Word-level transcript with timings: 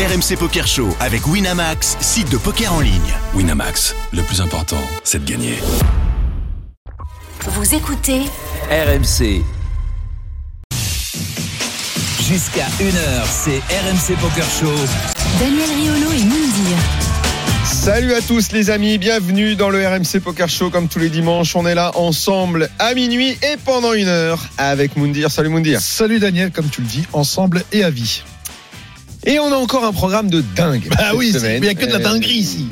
RMC 0.00 0.38
Poker 0.38 0.66
Show 0.66 0.96
avec 0.98 1.26
Winamax, 1.26 1.98
site 2.00 2.30
de 2.30 2.38
poker 2.38 2.72
en 2.72 2.80
ligne. 2.80 3.12
Winamax, 3.34 3.94
le 4.14 4.22
plus 4.22 4.40
important, 4.40 4.80
c'est 5.04 5.22
de 5.22 5.30
gagner. 5.30 5.58
Vous 7.44 7.74
écoutez 7.74 8.20
RMC. 8.70 9.44
Jusqu'à 12.26 12.64
1h, 12.80 13.26
c'est 13.28 13.58
RMC 13.58 14.18
Poker 14.18 14.46
Show. 14.48 14.72
Daniel 15.38 15.68
Riolo 15.68 16.12
et 16.12 16.24
Moundir. 16.24 16.78
Salut 17.66 18.14
à 18.14 18.22
tous 18.22 18.52
les 18.52 18.70
amis, 18.70 18.96
bienvenue 18.96 19.54
dans 19.54 19.68
le 19.68 19.86
RMC 19.86 20.22
Poker 20.24 20.48
Show 20.48 20.70
comme 20.70 20.88
tous 20.88 20.98
les 20.98 21.10
dimanches. 21.10 21.54
On 21.56 21.66
est 21.66 21.74
là 21.74 21.92
ensemble 21.96 22.70
à 22.78 22.94
minuit 22.94 23.36
et 23.42 23.58
pendant 23.66 23.92
une 23.92 24.08
heure 24.08 24.42
avec 24.56 24.96
Moundir. 24.96 25.30
Salut 25.30 25.50
Moundir. 25.50 25.78
Salut 25.78 26.20
Daniel, 26.20 26.52
comme 26.52 26.70
tu 26.70 26.80
le 26.80 26.86
dis, 26.86 27.04
ensemble 27.12 27.62
et 27.70 27.84
à 27.84 27.90
vie. 27.90 28.22
Et 29.26 29.38
on 29.38 29.52
a 29.52 29.56
encore 29.56 29.84
un 29.84 29.92
programme 29.92 30.30
de 30.30 30.42
dingue. 30.56 30.88
Bah 30.96 31.12
oui, 31.14 31.32
il 31.34 31.64
y 31.64 31.68
a 31.68 31.74
que 31.74 31.84
de 31.84 31.92
la 31.92 31.98
dinguerie 31.98 32.38
Euh, 32.38 32.40
ici. 32.40 32.66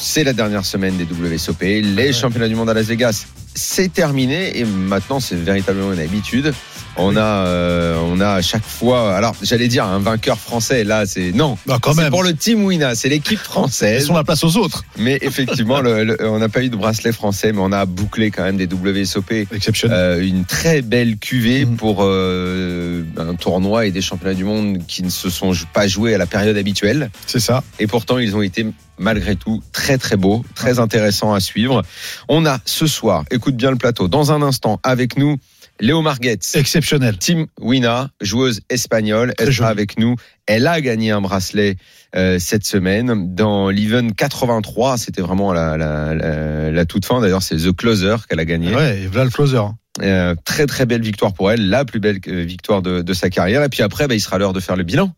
C'est 0.00 0.22
la 0.22 0.32
dernière 0.32 0.64
semaine 0.64 0.96
des 0.96 1.04
WSOP, 1.04 1.60
les 1.62 2.12
championnats 2.12 2.46
du 2.48 2.54
monde 2.54 2.70
à 2.70 2.74
Las 2.74 2.86
Vegas. 2.86 3.26
C'est 3.54 3.92
terminé 3.92 4.56
et 4.56 4.64
maintenant 4.64 5.18
c'est 5.18 5.34
véritablement 5.34 5.92
une 5.92 5.98
habitude. 5.98 6.54
On 7.00 7.16
a, 7.16 7.20
euh, 7.46 7.96
on 8.06 8.20
a 8.20 8.30
à 8.30 8.42
chaque 8.42 8.64
fois, 8.64 9.14
alors 9.16 9.34
j'allais 9.42 9.68
dire 9.68 9.84
un 9.84 9.98
vainqueur 10.00 10.38
français. 10.38 10.82
Là, 10.84 11.06
c'est 11.06 11.32
non. 11.32 11.56
Bah, 11.66 11.78
quand 11.80 11.94
C'est 11.94 12.02
même. 12.02 12.10
pour 12.10 12.22
le 12.24 12.34
team 12.34 12.64
Wina, 12.64 12.94
c'est 12.94 13.08
l'équipe 13.08 13.38
française. 13.38 14.00
Laissons 14.02 14.14
la 14.14 14.24
place 14.24 14.42
aux 14.44 14.56
autres. 14.56 14.84
Mais 14.98 15.18
effectivement, 15.22 15.80
le- 15.80 16.04
le- 16.04 16.28
on 16.28 16.38
n'a 16.38 16.48
pas 16.48 16.62
eu 16.62 16.68
de 16.70 16.76
bracelet 16.76 17.12
français, 17.12 17.52
mais 17.52 17.60
on 17.62 17.72
a 17.72 17.86
bouclé 17.86 18.30
quand 18.30 18.42
même 18.42 18.56
des 18.56 18.66
WSOP. 18.66 19.46
Exceptionnel. 19.54 19.96
Euh, 19.96 20.26
une 20.26 20.44
très 20.44 20.82
belle 20.82 21.16
cuvée 21.18 21.64
Mhm. 21.64 21.76
pour 21.76 21.98
euh, 22.02 23.04
un 23.16 23.34
tournoi 23.34 23.86
et 23.86 23.90
des 23.92 24.02
championnats 24.02 24.34
du 24.34 24.44
monde 24.44 24.78
qui 24.86 25.02
ne 25.02 25.10
se 25.10 25.30
sont 25.30 25.52
pas 25.72 25.86
joués 25.86 26.14
à 26.14 26.18
la 26.18 26.26
période 26.26 26.56
habituelle. 26.56 27.10
c'est 27.26 27.40
ça. 27.40 27.62
Et 27.78 27.86
pourtant, 27.86 28.18
ils 28.18 28.34
ont 28.36 28.42
été 28.42 28.66
malgré 28.98 29.36
tout 29.36 29.62
très 29.72 29.96
très 29.98 30.16
beaux, 30.16 30.44
très 30.56 30.78
intéressants 30.80 31.32
à 31.32 31.40
suivre. 31.40 31.82
On 32.28 32.44
a 32.46 32.58
ce 32.64 32.86
soir, 32.86 33.22
écoute 33.30 33.54
bien 33.56 33.70
le 33.70 33.76
plateau, 33.76 34.08
dans 34.08 34.32
un 34.32 34.42
instant 34.42 34.80
avec 34.82 35.16
nous, 35.16 35.36
Léo 35.80 36.02
Marguetz. 36.02 36.54
Exceptionnel. 36.56 37.18
Tim 37.18 37.46
Wina, 37.60 38.10
joueuse 38.20 38.60
espagnole, 38.68 39.32
elle 39.38 39.52
sera 39.54 39.68
avec 39.68 39.98
nous. 39.98 40.16
Elle 40.46 40.66
a 40.66 40.80
gagné 40.80 41.10
un 41.10 41.20
bracelet 41.20 41.76
euh, 42.16 42.38
cette 42.38 42.64
semaine 42.64 43.34
dans 43.34 43.70
l'Even 43.70 44.12
83. 44.14 44.98
C'était 44.98 45.22
vraiment 45.22 45.52
la, 45.52 45.76
la, 45.76 46.14
la, 46.14 46.70
la 46.70 46.84
toute 46.84 47.04
fin. 47.04 47.20
D'ailleurs, 47.20 47.42
c'est 47.42 47.56
The 47.56 47.74
Closer 47.74 48.16
qu'elle 48.28 48.40
a 48.40 48.44
gagné. 48.44 48.74
Ouais, 48.74 49.02
et 49.02 49.06
voilà 49.06 49.24
le 49.26 49.30
closer. 49.30 49.60
Euh, 50.02 50.34
très 50.44 50.66
très 50.66 50.86
belle 50.86 51.02
victoire 51.02 51.32
pour 51.34 51.50
elle, 51.50 51.68
la 51.68 51.84
plus 51.84 51.98
belle 52.00 52.20
euh, 52.28 52.42
victoire 52.44 52.82
de, 52.82 53.02
de 53.02 53.12
sa 53.14 53.30
carrière. 53.30 53.62
Et 53.64 53.68
puis 53.68 53.82
après, 53.82 54.06
bah, 54.08 54.14
il 54.14 54.20
sera 54.20 54.38
l'heure 54.38 54.52
de 54.52 54.60
faire 54.60 54.76
le 54.76 54.84
bilan. 54.84 55.12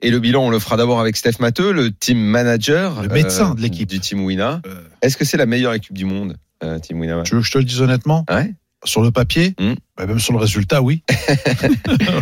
Et 0.00 0.10
le 0.10 0.20
bilan, 0.20 0.44
on 0.44 0.50
le 0.50 0.58
fera 0.60 0.76
d'abord 0.76 1.00
avec 1.00 1.16
Steph 1.16 1.40
Matteux, 1.40 1.72
le 1.72 1.90
team 1.90 2.18
manager, 2.18 3.02
Le 3.02 3.08
médecin 3.08 3.54
de 3.54 3.60
l'équipe. 3.60 3.88
du 3.88 3.98
team 4.00 4.24
Wina. 4.24 4.60
Euh. 4.66 4.82
Est-ce 5.02 5.16
que 5.16 5.24
c'est 5.24 5.36
la 5.36 5.46
meilleure 5.46 5.74
équipe 5.74 5.92
du 5.96 6.04
monde, 6.04 6.36
euh, 6.62 6.78
Team 6.78 7.00
Wina? 7.00 7.22
Tu 7.24 7.34
veux 7.34 7.40
que 7.40 7.46
je 7.46 7.50
te 7.52 7.58
le 7.58 7.64
dise 7.64 7.80
honnêtement? 7.82 8.24
Ouais. 8.30 8.54
Sur 8.84 9.02
le 9.02 9.10
papier, 9.10 9.54
Hmm. 9.58 9.74
bah, 9.96 10.06
même 10.06 10.20
sur 10.20 10.32
le 10.32 10.38
résultat, 10.38 10.82
oui. 10.82 11.02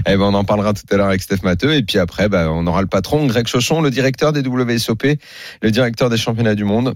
Eh 0.07 0.17
ben, 0.17 0.21
on 0.23 0.35
en 0.35 0.45
parlera 0.45 0.73
tout 0.73 0.83
à 0.91 0.97
l'heure 0.97 1.09
avec 1.09 1.21
Steph 1.23 1.43
Matteux. 1.43 1.75
Et 1.75 1.83
puis 1.83 1.99
après, 1.99 2.29
bah, 2.29 2.51
on 2.51 2.67
aura 2.67 2.81
le 2.81 2.87
patron, 2.87 3.27
Greg 3.27 3.47
Chauchon, 3.47 3.83
le 3.83 3.91
directeur 3.91 4.33
des 4.33 4.41
WSOP, 4.41 5.19
le 5.63 5.71
directeur 5.71 6.09
des 6.11 6.17
championnats 6.17 6.55
du 6.55 6.65
monde, 6.65 6.95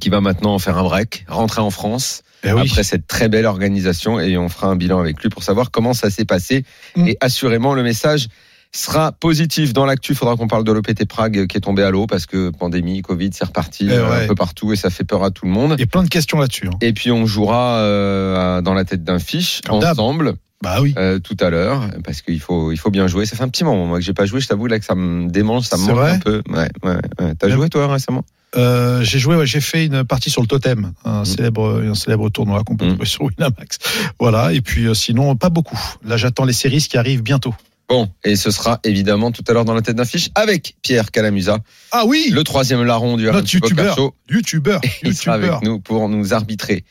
qui 0.00 0.08
va 0.08 0.20
maintenant 0.20 0.58
faire 0.58 0.78
un 0.78 0.82
break, 0.82 1.24
rentrer 1.28 1.60
en 1.60 1.70
France 1.70 2.22
Eh 2.42 2.52
oui. 2.52 2.62
après 2.62 2.82
cette 2.82 3.06
très 3.06 3.28
belle 3.28 3.46
organisation. 3.46 4.18
Et 4.18 4.36
on 4.36 4.48
fera 4.48 4.66
un 4.68 4.76
bilan 4.76 4.98
avec 4.98 5.22
lui 5.22 5.28
pour 5.28 5.42
savoir 5.44 5.70
comment 5.70 5.94
ça 5.94 6.10
s'est 6.10 6.24
passé. 6.24 6.64
Mm. 6.96 7.08
Et 7.08 7.16
assurément, 7.20 7.74
le 7.74 7.82
message 7.84 8.28
sera 8.74 9.12
positif 9.12 9.72
dans 9.72 9.84
l'actu. 9.84 10.12
Il 10.12 10.14
faudra 10.16 10.36
qu'on 10.36 10.48
parle 10.48 10.64
de 10.64 10.72
l'OPT 10.72 11.04
Prague 11.06 11.46
qui 11.46 11.56
est 11.56 11.60
tombé 11.60 11.82
à 11.82 11.90
l'eau 11.90 12.06
parce 12.06 12.26
que 12.26 12.50
pandémie, 12.50 13.02
Covid, 13.02 13.30
c'est 13.32 13.44
reparti 13.44 13.86
Eh 13.90 13.92
euh, 13.92 14.08
ouais. 14.10 14.24
un 14.24 14.26
peu 14.28 14.34
partout 14.34 14.72
et 14.72 14.76
ça 14.76 14.90
fait 14.90 15.04
peur 15.04 15.22
à 15.24 15.30
tout 15.30 15.44
le 15.46 15.52
monde. 15.52 15.76
Et 15.78 15.86
plein 15.86 16.02
de 16.02 16.08
questions 16.08 16.38
là-dessus. 16.38 16.68
hein. 16.68 16.76
Et 16.80 16.92
puis 16.92 17.10
on 17.12 17.26
jouera 17.26 17.78
euh, 17.80 18.62
dans 18.62 18.74
la 18.74 18.84
tête 18.84 19.04
d'un 19.04 19.18
fiche 19.18 19.60
Comme 19.66 19.76
ensemble 19.84 20.34
Bah 20.62 20.78
oui. 20.80 20.94
euh, 20.96 21.18
tout 21.18 21.36
à 21.40 21.50
l'heure 21.50 21.86
parce 22.04 22.22
qu'il 22.22 22.40
faut 22.40 22.72
il 22.72 22.78
faut 22.78 22.90
bien 22.90 23.06
jouer. 23.08 23.26
Ça 23.26 23.36
fait 23.36 23.42
un 23.42 23.48
petit 23.48 23.64
moment 23.64 23.86
moi 23.86 23.98
que 23.98 24.04
j'ai 24.04 24.14
pas 24.14 24.24
joué. 24.26 24.40
Je 24.40 24.48
t'avoue 24.48 24.66
là 24.68 24.78
que 24.78 24.84
ça 24.86 24.94
me 24.94 25.28
démange, 25.28 25.64
ça 25.64 25.76
me 25.76 25.84
manque 25.86 25.98
un 25.98 26.18
peu. 26.18 26.42
Ouais, 26.48 26.68
ouais, 26.82 26.96
ouais. 27.20 27.34
T'as 27.38 27.48
joué 27.50 27.68
toi 27.68 27.92
récemment? 27.92 28.24
Euh, 28.54 29.02
j'ai 29.02 29.18
joué, 29.18 29.34
ouais, 29.36 29.46
j'ai 29.46 29.62
fait 29.62 29.86
une 29.86 30.04
partie 30.04 30.28
sur 30.28 30.42
le 30.42 30.46
totem, 30.46 30.92
un 31.06 31.24
célèbre, 31.24 31.82
un 31.88 31.94
célèbre 31.94 32.28
tournoi 32.28 32.62
qu'on 32.64 32.76
peut 32.76 32.84
Mm. 32.84 32.88
trouver 32.90 33.06
sur 33.06 33.22
Winamax. 33.22 33.78
Voilà. 34.20 34.52
Et 34.52 34.60
puis 34.60 34.86
euh, 34.86 34.92
sinon, 34.94 35.36
pas 35.36 35.48
beaucoup. 35.48 35.78
Là, 36.04 36.18
j'attends 36.18 36.44
les 36.44 36.52
séries 36.52 36.80
qui 36.86 36.98
arrivent 36.98 37.22
bientôt. 37.22 37.54
Bon, 37.92 38.08
et 38.24 38.36
ce 38.36 38.50
sera 38.50 38.80
évidemment 38.84 39.32
tout 39.32 39.44
à 39.48 39.52
l'heure 39.52 39.66
dans 39.66 39.74
la 39.74 39.82
tête 39.82 39.96
d'un 39.96 40.06
fiche 40.06 40.30
avec 40.34 40.76
Pierre 40.80 41.10
Calamusa, 41.10 41.58
Ah 41.90 42.04
oui. 42.06 42.30
le 42.32 42.42
troisième 42.42 42.82
larron 42.84 43.18
du 43.18 43.26
Notre 43.26 43.52
youtubeur. 43.52 43.94
Show. 43.96 44.14
Youtubeur. 44.30 44.80
Il 45.02 45.14
sera 45.14 45.34
avec 45.34 45.60
nous 45.60 45.78
pour 45.78 46.08
nous 46.08 46.32
arbitrer. 46.32 46.86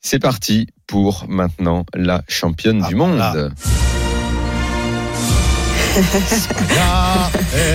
C'est 0.00 0.20
parti 0.20 0.68
pour 0.86 1.24
maintenant 1.28 1.84
la 1.94 2.22
championne 2.28 2.80
Ah, 2.84 2.88
du 2.88 2.94
monde. 2.94 3.16
voilà. 3.16 3.48
Ah, 6.78 7.28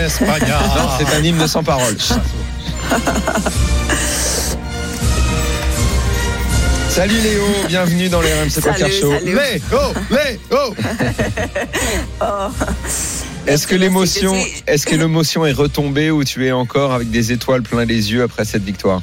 Espagna. 0.06 0.60
Non, 0.78 0.90
c'est 0.98 1.14
un 1.18 1.24
hymne 1.26 1.46
sans 1.46 1.62
parole. 1.62 1.98
Salut 6.94 7.20
Léo, 7.22 7.44
bienvenue 7.68 8.08
dans 8.08 8.22
les 8.22 8.32
RMC 8.32 8.62
Poker 8.62 8.92
Show. 8.92 9.14
salut. 9.14 9.36
Les, 9.36 9.62
oh, 10.52 10.76
oh. 12.22 12.52
Est-ce 13.48 13.66
que 13.66 13.74
l'émotion, 13.74 14.36
est-ce 14.68 14.86
que 14.86 14.94
l'émotion 14.94 15.44
est 15.44 15.54
retombée 15.54 16.12
ou 16.12 16.24
tu 16.24 16.46
es 16.46 16.52
encore 16.52 16.94
avec 16.94 17.10
des 17.10 17.32
étoiles 17.32 17.64
plein 17.64 17.86
les 17.86 18.12
yeux 18.12 18.22
après 18.22 18.46
cette 18.46 18.62
victoire? 18.62 19.02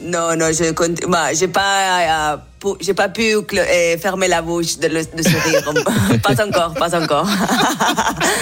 Non, 0.00 0.34
non, 0.36 0.46
je 0.46 0.72
compte. 0.72 1.02
Bah, 1.08 1.32
j'ai 1.32 1.46
pas, 1.46 2.32
euh, 2.32 2.36
j'ai 2.80 2.94
pas 2.94 3.08
pu 3.08 3.22
euh, 3.34 3.98
fermer 3.98 4.28
la 4.28 4.42
bouche 4.42 4.78
de, 4.78 4.86
le- 4.88 5.04
de 5.16 5.22
sourire. 5.22 5.72
pas 6.22 6.44
encore, 6.46 6.74
pas 6.74 6.94
encore. 7.00 7.26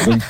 donc, 0.07 0.21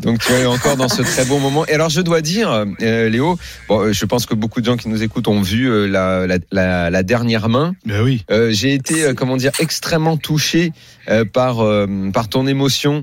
donc 0.00 0.18
tu 0.20 0.32
es 0.32 0.46
encore 0.46 0.76
dans 0.76 0.88
ce 0.88 1.02
très 1.02 1.24
bon 1.24 1.38
moment. 1.38 1.66
Et 1.66 1.72
alors 1.74 1.88
je 1.90 2.00
dois 2.00 2.20
dire, 2.20 2.50
euh, 2.82 3.08
Léo, 3.08 3.38
bon, 3.68 3.80
euh, 3.80 3.92
je 3.92 4.04
pense 4.04 4.26
que 4.26 4.34
beaucoup 4.34 4.60
de 4.60 4.66
gens 4.66 4.76
qui 4.76 4.88
nous 4.88 5.02
écoutent 5.02 5.28
ont 5.28 5.42
vu 5.42 5.70
euh, 5.70 5.86
la, 5.86 6.26
la, 6.26 6.38
la, 6.52 6.90
la 6.90 7.02
dernière 7.02 7.48
main. 7.48 7.74
Mais 7.84 7.98
oui. 8.00 8.24
Euh, 8.30 8.50
J'ai 8.52 8.74
été, 8.74 9.04
euh, 9.04 9.14
comment 9.14 9.36
dire, 9.36 9.52
extrêmement 9.58 10.16
touché 10.16 10.72
euh, 11.08 11.24
par 11.24 11.60
euh, 11.64 11.86
par 12.12 12.28
ton 12.28 12.46
émotion 12.46 13.02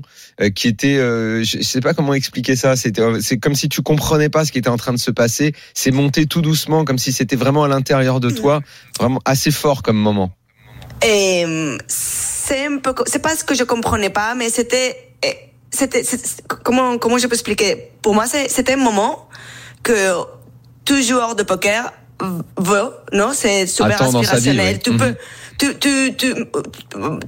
qui 0.54 0.68
était, 0.68 0.96
euh, 0.96 1.42
je 1.42 1.60
sais 1.62 1.80
pas 1.80 1.94
comment 1.94 2.14
expliquer 2.14 2.54
ça. 2.56 2.76
C'était, 2.76 3.02
euh, 3.02 3.18
c'est 3.20 3.38
comme 3.38 3.54
si 3.54 3.68
tu 3.68 3.82
comprenais 3.82 4.28
pas 4.28 4.44
ce 4.44 4.52
qui 4.52 4.58
était 4.58 4.68
en 4.68 4.76
train 4.76 4.92
de 4.92 4.98
se 4.98 5.10
passer. 5.10 5.52
C'est 5.74 5.90
monté 5.90 6.26
tout 6.26 6.40
doucement, 6.42 6.84
comme 6.84 6.98
si 6.98 7.12
c'était 7.12 7.36
vraiment 7.36 7.64
à 7.64 7.68
l'intérieur 7.68 8.20
de 8.20 8.30
toi, 8.30 8.60
vraiment 8.98 9.20
assez 9.24 9.50
fort 9.50 9.82
comme 9.82 9.96
moment. 9.98 10.30
Et 11.02 11.44
euh, 11.46 11.76
c'est 11.88 12.66
un 12.66 12.78
peu, 12.78 12.94
c'est 13.06 13.22
pas 13.22 13.36
ce 13.36 13.44
que 13.44 13.54
je 13.54 13.64
comprenais 13.64 14.10
pas, 14.10 14.34
mais 14.34 14.48
c'était, 14.50 14.96
euh, 15.24 15.28
c'était, 15.70 16.02
comment, 16.64 16.98
comment 16.98 17.18
je 17.18 17.26
peux 17.26 17.34
expliquer? 17.34 17.90
Pour 18.02 18.14
moi, 18.14 18.26
c'était 18.26 18.72
un 18.74 18.76
moment 18.76 19.28
que 19.82 20.12
tout 20.84 21.02
joueur 21.02 21.36
de 21.36 21.42
poker 21.42 21.92
veut, 22.56 22.90
non? 23.12 23.30
C'est 23.32 23.66
super 23.66 24.00
Attend 24.02 24.12
dans 24.12 24.22
sa 24.22 24.38
vie, 24.38 24.58
oui. 24.58 24.78
Tu 24.80 24.90
Mhm. 24.90 24.98
peux, 24.98 25.14
tu, 25.58 25.74
tu, 25.78 26.14
tu, 26.16 26.34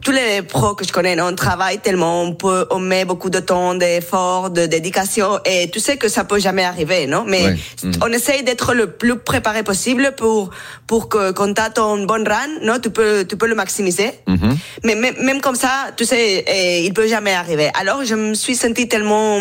tous 0.03 0.13
les 0.13 0.43
pros 0.43 0.75
que 0.75 0.85
je 0.87 0.93
connais, 0.93 1.21
on 1.21 1.35
travaille 1.35 1.79
tellement, 1.81 2.23
on 2.23 2.33
peut, 2.35 2.67
on 2.71 2.79
met 2.79 3.05
beaucoup 3.05 3.29
de 3.31 3.41
temps, 3.41 3.75
d'efforts, 3.75 4.51
de 4.51 4.67
dédication, 4.67 5.41
et 5.45 5.69
tu 5.71 5.81
sais 5.81 5.97
que 5.97 6.09
ça 6.09 6.23
peut 6.25 6.39
jamais 6.39 6.65
arriver, 6.65 7.07
non? 7.07 7.25
Mais 7.27 7.41
Ouais. 7.45 7.57
Mhm. 7.85 7.93
on 8.03 8.13
essaye 8.13 8.43
d'être 8.45 8.75
le 8.75 8.87
plus 8.93 9.17
préparé 9.17 9.63
possible 9.63 10.13
pour 10.17 10.51
pour 10.87 11.09
que 11.09 11.33
quand 11.33 11.53
t'as 11.55 11.71
ton 11.71 12.05
bon 12.05 12.25
run, 12.29 12.51
non, 12.63 12.79
tu 12.81 12.91
peux 12.91 13.25
tu 13.29 13.37
peux 13.37 13.49
le 13.49 13.55
maximiser. 13.55 14.11
Mhm. 14.27 14.57
Mais 14.85 14.95
même, 14.95 15.15
même 15.23 15.41
comme 15.41 15.57
ça, 15.57 15.73
tu 15.97 16.05
sais, 16.05 16.45
eh, 16.47 16.85
il 16.85 16.93
peut 16.95 17.09
jamais 17.09 17.33
arriver. 17.35 17.71
Alors 17.81 18.05
je 18.05 18.15
me 18.15 18.35
suis 18.35 18.55
sentie 18.55 18.87
tellement, 18.89 19.39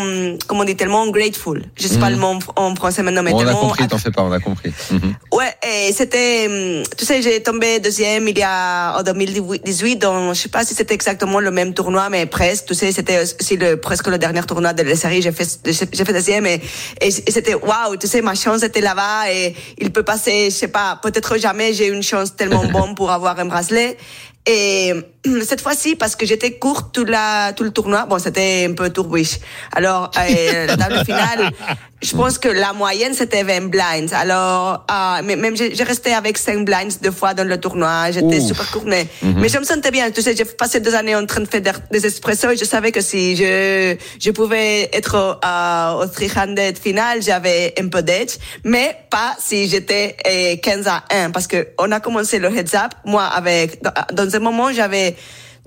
comment 0.48 0.62
on 0.62 0.66
dit, 0.66 0.76
tellement 0.76 1.06
grateful. 1.08 1.62
Je 1.76 1.88
sais 1.88 2.00
pas 2.00 2.10
le 2.10 2.18
mot 2.18 2.34
en 2.56 2.76
français 2.76 3.04
maintenant, 3.04 3.24
mais 3.24 3.32
Mhm. 3.32 3.38
on 3.38 3.42
a 3.42 3.46
tellement 3.46 3.60
compris, 3.62 3.88
t'en 3.88 3.98
fais 3.98 4.12
pas, 4.12 4.24
on 4.24 4.32
a 4.32 4.40
compris. 4.40 4.72
Mhm. 4.92 5.14
Ouais, 5.38 5.54
et 5.68 5.92
c'était, 5.94 6.84
tu 6.98 7.06
sais, 7.06 7.22
j'ai 7.22 7.42
tombé 7.44 7.80
deuxième 7.80 8.28
il 8.28 8.38
y 8.38 8.44
a 8.44 8.79
en 8.98 9.04
2018, 9.04 9.98
dans, 9.98 10.34
je 10.34 10.42
sais 10.42 10.50
pas 10.50 10.64
si 10.66 10.74
c'était 10.74 10.94
exactement 10.94 11.40
le 11.40 11.52
même 11.52 11.74
tournoi, 11.74 12.10
mais 12.10 12.26
presque. 12.26 12.66
Tu 12.66 12.76
sais, 12.76 12.92
c'était 12.92 13.22
aussi 13.22 13.58
le 13.58 13.78
presque 13.78 14.08
le 14.08 14.18
dernier 14.18 14.44
tournoi 14.44 14.74
de 14.74 14.84
la 14.84 14.96
série. 14.96 15.22
J'ai 15.22 15.32
fait, 15.32 15.60
j'ai 15.66 16.06
fait 16.06 16.14
deuxième 16.14 16.46
et, 16.46 16.62
et, 17.02 17.08
et 17.08 17.32
c'était 17.32 17.56
waouh, 17.56 17.98
tu 17.98 18.08
sais, 18.08 18.22
ma 18.22 18.36
chance 18.36 18.64
était 18.64 18.82
là-bas 18.82 19.32
et 19.32 19.56
il 19.78 19.92
peut 19.92 20.04
passer, 20.04 20.50
je 20.50 20.56
sais 20.56 20.68
pas, 20.68 21.00
peut-être 21.02 21.38
jamais 21.38 21.74
j'ai 21.74 21.88
eu 21.88 21.94
une 21.94 22.04
chance 22.04 22.36
tellement 22.36 22.66
bonne 22.72 22.96
pour 22.96 23.12
avoir 23.12 23.40
un 23.40 23.46
bracelet. 23.46 23.98
Et 24.46 24.94
cette 25.46 25.62
fois-ci, 25.62 25.96
parce 25.96 26.16
que 26.16 26.26
j'étais 26.26 26.54
courte 26.54 26.94
tout, 26.94 27.06
la, 27.06 27.54
tout 27.54 27.64
le 27.64 27.72
tournoi, 27.72 28.06
bon, 28.06 28.20
c'était 28.20 28.68
un 28.70 28.74
peu 28.74 28.90
tourbouche. 28.90 29.38
Alors, 29.74 30.12
euh, 30.18 30.66
la 30.68 30.78
table 30.78 31.04
finale, 31.06 31.52
je 32.02 32.16
pense 32.16 32.38
que 32.38 32.48
la 32.48 32.72
moyenne, 32.72 33.14
c'était 33.14 33.44
20 33.44 33.68
blinds. 33.70 34.14
Alors, 34.14 34.86
euh, 34.90 35.22
même 35.24 35.56
j'ai 35.58 35.84
resté 35.84 36.14
avec 36.14 36.38
5 36.38 36.64
blinds 36.64 36.98
deux 37.02 37.12
fois 37.12 37.34
dans 37.34 37.46
le 37.48 37.60
tournoi. 37.60 38.12
J'étais 38.12 38.40
super 38.40 38.72
courte, 38.72 38.86
mais, 38.88 39.08
mais 39.22 39.50
je 39.50 39.58
me 39.58 39.66
sentais 39.66 39.92
bien. 39.92 40.10
Tu 40.12 40.22
sais, 40.22 40.36
j'ai 40.36 40.46
passé 40.46 40.80
deux 40.80 40.96
années 40.96 41.16
en 41.16 41.26
train 41.26 41.42
de 41.42 41.48
faire 41.48 41.62
des- 41.92 42.06
espressos 42.06 42.52
et 42.52 42.58
je 42.58 42.64
savais 42.64 42.94
que 42.94 43.02
si 43.02 43.36
je, 43.36 43.98
je 44.22 44.32
pouvais 44.32 44.90
être 44.94 45.18
au, 45.18 45.46
euh, 45.46 46.06
au 46.06 46.08
300 46.08 46.56
final, 46.82 47.22
j'avais 47.22 47.74
un 47.78 47.90
peu 47.90 48.02
d'edge, 48.02 48.38
mais 48.64 48.96
pas 49.10 49.36
si 49.38 49.68
j'étais 49.68 50.16
euh, 50.26 50.56
15 50.64 50.88
à 50.88 51.04
1 51.12 51.32
parce 51.32 51.48
que 51.48 51.68
on 51.78 51.92
a 51.92 52.00
commencé 52.00 52.40
le 52.40 52.48
heads 52.48 52.76
up. 52.78 52.94
Moi, 53.04 53.24
avec, 53.26 53.82
dans 54.14 54.34
un 54.34 54.40
moment, 54.40 54.72
j'avais 54.72 55.09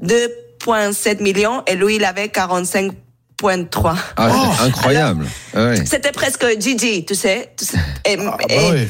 2,7 0.03 1.23
millions 1.23 1.62
et 1.67 1.75
lui, 1.75 1.97
il 1.97 2.05
avait 2.05 2.27
45,3. 2.29 3.94
Ah, 4.17 4.31
c'est 4.59 4.65
incroyable. 4.67 5.27
Ouais. 5.55 5.85
C'était 5.87 6.12
presque 6.12 6.44
Gigi, 6.61 7.05
tu 7.05 7.15
sais. 7.15 7.53
tu 7.56 7.65
sais. 7.65 7.79
Et- 8.05 8.17
Ah, 8.19 8.37
bah 8.39 8.44
et- 8.49 8.71
oui. 8.71 8.89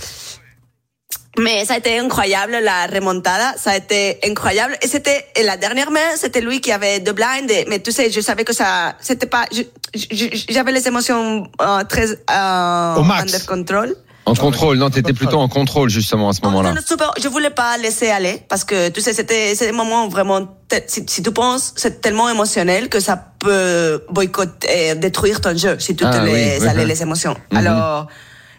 mais 1.38 1.64
ça 1.64 1.75
a 1.75 1.78
été 1.78 1.99
incroyable, 1.99 2.58
la 2.62 2.87
remontada, 2.87 3.54
ça 3.56 3.70
a 3.70 3.76
été 3.76 4.19
incroyable. 4.26 4.76
Et 4.82 4.88
c'était, 4.88 5.25
et 5.34 5.43
la 5.43 5.56
dernière 5.56 5.90
main, 5.90 6.16
c'était 6.16 6.40
lui 6.43 6.60
qui 6.60 6.70
avait 6.72 7.00
deux 7.00 7.12
blinds, 7.12 7.48
et- 7.48 7.64
mais 7.69 7.81
tu 7.81 7.90
sais, 7.93 8.10
je 8.10 8.20
savais 8.20 8.44
que 8.44 8.52
ça, 8.52 8.94
c'était 9.00 9.26
pas, 9.26 9.44
je- 9.52 9.62
je- 9.94 10.44
j'avais 10.50 10.72
les 10.72 10.87
émotions 10.87 11.48
euh, 11.60 11.84
très, 11.84 12.06
euh, 12.10 12.94
Au 12.96 13.02
max. 13.02 13.22
under 13.22 13.46
control. 13.46 13.96
En 14.24 14.34
contrôle, 14.34 14.78
non, 14.78 14.88
t'étais 14.88 15.12
plutôt 15.12 15.38
en 15.38 15.48
contrôle 15.48 15.88
justement 15.90 16.28
à 16.28 16.32
ce 16.32 16.40
moment-là. 16.42 16.74
Je 17.20 17.28
voulais 17.28 17.50
pas 17.50 17.76
laisser 17.78 18.08
aller 18.08 18.42
parce 18.48 18.64
que 18.64 18.88
tu 18.88 19.00
sais 19.00 19.12
c'était 19.12 19.54
c'est 19.54 19.66
des 19.66 19.72
moments 19.72 20.08
vraiment 20.08 20.40
si, 20.86 21.04
si 21.08 21.22
tu 21.22 21.32
penses 21.32 21.72
c'est 21.76 22.00
tellement 22.00 22.28
émotionnel 22.28 22.88
que 22.88 23.00
ça 23.00 23.16
peut 23.40 24.04
boycotter 24.10 24.94
détruire 24.94 25.40
ton 25.40 25.56
jeu 25.56 25.76
si 25.80 25.96
tu 25.96 26.04
Ah 26.04 26.10
te 26.10 26.22
oui, 26.24 26.32
laisses 26.32 26.62
oui, 26.62 26.69
aller 26.69 26.82
oui. 26.82 26.88
les 26.88 27.02
émotions. 27.02 27.36
Mhm. 27.50 27.58
Alors 27.58 28.06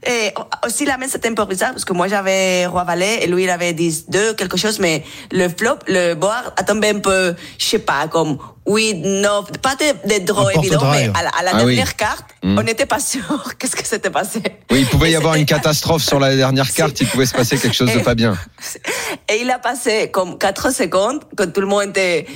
et 0.06 0.34
aussi 0.66 0.86
la 0.86 0.98
main 0.98 1.08
c'était 1.10 1.30
un 1.30 1.34
peu 1.34 1.46
bizarre 1.46 1.72
parce 1.72 1.86
que 1.86 1.94
moi 1.94 2.08
j'avais 2.08 2.66
roi 2.66 2.84
valet 2.84 3.24
et 3.24 3.28
lui 3.28 3.44
il 3.44 3.50
avait 3.50 3.74
10 3.74 4.10
2 4.10 4.34
quelque 4.34 4.58
chose 4.58 4.80
mais 4.80 5.04
le 5.32 5.48
flop 5.50 5.80
le 5.88 6.14
board 6.16 6.54
a 6.58 6.64
tombé 6.64 6.90
un 6.90 7.00
peu 7.00 7.36
je 7.58 7.66
sais 7.66 7.80
pas 7.80 8.08
comme 8.10 8.38
oui 8.66 8.94
non 8.96 9.44
pas 9.62 9.76
de, 9.76 10.08
de 10.20 10.26
draw 10.26 10.48
Un 10.48 10.62
évident 10.62 10.92
mais 10.92 11.10
à 11.14 11.24
la, 11.24 11.30
à 11.30 11.44
la 11.44 11.52
Ah 11.54 11.58
oui. 11.66 11.76
dernière 11.76 11.96
carte 11.96 12.26
Mhm. 12.44 12.58
on 12.60 12.64
n'était 12.64 12.86
pas 12.86 13.00
sûr 13.00 13.22
qu'est-ce 13.58 13.74
que 13.76 13.88
s'était 13.88 14.10
passé. 14.10 14.42
Oui, 14.70 14.80
il 14.82 14.86
pouvait 14.86 15.12
y 15.12 15.14
Et 15.14 15.16
avoir 15.16 15.36
une 15.36 15.42
c'était- 15.48 15.54
catastrophe 15.56 16.04
sur 16.04 16.20
la 16.20 16.36
dernière 16.36 16.70
carte, 16.80 17.00
il 17.00 17.08
pouvait 17.08 17.26
se 17.26 17.34
passer 17.34 17.58
quelque 17.58 17.74
chose 17.74 17.94
de 17.94 18.00
pas 18.00 18.16
bien. 18.16 18.38
Et 19.30 19.40
il 19.42 19.50
a 19.50 19.60
passé 19.60 20.12
comme 20.12 20.38
4 20.38 20.72
secondes, 20.74 21.22
quand 21.38 21.52
tout 21.54 21.62
le 21.62 21.68
monde 21.68 21.88
était, 21.92 22.28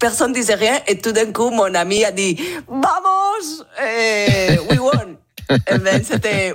personne 0.00 0.32
disait 0.32 0.54
rien, 0.54 0.78
et 0.86 0.96
tout 0.96 1.12
d'un 1.12 1.30
coup, 1.32 1.50
mon 1.50 1.74
ami 1.74 2.02
a 2.02 2.12
dit, 2.12 2.40
vamos, 2.66 3.64
eh, 3.84 4.58
we 4.70 4.78
won. 4.78 5.16
Et 5.70 5.78
ben, 5.78 6.02
c'était, 6.04 6.48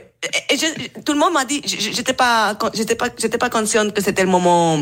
et 0.49 0.53
et 0.53 0.57
je- 0.57 1.01
tout 1.01 1.13
le 1.13 1.19
monde 1.19 1.33
m'a 1.33 1.45
dit, 1.45 1.61
je- 1.65 1.91
j'étais 1.91 2.13
pas, 2.13 2.57
j'étais 2.73 2.95
pas, 2.95 3.09
j'étais 3.17 3.37
pas 3.37 3.49
consciente 3.49 3.93
que 3.93 4.01
c'était 4.01 4.23
le 4.23 4.29
moment, 4.29 4.79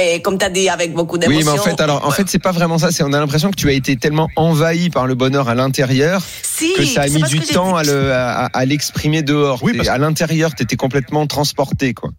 et 0.00 0.22
comme 0.22 0.38
t'as 0.38 0.48
dit, 0.48 0.68
avec 0.68 0.94
beaucoup 0.94 1.18
d'émotions. 1.18 1.38
Oui, 1.40 1.44
mais 1.54 1.58
en 1.60 1.62
fait, 1.62 1.80
alors, 1.82 2.06
en 2.06 2.10
fait, 2.10 2.26
c'est 2.28 2.38
pas 2.38 2.52
vraiment 2.52 2.78
ça. 2.78 2.90
C'est, 2.92 3.02
on 3.02 3.12
a 3.12 3.20
l'impression 3.20 3.50
que 3.50 3.56
tu 3.56 3.68
as 3.68 3.72
été 3.72 3.96
tellement 3.96 4.28
envahi 4.36 4.88
par 4.90 5.06
le 5.06 5.14
bonheur 5.14 5.48
à 5.48 5.54
l'intérieur 5.54 6.22
si, 6.42 6.72
que 6.74 6.84
ça 6.84 7.02
a 7.02 7.08
mis 7.08 7.22
du 7.24 7.40
temps 7.40 7.76
à, 7.76 7.82
le, 7.82 8.12
à, 8.12 8.46
à 8.46 8.64
l'exprimer 8.64 9.22
dehors. 9.22 9.62
Oui, 9.62 9.76
parce 9.76 9.88
À 9.88 9.98
l'intérieur, 9.98 10.54
t'étais 10.54 10.76
complètement 10.76 11.26
transporté, 11.26 11.92
quoi. 11.92 12.10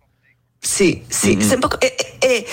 Si, 0.61 0.99
si, 1.09 1.35
Mhm. 1.35 1.41
c'est 1.41 1.59
et- 2.25 2.45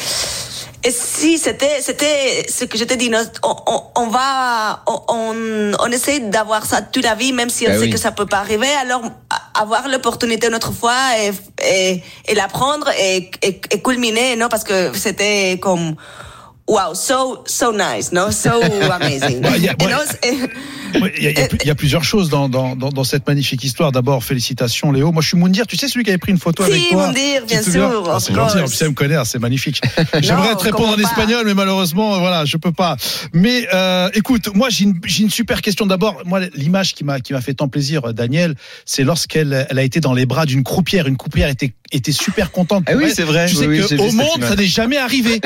et 0.83 0.91
si 0.91 1.37
c'était, 1.39 1.81
c'était 1.83 2.47
ce 2.49 2.65
que 2.65 2.79
je 2.79 2.85
dis, 2.85 3.11
non, 3.11 3.23
on, 3.43 3.55
on, 3.67 3.83
on 3.97 4.07
va, 4.09 4.83
on, 4.87 5.73
on, 5.79 5.87
essaie 5.91 6.21
d'avoir 6.21 6.65
ça 6.65 6.81
toute 6.81 7.05
la 7.05 7.15
vie, 7.15 7.35
même 7.35 7.51
si 7.51 7.67
on 7.67 7.71
Ben 7.71 7.79
sait 7.79 7.85
oui. 7.85 7.91
que 7.91 7.99
ça 7.99 8.13
peut 8.13 8.25
pas 8.25 8.39
arriver, 8.39 8.69
alors 8.81 9.03
avoir 9.53 9.89
l'opportunité 9.89 10.47
une 10.47 10.55
autre 10.55 10.73
fois 10.73 10.97
et, 11.19 11.33
et, 11.63 12.03
et 12.27 12.35
l'apprendre 12.35 12.89
et, 12.99 13.31
et, 13.43 13.61
et 13.71 13.83
culminer, 13.83 14.37
non, 14.37 14.49
parce 14.49 14.65
que 14.65 14.97
c'était 14.97 15.59
comme, 15.61 15.97
wow, 16.71 16.95
so, 16.95 17.43
so 17.47 17.73
nice, 17.73 18.13
no, 18.13 18.31
so 18.31 18.51
amazing. 18.93 19.43
Ouais, 19.45 19.53
il 19.59 19.65
y 19.65 19.69
a- 19.69 19.75
ouais. 19.75 20.49
Oui, 21.01 21.09
y, 21.21 21.27
y 21.27 21.69
y 21.71 21.75
plusieurs 21.75 22.03
choses 22.03 22.31
dans, 22.31 22.49
dans, 22.49 22.75
dans, 22.75 22.89
dans 22.89 23.05
cette 23.05 23.25
magnifique 23.29 23.63
histoire. 23.63 23.93
D'abord, 23.93 24.25
félicitations 24.25 24.91
Léo. 24.91 25.13
Moi, 25.13 25.23
je 25.23 25.29
suis 25.29 25.37
Moundir. 25.37 25.65
Tu 25.69 25.77
sais 25.77 25.87
celui 25.87 26.03
qui 26.03 26.11
avait 26.11 26.19
pris 26.19 26.33
une 26.33 26.39
photo 26.39 26.65
Si, 26.65 26.71
avec 26.73 26.89
toi 26.91 27.07
Moundir, 27.07 27.47
bien 27.47 27.63
sûr, 27.63 28.11
Ah, 28.13 28.19
C'est 28.19 28.35
gentil. 28.35 28.59
En 28.59 28.65
plus, 28.67 28.83
elle 28.83 28.89
me 28.89 28.95
connaît. 28.95 29.15
ah, 29.15 29.25
C'est 29.25 29.39
magnifique. 29.39 29.81
J'aimerais 30.21 30.57
te 30.57 30.65
répondre 30.65 30.89
en 30.89 30.95
pas 30.97 31.03
espagnol, 31.03 31.45
mais 31.47 31.55
malheureusement, 31.55 32.19
voilà, 32.19 32.45
je 32.45 32.57
peux 32.57 32.73
pas. 32.73 32.97
Mais 33.33 33.69
euh, 33.73 34.09
écoute, 34.15 34.49
moi, 34.53 34.69
j'ai 34.69 34.83
une, 34.83 34.99
j'ai 35.07 35.23
une 35.23 35.31
super 35.31 35.63
question. 35.63 35.87
D'abord, 35.87 36.23
moi, 36.25 36.41
l'image 36.57 36.95
qui 36.95 37.05
m'a 37.05 37.21
qui 37.21 37.35
m'a 37.35 37.41
fait 37.41 37.55
tant 37.55 37.69
plaisir, 37.69 38.07
euh, 38.09 38.13
Daniel, 38.13 38.57
c'est 38.85 39.05
lorsqu'elle 39.05 39.69
elle 39.71 39.79
a 39.79 39.83
été 39.85 40.01
dans 40.01 40.13
les 40.13 40.27
bras 40.27 40.45
d'une 40.45 40.65
croupière. 40.65 41.07
Une 41.07 41.17
croupière 41.17 41.49
était 41.51 41.73
était 41.93 42.13
super 42.13 42.51
contente. 42.51 42.85
Ah 42.89 42.93
oui, 42.97 43.13
c'est 43.15 43.23
vrai. 43.23 43.47
Tu 43.47 43.55
sais 43.55 43.67
Oui, 43.69 43.81
oui, 43.81 43.87
que 43.89 43.95
au 43.95 44.09
cette 44.09 44.15
monde, 44.15 44.43
ça 44.49 44.57
n'est 44.57 44.65
jamais 44.67 44.97
arrivé. 44.97 45.41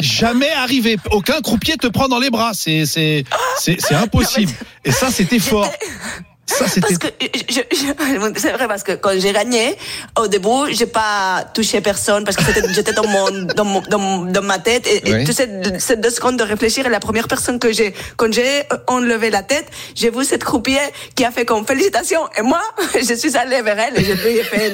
jamais 0.00 0.50
arrivé. 0.58 0.96
Aucun 1.10 1.40
croupier 1.40 1.76
te 1.76 1.86
prend 1.86 2.08
dans 2.08 2.18
les 2.18 2.30
bras. 2.30 2.52
C'est 2.54 2.84
impossible. 3.90 4.52
Et 4.84 4.92
ça, 4.92 5.10
c'était 5.10 5.38
fort. 5.38 5.70
Ça. 6.48 6.64
Parce 6.80 6.96
que 6.96 7.08
je, 7.20 7.60
je- 7.70 8.32
c'est 8.40 8.52
vrai 8.52 8.66
parce 8.68 8.82
que 8.82 8.92
quand 8.92 9.10
j'ai 9.18 9.32
gagné, 9.34 9.76
au 10.18 10.26
début, 10.28 10.72
j'ai 10.72 10.86
pas 10.86 11.44
touché 11.54 11.80
personne 11.82 12.24
parce 12.24 12.36
que 12.38 12.42
c'était- 12.44 12.66
j'étais 12.72 12.92
dans 12.94 13.06
mon, 13.06 13.30
dans, 13.54 13.64
mon- 13.66 13.82
dans, 13.82 13.98
mon- 13.98 14.24
dans 14.24 14.42
ma 14.42 14.58
tête 14.58 14.86
et, 14.86 15.06
et 15.08 15.12
Oui. 15.14 15.24
tu 15.24 15.32
sais, 15.34 15.46
ces 15.78 15.96
deux 15.96 16.10
secondes 16.10 16.38
de 16.38 16.44
réfléchir 16.44 16.86
et 16.86 16.88
la 16.88 17.00
première 17.00 17.28
personne 17.28 17.58
que 17.58 17.70
j'ai, 17.72 17.92
quand 18.16 18.32
j'ai 18.32 18.62
enlevé 18.86 19.28
la 19.28 19.42
tête, 19.42 19.66
j'ai 19.94 20.10
vu 20.10 20.24
cette 20.24 20.42
croupière 20.42 20.88
qui 21.14 21.24
a 21.26 21.30
fait 21.30 21.44
comme 21.44 21.66
félicitations 21.66 22.22
et 22.38 22.42
moi, 22.42 22.62
je 23.08 23.14
suis 23.14 23.36
allée 23.36 23.60
vers 23.60 23.78
elle 23.78 24.00
et 24.00 24.04
je 24.04 24.12
lui 24.14 24.38
ai 24.38 24.42
fait 24.42 24.72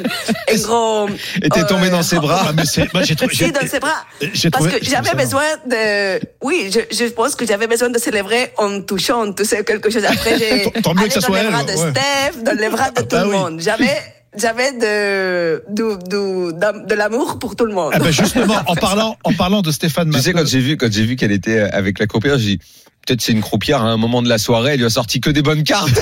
un, 0.52 0.56
gros. 0.62 1.08
Et 1.42 1.48
t'es 1.48 1.64
tombé 1.66 1.88
euh, 1.88 1.90
dans 1.90 2.02
ses 2.04 2.16
bras. 2.20 2.44
Ah, 2.48 2.52
mais 2.56 2.66
c'est- 2.66 2.92
moi, 2.94 3.02
j'ai 3.02 3.16
trouvé- 3.16 3.34
j'ai- 3.34 3.50
dans 3.50 3.66
ses 3.66 3.80
bras. 3.80 4.04
j'ai 4.20 4.48
Parce 4.50 4.62
trouvé- 4.64 4.78
que 4.78 4.84
j'ai 4.84 4.92
j'avais 4.92 5.08
ça 5.08 5.14
besoin 5.16 5.42
de, 5.66 6.20
oui, 6.40 6.70
je, 6.72 6.80
je 6.96 7.04
pense 7.06 7.34
que 7.34 7.44
j'avais 7.44 7.66
besoin 7.66 7.88
de 7.88 7.98
célébrer 7.98 8.52
en 8.58 8.80
touchant, 8.82 9.32
tu 9.32 9.44
sais, 9.44 9.64
quelque 9.64 9.90
chose. 9.90 10.04
Après, 10.04 10.38
j'ai 10.38 10.70
Tant- 10.82 10.94
mieux 10.94 11.08
que 11.08 11.12
ça 11.14 11.20
soit 11.20 11.38
elle, 11.40 11.63
bras 11.64 11.74
de 11.74 11.78
ouais. 11.80 11.90
Steph, 11.90 12.42
dans 12.42 12.58
les 12.58 12.68
bras 12.68 12.90
de 12.90 12.94
Ah, 12.96 13.02
tout 13.02 13.08
bah 13.16 13.24
le 13.24 13.30
oui. 13.30 13.36
monde. 13.36 13.60
J'avais, 13.60 13.96
j'avais 14.36 14.72
de, 14.72 15.64
du, 15.70 16.52
d'am- 16.58 16.86
de 16.86 16.94
l'amour 16.94 17.38
pour 17.38 17.56
tout 17.56 17.64
le 17.66 17.74
monde. 17.74 17.92
Ah 17.94 17.98
ben 17.98 18.10
justement, 18.10 18.56
en 18.66 18.74
parlant, 18.74 19.16
en 19.24 19.32
parlant 19.32 19.62
de 19.62 19.70
Stéphane 19.70 20.10
Tu 20.10 20.18
sais, 20.20 20.32
Matteux, 20.32 20.44
quand 20.44 20.48
j'ai 20.50 20.60
vu, 20.60 20.76
quand 20.76 20.92
j'ai 20.92 21.04
vu 21.04 21.16
qu'elle 21.16 21.32
était 21.32 21.60
avec 21.60 21.98
la 21.98 22.06
croupière, 22.06 22.38
j'ai 22.38 22.56
dit, 22.56 22.60
peut-être 23.06 23.20
c'est 23.22 23.32
une 23.32 23.40
croupière 23.42 23.82
à 23.82 23.86
un 23.88 23.96
moment 23.96 24.22
de 24.22 24.28
la 24.28 24.38
soirée, 24.38 24.72
elle 24.72 24.78
lui 24.80 24.86
a 24.86 24.90
sorti 24.90 25.20
que 25.20 25.30
des 25.30 25.42
bonnes 25.42 25.62
cartes. 25.64 25.88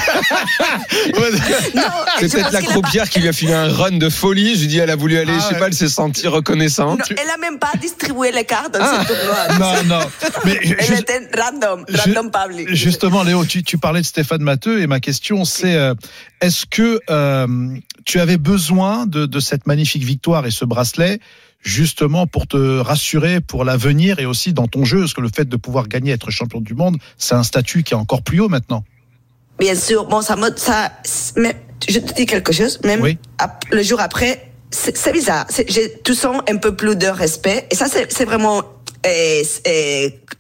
C'est 2.21 2.31
peut-être 2.33 2.53
la 2.53 2.63
croupière 2.63 3.09
qui 3.09 3.21
lui 3.21 3.29
a 3.29 3.33
filé 3.33 3.53
un 3.53 3.69
run 3.69 3.93
de 3.99 4.09
folie. 4.09 4.55
Je 4.55 4.61
lui 4.61 4.67
dis, 4.69 4.79
elle 4.79 4.91
a 4.91 4.97
voulu 4.97 5.19
aller, 5.19 5.33
Ah 5.35 5.39
je 5.41 5.47
sais 5.49 5.55
ouais. 5.55 5.59
pas, 5.61 5.67
elle 5.67 5.75
s'est 5.75 5.89
sentie 5.89 6.29
reconnaissante. 6.29 6.99
non, 6.99 7.05
elle 7.11 7.31
a 7.31 7.37
même 7.39 7.59
pas 7.59 7.73
distribué 7.81 8.31
les 8.33 8.45
cartes 8.45 8.73
dans 8.75 8.81
Ah. 8.83 9.05
ce 9.07 9.13
tournoi. 9.13 9.59
non, 9.89 9.99
non, 9.99 10.05
mais 10.45 10.59
Elle 10.63 10.81
juste- 10.87 11.03
était 11.11 11.29
random, 11.41 11.85
random 11.89 12.31
public. 12.31 12.69
justement, 12.75 13.23
Léo, 13.23 13.45
tu, 13.45 13.63
tu 13.63 13.79
parlais 13.79 14.01
de 14.01 14.07
Stéphane 14.07 14.43
Matteux 14.43 14.81
et 14.81 14.87
ma 14.87 15.01
question 15.01 15.45
c'est 15.45 15.75
euh, 15.75 15.95
est-ce 16.41 16.67
que 16.67 17.01
euh, 17.11 17.47
tu 18.05 18.21
avais 18.21 18.37
besoin 18.39 19.07
de, 19.07 19.27
de 19.27 19.41
cette 19.41 19.67
magnifique 19.67 20.05
victoire 20.05 20.47
et 20.47 20.51
ce 20.51 20.65
bracelet 20.65 21.19
justement 21.63 22.27
pour 22.27 22.47
te 22.47 22.81
rassurer 22.81 23.41
pour 23.41 23.65
l'avenir 23.65 24.19
et 24.19 24.27
aussi 24.27 24.53
dans 24.53 24.67
ton 24.67 24.85
jeu, 24.85 25.01
parce 25.01 25.15
que 25.15 25.21
le 25.21 25.31
fait 25.35 25.49
de 25.49 25.57
pouvoir 25.57 25.89
gagner, 25.89 26.13
être 26.13 26.31
champion 26.31 26.61
du 26.61 26.75
monde, 26.75 26.99
c'est 27.17 27.35
un 27.35 27.45
statut 27.45 27.83
qui 27.83 27.95
est 27.95 27.97
encore 27.97 28.23
plus 28.23 28.41
haut 28.41 28.49
maintenant. 28.49 28.85
Bien 29.59 29.75
sûr, 29.75 30.07
bon, 30.07 30.23
ça 30.23 30.37
ça, 30.57 30.93
mais 31.37 31.57
je 31.89 31.99
te 32.01 32.13
dis 32.15 32.27
quelque 32.27 32.53
chose, 32.53 32.81
même 32.85 33.01
Oui. 33.01 33.17
le 33.71 33.83
jour 33.83 34.01
après, 34.01 34.53
c'est 34.71 35.13
bizarre. 35.13 35.47
J'ai, 35.69 36.01
tu 36.03 36.15
sens 36.15 36.43
un 36.49 36.57
peu 36.57 36.75
plus 36.75 36.97
de 36.97 37.07
respect. 37.07 37.67
Et 37.71 37.75
ça, 37.75 37.87
c'est 37.89 38.25
vraiment 38.25 38.63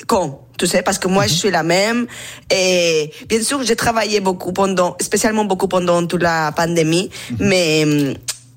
con, 0.07 0.39
tu 0.59 0.67
sais, 0.67 0.83
parce 0.83 0.99
que 0.99 1.09
moi, 1.09 1.27
je 1.27 1.35
suis 1.35 1.51
la 1.51 1.63
même. 1.63 2.07
Et 2.51 3.13
bien 3.29 3.43
sûr, 3.43 3.63
j'ai 3.63 3.77
travaillé 3.77 4.21
beaucoup 4.21 4.53
pendant, 4.53 4.97
spécialement 5.01 5.45
beaucoup 5.45 5.69
pendant 5.69 6.07
toute 6.07 6.23
la 6.23 6.53
pandémie, 6.53 7.11
mais 7.39 8.15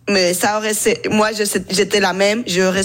mais 0.10 0.34
ça 0.34 0.58
aurait, 0.58 0.74
moi, 1.10 1.30
j'étais 1.70 2.00
la 2.00 2.14
même. 2.14 2.44
J'aurais, 2.46 2.84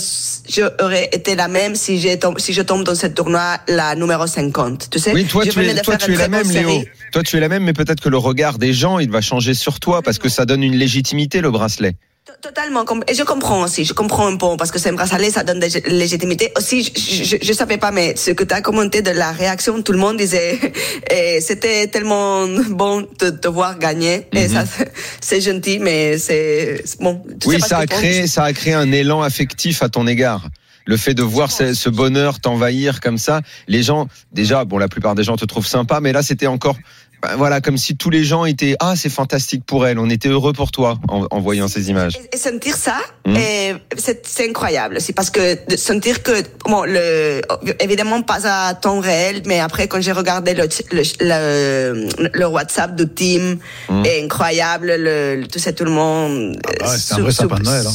j'aurais 0.48 1.10
été 1.12 1.34
la 1.34 1.48
même 1.48 1.74
si 1.74 2.00
j'ai 2.00 2.18
si 2.38 2.52
je 2.52 2.62
tombe 2.62 2.84
dans 2.84 2.94
ce 2.94 3.06
tournoi 3.08 3.58
la 3.68 3.94
numéro 3.94 4.26
50. 4.26 4.88
Tu 4.90 4.98
sais? 4.98 5.12
Oui, 5.12 5.26
toi, 5.26 5.44
Je 5.44 5.50
tu 5.50 5.60
es, 5.60 5.74
toi, 5.82 5.96
tu 5.96 6.14
la 6.14 6.28
même, 6.28 6.50
Léo. 6.50 6.82
Toi, 7.12 7.22
tu 7.22 7.36
es 7.36 7.40
la 7.40 7.48
même, 7.48 7.64
mais 7.64 7.74
peut-être 7.74 8.00
que 8.00 8.08
le 8.08 8.16
regard 8.16 8.58
des 8.58 8.72
gens, 8.72 8.98
il 8.98 9.10
va 9.10 9.20
changer 9.20 9.52
sur 9.54 9.80
toi 9.80 10.00
parce 10.00 10.18
que 10.18 10.28
ça 10.28 10.46
donne 10.46 10.62
une 10.62 10.76
légitimité, 10.76 11.40
le 11.40 11.50
bracelet. 11.50 11.94
Totalement. 12.42 12.84
Et 13.08 13.14
je 13.14 13.22
comprends 13.22 13.62
aussi. 13.62 13.84
Je 13.84 13.92
comprends 13.92 14.26
un 14.26 14.36
peu 14.36 14.56
parce 14.56 14.70
que 14.70 14.78
c'est 14.78 14.90
un 14.90 14.94
bracelet, 14.94 15.30
ça 15.30 15.42
donne 15.44 15.60
de 15.60 15.66
la 15.66 15.92
légitimité. 15.92 16.52
Aussi, 16.56 16.82
je, 16.84 17.24
je, 17.24 17.36
je 17.42 17.52
savais 17.52 17.76
pas, 17.78 17.90
mais 17.90 18.16
ce 18.16 18.30
que 18.30 18.44
tu 18.44 18.54
as 18.54 18.60
commenté 18.60 19.02
de 19.02 19.10
la 19.10 19.32
réaction, 19.32 19.82
tout 19.82 19.92
le 19.92 19.98
monde 19.98 20.16
disait, 20.16 20.58
et 21.10 21.40
c'était 21.40 21.86
tellement 21.88 22.46
bon 22.70 23.06
de 23.18 23.30
te 23.30 23.48
voir 23.48 23.78
gagner. 23.78 24.26
Et 24.32 24.48
ça, 24.48 24.64
c'est 25.20 25.40
gentil, 25.40 25.78
mais 25.78 26.18
c'est 26.18 26.82
bon. 27.00 27.22
Oui, 27.46 27.60
ça 27.60 27.78
a 27.78 27.86
créé, 27.86 28.26
ça 28.26 28.44
a 28.44 28.52
créé 28.52 28.74
un 28.74 28.90
élan 28.92 29.22
affectif 29.22 29.82
à 29.82 29.88
ton 29.88 30.06
égard. 30.06 30.48
le 30.86 30.96
fait 30.96 31.14
de 31.14 31.22
voir 31.22 31.52
ce, 31.52 31.74
ce 31.74 31.88
bonheur 31.88 32.40
t'envahir 32.40 33.00
comme 33.00 33.18
ça, 33.18 33.42
les 33.68 33.82
gens, 33.82 34.08
déjà, 34.32 34.64
bon, 34.64 34.78
la 34.78 34.88
plupart 34.88 35.14
des 35.14 35.24
gens 35.24 35.36
te 35.36 35.44
trouvent 35.44 35.66
sympa, 35.66 36.00
mais 36.00 36.12
là, 36.12 36.22
c'était 36.22 36.46
encore, 36.48 36.76
ben, 37.22 37.36
voilà, 37.36 37.60
comme 37.60 37.76
si 37.76 37.96
tous 37.96 38.10
les 38.10 38.24
gens 38.24 38.44
étaient, 38.44 38.76
ah, 38.80 38.94
c'est 38.96 39.10
fantastique 39.10 39.64
pour 39.66 39.86
elle, 39.86 39.98
on 39.98 40.08
était 40.08 40.28
heureux 40.28 40.52
pour 40.52 40.70
toi 40.70 40.98
en, 41.08 41.26
en 41.30 41.40
voyant 41.40 41.68
ces 41.68 41.90
images. 41.90 42.16
Et, 42.16 42.36
et 42.36 42.38
sentir 42.38 42.76
ça, 42.76 42.98
et 43.26 43.74
c'est 43.96 44.26
c'est 44.26 44.48
incroyable. 44.48 45.00
C'est 45.00 45.12
parce 45.12 45.30
que 45.30 45.58
de 45.70 45.76
sentir 45.76 46.22
que, 46.22 46.42
bon, 46.64 46.84
le, 46.84 47.40
évidemment 47.80 48.22
pas 48.22 48.40
à 48.46 48.74
temps 48.74 49.00
réel, 49.00 49.42
mais 49.46 49.60
après 49.60 49.86
quand 49.88 50.00
j'ai 50.00 50.12
regardé 50.12 50.54
le, 50.54 50.66
le, 50.92 51.02
le, 51.20 52.28
le 52.32 52.46
WhatsApp 52.46 52.94
de 52.96 53.04
Team, 53.04 53.58
Mhm. 53.88 54.04
est 54.06 54.22
incroyable, 54.24 54.92
le, 54.98 55.44
tout 55.50 55.58
ça, 55.58 55.72
tout 55.72 55.84
le 55.84 55.90
monde. 55.90 56.58
Ah 56.66 56.70
bah 56.80 56.90
ouais, 56.90 56.96
c'est 56.98 57.14
un 57.14 57.18
euh, 57.18 57.22
vrai 57.22 57.32
sapin 57.32 57.56
de 57.56 57.62
Noël, 57.64 57.86
hein. 57.86 57.92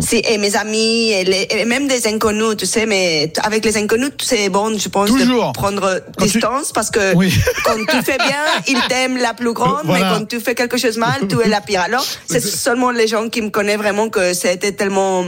Si, 0.00 0.16
et 0.28 0.38
mes 0.38 0.56
amis, 0.56 1.10
et, 1.12 1.24
les- 1.24 1.46
et 1.50 1.64
même 1.64 1.86
des 1.88 2.06
inconnus, 2.08 2.56
tu 2.58 2.66
sais, 2.66 2.84
mais 2.86 3.32
avec 3.42 3.64
les 3.64 3.76
inconnus, 3.76 4.10
c'est 4.20 4.48
bon, 4.48 4.76
je 4.76 4.88
pense, 4.88 5.08
Toujours. 5.08 5.48
de 5.48 5.52
prendre 5.52 6.00
Quand 6.18 6.24
tu- 6.26 6.32
distance 6.32 6.72
parce 6.72 6.90
que 6.90 7.14
Oui. 7.14 7.32
quand 7.64 7.76
tu 7.88 8.02
fais 8.02 8.18
bien, 8.18 8.42
ils 8.66 8.80
t'aiment 8.88 9.18
la 9.18 9.34
plus 9.34 9.52
grande, 9.52 9.82
Voilà. 9.84 10.10
mais 10.12 10.18
quand 10.18 10.24
tu 10.28 10.40
fais 10.40 10.54
quelque 10.54 10.76
chose 10.78 10.96
mal, 10.98 11.28
tu 11.28 11.40
es 11.40 11.48
la 11.48 11.60
pire. 11.60 11.80
Alors, 11.82 12.04
c'est 12.26 12.40
seulement 12.66 12.90
les 12.90 13.06
gens 13.06 13.28
qui 13.28 13.40
me 13.42 13.50
connaissent 13.50 13.78
vraiment 13.78 14.08
que 14.08 14.34
c'était 14.34 14.72
tellement 14.72 15.24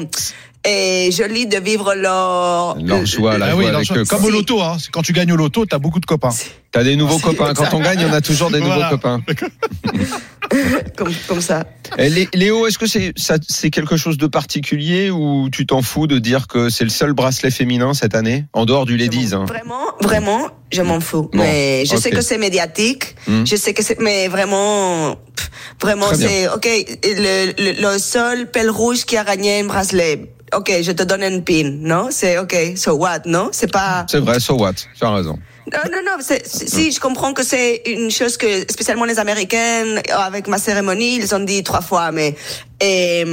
et 0.69 1.11
joli 1.13 1.47
de 1.47 1.59
vivre 1.59 1.95
leur 1.95 2.77
Leur 2.83 3.07
joie, 3.07 3.39
la 3.39 3.51
Ah 3.53 3.57
oui, 3.57 3.67
avec 3.67 3.87
comme 4.09 4.25
au 4.25 4.31
loto, 4.31 4.61
hein. 4.61 4.77
Quand 4.91 5.03
tu 5.03 5.13
gagnes 5.13 5.31
au 5.33 5.37
loto, 5.37 5.65
t'as 5.65 5.79
beaucoup 5.79 6.01
de 6.01 6.07
copains. 6.07 6.31
T'as 6.73 6.83
des 6.83 6.97
nouveaux 6.97 7.21
copains. 7.21 7.55
Quand 7.55 7.73
on 7.73 7.81
gagne, 7.81 8.05
on 8.11 8.13
a 8.13 8.21
toujours 8.21 8.51
des 8.51 8.59
nouveaux 8.61 8.89
copains. 8.91 9.21
comme, 10.97 11.13
comme 11.29 11.41
ça. 11.41 11.65
Eh, 11.99 12.09
Lé- 12.09 12.29
Léo, 12.35 12.67
est-ce 12.67 12.79
que 12.79 12.87
c'est 12.87 13.71
quelque 13.71 13.97
chose 13.97 14.19
de 14.19 14.27
particulier 14.27 15.11
ou 15.11 15.49
tu 15.51 15.67
t'en 15.67 15.83
fous 15.83 16.07
de 16.07 16.19
dire 16.19 16.47
que 16.49 16.69
c'est 16.69 16.85
le 16.85 16.91
seul 16.91 17.13
bracelet 17.13 17.51
féminin 17.51 17.95
cette 17.95 18.15
année, 18.15 18.45
en 18.53 18.65
dehors 18.65 18.87
du 18.87 18.97
Ladies 18.97 19.31
hein? 19.33 19.45
Vraiment, 19.47 19.85
vraiment, 20.01 20.49
je 20.73 20.83
m'en 20.83 21.01
fous. 21.01 21.31
Bon, 21.33 21.39
mais 21.39 21.85
je 21.87 21.97
sais 21.97 22.11
que 22.11 22.21
c'est 22.21 22.39
médiatique. 22.39 23.17
Hmm. 23.27 23.45
Je 23.45 23.57
sais 23.57 23.73
que 23.75 23.83
c'est, 23.83 24.01
mais 24.01 24.29
vraiment, 24.29 25.17
pff, 25.37 25.51
vraiment, 25.81 26.07
c'est, 26.15 26.49
ok, 26.49 26.67
le, 27.05 27.53
le, 27.63 27.93
le 27.93 27.99
seul 27.99 28.51
pelle 28.51 28.71
rouge 28.71 29.05
qui 29.05 29.17
a 29.17 29.25
gagné 29.25 29.61
un 29.61 29.65
bracelet. 29.67 30.33
Ok, 30.55 30.71
je 30.81 30.93
te 30.93 31.03
donne 31.03 31.23
une 31.25 31.43
pin, 31.43 31.71
non? 31.81 32.09
C'est 32.11 32.39
ok, 32.39 32.55
so 32.77 32.93
what, 32.95 33.21
non? 33.27 33.49
C'est 33.53 33.71
pas. 33.71 34.07
C'est 34.09 34.21
vrai, 34.21 34.39
so 34.39 34.55
what? 34.55 34.75
Tu 34.75 35.05
as 35.05 35.11
raison. 35.11 35.39
Non, 35.73 35.81
non, 35.91 35.99
non. 36.05 36.13
c'est- 36.21 36.47
c'est- 36.47 36.69
Si, 36.69 36.93
je 36.93 37.01
comprends 37.01 37.33
que 37.33 37.43
c'est 37.43 37.83
une 37.87 38.11
chose 38.13 38.37
que, 38.37 38.61
spécialement 38.71 39.05
les 39.07 39.19
Américaines, 39.19 40.01
avec 40.13 40.47
ma 40.47 40.59
cérémonie, 40.59 41.17
ils 41.17 41.35
ont 41.35 41.41
dit 41.41 41.65
trois 41.65 41.81
fois, 41.81 42.13
mais 42.13 42.37
et, 42.81 43.25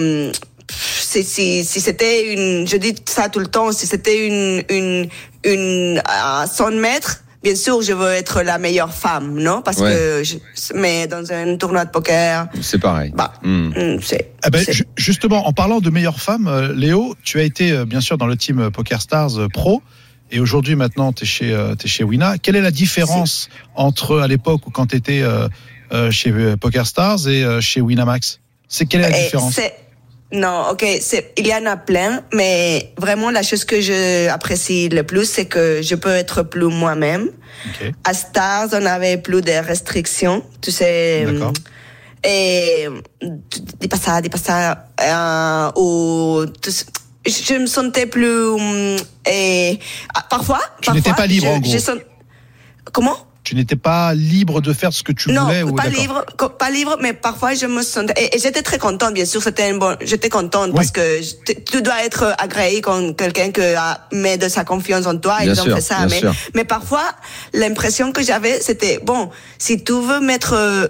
pff, 0.67 1.01
c'est- 1.03 1.21
si, 1.23 1.63
si 1.63 1.79
c'était 1.81 2.33
une, 2.33 2.67
je 2.67 2.77
dis 2.77 2.95
ça 3.05 3.29
tout 3.29 3.39
le 3.39 3.47
temps, 3.47 3.71
si 3.71 3.85
c'était 3.85 4.25
une, 4.27 4.63
une, 4.69 5.07
une, 5.43 6.01
à 6.05 6.47
100 6.47 6.71
mètres, 6.71 7.22
bien 7.43 7.55
sûr, 7.55 7.81
je 7.81 7.93
veux 7.93 8.11
être 8.11 8.41
la 8.41 8.57
meilleure 8.57 8.93
femme, 8.93 9.39
non? 9.39 9.61
Parce 9.61 9.77
Ouais. 9.79 9.91
que, 9.91 10.23
je, 10.23 10.35
mais 10.75 11.07
dans 11.07 11.31
un 11.31 11.57
tournoi 11.57 11.85
de 11.85 11.89
poker, 11.91 12.47
C'est 12.61 12.79
pareil. 12.79 13.11
bah, 13.15 13.33
Hmm. 13.43 13.71
c'est, 14.01 14.31
Eh 14.45 14.49
ben, 14.49 14.63
c'est- 14.63 14.85
justement, 14.97 15.47
en 15.47 15.53
parlant 15.53 15.79
de 15.81 15.89
meilleure 15.89 16.19
femme, 16.19 16.47
euh, 16.47 16.73
Léo, 16.73 17.15
tu 17.23 17.39
as 17.39 17.43
été 17.43 17.71
euh, 17.71 17.85
bien 17.85 18.01
sûr 18.01 18.17
dans 18.17 18.27
le 18.27 18.37
team 18.37 18.59
euh, 18.59 18.69
Poker 18.69 19.01
Stars 19.01 19.31
Pro. 19.53 19.81
Et 20.31 20.39
aujourd'hui, 20.39 20.75
maintenant, 20.75 21.13
tu 21.13 21.23
es 21.25 21.27
chez, 21.27 21.51
euh, 21.53 21.75
t'es 21.75 21.87
chez 21.87 22.03
Wina. 22.03 22.37
Quelle 22.39 22.55
est 22.55 22.61
la 22.61 22.71
différence 22.71 23.49
entre 23.75 24.19
à 24.19 24.27
l'époque 24.27 24.65
où 24.65 24.71
quand 24.71 24.87
tu 24.87 24.95
étais 24.95 25.21
chez 26.09 26.31
euh, 26.31 26.55
Poker 26.57 26.87
Stars 26.87 27.27
et 27.27 27.43
euh, 27.43 27.61
chez 27.61 27.81
Winamax? 27.81 28.39
C'est 28.67 28.85
quelle 28.87 29.01
est 29.01 29.09
la 29.11 29.19
Et 29.19 29.23
différence? 29.25 29.53
c'est- 29.53 29.75
Non, 30.33 30.65
ok, 30.71 30.83
il 31.37 31.45
y 31.47 31.53
en 31.53 31.65
a 31.67 31.77
plein, 31.77 32.23
mais 32.33 32.91
vraiment 32.97 33.29
la 33.29 33.43
chose 33.43 33.65
que 33.65 33.79
je 33.81 34.27
apprécie 34.29 34.89
le 34.89 35.03
plus, 35.03 35.25
c'est 35.29 35.45
que 35.45 35.81
je 35.83 35.93
peux 35.95 36.09
être 36.15 36.41
plus 36.41 36.65
moi-même. 36.65 37.29
Ok. 37.67 37.91
À 38.03 38.13
Stars, 38.15 38.69
on 38.73 38.85
avait 38.85 39.17
plus 39.17 39.41
de 39.41 39.51
restrictions, 39.51 40.43
tu 40.59 40.71
sais. 40.71 41.25
D'accord. 41.25 41.53
Et 42.23 42.87
dis 43.79 43.87
pas 43.87 43.97
ça, 43.97 44.21
dis 44.21 44.29
pas 44.29 44.37
ça. 44.39 44.87
Euh, 45.01 45.71
ou 45.79 46.45
je 47.25 47.53
me 47.59 47.67
sentais 47.67 48.07
plus. 48.07 48.45
hum, 48.47 48.95
Et 49.29 49.77
ah, 50.15 50.25
parfois, 50.29 50.59
Tu 50.81 50.89
n'étais 50.91 51.09
parfois, 51.09 51.23
pas 51.23 51.27
libre, 51.27 51.45
je- 51.45 51.51
en 51.51 51.59
gros. 51.59 51.71
je 51.71 51.77
sens- 51.77 51.97
Comment? 52.91 53.17
Tu 53.43 53.55
n'étais 53.55 53.75
pas 53.75 54.13
libre 54.13 54.61
de 54.61 54.71
faire 54.71 54.93
ce 54.93 55.03
que 55.03 55.11
tu 55.11 55.31
non, 55.31 55.43
voulais 55.45 55.63
ou 55.63 55.73
pas 55.75 55.87
libre, 55.89 56.23
pas 56.57 56.69
libre, 56.69 56.97
mais 57.01 57.11
parfois 57.13 57.53
je 57.55 57.65
me 57.65 57.81
sentais 57.81 58.13
et, 58.21 58.35
et 58.35 58.39
j'étais 58.39 58.61
très 58.61 58.77
contente, 58.77 59.13
bien 59.13 59.25
sûr, 59.25 59.43
c'était 59.43 59.63
un 59.63 59.77
bon, 59.77 59.97
j'étais 60.01 60.29
contente 60.29 60.69
Oui. 60.69 60.75
parce 60.75 60.91
que 60.91 61.19
tu 61.71 61.81
dois 61.81 62.03
être 62.05 62.33
agréé 62.37 62.79
quand 62.81 63.13
quelqu'un 63.17 63.51
que 63.51 63.75
met 64.13 64.37
de 64.37 64.47
sa 64.47 64.63
confiance 64.63 65.05
en 65.07 65.17
toi 65.17 65.39
et 65.41 65.45
Bien 65.45 65.53
ils 65.55 65.59
ont 65.61 65.63
sûr, 65.65 65.75
fait 65.75 65.81
ça, 65.81 65.97
bien 65.97 66.07
mais 66.09 66.19
sûr. 66.19 66.33
mais 66.55 66.63
parfois 66.63 67.03
l'impression 67.53 68.11
que 68.13 68.21
j'avais 68.23 68.61
c'était 68.61 68.99
bon, 69.03 69.29
si 69.57 69.83
tu 69.83 69.91
veux 69.93 70.21
mettre 70.21 70.53
euh, 70.53 70.87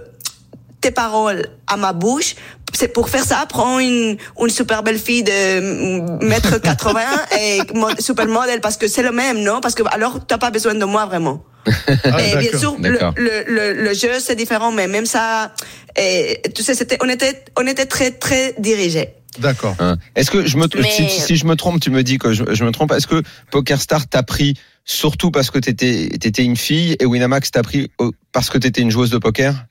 tes 0.79 0.91
paroles 0.91 1.47
à 1.67 1.75
ma 1.77 1.93
bouche. 1.93 2.35
C'est 2.75 2.87
pour 2.89 3.09
faire 3.09 3.23
ça, 3.23 3.45
prends 3.47 3.79
une, 3.79 4.17
une 4.39 4.49
super 4.49 4.81
belle 4.83 4.97
fille 4.99 5.23
de 5.23 6.23
mètre 6.25 6.59
80 6.61 6.99
et 7.39 7.59
super 7.99 8.25
modèle 8.27 8.61
parce 8.61 8.77
que 8.77 8.87
c'est 8.87 9.03
le 9.03 9.11
même, 9.11 9.41
non? 9.43 9.61
Parce 9.61 9.75
que 9.75 9.83
alors 9.91 10.25
t'as 10.25 10.37
pas 10.39 10.49
besoin 10.51 10.73
de 10.73 10.85
moi 10.85 11.05
vraiment. 11.05 11.43
Ah, 12.05 12.21
Et 12.21 12.35
bien 12.35 12.41
d'accord. 12.51 12.59
sûr, 12.59 12.75
le, 12.79 12.89
le, 13.15 13.43
le, 13.47 13.73
le 13.73 13.93
jeu 13.93 14.19
c'est 14.19 14.35
différent, 14.35 14.71
mais 14.71 14.87
même 14.87 15.05
ça, 15.05 15.53
et, 15.97 16.41
tu 16.53 16.61
sais, 16.63 16.73
c'était, 16.75 16.97
on 17.01 17.07
était, 17.07 17.45
on 17.57 17.65
était 17.67 17.85
très 17.85 18.11
très 18.11 18.53
dirigés. 18.59 19.09
D'accord. 19.39 19.75
Hein. 19.79 19.95
Est-ce 20.15 20.29
que 20.29 20.45
je 20.45 20.57
me 20.57 20.67
Mais- 20.75 20.89
si, 20.91 21.09
si 21.09 21.35
je 21.37 21.45
me 21.45 21.55
trompe, 21.55 21.79
tu 21.79 21.89
me 21.89 22.03
dis 22.03 22.17
que 22.17 22.33
je, 22.33 22.43
je 22.51 22.63
me 22.65 22.71
trompe. 22.71 22.91
Est-ce 22.91 23.07
que 23.07 23.23
PokerStar 23.51 24.07
t'a 24.07 24.23
pris 24.23 24.55
surtout 24.85 25.31
parce 25.31 25.49
que 25.51 25.57
t'étais 25.59 26.03
étais 26.21 26.43
une 26.43 26.57
fille 26.57 26.95
et 26.99 27.05
Winamax 27.05 27.49
t'a 27.51 27.63
pris 27.63 27.89
au- 27.97 28.11
parce 28.31 28.49
que 28.49 28.57
t'étais 28.57 28.81
une 28.81 28.91
joueuse 28.91 29.09
de 29.09 29.17
poker? 29.17 29.65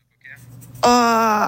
Euh, 0.84 1.46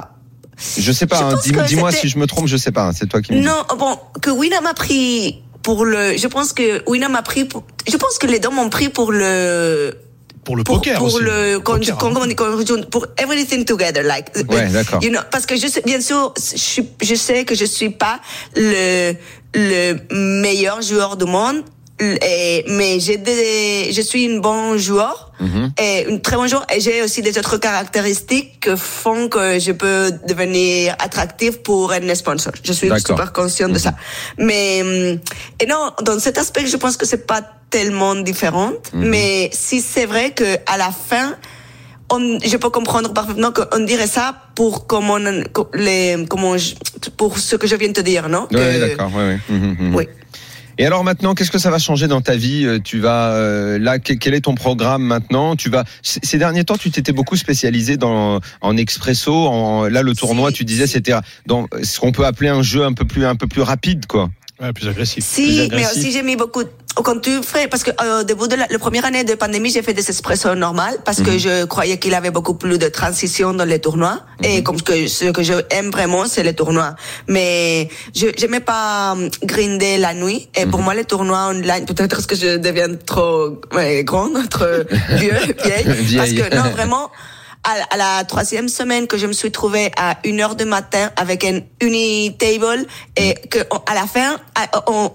Je 0.79 0.93
sais 0.93 1.07
pas. 1.07 1.21
Hein, 1.33 1.39
dis- 1.43 1.53
Dis-moi 1.67 1.91
si 1.93 2.09
je 2.09 2.19
me 2.19 2.27
trompe. 2.27 2.47
Je 2.47 2.57
sais 2.57 2.73
pas. 2.73 2.85
hein, 2.89 2.93
C'est 2.95 3.07
toi 3.09 3.21
qui 3.23 3.33
me 3.33 3.41
dis. 3.41 3.45
non, 3.47 3.65
bon, 3.79 3.99
que 4.23 4.31
Wina 4.31 4.61
m'a 4.61 4.75
pris 4.75 5.43
pour 5.63 5.85
le, 5.85 6.17
je 6.17 6.27
pense 6.27 6.53
que 6.53 6.83
Wina 6.89 7.09
m'a 7.09 7.23
pris 7.23 7.45
pour, 7.47 7.65
je 7.91 7.97
pense 7.97 8.19
que 8.19 8.27
les 8.27 8.39
deux 8.39 8.51
m'ont 8.51 8.69
pris 8.69 8.91
pour 8.91 9.13
le, 9.13 9.95
Pour 10.45 10.57
le 10.57 10.63
pour, 10.63 10.77
poker 10.77 10.99
pour 10.99 11.07
aussi. 11.15 11.25
le 11.25 11.59
Poker, 11.59 11.97
con- 11.97 12.15
hein. 12.15 12.81
pour 12.91 13.07
everything 13.17 13.65
together 13.65 14.03
like 14.03 14.27
Ouais, 14.51 14.69
d'accord. 14.69 15.03
you 15.03 15.09
know, 15.11 15.21
parce 15.31 15.47
que 15.47 15.57
je 15.57 15.67
sais 15.67 15.81
bien 15.87 16.03
sûr 16.03 16.35
je, 16.37 16.59
suis- 16.59 16.89
je 17.03 17.15
sais 17.15 17.47
que 17.47 17.55
je 17.55 17.65
suis 17.65 17.89
pas 17.89 18.21
le 18.55 19.15
le 19.55 19.97
meilleur 20.43 20.83
joueur 20.83 21.17
du 21.17 21.25
monde 21.25 21.63
et, 22.01 22.65
mais 22.69 22.99
j'ai 23.01 23.17
des 23.19 23.93
je 23.93 24.01
suis 24.03 24.25
une 24.25 24.41
bonne 24.41 24.77
joueur. 24.79 25.31
Mhm. 25.41 25.73
et 25.81 26.07
une 26.09 26.21
très 26.21 26.37
bonne 26.37 26.49
joueur. 26.49 26.65
Et 26.73 26.79
j'ai 26.81 27.03
aussi 27.03 27.21
des 27.21 27.37
autres 27.39 27.57
caractéristiques 27.59 28.61
que 28.61 28.77
font 28.77 29.29
que 29.29 29.59
je 29.59 29.73
peux 29.73 30.13
devenir 30.29 30.95
attractif 31.01 31.59
pour 31.63 31.91
un 31.93 32.15
sponsor. 32.15 32.53
Je 32.63 32.73
suis 32.73 32.89
super 33.09 33.33
consciente 33.33 33.73
de 33.73 33.79
ça. 33.79 33.95
Mais 34.39 34.81
hum, 34.83 35.19
et 35.61 35.67
non 35.67 35.91
dans 36.03 36.19
cet 36.21 36.39
aspect 36.39 36.67
je 36.67 36.77
pense 36.77 36.97
que 36.97 37.05
c'est 37.07 37.27
pas 37.27 37.43
tellement 37.71 38.15
différente 38.15 38.91
Mhm. 38.93 39.09
mais 39.13 39.51
si 39.53 39.81
c'est 39.81 40.07
vrai 40.07 40.31
que 40.31 40.49
à 40.67 40.77
la 40.79 40.91
fin 40.93 41.35
on, 42.11 42.39
je 42.45 42.57
peux 42.59 42.71
comprendre 42.71 43.13
parfaitement 43.13 43.51
qu'on 43.51 43.81
dirait 43.93 44.07
ça 44.19 44.27
pour 44.55 44.87
comment 44.87 45.19
les 45.75 46.27
comment 46.29 46.57
je- 46.57 46.75
pour 47.17 47.39
ce 47.39 47.57
que 47.57 47.67
je 47.67 47.75
viens 47.77 47.89
de 47.89 47.95
te 47.95 48.03
dire 48.03 48.29
non? 48.29 48.47
Que- 48.47 48.81
d'accord. 48.89 49.11
Mhm, 49.11 49.77
mhm. 49.81 49.95
oui 49.97 50.07
Et 50.79 50.87
alors 50.87 51.05
maintenant, 51.05 51.35
qu'est-ce 51.35 51.51
que 51.51 51.59
ça 51.59 51.71
va 51.71 51.79
changer 51.79 52.09
dans 52.09 52.21
ta 52.21 52.37
vie 52.37 52.65
Euh, 52.67 52.79
Tu 52.83 52.99
vas 52.99 53.33
euh, 53.33 53.79
là, 53.79 53.99
que- 53.99 54.13
quel 54.15 54.35
est 54.35 54.41
ton 54.43 54.55
programme 54.55 55.03
maintenant? 55.05 55.55
Tu 55.57 55.71
vas 55.71 55.85
ces 56.03 56.39
derniers 56.39 56.65
temps, 56.65 56.77
tu 56.77 56.91
t'étais 56.91 57.13
beaucoup 57.13 57.37
spécialisé 57.37 57.97
dans 57.97 58.41
en 58.61 58.77
expresso. 58.77 59.33
En, 59.33 59.85
là, 59.89 60.03
le 60.03 60.15
tournoi, 60.15 60.51
Si, 60.51 60.57
tu 60.57 60.65
disais, 60.65 60.87
c'était 60.87 61.13
dans 61.47 61.67
ce 61.83 62.01
qu'on 62.01 62.13
peut 62.13 62.27
appeler 62.27 62.49
un 62.51 62.63
jeu 62.63 62.85
un 62.85 62.93
peu 62.93 63.05
plus 63.05 63.25
un 63.25 63.37
peu 63.37 63.47
plus 63.47 63.63
rapide, 63.63 64.07
quoi. 64.07 64.31
Ouais, 64.61 64.73
plus 64.73 64.87
agressif. 64.89 65.25
plus 65.25 65.45
Si, 65.45 65.69
mais 65.73 65.85
aussi 65.87 66.13
j'ai 66.13 66.23
mis 66.23 66.37
beaucoup. 66.37 66.63
Quand 67.03 67.19
tu 67.21 67.43
fais, 67.43 67.67
parce 67.67 67.83
que 67.83 67.91
euh, 68.03 68.21
au 68.21 68.23
début 68.23 68.47
de 68.47 68.55
la, 68.55 68.67
la 68.71 68.79
première 68.79 69.05
année 69.05 69.25
de 69.25 69.35
pandémie, 69.35 69.71
j'ai 69.71 69.83
fait 69.83 69.95
des 69.95 70.09
espressos 70.09 70.55
normales 70.55 70.99
parce 71.05 71.19
Mhm. 71.19 71.27
que 71.27 71.39
je 71.39 71.65
croyais 71.65 71.99
qu'il 71.99 72.13
y 72.13 72.15
avait 72.15 72.31
beaucoup 72.31 72.55
plus 72.55 72.79
de 72.79 72.87
transition 72.89 73.53
dans 73.53 73.65
les 73.65 73.81
tournois 73.81 74.21
et 74.45 74.59
Mhm. 74.59 74.63
comme 74.63 74.81
que 74.81 75.09
ce 75.09 75.25
que 75.33 75.43
je 75.43 75.55
aime 75.71 75.91
vraiment, 75.91 76.27
c'est 76.27 76.45
les 76.45 76.55
tournois. 76.55 76.95
Mais 77.27 77.89
je 78.15 78.27
j'aimais 78.39 78.61
pas 78.61 79.17
euh, 79.17 79.29
grinder 79.43 79.99
la 79.99 80.15
nuit 80.15 80.49
et 80.55 80.65
Mhm. 80.67 80.71
pour 80.71 80.83
moi 80.83 80.95
les 80.95 81.05
tournois 81.05 81.49
online, 81.49 81.85
peut-être 81.85 82.15
parce 82.15 82.27
que 82.27 82.37
je 82.37 82.59
deviens 82.59 82.95
trop 83.05 83.59
ouais, 83.75 84.05
grande, 84.05 84.49
trop 84.49 84.65
vieux, 85.21 85.35
vieille, 85.65 85.85
parce 86.17 86.31
Vieille. 86.31 86.37
que 86.37 86.55
non 86.55 86.71
vraiment. 86.71 87.11
à, 87.65 87.95
à 87.95 87.97
la 87.97 88.25
troisième 88.25 88.69
semaine 88.69 89.07
que 89.07 89.17
je 89.19 89.27
me 89.27 89.33
suis 89.33 89.51
trouvée 89.51 89.91
à 89.97 90.19
une 90.25 90.41
heure 90.41 90.55
du 90.55 90.65
matin 90.65 91.11
avec 91.17 91.45
un 91.45 91.61
unitable 91.81 92.87
et 93.17 93.35
que 93.51 93.59
on- 93.71 93.81
à 93.87 93.95
la 93.95 94.07
fin, 94.07 94.37
à- 94.55 94.91
on- 94.91 95.11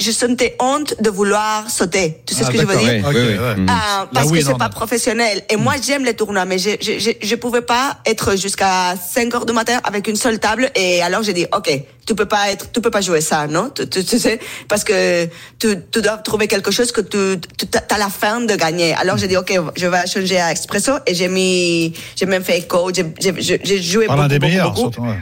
je 0.00 0.10
sentais 0.10 0.56
honte 0.60 0.94
de 1.00 1.10
vouloir 1.10 1.70
sauter. 1.70 2.22
Tu 2.26 2.34
sais 2.34 2.42
Ah, 2.44 2.46
ce 2.46 2.50
que 2.52 2.58
je 2.58 2.66
veux 2.66 2.76
dire? 2.76 3.04
Oui, 3.08 3.14
oui, 3.14 3.38
ouais. 3.38 3.54
oui. 3.58 3.66
Ah, 3.68 4.00
Là, 4.04 4.08
parce 4.12 4.30
oui, 4.30 4.38
que 4.40 4.44
c'est 4.46 4.58
pas 4.58 4.68
professionnel. 4.68 5.42
Et 5.50 5.56
moi, 5.56 5.74
j'aime 5.84 6.04
les 6.04 6.14
tournois, 6.14 6.44
mais 6.44 6.58
je, 6.58 6.70
je, 6.80 6.98
je, 6.98 7.10
je 7.20 7.34
pouvais 7.36 7.62
pas 7.62 7.98
être 8.06 8.36
jusqu'à 8.36 8.94
5 8.96 9.34
heures 9.34 9.46
du 9.46 9.52
matin 9.52 9.80
avec 9.84 10.06
une 10.08 10.16
seule 10.16 10.38
table. 10.38 10.70
Et 10.74 11.02
alors, 11.02 11.22
j'ai 11.22 11.32
dit, 11.32 11.46
OK, 11.56 11.70
tu 12.06 12.14
peux 12.14 12.26
pas 12.26 12.50
être, 12.50 12.70
tu 12.72 12.80
peux 12.80 12.90
pas 12.90 13.00
jouer 13.02 13.20
ça, 13.20 13.46
non? 13.46 13.70
Tu, 13.70 13.88
tu, 13.88 14.04
tu 14.04 14.18
sais, 14.18 14.38
parce 14.68 14.82
que 14.84 15.26
tu, 15.58 15.76
tu 15.92 16.00
dois 16.00 16.16
trouver 16.18 16.46
quelque 16.48 16.70
chose 16.70 16.90
que 16.92 17.00
tu, 17.02 17.38
tu 17.58 17.66
as 17.90 17.98
la 17.98 18.08
fin 18.08 18.40
de 18.40 18.54
gagner. 18.54 18.94
Alors, 18.94 19.16
j'ai 19.18 19.28
dit, 19.28 19.36
OK, 19.36 19.52
je 19.76 19.86
vais 19.86 20.06
changer 20.06 20.38
à 20.40 20.50
Expresso. 20.52 20.92
Et 21.06 21.14
j'ai 21.14 21.28
mis, 21.28 21.87
j'ai 22.16 22.26
même 22.26 22.44
fait 22.44 22.66
coach, 22.66 22.96
j'ai, 23.20 23.82
joué 23.82 24.06
Par 24.06 24.16
l'un 24.16 24.28
des 24.28 24.38
meilleurs, 24.38 24.70
beaucoup. 24.72 24.92
surtout. 24.92 25.02
ouais. 25.02 25.18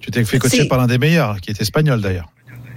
Tu 0.00 0.10
t'es 0.10 0.24
fait 0.24 0.38
coacher 0.38 0.64
par 0.66 0.78
l'un 0.78 0.86
des 0.86 0.98
meilleurs, 0.98 1.40
qui 1.40 1.50
est 1.50 1.60
espagnol 1.60 2.00
d'ailleurs. 2.00 2.28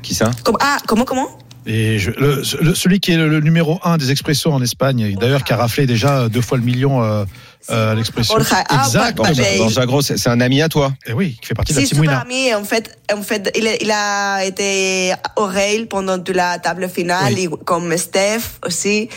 Qui 0.02 0.14
ça? 0.14 0.32
Comme, 0.44 0.58
ah, 0.60 0.78
comment, 0.88 1.06
comment? 1.06 1.30
Et 1.66 1.98
je- 1.98 2.12
le- 2.12 2.44
le- 2.60 2.76
celui 2.76 3.00
qui 3.00 3.14
est 3.14 3.16
le, 3.16 3.30
le 3.30 3.40
numéro 3.40 3.80
un 3.86 3.96
des 3.96 4.12
expressos 4.12 4.52
en 4.52 4.62
Espagne, 4.62 5.16
d'ailleurs 5.18 5.46
qui 5.46 5.54
a 5.54 5.56
raflé 5.56 5.86
déjà 5.86 6.28
deux 6.28 6.42
fois 6.42 6.58
le 6.58 6.64
million 6.66 7.02
euh, 7.02 7.24
euh. 7.70 7.96
Borja. 8.28 8.64
Ah, 8.68 8.84
Exact. 8.86 9.18
bah, 9.18 9.30
bah, 9.74 9.86
Gros, 9.86 10.02
c'est 10.02 10.28
un 10.28 10.42
ami 10.42 10.62
à 10.62 10.68
toi. 10.68 10.92
Et 11.06 11.14
oui, 11.14 11.38
qui 11.42 11.48
fait 11.48 11.54
partie 11.54 11.74
de 11.74 11.80
la 11.80 12.02
winner. 12.02 12.14
ami. 12.16 12.54
En 12.54 12.66
fait, 12.66 13.00
en 13.18 13.22
fait, 13.22 13.50
il, 13.58 13.66
a- 13.66 13.78
il 13.82 13.90
a 13.92 14.44
été 14.44 15.14
au 15.38 15.46
rail 15.46 15.86
pendant 15.86 16.20
toute 16.20 16.36
la 16.36 16.60
table 16.60 16.90
finale, 16.90 17.34
Oui. 17.34 17.46
et 17.50 17.64
comme 17.64 17.96
Steph 17.96 18.60
aussi. 18.68 19.08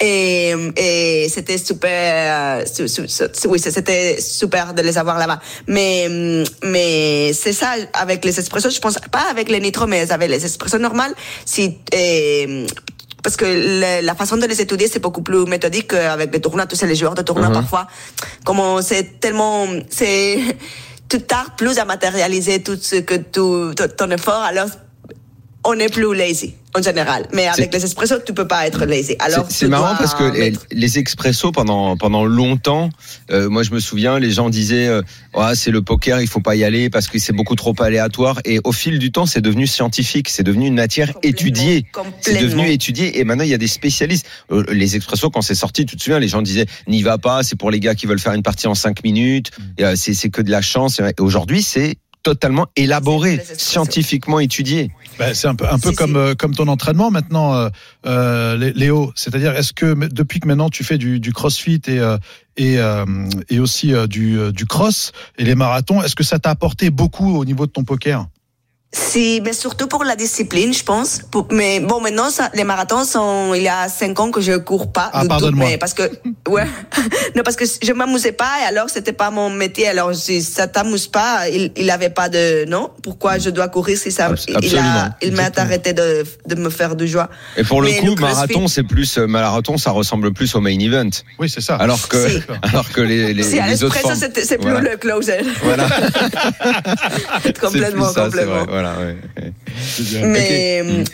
Et, 0.00 0.54
et 0.76 1.28
c'était 1.28 1.58
super, 1.58 2.66
su- 2.66 2.88
su- 2.88 3.06
su- 3.08 3.46
oui, 3.46 3.58
c'était 3.60 4.20
super 4.20 4.74
de 4.74 4.82
les 4.82 4.98
avoir 4.98 5.16
là-bas. 5.18 5.38
Mais, 5.68 6.08
mais 6.64 7.32
c'est 7.32 7.52
ça, 7.52 7.74
avec 7.92 8.24
les 8.24 8.36
espressos, 8.38 8.70
je 8.74 8.80
pense, 8.80 8.98
pas 9.12 9.26
avec 9.30 9.48
les 9.48 9.60
nitro, 9.60 9.86
mais 9.86 10.10
avec 10.10 10.28
les 10.28 10.44
espressos 10.44 10.78
normales, 10.80 11.14
si, 11.44 11.78
eh, 11.92 12.66
parce 13.22 13.36
que 13.36 13.44
le- 13.44 14.04
la 14.04 14.14
façon 14.16 14.36
de 14.36 14.46
les 14.46 14.60
étudier, 14.60 14.88
c'est 14.92 14.98
beaucoup 14.98 15.22
plus 15.22 15.44
méthodique 15.44 15.88
qu'avec 15.88 16.32
les 16.32 16.40
tournois. 16.40 16.66
Sais, 16.72 16.86
les 16.88 16.96
joueurs 16.96 17.14
de 17.14 17.22
tournois, 17.22 17.48
Mhm. 17.48 17.54
parfois, 17.54 17.86
comment 18.44 18.82
c'est 18.82 19.20
tellement, 19.20 19.66
c'est, 19.88 20.38
tu 21.08 21.20
tardes 21.20 21.52
plus 21.56 21.78
à 21.78 21.84
matérialiser 21.84 22.60
tout 22.60 22.76
ce 22.80 22.96
que 22.96 23.14
tu, 23.14 23.74
ton 23.96 24.10
effort, 24.10 24.42
alors 24.42 24.66
on 25.64 25.74
est 25.78 25.88
plus 25.92 26.14
lazy 26.14 26.54
en 26.74 26.80
général. 26.82 27.26
Mais 27.34 27.46
avec 27.48 27.72
les 27.72 27.84
espressos, 27.84 28.24
tu 28.24 28.32
peux 28.32 28.48
pas 28.48 28.66
être 28.66 28.84
lazy. 28.86 29.14
Alors 29.18 29.46
C'est- 29.50 29.68
marrant 29.68 29.94
parce 29.96 30.14
que 30.14 30.24
les, 30.24 30.50
mettre- 30.52 30.66
les 30.72 30.98
expressos 30.98 31.52
pendant 31.52 31.96
pendant 31.98 32.24
longtemps, 32.24 32.88
euh, 33.30 33.48
moi 33.50 33.62
je 33.62 33.70
me 33.72 33.78
souviens, 33.78 34.18
les 34.18 34.30
gens 34.30 34.48
disaient 34.48 34.86
euh, 34.88 35.02
Ah, 35.34 35.54
c'est 35.54 35.70
le 35.70 35.82
poker, 35.82 36.20
il 36.20 36.26
faut 36.28 36.40
pas 36.40 36.56
y 36.56 36.64
aller 36.64 36.88
parce 36.90 37.08
que 37.08 37.18
c'est 37.18 37.32
beaucoup 37.34 37.54
trop 37.56 37.74
aléatoire. 37.80 38.40
Et 38.44 38.58
au 38.64 38.72
fil 38.72 38.98
du 38.98 39.12
temps, 39.12 39.26
c'est 39.26 39.40
devenu 39.42 39.66
scientifique, 39.66 40.28
c'est 40.30 40.42
devenu 40.42 40.66
une 40.66 40.74
matière 40.74 41.12
étudiée. 41.22 41.84
C'est 42.20 42.40
devenu 42.40 42.68
étudié 42.70 43.18
et 43.20 43.24
maintenant 43.24 43.44
il 43.44 43.50
y 43.50 43.54
a 43.54 43.58
des 43.58 43.68
spécialistes. 43.68 44.26
Euh, 44.50 44.64
Les 44.72 44.96
expressos 44.96 45.30
quand 45.30 45.42
c'est 45.42 45.54
sorti, 45.54 45.84
tu 45.86 45.96
te 45.96 46.02
souviens, 46.02 46.18
les 46.18 46.28
gens 46.28 46.42
disaient 46.42 46.66
n'y 46.88 47.02
va 47.02 47.18
pas, 47.18 47.42
c'est 47.42 47.56
pour 47.56 47.70
les 47.70 47.80
gars 47.80 47.94
qui 47.94 48.06
veulent 48.06 48.18
faire 48.20 48.32
une 48.34 48.42
partie 48.42 48.66
en 48.66 48.74
cinq 48.74 49.04
minutes. 49.04 49.50
Et, 49.78 49.84
euh, 49.84 49.94
C'est 49.96 50.14
c'est 50.14 50.30
que 50.30 50.40
de 50.42 50.50
la 50.50 50.62
chance. 50.62 51.00
Et 51.00 51.20
aujourd'hui, 51.20 51.62
c'est 51.62 51.96
totalement 52.22 52.66
élaboré, 52.76 53.40
scientifiquement 53.58 54.40
étudié. 54.40 54.90
Ben, 55.18 55.34
c'est 55.34 55.48
un 55.48 55.54
peu, 55.54 55.66
un 55.68 55.78
peu 55.78 55.90
Si, 55.90 55.96
comme, 55.96 56.12
si. 56.12 56.16
euh, 56.16 56.34
comme 56.34 56.54
ton 56.54 56.68
entraînement 56.68 57.10
maintenant, 57.10 57.54
euh, 57.54 57.68
euh, 58.06 58.56
Lé- 58.56 58.72
Léo. 58.74 59.12
C'est-à-dire, 59.14 59.54
est-ce 59.56 59.72
que 59.72 59.94
depuis 60.08 60.40
que 60.40 60.46
maintenant 60.48 60.70
tu 60.70 60.84
fais 60.84 60.98
du, 60.98 61.20
du 61.20 61.32
crossfit 61.32 61.80
et, 61.86 61.98
euh, 61.98 62.16
et, 62.56 62.78
euh, 62.78 63.04
et 63.50 63.58
aussi 63.58 63.92
euh, 63.94 64.06
du, 64.06 64.38
du 64.52 64.66
cross 64.66 65.12
et 65.38 65.44
les 65.44 65.54
marathons, 65.54 66.02
est-ce 66.02 66.14
que 66.14 66.24
ça 66.24 66.38
t'a 66.38 66.50
apporté 66.50 66.90
beaucoup 66.90 67.36
au 67.36 67.44
niveau 67.44 67.66
de 67.66 67.72
ton 67.72 67.84
poker? 67.84 68.26
Si, 68.94 69.40
mais 69.42 69.54
surtout 69.54 69.86
pour 69.88 70.04
la 70.04 70.16
discipline, 70.16 70.74
je 70.74 70.84
pense. 70.84 71.22
Pour- 71.30 71.48
mais 71.50 71.80
bon, 71.80 72.00
maintenant, 72.02 72.28
ça, 72.28 72.50
les 72.52 72.62
marathons 72.64 73.04
sont, 73.04 73.54
il 73.54 73.62
y 73.62 73.68
a 73.68 73.88
cinq 73.88 74.20
ans 74.20 74.30
que 74.30 74.42
je 74.42 74.58
cours 74.58 74.92
pas. 74.92 75.08
Ah, 75.14 75.20
du 75.22 75.22
tout, 75.22 75.28
pardonne-moi. 75.30 75.68
parce 75.80 75.94
que, 75.94 76.02
ouais. 76.48 76.66
non, 77.34 77.42
parce 77.42 77.56
que 77.56 77.64
je 77.64 77.92
m'amusais 77.94 78.32
pas 78.32 78.50
et 78.62 78.66
alors 78.66 78.90
c'était 78.90 79.14
pas 79.14 79.30
mon 79.30 79.48
métier. 79.48 79.88
Alors, 79.88 80.14
si 80.14 80.42
ça 80.42 80.66
t'amuse 80.66 81.06
pas, 81.08 81.48
il, 81.48 81.72
il 81.76 81.88
avait 81.90 82.10
pas 82.10 82.28
de, 82.28 82.66
non? 82.66 82.90
Pourquoi 83.02 83.38
je 83.38 83.48
dois 83.48 83.68
courir 83.68 83.96
si 83.96 84.12
ça, 84.12 84.30
il 84.46 84.56
absolument. 84.56 84.88
a, 84.88 85.16
il 85.22 85.32
m'a 85.32 85.48
arrêté 85.56 85.94
de, 85.94 86.24
de 86.46 86.54
me 86.54 86.68
faire 86.68 86.94
du 86.94 87.08
joie. 87.08 87.30
Et 87.56 87.64
pour 87.64 87.80
le 87.80 87.88
Mais 87.88 87.98
coup, 88.00 88.14
le 88.14 88.20
marathon, 88.20 88.68
c'est 88.68 88.82
plus 88.82 89.16
euh, 89.16 89.26
marathon, 89.26 89.78
ça 89.78 89.90
ressemble 89.92 90.34
plus 90.34 90.54
au 90.54 90.60
main 90.60 90.78
event. 90.78 91.08
Oui, 91.38 91.48
c'est 91.48 91.62
ça. 91.62 91.76
Alors 91.76 92.08
que, 92.08 92.28
Si. 92.28 92.42
alors 92.62 92.90
que 92.90 93.00
les, 93.00 93.32
les, 93.32 93.42
si 93.42 93.58
les 93.58 93.82
autres 93.84 93.96
c'est 94.44 94.58
plus 94.58 94.70
Voilà. 94.70 94.90
le 94.90 94.96
closer. 94.98 95.38
Voilà. 95.62 95.88
complètement, 97.58 98.12
complètement. 98.12 98.81
Voilà, 98.82 98.98
ouais. 98.98 99.52
Mais 100.24 100.82
euh, 100.84 101.04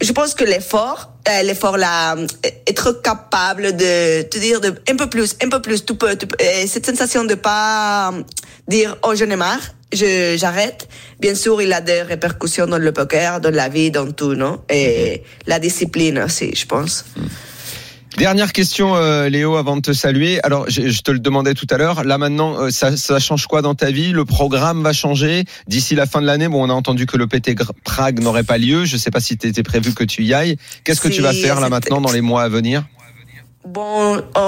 je 0.00 0.12
pense 0.12 0.34
que 0.34 0.44
l'effort, 0.44 1.12
euh, 1.28 1.42
l'effort 1.42 1.76
là, 1.76 2.16
euh, 2.16 2.26
être 2.66 3.02
capable 3.02 3.76
de 3.76 4.22
te 4.22 4.38
dire 4.38 4.60
de 4.60 4.74
un 4.88 4.96
peu 4.96 5.08
plus, 5.08 5.36
un 5.42 5.48
peu 5.48 5.60
plus, 5.60 5.84
tu 5.84 5.94
peux, 5.94 6.16
tu 6.16 6.26
peux 6.26 6.36
et 6.40 6.66
cette 6.66 6.86
sensation 6.86 7.24
de 7.24 7.34
pas 7.34 8.12
dire 8.66 8.96
oh 9.02 9.14
j'en 9.14 9.28
ai 9.28 9.36
marre, 9.36 9.60
je 9.92 10.36
j'arrête. 10.38 10.88
Bien 11.20 11.34
sûr, 11.34 11.60
il 11.60 11.72
a 11.72 11.80
des 11.82 12.02
répercussions 12.02 12.66
dans 12.66 12.78
le 12.78 12.92
poker, 12.92 13.40
dans 13.40 13.54
la 13.54 13.68
vie, 13.68 13.90
dans 13.90 14.10
tout, 14.10 14.34
non? 14.34 14.62
Et 14.70 15.22
la 15.46 15.58
discipline 15.58 16.18
aussi, 16.20 16.54
je 16.54 16.64
pense. 16.66 17.04
Dernière 18.18 18.52
question, 18.52 18.94
euh, 18.94 19.28
Léo, 19.30 19.56
avant 19.56 19.76
de 19.76 19.80
te 19.80 19.92
saluer. 19.92 20.38
Alors, 20.42 20.66
je, 20.68 20.88
je 20.88 21.00
te 21.00 21.10
le 21.10 21.18
demandais 21.18 21.54
tout 21.54 21.66
à 21.70 21.78
l'heure. 21.78 22.04
Là, 22.04 22.18
maintenant, 22.18 22.60
euh, 22.60 22.70
ça, 22.70 22.96
ça 22.96 23.18
change 23.18 23.46
quoi 23.46 23.62
dans 23.62 23.74
ta 23.74 23.90
vie? 23.90 24.12
Le 24.12 24.24
programme 24.24 24.82
va 24.82 24.92
changer? 24.92 25.44
D'ici 25.66 25.94
la 25.94 26.04
fin 26.04 26.20
de 26.20 26.26
l'année. 26.26 26.48
Bon, 26.48 26.62
on 26.62 26.70
a 26.70 26.74
entendu 26.74 27.06
que 27.06 27.16
le 27.16 27.26
PT 27.26 27.56
Prague 27.84 28.20
n'aurait 28.20 28.44
pas 28.44 28.58
lieu. 28.58 28.84
Je 28.84 28.96
sais 28.98 29.10
pas 29.10 29.20
si 29.20 29.38
t'étais 29.38 29.62
prévu 29.62 29.94
que 29.94 30.04
tu 30.04 30.24
y 30.24 30.34
ailles. 30.34 30.56
Qu'est-ce 30.84 31.00
que 31.00 31.08
tu 31.08 31.22
vas 31.22 31.32
faire 31.32 31.60
là 31.60 31.70
maintenant 31.70 32.00
dans 32.00 32.12
les 32.12 32.20
mois 32.20 32.42
à 32.42 32.48
venir? 32.48 32.84
Bon, 33.64 34.20
en, 34.34 34.40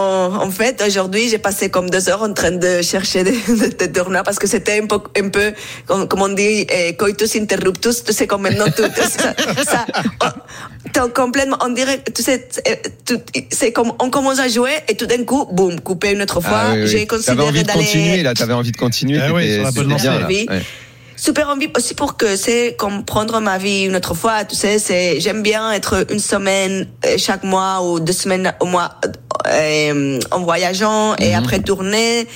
en 0.42 0.50
fait, 0.50 0.83
aujourd'hui, 0.85 1.29
j'ai 1.29 1.38
passé 1.38 1.70
comme 1.70 1.88
deux 1.88 2.09
heures 2.09 2.22
en 2.22 2.33
train 2.33 2.50
de 2.50 2.83
chercher 2.83 3.22
des, 3.22 3.31
des, 3.48 3.68
des 3.68 3.92
tournois 3.92 4.24
parce 4.24 4.40
que 4.40 4.48
c'était 4.48 4.81
un 4.83 4.87
peu, 4.87 4.98
un 5.16 5.29
peu, 5.29 5.53
comme, 5.87 6.09
comme 6.09 6.22
on 6.22 6.29
dit, 6.31 6.66
eh, 6.68 6.96
coitus 6.96 7.37
interruptus. 7.37 8.03
Tu 8.03 8.12
sais, 8.12 8.27
comme 8.27 8.42
maintenant, 8.42 8.64
tout, 8.66 8.83
tout 8.83 9.09
ça, 9.09 9.33
ça 9.64 9.87
on, 10.20 10.90
t'es 10.90 11.00
complètement, 11.14 11.57
on 11.62 11.68
dirait, 11.68 12.03
tu 12.12 12.22
sais, 12.24 12.48
c'est- 12.50 13.05
tout- 13.05 13.22
c'est 13.53 13.70
comme, 13.72 13.92
on 14.00 14.11
commence 14.11 14.40
à 14.40 14.48
jouer 14.48 14.72
et 14.88 14.96
tout 14.96 15.07
d'un 15.07 15.22
coup, 15.24 15.46
boum, 15.53 15.81
coupé 15.81 16.11
une 16.11 16.22
autre 16.22 16.40
fois. 16.40 16.50
Ah 16.53 16.72
oui, 16.74 16.81
oui. 16.83 16.87
J'ai 16.88 17.07
T'avais 17.07 17.07
considéré 17.07 17.48
envie 17.48 17.62
de 17.62 17.70
continuer 17.72 18.09
d'aller, 18.11 18.22
là. 18.24 18.35
T'avais 18.35 18.53
envie 18.55 18.72
de 18.72 18.77
continuer. 18.77 19.20
Ah 19.22 19.33
oui, 19.33 19.55
sur 19.55 19.62
la 19.62 19.70
bonne 19.70 19.87
bien, 19.94 19.96
lancée. 19.96 20.44
là. 20.48 20.53
Ouais. 20.57 20.62
Super 21.24 21.48
envie 21.48 21.70
aussi 21.74 21.94
pour 21.94 22.18
que 22.18 22.37
c'est 22.37 22.76
comme 22.76 23.02
prendre 23.02 23.40
ma 23.40 23.56
vie 23.56 23.84
une 23.84 23.96
autre 23.96 24.12
fois 24.12 24.44
tu 24.44 24.54
sais 24.54 24.78
c'est 24.78 25.20
j'aime 25.20 25.42
bien 25.42 25.72
être 25.72 26.04
une 26.10 26.18
semaine 26.18 26.87
euh, 27.06 27.14
chaque 27.16 27.44
mois 27.44 27.80
ou 27.82 27.98
deux 27.98 28.12
semaines 28.12 28.52
au 28.60 28.66
mois 28.66 29.00
euh, 29.46 30.20
en 30.30 30.40
voyageant 30.40 31.16
et 31.16 31.34
après 31.34 31.60
tourner. 31.60 32.26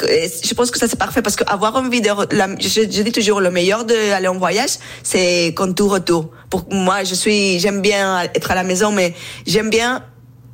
Je 0.00 0.54
pense 0.54 0.70
que 0.70 0.78
ça 0.78 0.88
c'est 0.88 0.98
parfait 0.98 1.22
parce 1.22 1.36
que 1.36 1.44
avoir 1.44 1.76
envie 1.76 2.02
de 2.02 2.10
la, 2.34 2.48
je, 2.58 2.68
je 2.68 3.02
dis 3.02 3.12
toujours 3.12 3.40
le 3.40 3.50
meilleur 3.50 3.84
d'aller 3.86 4.28
en 4.28 4.38
voyage 4.38 4.72
c'est 5.02 5.54
quand 5.56 5.72
tout 5.72 5.88
retour 5.88 6.30
pour 6.50 6.66
moi 6.70 7.04
je 7.04 7.14
suis 7.14 7.58
j'aime 7.60 7.80
bien 7.80 8.22
être 8.34 8.50
à 8.50 8.54
la 8.54 8.64
maison 8.64 8.92
mais 8.92 9.14
j'aime 9.46 9.70
bien 9.70 10.02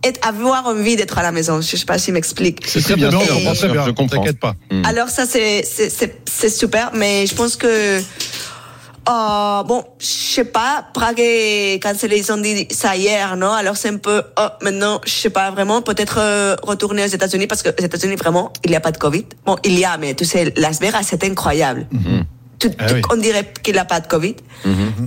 être, 0.05 0.27
avoir 0.27 0.67
envie 0.67 0.97
d'être 0.97 1.19
à 1.19 1.23
la 1.23 1.33
maison 1.33 1.61
je 1.61 1.77
sais 1.77 1.85
pas 1.85 1.99
si 1.99 2.09
je 2.09 2.13
m'explique 2.13 2.67
C'est 2.67 2.83
très 2.83 2.97
bien 2.97 3.09
bien, 3.11 3.21
sûr, 3.21 3.29
on 3.37 3.41
bien 3.41 3.51
comprend 3.51 3.53
très 3.55 3.67
sûr, 3.67 3.73
bien. 3.73 3.87
je 3.87 3.91
comprends. 3.91 4.17
T'inquiète 4.19 4.41
pas. 4.41 4.55
Mm. 4.71 4.85
alors 4.85 5.09
ça 5.09 5.27
c'est 5.27 5.63
c'est 5.65 5.91
c'est 5.91 6.21
c'est 6.29 6.51
super, 6.51 6.91
mais 6.95 7.27
je 7.27 7.35
pense 7.35 7.57
que 7.57 8.01
euh, 9.09 9.63
bon, 9.65 9.83
je 9.99 10.05
sais 10.07 10.45
pas, 10.45 10.85
Prague 10.93 11.19
est 11.19 11.83
cancellé, 11.83 12.19
ils 12.19 12.31
ont 12.31 12.37
dit 12.37 12.69
ça 12.71 12.95
hier, 12.97 13.37
non? 13.37 13.51
Alors 13.51 13.77
c'est 13.77 13.89
un 13.89 13.97
peu, 13.97 14.23
oh, 14.39 14.47
maintenant, 14.63 15.01
je 15.05 15.11
sais 15.11 15.31
pas 15.31 15.51
vraiment, 15.51 15.81
peut-être 15.83 16.19
euh, 16.19 16.55
retourner 16.63 17.05
aux 17.05 17.09
États-Unis 17.09 17.47
parce 17.47 17.63
que 17.63 17.71
aux 17.71 17.83
États-Unis 17.83 18.17
vraiment, 18.17 18.53
il 18.63 18.71
n'y 18.71 18.77
a 18.77 18.81
pas 18.81 18.93
de 18.93 18.99
Covid. 18.99 19.25
Bon, 19.47 19.57
il 19.65 19.79
y 19.79 19.85
a, 19.85 19.97
mais 19.97 20.15
tu 20.15 20.25
sais, 20.25 20.53
Las 20.57 20.81
Vegas 20.81 21.05
c'est 21.05 21.25
incroyable. 21.25 21.87
Tout- 22.61 22.71
Ah 22.79 22.87
tout- 22.87 22.95
oui. 22.95 23.03
On 23.13 23.17
dirait 23.17 23.51
qu'il 23.63 23.75
n'a 23.75 23.85
pas 23.85 23.99
de 24.01 24.07
Covid. 24.07 24.37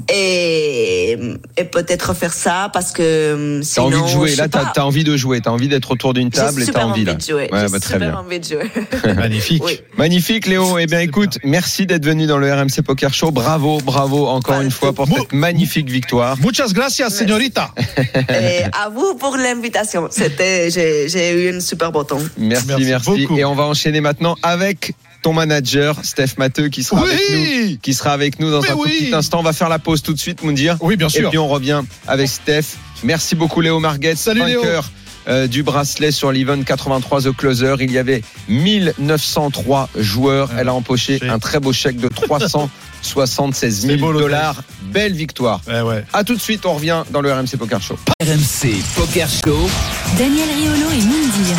Et, 0.10 1.18
et 1.58 1.64
peut-être 1.64 2.14
faire 2.14 2.34
ça 2.34 2.70
parce 2.74 2.92
que 2.92 3.60
T'as 3.60 3.64
sinon, 3.66 3.86
envie 3.86 4.02
de 4.02 4.08
jouer. 4.08 4.36
Là, 4.36 4.48
t'as 4.48 4.72
as 4.76 4.86
envie 4.86 5.04
de 5.04 5.16
jouer. 5.16 5.40
T'as 5.42 5.52
envie 5.52 5.68
d'être 5.68 5.92
autour 5.92 6.14
d'une 6.14 6.30
table 6.30 6.58
J'ai 6.58 6.64
et 6.64 6.66
t'as 6.66 6.72
super 6.72 6.88
envie 6.88 6.92
envie 7.02 7.06
là. 7.06 7.14
de 7.14 7.22
jouer. 7.22 7.50
Ouais, 7.52 7.70
bah, 7.70 7.80
très 7.80 7.94
super 7.94 8.00
bien. 8.00 8.14
envie 8.16 8.40
de 8.40 8.46
jouer. 8.46 8.72
Magnifique. 9.16 9.64
oui. 9.64 9.80
Magnifique 9.98 10.48
Léo. 10.48 10.78
Eh 10.80 10.88
bien 10.88 11.00
écoute, 11.00 11.38
merci 11.44 11.86
d'être 11.86 12.06
venu 12.06 12.26
dans 12.26 12.38
le 12.38 12.52
RMC 12.52 12.82
Poker 12.86 13.14
Show. 13.14 13.32
Bravo, 13.32 13.80
bravo 13.82 14.28
encore 14.28 14.58
Pas 14.58 14.64
une 14.64 14.72
fois 14.72 14.94
pour 14.94 15.08
cette 15.08 15.34
magnifique 15.34 15.90
victoire. 15.90 16.38
Muchas 16.40 16.74
gracias, 16.74 17.10
señorita. 17.12 17.72
Et 18.30 18.64
à 18.74 18.90
vous 18.90 19.16
pour 19.16 19.38
l'invitation. 19.38 20.08
C'était, 20.12 20.70
j'ai, 20.72 21.08
j'ai 21.10 21.32
eu 21.32 21.50
une 21.54 21.62
super 21.62 21.92
beau 21.92 22.04
temps. 22.04 22.18
Merci, 22.38 22.66
merci. 22.86 23.28
Et 23.38 23.46
on 23.46 23.56
va 23.56 23.64
enchaîner 23.66 24.02
maintenant 24.02 24.36
avec 24.42 24.94
ton 25.24 25.34
manager 25.34 25.98
Steph 26.04 26.36
Matteux 26.38 26.68
qui 26.70 26.84
sera 26.84 27.02
avec 27.02 27.20
nous. 27.32 27.78
Qui 27.82 27.94
sera 27.96 28.12
avec 28.12 28.40
nous 28.40 28.52
dans 28.52 28.62
Mais 28.62 28.70
un 28.70 28.74
tout 28.74 28.84
petit 28.84 29.14
instant. 29.16 29.40
On 29.40 29.44
va 29.44 29.54
faire 29.54 29.70
la 29.70 29.80
pause 29.80 30.04
tout 30.04 30.14
de 30.14 30.20
suite, 30.20 30.44
Moundir. 30.44 30.78
oui, 30.82 30.96
bien 30.96 31.08
Et 31.08 31.10
sûr. 31.10 31.30
puis 31.32 31.40
on 31.40 31.48
revient 31.48 31.82
avec 32.08 32.28
Steph. 32.28 32.76
Merci 33.04 33.34
beaucoup 33.36 33.60
Léo 33.62 33.80
Marguet, 33.80 34.16
Salut, 34.16 34.46
Léo. 34.46 34.62
vainqueur 34.62 34.92
euh, 35.30 35.48
du 35.48 35.64
bracelet 35.64 36.12
sur 36.12 36.32
l'Event 36.34 36.62
83 36.64 37.22
The 37.24 37.36
Closer. 37.36 37.76
Il 37.80 37.92
y 37.92 37.98
avait 37.98 38.22
1903 38.50 39.90
joueurs. 39.98 40.50
Ah, 40.54 40.58
Elle 40.60 40.68
a 40.70 40.74
empoché 40.74 41.20
un 41.28 41.40
très 41.40 41.60
beau 41.60 41.72
chèque 41.74 41.98
de 41.98 42.10
376 42.10 43.80
C'est 43.82 43.88
000 43.88 44.00
beau, 44.00 44.12
l'hôtel. 44.12 44.28
dollars. 44.28 44.64
Belle 44.92 45.14
victoire. 45.14 45.62
Ouais. 45.68 46.04
À 46.14 46.24
tout 46.26 46.36
de 46.36 46.42
suite, 46.42 46.66
on 46.66 46.74
revient 46.74 47.04
dans 47.12 47.22
le 47.22 47.32
RMC 47.32 47.56
Poker 47.58 47.82
Show. 47.82 47.98
RMC 48.22 48.74
Poker 48.96 49.28
Show. 49.30 49.70
Daniel 50.18 50.50
Riolo 50.50 50.92
et 50.92 51.02
Moundir. 51.06 51.58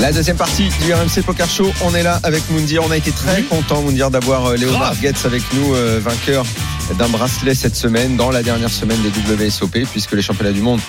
La 0.00 0.10
deuxième 0.10 0.36
partie 0.36 0.68
du 0.84 0.92
RMC 0.92 1.22
Poker 1.24 1.48
Show, 1.48 1.70
on 1.84 1.94
est 1.94 2.02
là 2.02 2.18
avec 2.22 2.48
Moundir. 2.50 2.82
On 2.84 2.90
a 2.90 2.96
été 2.96 3.12
très 3.12 3.42
content, 3.42 3.82
Moundir, 3.82 4.10
d'avoir 4.10 4.46
euh, 4.46 4.56
Léo 4.56 4.70
Grave. 4.70 4.80
Marguetz 4.80 5.24
avec 5.26 5.42
nous, 5.52 5.74
euh, 5.74 6.00
vainqueur 6.02 6.44
d'un 6.98 7.08
bracelet 7.08 7.54
cette 7.54 7.76
semaine, 7.76 8.16
dans 8.16 8.30
la 8.30 8.42
dernière 8.42 8.70
semaine 8.70 8.98
des 9.02 9.44
WSOP, 9.46 9.86
puisque 9.90 10.12
les 10.12 10.22
championnats 10.22 10.52
du 10.52 10.62
monde 10.62 10.80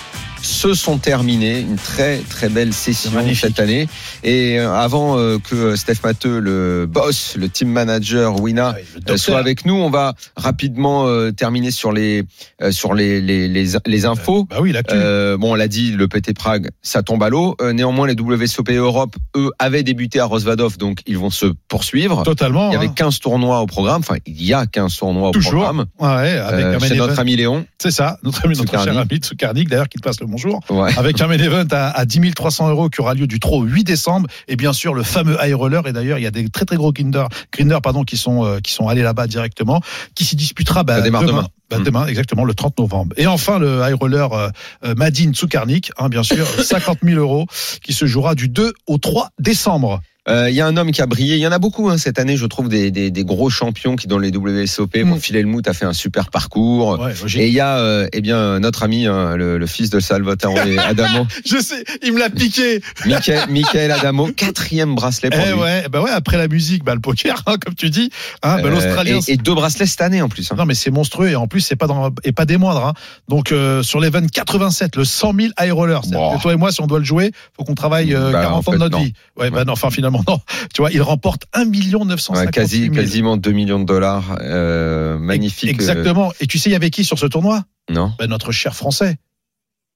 se 0.44 0.74
sont 0.74 0.98
terminés. 0.98 1.60
Une 1.60 1.76
très 1.76 2.18
très 2.18 2.48
belle 2.48 2.72
session 2.72 3.10
magnifique. 3.12 3.40
cette 3.40 3.60
année. 3.60 3.88
Et 4.22 4.58
euh, 4.58 4.72
avant 4.74 5.18
euh, 5.18 5.38
que 5.38 5.76
Steph 5.76 5.98
Matteux, 6.04 6.38
le 6.38 6.86
boss, 6.86 7.36
le 7.36 7.48
team 7.48 7.68
manager 7.68 8.40
Wina, 8.40 8.76
euh, 9.08 9.16
soit 9.16 9.38
avec 9.38 9.64
nous, 9.66 9.74
on 9.74 9.90
va 9.90 10.14
rapidement 10.36 11.06
euh, 11.06 11.30
terminer 11.32 11.70
sur 11.70 11.92
les 11.92 12.24
euh, 12.62 12.70
sur 12.70 12.94
les 12.94 13.20
les, 13.20 13.48
les, 13.48 13.66
les 13.86 14.04
infos. 14.06 14.44
Bah 14.50 14.58
oui. 14.60 14.72
Euh, 14.90 15.36
bon, 15.36 15.52
on 15.52 15.54
l'a 15.54 15.68
dit, 15.68 15.92
le 15.92 16.08
PT 16.08 16.34
Prague, 16.34 16.68
ça 16.82 17.02
tombe 17.02 17.22
à 17.22 17.28
l'eau. 17.28 17.56
Euh, 17.60 17.72
néanmoins, 17.72 18.06
les 18.06 18.14
WSOP 18.14 18.70
Europe, 18.70 19.16
eux, 19.36 19.50
avaient 19.58 19.82
débuté 19.82 20.20
à 20.20 20.24
Rosvadov, 20.26 20.76
donc 20.78 20.98
ils 21.06 21.18
vont 21.18 21.30
se 21.30 21.46
poursuivre. 21.68 22.22
Totalement. 22.24 22.70
Il 22.70 22.74
y 22.74 22.76
avait 22.76 22.86
hein. 22.88 22.94
15 22.94 23.20
tournois 23.20 23.60
au 23.60 23.66
programme. 23.66 24.00
Enfin, 24.00 24.16
il 24.26 24.42
y 24.42 24.52
a 24.52 24.66
15 24.66 24.96
tournois 24.96 25.28
au 25.28 25.32
Toujours. 25.32 25.62
programme. 25.62 25.86
Ouais, 25.98 26.38
avec 26.38 26.64
Euh, 26.64 26.78
chez 26.80 26.96
notre 26.96 27.18
ami 27.18 27.36
Léon. 27.36 27.66
C'est 27.80 27.90
ça, 27.90 28.18
notre 28.22 28.44
ami, 28.44 28.56
notre 28.56 28.70
cher 28.82 28.98
ami 28.98 29.16
Tsukarnik, 29.18 29.68
d'ailleurs, 29.68 29.88
qui 29.88 29.98
te 29.98 30.02
passe 30.02 30.20
le 30.20 30.26
bonjour. 30.34 30.60
Ouais. 30.68 30.90
Avec 30.98 31.20
un 31.20 31.28
main 31.28 31.38
event 31.38 31.64
à, 31.70 31.90
à 31.90 32.04
10 32.04 32.32
300 32.34 32.68
euros 32.70 32.88
qui 32.88 33.00
aura 33.00 33.14
lieu 33.14 33.26
du 33.28 33.38
3 33.38 33.58
au 33.58 33.62
8 33.62 33.84
décembre. 33.84 34.26
Et 34.48 34.56
bien 34.56 34.72
sûr, 34.72 34.92
le 34.94 35.04
fameux 35.04 35.36
high 35.40 35.54
roller. 35.54 35.86
Et 35.86 35.92
d'ailleurs, 35.92 36.18
il 36.18 36.22
y 36.22 36.26
a 36.26 36.32
des 36.32 36.48
très 36.48 36.64
très 36.64 36.76
gros 36.76 36.92
grinders, 36.92 37.28
grinders 37.52 37.80
pardon, 37.80 38.02
qui 38.02 38.16
sont, 38.16 38.44
euh, 38.44 38.58
qui 38.58 38.72
sont 38.72 38.88
allés 38.88 39.02
là-bas 39.02 39.26
directement, 39.28 39.80
qui 40.16 40.24
s'y 40.24 40.34
disputera 40.34 40.82
bah, 40.82 41.00
démarre 41.00 41.22
demain. 41.24 41.46
Bah, 41.70 41.78
Mm. 41.78 41.82
demain, 41.84 42.06
exactement, 42.06 42.44
le 42.44 42.54
30 42.54 42.78
novembre. 42.78 43.14
Et 43.16 43.26
enfin, 43.26 43.58
le 43.58 43.80
high 43.82 43.94
roller 43.94 44.32
euh, 44.32 44.48
euh, 44.84 44.94
Madine 44.96 45.34
Tsukarnik, 45.34 45.92
hein, 45.98 46.08
bien 46.08 46.22
sûr, 46.22 46.46
50 46.62 46.98
000 47.02 47.18
euros, 47.18 47.46
qui 47.82 47.92
se 47.92 48.06
jouera 48.06 48.34
du 48.34 48.48
2 48.48 48.72
au 48.86 48.98
3 48.98 49.30
décembre. 49.38 50.00
Euh, 50.28 50.48
Il 50.48 50.54
y 50.56 50.60
a 50.60 50.66
un 50.66 50.76
homme 50.76 50.90
qui 50.90 51.02
a 51.02 51.06
brillé. 51.06 51.34
Il 51.36 51.40
y 51.40 51.46
en 51.46 51.52
a 51.52 51.58
beaucoup 51.58 51.88
hein, 51.90 51.98
cette 51.98 52.18
année, 52.18 52.36
je 52.36 52.46
trouve, 52.46 52.68
des, 52.68 52.90
des, 52.90 53.10
des 53.10 53.24
gros 53.24 53.50
champions 53.50 53.94
qui, 53.96 54.06
dans 54.06 54.18
les 54.18 54.30
WSOP, 54.34 54.96
Mm. 54.96 55.10
bon, 55.10 55.16
Phil 55.20 55.36
Hellmuth 55.36 55.68
a 55.68 55.72
fait 55.74 55.84
un 55.84 55.92
super 55.92 56.30
parcours. 56.30 56.98
Ouais. 56.98 57.12
Et 57.36 57.48
il 57.48 57.52
y 57.52 57.60
a, 57.60 57.78
euh, 57.78 58.08
eh 58.12 58.20
bien, 58.20 58.58
notre 58.60 58.82
ami, 58.84 59.06
hein, 59.06 59.36
le, 59.36 59.58
le 59.58 59.66
fils 59.66 59.90
de 59.90 60.00
Salvatore 60.00 60.56
Adamo, 60.86 61.26
Je 61.44 61.58
sais, 61.58 61.84
il 62.02 62.12
me 62.14 62.18
l'a 62.18 62.30
piqué. 62.30 62.80
Michael, 63.06 63.40
Michael 63.50 63.90
Adamo, 63.90 64.28
quatrième 64.28 64.94
bracelet 64.94 65.30
pour 65.30 65.40
Eh 65.46 65.52
lui. 65.52 65.60
ouais, 65.60 65.88
bah 65.90 66.00
ouais, 66.00 66.10
après 66.10 66.38
la 66.38 66.48
musique, 66.48 66.84
bah 66.84 66.94
le 66.94 67.00
poker, 67.00 67.42
hein, 67.46 67.56
comme 67.62 67.74
tu 67.74 67.90
dis, 67.90 68.10
bah, 68.42 68.58
Euh, 68.62 68.70
l'Australien. 68.70 69.18
et, 69.28 69.32
et 69.32 69.36
deux 69.36 69.54
bracelets 69.54 69.86
cette 69.86 70.00
année 70.00 70.22
en 70.22 70.28
plus. 70.28 70.50
Non 70.56 70.64
mais 70.66 70.74
c'est 70.74 70.90
monstrueux 70.90 71.30
et 71.30 71.36
en 71.36 71.46
plus 71.48 71.60
c'est 71.60 71.76
pas 71.76 71.86
dans 71.86 72.10
et 72.22 72.32
pas 72.32 72.44
des 72.46 72.56
moindres. 72.56 72.94
Donc 73.28 73.52
euh, 73.52 73.82
sur 73.82 74.00
l'event 74.00 74.26
87, 74.32 74.96
le 74.96 75.04
100 75.04 75.32
000 75.34 75.52
high 75.60 75.72
roller. 75.72 76.00
Bon. 76.10 76.38
Toi 76.38 76.52
et 76.52 76.56
moi, 76.56 76.70
si 76.72 76.80
on 76.80 76.86
doit 76.86 76.98
le 76.98 77.04
jouer, 77.04 77.32
faut 77.56 77.64
qu'on 77.64 77.74
travaille 77.74 78.14
euh, 78.14 78.30
Bah, 78.32 78.42
40 78.42 78.68
en 78.68 78.70
ans 78.70 78.74
de 78.74 78.78
notre 78.78 78.98
non. 78.98 79.04
vie. 79.04 79.12
Ouais, 79.36 79.50
bah 79.50 79.64
non, 79.64 79.72
enfin 79.72 79.90
finalement 79.90 80.13
non. 80.28 80.38
Tu 80.74 80.82
vois, 80.82 80.90
il 80.92 81.02
remporte 81.02 81.44
1 81.52 81.64
million 81.64 82.04
950 82.04 82.46
Ouais, 82.46 82.50
quasi, 82.52 82.82
000. 82.84 82.94
quasiment 82.94 83.36
2 83.36 83.50
millions 83.52 83.80
de 83.80 83.84
dollars. 83.84 84.36
Euh, 84.40 85.18
magnifique. 85.18 85.70
Exactement. 85.70 86.32
Et 86.40 86.46
tu 86.46 86.58
sais, 86.58 86.70
il 86.70 86.72
y 86.72 86.76
avait 86.76 86.90
qui 86.90 87.04
sur 87.04 87.18
ce 87.18 87.26
tournoi? 87.26 87.64
Euh, 87.90 87.94
non. 87.94 88.12
bah, 88.18 88.26
Notre 88.26 88.52
cher 88.52 88.74
français, 88.74 89.16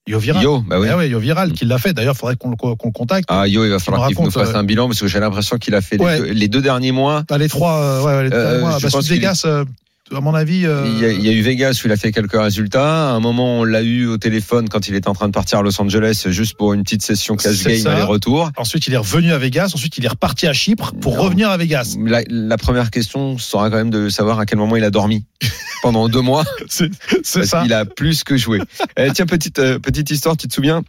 Yo 0.06 0.18
Viral. 0.18 0.42
Yo, 0.42 0.60
bah 0.60 0.80
oui. 0.80 0.88
Ah 0.90 0.96
ouais, 0.96 1.08
Yo 1.10 1.18
Viral 1.18 1.52
qui 1.52 1.64
l'a 1.66 1.76
fait. 1.78 1.92
D'ailleurs, 1.92 2.16
faudrait 2.16 2.36
qu'on 2.36 2.50
le 2.50 2.92
contacte. 2.92 3.26
Ah, 3.28 3.46
Yo, 3.46 3.64
il 3.64 3.70
va 3.70 3.78
falloir 3.78 4.08
qu'il 4.08 4.18
nous 4.22 4.30
fasse 4.30 4.50
euh, 4.50 4.56
un 4.58 4.64
bilan 4.64 4.86
parce 4.88 5.00
que 5.00 5.06
j'ai 5.06 5.20
l'impression 5.20 5.58
qu'il 5.58 5.74
a 5.74 5.80
fait 5.82 5.96
les 5.98 6.18
deux- 6.18 6.24
les, 6.32 6.48
deux 6.48 6.62
derniers 6.62 6.92
mois. 6.92 7.24
Bah, 7.28 7.36
les 7.38 7.48
trois, 7.48 7.76
euh, 7.76 8.02
ouais, 8.04 8.28
les 8.28 8.34
Euh, 8.34 8.60
mois. 8.60 8.78
je 8.78 8.88
Bah, 8.88 8.98
Vegas, 9.02 9.42
euh, 9.44 9.64
à 10.16 10.20
mon 10.20 10.34
avis. 10.34 10.64
euh, 10.66 10.84
Il, 10.86 10.98
y 11.00 11.04
a, 11.04 11.10
il 11.12 11.24
y 11.24 11.28
a 11.28 11.32
eu 11.32 11.40
Vegas 11.42 11.80
où 11.82 11.86
il 11.88 11.92
a 11.92 11.96
fait 11.96 12.12
quelques 12.12 12.40
résultats. 12.40 13.10
À 13.10 13.12
un 13.12 13.20
moment, 13.20 13.60
on 13.60 13.64
l'a 13.64 13.82
eu 13.82 14.06
au 14.06 14.16
téléphone 14.18 14.68
quand 14.68 14.88
il 14.88 14.94
était 14.94 15.08
en 15.08 15.14
train 15.14 15.26
de 15.28 15.32
partir 15.32 15.58
à 15.58 15.62
Los 15.62 15.80
Angeles 15.80 16.24
juste 16.28 16.56
pour 16.56 16.72
une 16.74 16.82
petite 16.82 17.02
session 17.02 17.36
cash 17.36 17.62
game 17.64 17.76
ça. 17.78 17.92
aller-retour. 17.92 18.50
Ensuite, 18.56 18.86
il 18.86 18.94
est 18.94 18.98
revenu 18.98 19.32
à 19.32 19.38
Vegas. 19.38 19.72
Ensuite, 19.74 19.98
il 19.98 20.04
est 20.04 20.08
reparti 20.08 20.46
à 20.46 20.52
Chypre 20.52 20.92
pour 21.00 21.16
Non. 21.16 21.22
revenir 21.22 21.50
à 21.50 21.56
Vegas. 21.56 21.96
La, 22.04 22.22
la 22.28 22.56
première 22.56 22.90
question 22.90 23.38
sera 23.38 23.70
quand 23.70 23.76
même 23.76 23.90
de 23.90 24.08
savoir 24.08 24.38
à 24.38 24.46
quel 24.46 24.58
moment 24.58 24.76
il 24.76 24.84
a 24.84 24.90
dormi 24.90 25.24
pendant 25.82 26.08
deux 26.08 26.20
mois. 26.22 26.44
C'est 26.68 26.90
ça. 27.22 27.62
qu'il 27.62 27.72
a 27.72 27.84
plus 27.84 28.24
que 28.24 28.36
joué. 28.36 28.60
Euh, 28.98 29.10
tiens, 29.14 29.26
petite 29.26 29.58
euh, 29.58 29.78
petite 29.78 30.10
histoire, 30.10 30.36
tu 30.36 30.48
te 30.48 30.54
souviens? 30.54 30.82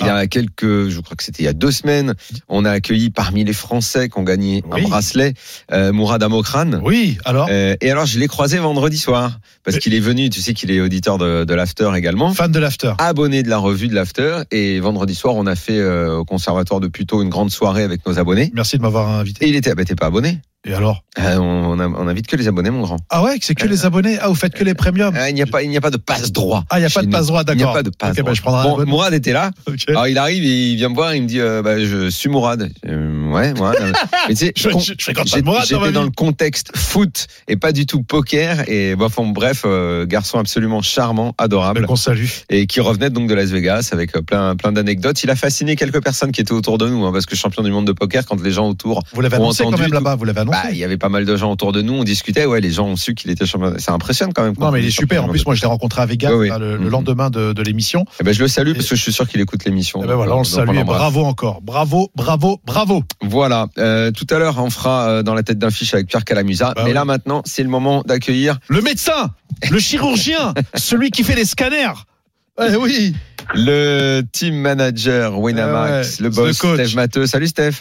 Il 0.00 0.06
y 0.06 0.08
Ah. 0.08 0.16
a 0.16 0.26
quelques, 0.26 0.88
je 0.88 1.00
crois 1.00 1.16
que 1.16 1.22
c'était 1.24 1.42
il 1.42 1.46
y 1.46 1.48
a 1.48 1.52
deux 1.52 1.70
semaines, 1.70 2.14
on 2.48 2.64
a 2.64 2.70
accueilli 2.70 3.10
parmi 3.10 3.44
les 3.44 3.52
Français 3.52 4.08
qui 4.08 4.18
ont 4.18 4.22
gagné 4.22 4.62
Oui. 4.70 4.84
un 4.84 4.88
bracelet, 4.88 5.34
euh, 5.72 5.92
Mourad 5.92 6.22
Amokran. 6.22 6.80
Oui, 6.82 7.18
alors, 7.24 7.48
Euh, 7.50 7.76
et 7.80 7.90
alors, 7.90 8.06
je 8.06 8.18
l'ai 8.18 8.28
croisé 8.28 8.58
vendredi 8.58 8.98
soir 8.98 9.38
parce 9.64 9.78
qu'il 9.78 9.94
est 9.94 10.00
venu. 10.00 10.28
Tu 10.30 10.40
sais 10.40 10.54
qu'il 10.54 10.70
est 10.70 10.80
auditeur 10.80 11.18
de, 11.18 11.44
de 11.44 11.54
l'After 11.54 11.90
également, 11.96 12.32
fan 12.34 12.50
de 12.52 12.58
l'after. 12.58 12.92
abonné 12.98 13.42
de 13.42 13.48
la 13.48 13.58
revue 13.58 13.88
de 13.88 13.94
l'After. 13.94 14.42
Et 14.50 14.80
vendredi 14.80 15.14
soir, 15.14 15.34
on 15.36 15.46
a 15.46 15.54
fait 15.56 15.78
euh, 15.78 16.16
au 16.18 16.24
conservatoire 16.24 16.80
de 16.80 16.88
Puteaux 16.88 17.22
une 17.22 17.28
grande 17.30 17.50
soirée 17.50 17.82
avec 17.82 18.06
nos 18.06 18.18
abonnés. 18.18 18.50
Merci 18.54 18.76
de 18.76 18.82
m'avoir 18.82 19.08
invité. 19.08 19.44
Et 19.46 19.48
il 19.48 19.56
était, 19.56 19.74
bah, 19.74 19.84
t'es 19.84 19.94
pas 19.94 20.06
abonné 20.06 20.40
Et 20.66 20.74
alors 20.74 21.02
Euh, 21.18 21.36
on, 21.38 21.78
on, 21.80 22.08
invite 22.08 22.26
que 22.26 22.36
les 22.36 22.46
abonnés, 22.48 22.68
mon 22.70 22.82
grand. 22.82 22.98
Ah 23.08 23.22
ouais, 23.22 23.38
c'est 23.40 23.54
que 23.54 23.66
les 23.66 23.86
abonnés. 23.86 24.18
Ah, 24.20 24.28
vous 24.28 24.34
faites 24.34 24.52
que 24.52 24.64
les 24.64 24.74
premiums. 24.74 25.14
Euh, 25.16 25.28
il 25.30 25.34
n'y 25.34 25.40
a 25.42 25.46
pas, 25.46 25.62
il 25.62 25.70
n'y 25.70 25.76
a 25.76 25.80
pas 25.80 25.90
de 25.90 25.96
passe 25.96 26.30
droit. 26.32 26.64
Ah, 26.68 26.78
il 26.78 26.80
n'y 26.82 26.86
a 26.86 26.90
pas 26.90 27.02
de 27.02 27.08
passe 27.08 27.28
droit, 27.28 27.42
Il 27.48 27.54
n'y 27.56 27.62
a 27.62 27.66
d'accord. 27.66 27.74
pas 27.74 27.82
de 27.84 27.90
passe 27.90 28.10
Ok, 28.10 28.16
bah, 28.16 28.22
droit. 28.22 28.34
je 28.34 28.42
prendrai 28.42 28.68
un 28.68 28.84
bon. 28.84 28.86
Mourad 28.86 29.14
était 29.14 29.32
là. 29.32 29.50
Alors 29.88 30.08
il 30.08 30.18
arrive 30.18 30.44
et 30.44 30.70
il 30.72 30.76
vient 30.76 30.88
me 30.90 30.94
voir, 30.94 31.14
il 31.14 31.22
me 31.22 31.26
dit 31.28 31.40
euh, 31.40 31.62
bah, 31.62 31.78
je 31.82 32.10
suis 32.10 32.28
Mourad. 32.28 32.68
Euh, 32.86 33.30
ouais, 33.32 33.54
Mourad. 33.54 33.76
euh, 33.80 33.92
Mais 34.28 34.34
tu 34.34 34.46
sais, 34.46 34.52
Je- 34.56 34.68
je- 34.68 34.92
je 34.98 35.12
dans 35.12 35.24
J'étais 35.62 35.92
dans 35.92 36.00
vie. 36.02 36.06
le 36.06 36.10
contexte 36.10 36.76
foot 36.76 37.28
et 37.48 37.56
pas 37.56 37.72
du 37.72 37.86
tout 37.86 38.02
poker. 38.02 38.68
Et 38.68 38.94
bon, 38.96 39.08
bref, 39.28 39.62
euh, 39.64 40.04
garçon 40.04 40.38
absolument 40.38 40.82
charmant, 40.82 41.34
adorable, 41.38 41.86
qu'on 41.86 41.96
salue. 41.96 42.26
et 42.50 42.66
qui 42.66 42.80
revenait 42.80 43.10
donc 43.10 43.28
de 43.28 43.34
Las 43.34 43.50
Vegas 43.50 43.90
avec 43.92 44.14
euh, 44.16 44.20
plein 44.22 44.54
plein 44.56 44.72
d'anecdotes. 44.72 45.22
Il 45.22 45.30
a 45.30 45.36
fasciné 45.36 45.76
quelques 45.76 46.02
personnes 46.02 46.32
qui 46.32 46.40
étaient 46.42 46.52
autour 46.52 46.76
de 46.78 46.88
nous, 46.88 47.04
hein, 47.06 47.12
parce 47.12 47.24
que 47.26 47.36
champion 47.36 47.62
du 47.62 47.70
monde 47.70 47.86
de 47.86 47.92
poker, 47.92 48.26
quand 48.26 48.42
les 48.42 48.50
gens 48.50 48.68
autour, 48.68 49.02
Vous 49.14 49.20
l'avez 49.22 49.36
Ont 49.36 49.44
annoncé 49.44 49.62
quand 49.62 49.68
entendu 49.68 49.82
même 49.82 49.90
tout. 49.90 49.94
là-bas. 49.94 50.16
Vous 50.16 50.24
l'avez 50.24 50.40
annoncé. 50.40 50.55
Bah, 50.64 50.70
il 50.72 50.76
y 50.76 50.84
avait 50.84 50.96
pas 50.96 51.08
mal 51.08 51.24
de 51.24 51.36
gens 51.36 51.50
autour 51.52 51.72
de 51.72 51.82
nous, 51.82 51.92
on 51.94 52.04
discutait. 52.04 52.44
Ouais, 52.46 52.60
les 52.60 52.70
gens 52.70 52.86
ont 52.86 52.96
su 52.96 53.14
qu'il 53.14 53.30
était 53.30 53.46
champion. 53.46 53.74
Ça 53.78 53.92
impressionne 53.92 54.32
quand 54.32 54.42
même. 54.42 54.56
quand 54.56 54.66
non, 54.66 54.72
mais 54.72 54.80
il 54.80 54.86
est 54.86 54.90
super. 54.90 55.24
En 55.24 55.28
plus, 55.28 55.44
moi, 55.46 55.54
je 55.54 55.60
l'ai 55.60 55.66
rencontré 55.66 56.02
à 56.02 56.06
Vegas 56.06 56.30
Oui, 56.32 56.36
oui. 56.42 56.48
là, 56.48 56.58
le, 56.58 56.72
le 56.76 56.78
Mhm. 56.84 56.88
lendemain 56.88 57.30
de, 57.30 57.52
de 57.52 57.62
l'émission. 57.62 58.04
Eh 58.20 58.24
ben, 58.24 58.32
je 58.34 58.40
le 58.42 58.48
salue 58.48 58.72
parce 58.74 58.88
que 58.88 58.96
je 58.96 59.02
suis 59.02 59.12
sûr 59.12 59.26
qu'il 59.28 59.40
écoute 59.40 59.64
l'émission. 59.64 60.00
Eh 60.02 60.06
ben 60.06 60.14
voilà, 60.14 60.34
on 60.36 60.38
le 60.40 60.44
salue. 60.44 60.76
et 60.76 60.84
bravo 60.84 61.24
encore. 61.24 61.60
Bravo, 61.62 62.10
bravo, 62.14 62.60
bravo. 62.64 63.02
Voilà. 63.22 63.66
Euh, 63.78 64.10
tout 64.10 64.26
à 64.30 64.38
l'heure, 64.38 64.58
on 64.58 64.70
fera 64.70 65.08
euh, 65.08 65.22
dans 65.22 65.34
la 65.34 65.42
tête 65.42 65.58
d'un 65.58 65.70
fiche 65.70 65.94
avec 65.94 66.06
Pierre 66.08 66.24
Calamusa. 66.24 66.68
Bah 66.74 66.82
mais 66.84 66.90
oui. 66.90 66.94
là, 66.94 67.04
maintenant, 67.04 67.42
c'est 67.44 67.62
le 67.62 67.68
moment 67.68 68.02
d'accueillir 68.06 68.58
Le 68.68 68.80
médecin, 68.82 69.32
le 69.70 69.78
chirurgien, 69.78 70.54
celui 70.74 71.10
qui 71.10 71.24
fait 71.24 71.34
les 71.36 71.44
scanners. 71.44 71.92
Eh 72.58 72.74
oui. 72.76 73.14
le 73.54 74.22
team 74.32 74.54
manager 74.56 75.38
Winamax, 75.38 76.18
ouais, 76.18 76.24
le 76.24 76.30
boss. 76.30 76.56
Steph 76.56 76.94
Matteux. 76.96 77.26
Salut 77.26 77.46
Steph. 77.48 77.80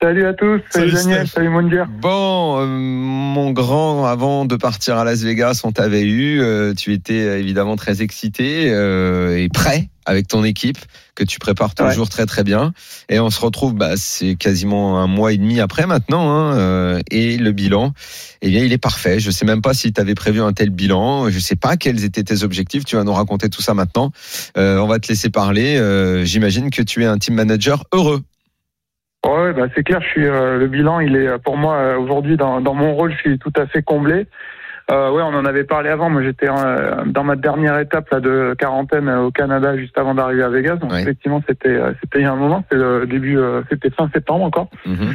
Salut 0.00 0.26
à 0.26 0.32
tous, 0.32 0.60
salut, 0.70 0.92
Salut, 0.92 1.08
Daniel, 1.08 1.26
salut 1.26 1.48
Moundir. 1.48 1.86
Bon, 1.88 2.60
euh, 2.60 2.66
mon 2.68 3.50
grand, 3.50 4.06
avant 4.06 4.44
de 4.44 4.54
partir 4.54 4.96
à 4.96 5.02
Las 5.04 5.22
Vegas, 5.22 5.62
on 5.64 5.72
t'avait 5.72 6.02
eu. 6.04 6.40
euh, 6.40 6.72
tu 6.72 6.92
étais 6.92 7.20
euh, 7.20 7.40
évidemment 7.40 7.74
très 7.74 8.00
excité 8.00 8.70
euh, 8.70 9.36
et 9.36 9.48
prêt 9.48 9.88
avec 10.06 10.28
ton 10.28 10.44
équipe 10.44 10.78
que 11.16 11.24
tu 11.24 11.40
prépares 11.40 11.74
toujours 11.74 12.08
très 12.08 12.26
très 12.26 12.44
bien. 12.44 12.72
Et 13.08 13.18
on 13.18 13.28
se 13.28 13.40
retrouve, 13.40 13.74
bah, 13.74 13.94
c'est 13.96 14.36
quasiment 14.36 15.00
un 15.00 15.08
mois 15.08 15.32
et 15.32 15.36
demi 15.36 15.58
après 15.58 15.84
maintenant. 15.86 16.30
Hein, 16.30 16.56
euh, 16.56 17.00
et 17.10 17.36
le 17.36 17.50
bilan, 17.50 17.92
eh 18.40 18.50
bien, 18.50 18.62
il 18.62 18.72
est 18.72 18.78
parfait. 18.78 19.18
Je 19.18 19.32
sais 19.32 19.44
même 19.46 19.62
pas 19.62 19.74
si 19.74 19.92
tu 19.92 20.00
avais 20.00 20.14
prévu 20.14 20.40
un 20.40 20.52
tel 20.52 20.70
bilan. 20.70 21.28
Je 21.28 21.40
sais 21.40 21.56
pas 21.56 21.76
quels 21.76 22.04
étaient 22.04 22.22
tes 22.22 22.44
objectifs. 22.44 22.84
Tu 22.84 22.94
vas 22.94 23.02
nous 23.02 23.12
raconter 23.12 23.50
tout 23.50 23.62
ça 23.62 23.74
maintenant. 23.74 24.12
Euh, 24.56 24.78
on 24.78 24.86
va 24.86 25.00
te 25.00 25.08
laisser 25.08 25.28
parler. 25.28 25.76
Euh, 25.76 26.24
J'imagine 26.24 26.70
que 26.70 26.82
tu 26.82 27.02
es 27.02 27.06
un 27.06 27.18
team 27.18 27.34
manager 27.34 27.82
heureux. 27.92 28.22
Ouais, 29.28 29.52
bah 29.52 29.66
c'est 29.74 29.82
clair, 29.82 30.00
je 30.00 30.08
suis 30.08 30.26
euh, 30.26 30.58
le 30.58 30.66
bilan, 30.66 31.00
il 31.00 31.16
est 31.16 31.38
pour 31.42 31.56
moi 31.56 31.74
euh, 31.74 31.98
aujourd'hui 31.98 32.36
dans, 32.36 32.60
dans 32.60 32.74
mon 32.74 32.94
rôle, 32.94 33.12
je 33.12 33.18
suis 33.18 33.38
tout 33.38 33.52
à 33.56 33.66
fait 33.66 33.82
comblé. 33.82 34.26
Euh, 34.90 35.10
ouais, 35.10 35.22
on 35.22 35.34
en 35.34 35.44
avait 35.44 35.64
parlé 35.64 35.90
avant. 35.90 36.08
Moi, 36.08 36.22
j'étais 36.22 36.48
euh, 36.48 37.04
dans 37.04 37.22
ma 37.22 37.36
dernière 37.36 37.78
étape 37.78 38.08
là 38.10 38.20
de 38.20 38.54
quarantaine 38.58 39.08
euh, 39.08 39.24
au 39.24 39.30
Canada 39.30 39.76
juste 39.76 39.98
avant 39.98 40.14
d'arriver 40.14 40.42
à 40.42 40.48
Vegas. 40.48 40.76
Donc 40.76 40.92
effectivement, 40.94 41.42
c'était 41.46 41.68
euh, 41.68 41.92
c'était 42.00 42.20
il 42.20 42.22
y 42.22 42.26
a 42.26 42.32
un 42.32 42.36
moment, 42.36 42.64
c'était 42.70 42.82
le 42.82 43.06
début, 43.06 43.38
euh, 43.38 43.60
c'était 43.68 43.90
fin 43.90 44.08
septembre 44.14 44.46
encore. 44.46 44.68
Mhm. 44.86 45.14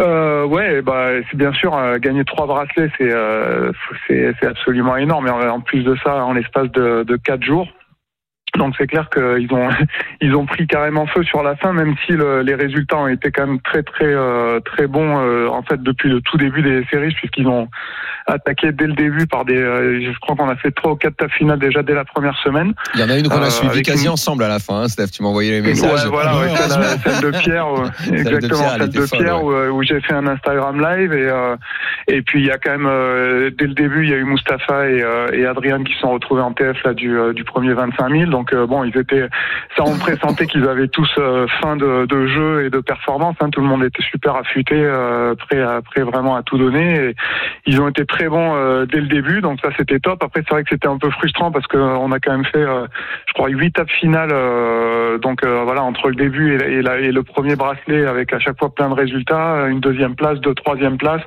Euh, 0.00 0.44
ouais, 0.46 0.82
bah 0.82 1.10
c'est 1.30 1.36
bien 1.36 1.52
sûr 1.52 1.76
euh, 1.76 1.98
gagner 1.98 2.24
trois 2.24 2.48
bracelets, 2.48 2.90
c'est 2.98 3.12
euh, 3.12 3.70
c'est 4.08 4.34
c'est 4.40 4.48
absolument 4.48 4.96
énorme. 4.96 5.28
Et 5.28 5.30
en 5.30 5.48
en 5.48 5.60
plus 5.60 5.84
de 5.84 5.94
ça, 6.02 6.24
en 6.24 6.32
l'espace 6.32 6.72
de, 6.72 7.04
de 7.04 7.16
quatre 7.16 7.44
jours, 7.44 7.68
Donc 8.56 8.74
c'est 8.78 8.86
clair 8.86 9.08
qu'ils 9.10 9.52
ont 9.52 9.68
ils 10.20 10.34
ont 10.36 10.46
pris 10.46 10.66
carrément 10.66 11.06
feu 11.06 11.22
sur 11.24 11.42
la 11.42 11.56
fin, 11.56 11.72
même 11.72 11.94
si 12.06 12.12
le, 12.12 12.42
les 12.42 12.54
résultats 12.54 12.96
ont 12.98 13.08
été 13.08 13.30
quand 13.30 13.46
même 13.46 13.60
très 13.60 13.82
très 13.82 14.06
euh, 14.06 14.60
très 14.60 14.86
bons 14.86 15.18
euh, 15.18 15.48
en 15.48 15.62
fait 15.62 15.82
depuis 15.82 16.08
le 16.08 16.20
tout 16.20 16.36
début 16.36 16.62
des 16.62 16.84
séries, 16.90 17.12
puisqu'ils 17.14 17.48
ont 17.48 17.68
attaqué 18.26 18.72
dès 18.72 18.86
le 18.86 18.94
début 18.94 19.26
par 19.26 19.44
des. 19.44 19.56
euh, 19.56 20.00
je 20.00 20.18
crois 20.20 20.34
qu'on 20.36 20.48
a 20.48 20.56
fait 20.56 20.70
trois 20.70 20.92
ou 20.92 20.96
quatre 20.96 21.16
tables 21.16 21.32
finales 21.32 21.58
déjà 21.58 21.82
dès 21.82 21.94
la 21.94 22.04
première 22.04 22.36
semaine. 22.38 22.72
Il 22.94 23.00
y 23.00 23.04
en 23.04 23.10
a 23.10 23.18
une 23.18 23.28
qu'on 23.28 23.42
Euh, 23.42 23.46
a 23.46 23.50
suivie 23.50 23.72
avec 23.72 23.84
quasi 23.84 24.06
une- 24.06 24.12
ensemble 24.12 24.44
à 24.44 24.48
la 24.48 24.58
fin, 24.58 24.82
hein, 24.82 24.88
Steph. 24.88 25.08
Tu 25.12 25.22
m'as 25.22 25.28
envoyé 25.28 25.50
les 25.50 25.60
messages. 25.60 26.04
Ouais, 26.04 26.10
voilà, 26.10 26.38
ouais, 26.38 26.48
celle, 26.56 26.70
celle 27.12 27.32
de 27.32 27.38
Pierre, 27.38 27.66
euh, 27.66 27.84
de 28.10 28.14
exactement, 28.16 28.58
Pierre, 28.60 28.72
elle 28.76 28.80
celle 28.82 28.90
de 28.90 29.00
folle, 29.06 29.18
Pierre 29.18 29.44
ouais. 29.44 29.68
où, 29.68 29.78
où 29.78 29.82
j'ai 29.82 30.00
fait 30.00 30.14
un 30.14 30.26
Instagram 30.26 30.80
live 30.80 31.12
et 31.12 31.28
euh, 31.28 31.56
et 32.08 32.22
puis 32.22 32.40
il 32.40 32.46
y 32.46 32.50
a 32.50 32.58
quand 32.58 32.70
même 32.72 32.86
euh, 32.86 33.50
dès 33.58 33.66
le 33.66 33.74
début 33.74 34.04
il 34.04 34.10
y 34.10 34.14
a 34.14 34.16
eu 34.16 34.24
Mustapha 34.24 34.88
et, 34.88 35.02
euh, 35.02 35.26
et 35.32 35.44
Adrien 35.46 35.82
qui 35.84 35.92
se 35.94 36.00
sont 36.00 36.12
retrouvés 36.12 36.42
en 36.42 36.52
TF 36.52 36.82
là 36.84 36.94
du 36.94 37.16
euh, 37.18 37.32
du 37.32 37.44
premier 37.44 37.72
25 37.74 38.10
000 38.10 38.30
donc 38.30 38.43
euh, 38.52 38.66
bon 38.66 38.84
ils 38.84 38.96
étaient 38.96 39.28
ça 39.76 39.84
on 39.86 39.96
pressentait 39.98 40.46
qu'ils 40.46 40.68
avaient 40.68 40.88
tous 40.88 41.10
euh, 41.18 41.46
fin 41.60 41.76
de, 41.76 42.26
jeu 42.26 42.64
et 42.64 42.70
de 42.70 42.80
performance 42.80 43.36
hein, 43.40 43.50
tout 43.50 43.60
le 43.60 43.66
monde 43.66 43.84
était 43.84 44.02
super 44.02 44.36
affûté 44.36 44.74
euh, 44.76 45.34
prêt 45.34 45.62
prêt 45.84 46.02
vraiment 46.02 46.36
à 46.36 46.42
tout 46.42 46.58
donner. 46.58 47.14
Ils 47.66 47.80
ont 47.80 47.88
été 47.88 48.04
très 48.06 48.28
bons 48.28 48.84
dès 48.86 49.00
le 49.00 49.06
début 49.06 49.40
donc 49.40 49.60
ça 49.60 49.70
c'était 49.76 49.98
top. 49.98 50.22
Après 50.22 50.42
c'est 50.46 50.54
vrai 50.54 50.64
que 50.64 50.70
c'était 50.70 50.88
un 50.88 50.98
peu 50.98 51.10
frustrant 51.10 51.50
parce 51.50 51.66
que 51.66 51.76
on 51.76 52.12
a 52.12 52.18
quand 52.18 52.32
même 52.32 52.44
fait 52.44 52.64
je 52.64 53.32
crois 53.32 53.48
huit 53.48 53.72
tables 53.72 53.90
finales 53.90 54.32
donc 55.20 55.44
voilà 55.44 55.82
entre 55.82 56.08
le 56.08 56.14
début 56.14 56.54
et 56.54 56.82
le 56.82 57.22
premier 57.22 57.56
bracelet 57.56 58.06
avec 58.06 58.32
à 58.32 58.38
chaque 58.38 58.58
fois 58.58 58.74
plein 58.74 58.88
de 58.88 58.94
résultats 58.94 59.66
une 59.68 59.80
deuxième 59.80 60.14
place 60.14 60.40
deux 60.40 60.54
troisième 60.54 60.98
place 60.98 61.22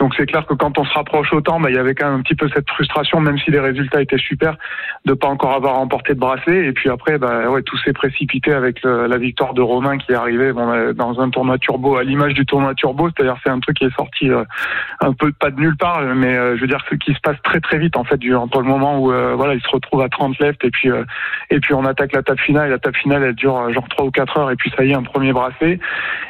donc 0.00 0.14
c'est 0.16 0.26
clair 0.26 0.46
que 0.46 0.54
quand 0.54 0.78
on 0.78 0.84
se 0.84 0.92
rapproche 0.94 1.32
autant 1.32 1.60
bah, 1.60 1.70
il 1.70 1.76
y 1.76 1.78
avait 1.78 1.94
quand 1.94 2.10
même 2.10 2.20
un 2.20 2.22
petit 2.22 2.34
peu 2.34 2.48
cette 2.48 2.68
frustration 2.68 3.20
même 3.20 3.38
si 3.38 3.50
les 3.50 3.60
résultats 3.60 4.02
étaient 4.02 4.18
super 4.18 4.56
de 5.04 5.14
pas 5.14 5.28
encore 5.28 5.52
avoir 5.52 5.76
remporté 5.76 6.14
de 6.14 6.18
bracelet 6.18 6.53
et 6.58 6.72
puis 6.72 6.90
après 6.90 7.18
bah 7.18 7.50
ouais 7.50 7.62
tout 7.62 7.76
s'est 7.78 7.92
précipité 7.92 8.52
avec 8.52 8.82
la 8.82 9.18
victoire 9.18 9.54
de 9.54 9.62
Romain 9.62 9.98
qui 9.98 10.12
est 10.12 10.14
arrivé 10.14 10.52
euh, 10.56 10.92
dans 10.92 11.20
un 11.20 11.30
tournoi 11.30 11.58
turbo 11.58 11.96
à 11.96 12.04
l'image 12.04 12.34
du 12.34 12.46
tournoi 12.46 12.74
turbo. 12.74 13.08
C'est-à-dire 13.08 13.36
c'est 13.42 13.50
un 13.50 13.60
truc 13.60 13.76
qui 13.76 13.84
est 13.84 13.94
sorti 13.96 14.30
euh, 14.30 14.44
un 15.00 15.12
peu 15.12 15.32
pas 15.32 15.50
de 15.50 15.60
nulle 15.60 15.76
part 15.76 16.02
mais 16.14 16.36
euh, 16.36 16.56
je 16.56 16.60
veux 16.60 16.66
dire 16.66 16.82
ce 16.90 16.94
qui 16.96 17.12
se 17.12 17.20
passe 17.20 17.36
très 17.42 17.60
très 17.60 17.78
vite 17.78 17.96
en 17.96 18.04
fait 18.04 18.20
entre 18.34 18.60
le 18.60 18.68
moment 18.68 18.98
où 18.98 19.12
euh, 19.12 19.34
voilà 19.34 19.54
il 19.54 19.60
se 19.60 19.68
retrouve 19.68 20.02
à 20.02 20.08
30 20.08 20.38
left 20.38 20.64
et 20.64 20.70
puis 20.70 20.88
et 21.50 21.60
puis 21.60 21.74
on 21.74 21.84
attaque 21.84 22.12
la 22.12 22.22
table 22.22 22.40
finale. 22.40 22.68
Et 22.68 22.70
la 22.70 22.78
table 22.78 22.96
finale 22.96 23.22
elle 23.22 23.34
dure 23.34 23.72
genre 23.72 23.88
3 23.88 24.06
ou 24.06 24.10
4 24.10 24.38
heures. 24.38 24.50
Et 24.50 24.56
puis 24.56 24.72
ça 24.76 24.84
y 24.84 24.90
est 24.90 24.94
un 24.94 25.02
premier 25.02 25.32
bracelet 25.32 25.78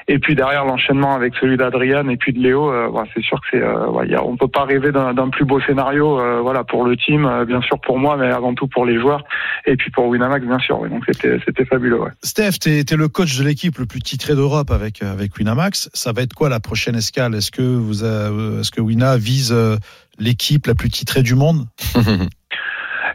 et 0.09 0.19
puis 0.19 0.35
derrière 0.35 0.65
l'enchaînement 0.65 1.15
avec 1.15 1.35
celui 1.37 1.57
d'Adrian 1.57 2.09
et 2.09 2.17
puis 2.17 2.33
de 2.33 2.41
Léo 2.41 2.73
c'est 3.15 3.23
sûr 3.23 3.41
que 3.41 3.47
c'est 3.53 4.19
on 4.19 4.37
peut 4.37 4.49
pas 4.49 4.65
rêver 4.65 4.93
d'un 4.93 5.29
plus 5.29 5.45
beau 5.45 5.61
scénario 5.61 6.21
voilà 6.43 6.65
pour 6.65 6.85
le 6.85 6.97
team 6.97 7.45
bien 7.47 7.63
sûr 7.63 7.81
pour 7.81 7.99
moi 7.99 8.17
mais 8.19 8.31
avant 8.31 8.55
tout 8.55 8.67
pour 8.67 8.85
les 8.85 8.99
joueurs 8.99 9.25
et 9.67 9.77
puis 9.77 9.91
pour 9.91 10.09
Winamax 10.15 10.47
bien 10.47 10.59
sûr 10.59 10.81
donc 10.89 11.05
c'était 11.07 11.65
fabuleux 11.65 12.01
ouais. 12.01 12.11
Steph, 12.23 12.53
tu 12.61 12.71
es, 12.71 12.97
le 12.97 13.09
coach 13.09 13.37
de 13.39 13.45
l'équipe 13.45 13.79
le 13.79 13.87
plus 13.87 14.01
titré 14.01 14.35
d'Europe 14.35 14.71
avec, 14.71 15.03
euh, 15.03 15.13
avec 15.13 15.37
Winamax. 15.37 15.91
Ça 15.93 16.13
va 16.13 16.23
être 16.23 16.35
quoi 16.35 16.49
la 16.49 16.61
prochaine 16.61 16.97
escale? 16.97 17.35
Est-ce 17.35 17.51
que, 17.51 17.63
vous 17.63 18.05
a- 18.05 18.31
est-ce 18.61 18.71
que 18.71 18.81
Wina 18.81 19.17
vise 19.17 19.53
euh, 19.53 19.77
l'équipe 20.19 20.67
la 20.67 20.75
plus 20.75 20.89
titrée 20.91 21.23
du 21.23 21.35
monde? 21.35 21.67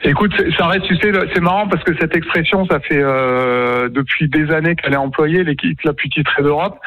Écoute, 0.04 0.32
ça 0.58 0.68
reste, 0.68 0.86
tu 0.86 0.96
sais, 0.96 1.12
c'est 1.34 1.42
marrant 1.42 1.68
parce 1.68 1.84
que 1.84 1.92
cette 2.00 2.16
expression, 2.16 2.66
ça 2.68 2.80
fait 2.80 3.02
euh, 3.02 3.90
depuis 3.90 4.30
des 4.30 4.50
années 4.52 4.76
qu'elle 4.76 4.94
est 4.94 4.98
employée, 4.98 5.44
l'équipe 5.44 5.82
la 5.84 5.94
plus 5.94 6.10
titrée 6.10 6.42
d'Europe. 6.42 6.80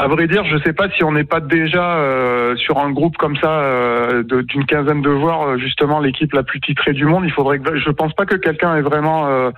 À 0.00 0.06
vrai 0.08 0.28
dire, 0.28 0.44
je 0.44 0.56
sais 0.64 0.72
pas 0.72 0.88
si 0.90 1.02
on 1.04 1.12
n'est 1.12 1.24
pas 1.24 1.40
déjà 1.40 1.96
euh, 1.96 2.54
sur 2.56 2.78
un 2.78 2.90
groupe 2.90 3.16
comme 3.16 3.36
ça 3.36 3.50
euh, 3.50 4.22
d'une 4.22 4.64
quinzaine 4.64 5.02
de 5.02 5.10
joueurs, 5.10 5.42
euh, 5.42 5.58
justement 5.58 5.98
l'équipe 6.00 6.32
la 6.32 6.42
plus 6.42 6.60
titrée 6.60 6.92
du 6.92 7.04
monde. 7.04 7.24
Il 7.24 7.32
faudrait 7.32 7.58
que 7.58 7.76
je 7.78 7.90
pense 7.90 8.12
pas 8.14 8.24
que 8.24 8.36
quelqu'un 8.36 8.76
ait 8.76 8.80
vraiment 8.82 9.26
euh, 9.28 9.50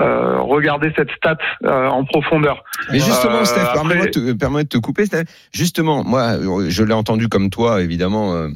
euh, 0.00 0.40
regardé 0.40 0.92
cette 0.96 1.10
stat 1.12 1.36
euh, 1.64 1.88
en 1.88 2.04
profondeur. 2.04 2.64
Mais 2.90 2.98
justement, 2.98 3.44
Steph, 3.44 3.60
après- 3.60 3.74
permets-moi 3.74 4.06
de, 4.06 4.10
te- 4.10 4.32
permets-moi 4.32 4.62
de 4.64 4.68
te 4.68 4.78
couper, 4.78 5.06
Steph. 5.06 5.24
Justement, 5.52 6.02
moi, 6.04 6.32
je 6.68 6.82
l'ai 6.82 6.94
entendu 6.94 7.28
comme 7.28 7.50
toi, 7.50 7.80
évidemment. 7.80 8.48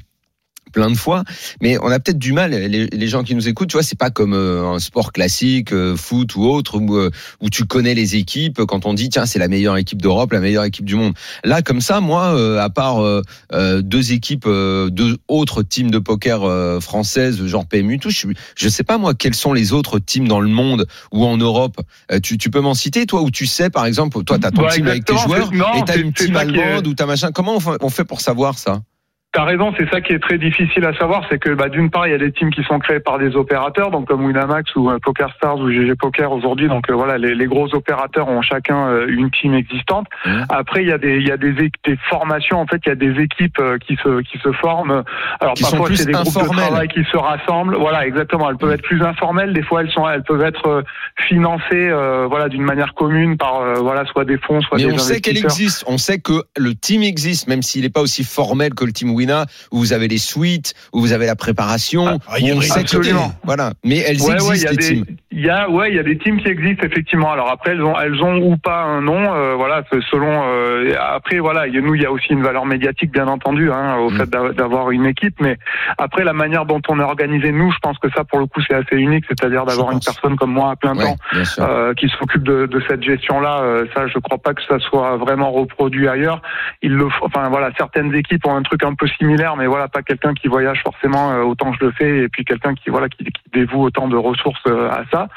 Plein 0.72 0.90
de 0.90 0.96
fois, 0.96 1.24
mais 1.61 1.78
on 1.78 1.90
a 1.90 1.98
peut-être 1.98 2.18
du 2.18 2.33
mal. 2.33 2.50
Les, 2.52 2.87
les 2.87 3.07
gens 3.09 3.22
qui 3.22 3.35
nous 3.35 3.48
écoutent, 3.48 3.68
tu 3.68 3.74
vois, 3.76 3.83
c'est 3.83 3.98
pas 3.98 4.11
comme 4.11 4.35
euh, 4.35 4.66
un 4.66 4.78
sport 4.78 5.12
classique, 5.12 5.72
euh, 5.72 5.96
foot 5.96 6.35
ou 6.37 6.44
autre, 6.44 6.78
où, 6.78 6.96
euh, 6.96 7.11
où 7.40 7.50
tu 7.50 7.64
connais 7.64 7.94
les 7.94 8.16
équipes. 8.16 8.62
Quand 8.64 8.87
on 8.87 8.94
dit 8.94 9.09
tiens, 9.09 9.26
c'est 9.26 9.38
la 9.38 9.48
meilleure 9.48 9.76
équipe 9.76 10.00
d'Europe, 10.02 10.33
la 10.33 10.40
meilleure 10.40 10.64
équipe 10.64 10.85
du 10.85 10.94
monde. 10.94 11.14
Là, 11.44 11.62
comme 11.62 11.81
ça, 11.81 12.00
moi, 12.00 12.35
euh, 12.35 12.59
à 12.61 12.70
part 12.70 13.02
euh, 13.02 13.22
euh, 13.52 13.83
deux 13.83 14.12
équipes, 14.12 14.44
euh, 14.46 14.90
deux 14.90 15.16
autres 15.28 15.62
teams 15.62 15.90
de 15.90 15.98
poker 15.98 16.44
euh, 16.44 16.81
françaises, 16.81 17.44
genre 17.46 17.66
PMU, 17.66 17.98
tout, 17.98 18.11
je, 18.11 18.28
je 18.57 18.68
sais 18.68 18.85
pas 18.85 18.98
moi 18.98 19.14
quels 19.14 19.35
sont 19.35 19.52
les 19.52 19.72
autres 19.72 19.98
teams 19.98 20.28
dans 20.28 20.40
le 20.40 20.48
monde 20.48 20.87
ou 21.12 21.24
en 21.24 21.37
Europe. 21.37 21.76
Euh, 22.12 22.20
tu, 22.20 22.38
tu 22.38 22.50
peux 22.50 22.61
m'en 22.61 22.74
citer, 22.74 23.07
toi, 23.07 23.22
où 23.22 23.31
tu 23.31 23.46
sais, 23.46 23.70
par 23.70 23.87
exemple, 23.87 24.22
toi, 24.24 24.38
t'as 24.38 24.50
ton 24.50 24.62
Ouais, 24.62 24.74
team 24.74 24.87
avec 24.87 25.04
tes 25.04 25.16
joueurs 25.16 25.52
non, 25.52 25.74
et 25.74 25.85
t'as 25.85 25.96
une 25.96 26.12
team 26.12 26.37
allemande 26.37 26.87
ou 26.87 26.94
t'as 26.94 27.07
machin. 27.07 27.31
Comment 27.33 27.59
on 27.81 27.90
fait 27.90 28.04
pour 28.04 28.20
savoir 28.20 28.59
ça? 28.59 28.83
T'as 29.30 29.44
raison, 29.44 29.74
c'est 29.76 29.88
ça 29.90 30.00
qui 30.00 30.14
est 30.14 30.18
très 30.20 30.38
difficile 30.38 30.86
à 30.86 30.94
savoir, 30.94 31.22
c'est 31.28 31.38
que 31.38 31.50
bah, 31.50 31.68
d'une 31.68 31.90
part 31.90 32.06
il 32.06 32.12
y 32.12 32.14
a 32.14 32.18
des 32.18 32.32
teams 32.32 32.50
qui 32.50 32.64
sont 32.64 32.78
créés 32.78 32.98
par 32.98 33.18
des 33.18 33.36
opérateurs, 33.36 33.90
donc 33.90 34.08
comme 34.08 34.24
Winamax 34.24 34.74
ou 34.74 34.90
euh, 34.90 34.98
Poker 35.02 35.30
Stars 35.36 35.58
ou 35.58 35.70
GG 35.70 35.96
Poker 35.96 36.32
aujourd'hui, 36.32 36.66
donc 36.66 36.88
euh, 36.88 36.94
voilà 36.94 37.18
les, 37.18 37.34
les 37.34 37.44
gros 37.44 37.74
opérateurs 37.74 38.26
ont 38.28 38.40
chacun 38.40 38.88
euh, 38.88 39.06
une 39.06 39.30
team 39.30 39.52
existante. 39.52 40.06
Mhm. 40.24 40.46
Après 40.48 40.82
il 40.82 40.88
y 40.88 40.92
a 40.92 40.96
des 40.96 41.18
il 41.18 41.28
y 41.28 41.30
a 41.30 41.36
des, 41.36 41.52
des 41.52 41.98
formations, 42.08 42.58
en 42.58 42.66
fait 42.66 42.80
il 42.86 42.88
y 42.88 42.92
a 42.92 42.94
des 42.94 43.20
équipes 43.20 43.58
euh, 43.60 43.76
qui 43.76 43.96
se 43.96 44.22
qui 44.22 44.38
se 44.38 44.50
forment. 44.52 45.04
Alors 45.40 45.52
Qui 45.54 45.64
parfois 45.64 45.90
c'est 45.94 46.06
des 46.06 46.12
groupes 46.12 46.42
de 46.42 46.48
travail 46.48 46.88
qui 46.88 47.04
se 47.04 47.16
rassemblent, 47.18 47.76
voilà 47.76 48.06
exactement. 48.06 48.48
Elles 48.48 48.56
peuvent 48.56 48.72
être 48.72 48.82
plus 48.82 49.02
informelles, 49.02 49.52
des 49.52 49.62
fois 49.62 49.82
elles 49.82 49.90
sont 49.90 50.08
elles 50.08 50.22
peuvent 50.22 50.42
être 50.42 50.84
financées 51.28 51.90
euh, 51.90 52.26
voilà 52.26 52.48
d'une 52.48 52.64
manière 52.64 52.94
commune 52.94 53.36
par 53.36 53.62
voilà 53.82 54.06
soit 54.06 54.24
des 54.24 54.38
fonds, 54.38 54.62
soit 54.62 54.78
Mais 54.78 54.86
des 54.86 54.92
on 54.92 54.98
sait 54.98 55.20
qu'elle 55.20 55.36
existe. 55.36 55.84
On 55.86 55.98
sait 55.98 56.18
que 56.18 56.44
le 56.56 56.74
team 56.74 57.02
existe, 57.02 57.46
même 57.46 57.60
s'il 57.60 57.82
n'est 57.82 57.90
pas 57.90 58.00
aussi 58.00 58.24
formel 58.24 58.72
que 58.72 58.86
le 58.86 58.92
team 58.92 59.17
Wina, 59.18 59.46
où 59.72 59.78
vous 59.78 59.92
avez 59.92 60.09
les 60.09 60.18
suites, 60.18 60.74
où 60.92 61.00
vous 61.00 61.12
avez 61.12 61.26
la 61.26 61.37
préparation. 61.37 62.18
Ah, 62.28 62.38
il 62.38 62.46
y 62.46 62.50
a 62.50 62.54
on 62.54 62.61
sait 62.61 62.74
que- 62.74 62.81
absolument. 62.81 63.33
Voilà. 63.44 63.72
Mais 63.85 63.98
elles 63.98 64.20
Ouais, 64.22 64.33
ouais, 64.42 64.57
y 64.59 64.64
existent, 64.64 64.68
a 64.68 64.70
les 64.70 64.76
des, 64.76 64.94
teams. 65.04 65.04
il 65.33 65.40
y 65.44 65.50
a, 65.50 65.68
ouais, 65.70 65.90
il 65.90 65.96
y 65.96 65.98
a 65.98 66.02
des 66.02 66.16
teams 66.18 66.40
qui 66.40 66.48
existent 66.48 66.85
effectivement. 66.87 67.31
Alors 67.33 67.50
après, 67.50 67.72
elles 67.72 67.83
ont, 67.83 67.98
elles 67.98 68.22
ont 68.22 68.37
ou 68.38 68.57
pas 68.57 68.83
un 68.83 69.00
nom, 69.02 69.35
euh, 69.35 69.54
voilà, 69.57 69.83
selon. 70.11 70.28
euh, 70.46 70.94
après, 70.98 71.38
voilà, 71.38 71.66
il 71.66 71.74
y 71.74 71.78
a- 71.78 71.81
nous, 71.81 71.94
il 71.94 72.02
y 72.02 72.07
a 72.07 72.12
aussi 72.12 72.33
une 72.33 72.42
valeur 72.42 72.64
médiatique, 72.66 73.11
bien 73.12 73.26
entendu, 73.28 73.70
hein, 73.72 73.96
au 73.96 74.11
Mm. 74.11 74.16
fait 74.18 74.31
d'a- 74.31 74.52
d'avoir 74.52 74.90
une 74.90 75.07
équipe. 75.07 75.35
Mais 75.40 75.57
après, 75.98 76.24
la 76.24 76.33
manière 76.33 76.64
dont 76.66 76.81
on 76.88 76.98
est 77.00 77.02
organisé, 77.02 77.50
nous, 77.52 77.70
je 77.72 77.78
pense 77.83 77.98
que 77.98 78.09
ça, 78.14 78.24
pour 78.24 78.38
le 78.38 78.46
coup, 78.46 78.61
c'est 78.66 78.74
assez 78.74 78.96
unique, 78.96 79.24
c'est-à-dire 79.28 79.64
d'avoir 79.64 79.90
une 79.92 80.00
personne 80.00 80.37
comme 80.37 80.52
moi 80.52 80.70
à 80.72 80.76
plein 80.76 80.96
Ouais, 80.96 81.04
temps. 81.04 81.16
euh, 81.61 81.94
qui 81.94 82.09
s'occupe 82.09 82.42
de, 82.44 82.66
de 82.66 82.83
cette 82.88 83.02
gestion-là, 83.02 83.62
ça, 83.94 84.07
je 84.07 84.18
crois 84.18 84.38
pas 84.38 84.54
que 84.54 84.62
ça 84.68 84.78
soit 84.78 85.16
vraiment 85.16 85.50
reproduit 85.50 86.09
ailleurs. 86.09 86.40
Il 86.83 86.92
le, 86.94 87.09
enfin 87.22 87.48
voilà, 87.48 87.70
certaines 87.76 88.14
équipes 88.14 88.46
ont 88.46 88.54
un 88.54 88.62
truc 88.62 88.85
un 88.85 88.94
peu 88.94 89.07
similaire, 89.16 89.57
mais 89.57 89.66
voilà, 89.66 89.88
pas 89.88 90.03
quelqu'un 90.03 90.35
qui 90.35 90.49
voyage 90.49 90.81
forcément 90.83 91.33
euh, 91.33 91.42
autant 91.42 91.71
que 91.73 91.79
je 91.81 91.85
le 91.87 91.92
fais, 91.92 92.18
et 92.25 92.29
puis 92.29 92.44
quelqu'un 92.44 92.75
qui 92.75 92.90
voilà 92.90 93.09
qui, 93.09 93.25
qui 93.25 93.42
dévoue 93.53 93.83
autant 93.83 94.09
de 94.09 94.16
ressources 94.16 94.61
euh, 94.66 94.90
à 94.90 95.03
ça. 95.12 95.29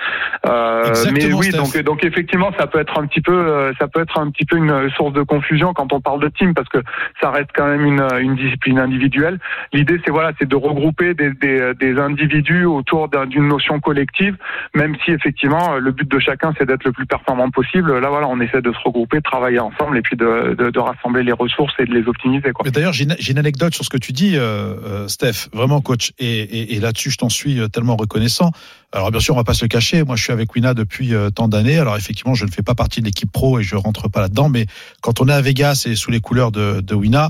Euh, 0.48 0.94
mais 1.14 1.32
oui, 1.34 1.48
Steph. 1.48 1.58
donc 1.58 1.78
donc 1.84 2.04
effectivement, 2.04 2.52
ça 2.58 2.68
peut 2.68 2.80
être 2.80 3.00
un 3.00 3.06
petit 3.08 3.22
peu, 3.22 3.34
euh, 3.34 3.72
ça 3.80 3.88
peut 3.88 4.02
être 4.02 4.20
un 4.20 4.30
petit 4.32 4.46
peu 4.46 4.58
une 4.58 4.90
source 4.92 5.14
de 5.14 5.22
confusion 5.22 5.74
quand 5.74 5.94
on 5.94 6.02
parle 6.02 6.22
de 6.22 6.30
team, 6.30 6.54
parce 6.54 6.70
que 6.70 6.80
ça 7.22 7.32
reste 7.32 7.50
quand 7.56 7.68
même 7.68 7.86
une, 7.86 8.06
une 8.20 8.36
discipline 8.36 8.80
individuelle. 8.80 9.40
L'idée, 9.74 10.02
c'est 10.04 10.12
voilà, 10.12 10.32
c'est 10.40 10.48
de 10.48 10.56
regrouper 10.56 11.14
des, 11.14 11.32
des, 11.34 11.74
des 11.80 12.00
individus 12.00 12.66
autour 12.66 13.08
d'un- 13.10 13.26
d'une 13.26 13.48
notion 13.48 13.80
collective, 13.80 14.36
même 14.74 14.96
si 15.04 15.12
effectivement 15.12 15.76
le 15.78 15.92
but 15.92 16.10
de 16.10 16.20
chacun 16.20 16.54
c'est 16.58 16.66
d'être 16.66 16.84
le 16.84 16.92
plus 16.92 17.06
performant 17.06 17.50
possible. 17.50 18.00
Là, 18.00 18.10
voilà, 18.10 18.28
on 18.28 18.40
essaie 18.40 18.62
de 18.62 18.72
se 18.72 18.80
regrouper, 18.84 19.18
de 19.18 19.24
travailler 19.24 19.60
ensemble 19.60 19.98
et 19.98 20.02
puis 20.02 20.16
de, 20.18 20.56
de, 20.58 20.70
de 20.70 20.80
rassembler 20.80 21.24
les 21.24 21.32
ressources 21.32 21.74
et 21.80 21.86
de 21.86 21.94
les 21.94 22.08
optimiser. 22.08 22.52
Quoi. 22.52 22.70
D'ailleurs, 22.70 22.94
j'ai 22.94 23.04
une, 23.06 23.16
j'ai 23.20 23.32
une 23.32 23.38
anecdote 23.40 23.61
sur 23.70 23.86
ce 23.86 23.90
que 23.90 23.98
tu 23.98 24.12
dis, 24.14 24.36
euh, 24.36 24.76
euh, 24.84 25.08
Steph, 25.08 25.50
vraiment 25.54 25.82
coach. 25.82 26.14
Et, 26.18 26.80
là-dessus, 26.80 27.12
je 27.12 27.18
t'en 27.18 27.30
suis 27.30 27.60
euh, 27.60 27.68
tellement 27.68 27.96
reconnaissant. 27.96 28.52
Alors 28.92 29.12
bien 29.12 29.20
sûr, 29.20 29.36
on 29.36 29.38
va 29.38 29.44
pas 29.44 29.54
se 29.54 29.64
le 29.64 29.68
cacher. 29.68 30.04
Moi, 30.04 30.16
je 30.16 30.24
suis 30.24 30.34
avec 30.34 30.54
Wina 30.56 30.74
depuis 30.74 31.14
tant 31.34 31.48
d'années. 31.48 31.78
Alors 31.78 31.96
effectivement, 31.96 32.34
je 32.34 32.46
ne 32.46 32.52
fais 32.52 32.64
pas 32.64 32.76
partie 32.76 33.00
de 33.00 33.06
l'équipe 33.06 33.32
pro 33.32 33.60
et 33.60 33.64
je 33.64 33.76
rentre 33.76 34.10
pas 34.10 34.22
là-dedans. 34.22 34.50
Mais 34.50 34.66
quand 35.02 35.22
on 35.22 35.28
est 35.30 35.34
à 35.34 35.42
Vegas 35.42 35.84
et 35.86 35.96
sous 35.96 36.12
les 36.12 36.20
couleurs 36.20 36.52
de, 36.52 36.94
Wina, 36.94 37.30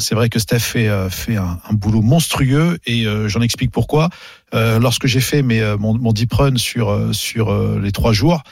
c'est 0.00 0.16
vrai 0.16 0.28
que 0.28 0.40
Steph 0.40 0.58
fait, 0.58 0.88
un, 0.88 1.58
boulot 1.70 2.02
monstrueux 2.02 2.78
et 2.86 3.04
j'en 3.26 3.40
explique 3.40 3.70
pourquoi. 3.70 4.08
Lorsque 4.52 5.06
j'ai 5.06 5.20
fait 5.20 5.42
mes, 5.42 5.76
mon, 5.78 6.12
deep 6.12 6.32
run 6.32 6.56
sur, 6.56 7.14
sur 7.14 7.78
les 7.78 7.92
trois 7.92 8.12
jours, 8.12 8.42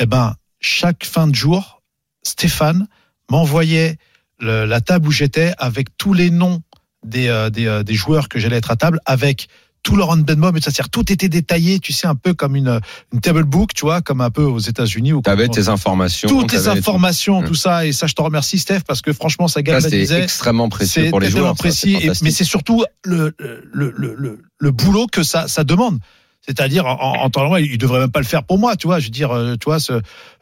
eh 0.00 0.06
ben, 0.06 0.34
chaque 0.58 1.04
fin 1.04 1.28
de 1.28 1.34
jour, 1.36 1.80
Stéphane 2.24 2.88
m'envoyait 3.30 3.98
la 4.40 4.80
table 4.80 5.06
où 5.06 5.12
j'étais 5.12 5.52
avec 5.58 5.96
tous 5.96 6.12
les 6.12 6.30
noms 6.30 6.60
des, 7.04 7.28
euh, 7.28 7.50
des, 7.50 7.66
euh, 7.66 7.82
des 7.82 7.94
joueurs 7.94 8.28
que 8.28 8.38
j'allais 8.38 8.56
être 8.56 8.70
à 8.70 8.76
table, 8.76 9.00
avec 9.06 9.48
tout 9.82 9.96
leur 9.96 10.14
mob, 10.14 10.58
et 10.58 10.60
ça 10.60 10.70
sert 10.70 10.90
tout 10.90 11.10
était 11.10 11.30
détaillé, 11.30 11.78
tu 11.78 11.94
sais, 11.94 12.06
un 12.06 12.14
peu 12.14 12.34
comme 12.34 12.54
une, 12.54 12.80
une 13.14 13.20
table 13.22 13.44
book, 13.44 13.72
tu 13.74 13.86
vois, 13.86 14.02
comme 14.02 14.20
un 14.20 14.28
peu 14.28 14.42
aux 14.42 14.58
États-Unis. 14.58 15.14
ou 15.14 15.22
T'avais 15.22 15.48
tes 15.48 15.70
informations. 15.70 16.28
toutes 16.28 16.48
trucs. 16.48 16.66
informations, 16.66 17.42
tout 17.42 17.54
ça, 17.54 17.86
et 17.86 17.92
ça, 17.92 18.06
je 18.06 18.12
te 18.12 18.20
remercie, 18.20 18.58
Steph, 18.58 18.80
parce 18.86 19.00
que 19.00 19.14
franchement, 19.14 19.48
ça 19.48 19.52
Ça, 19.54 19.58
c'est 19.60 19.62
galvanisait. 19.90 20.22
extrêmement 20.22 20.68
précieux 20.68 21.08
pour 21.08 21.18
les 21.20 21.30
joueurs. 21.30 21.56
ça, 21.56 21.62
précis, 21.62 21.96
c'est 21.98 22.06
et- 22.08 22.12
mais 22.22 22.30
c'est 22.30 22.44
surtout 22.44 22.84
le, 23.04 23.34
le, 23.38 23.94
le, 23.96 24.14
le, 24.18 24.42
le 24.58 24.70
boulot 24.70 25.06
que 25.10 25.22
ça, 25.22 25.48
ça 25.48 25.64
demande. 25.64 25.98
C'est-à-dire 26.50 26.84
en, 26.86 27.22
en 27.22 27.30
temps 27.30 27.42
normal, 27.42 27.62
il 27.64 27.78
devrait 27.78 28.00
même 28.00 28.10
pas 28.10 28.18
le 28.20 28.26
faire 28.26 28.42
pour 28.42 28.58
moi, 28.58 28.74
tu 28.76 28.86
vois. 28.88 28.98
Je 28.98 29.04
veux 29.06 29.10
dire, 29.10 29.30
euh, 29.30 29.54
tu 29.54 29.66
vois, 29.66 29.78
ce, 29.78 29.92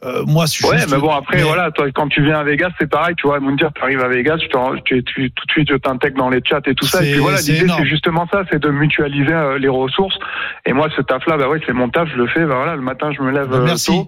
euh, 0.03 0.23
moi, 0.25 0.45
je 0.45 0.51
suis 0.51 0.65
Ouais, 0.65 0.77
juste- 0.77 0.89
mais 0.91 0.97
bon 0.97 1.11
après 1.11 1.37
mais- 1.37 1.43
voilà, 1.43 1.69
toi 1.71 1.85
quand 1.93 2.07
tu 2.07 2.23
viens 2.23 2.39
à 2.39 2.43
Vegas, 2.43 2.69
c'est 2.79 2.89
pareil, 2.89 3.13
tu 3.15 3.27
vois, 3.27 3.37
ils 3.39 3.45
vont 3.45 3.51
te 3.55 3.61
dire 3.61 3.71
tu 3.75 3.81
arrives 3.83 4.01
à 4.01 4.07
Vegas, 4.07 4.37
tu, 4.85 5.03
tu, 5.03 5.31
tout 5.31 5.45
de 5.45 5.51
suite 5.51 5.69
je 5.69 5.75
t'intègre 5.75 6.17
dans 6.17 6.29
les 6.29 6.41
chats 6.43 6.61
et 6.65 6.73
tout 6.73 6.85
ça. 6.85 7.03
Et 7.03 7.11
puis 7.11 7.19
voilà, 7.19 7.39
l'idée 7.39 7.67
c'est 7.77 7.85
justement 7.85 8.27
ça, 8.31 8.43
c'est 8.51 8.59
de 8.61 8.69
mutualiser 8.69 9.31
euh, 9.33 9.59
les 9.59 9.67
ressources. 9.69 10.15
Et 10.65 10.73
moi 10.73 10.87
ce 10.95 11.01
taf 11.01 11.25
là, 11.27 11.37
bah 11.37 11.47
ouais, 11.49 11.61
c'est 11.65 11.73
mon 11.73 11.89
taf, 11.89 12.09
je 12.09 12.15
le 12.17 12.27
fais. 12.27 12.45
Bah 12.45 12.55
voilà, 12.55 12.75
le 12.75 12.81
matin 12.81 13.11
je 13.15 13.21
me 13.21 13.31
lève 13.31 13.47
Bah, 13.49 13.59
merci. 13.63 13.91
tôt. 13.91 14.07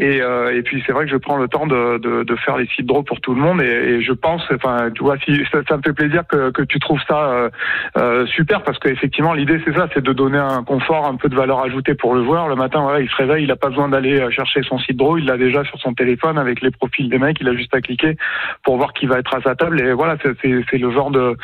Et, 0.00 0.22
euh, 0.22 0.54
et 0.56 0.62
puis 0.62 0.80
c'est 0.86 0.92
vrai 0.92 1.06
que 1.06 1.10
je 1.10 1.16
prends 1.16 1.36
le 1.38 1.48
temps 1.48 1.66
de, 1.66 1.98
de, 1.98 2.22
de 2.22 2.36
faire 2.36 2.56
les 2.56 2.66
sites 2.68 2.86
draw 2.86 3.02
pour 3.02 3.20
tout 3.20 3.34
le 3.34 3.40
monde 3.40 3.60
et, 3.60 3.66
et 3.66 4.00
je 4.02 4.12
pense, 4.12 4.42
enfin 4.54 4.90
tu 4.94 5.02
vois, 5.02 5.16
si 5.18 5.42
ça, 5.50 5.58
ça 5.68 5.76
me 5.76 5.82
fait 5.82 5.92
plaisir 5.92 6.22
que, 6.28 6.50
que 6.50 6.62
tu 6.62 6.78
trouves 6.78 7.00
ça 7.08 7.30
euh, 7.30 7.50
euh, 7.96 8.24
super 8.26 8.62
parce 8.62 8.78
qu'effectivement 8.78 9.32
l'idée 9.34 9.60
c'est 9.64 9.74
ça, 9.74 9.88
c'est 9.92 10.02
de 10.04 10.12
donner 10.12 10.38
un 10.38 10.62
confort, 10.62 11.06
un 11.06 11.16
peu 11.16 11.28
de 11.28 11.34
valeur 11.34 11.60
ajoutée 11.64 11.94
pour 11.94 12.14
le 12.14 12.22
joueur. 12.22 12.46
Le 12.48 12.54
matin, 12.54 12.80
voilà, 12.82 13.00
il 13.00 13.08
se 13.10 13.16
réveille, 13.16 13.42
il 13.42 13.50
a 13.50 13.56
pas 13.56 13.70
besoin 13.70 13.88
d'aller 13.88 14.20
euh, 14.20 14.30
chercher 14.30 14.62
son 14.62 14.78
site 14.78 14.96
draw, 14.96 15.18
il 15.18 15.24
l'a 15.24 15.36
déjà 15.36 15.64
sur 15.64 15.78
son 15.80 15.94
téléphone 15.94 16.38
avec 16.38 16.60
les 16.60 16.70
profils 16.70 17.08
des 17.08 17.18
mecs, 17.18 17.40
il 17.40 17.48
a 17.48 17.54
juste 17.54 17.74
à 17.74 17.80
cliquer 17.80 18.16
pour 18.62 18.76
voir 18.76 18.92
qui 18.92 19.06
va 19.06 19.18
être 19.18 19.34
à 19.34 19.40
sa 19.40 19.56
table. 19.56 19.80
Et 19.80 19.92
voilà, 19.94 20.16
c'est- 20.22 20.78
le 20.78 20.90
genre 20.92 21.10
de, 21.10 21.36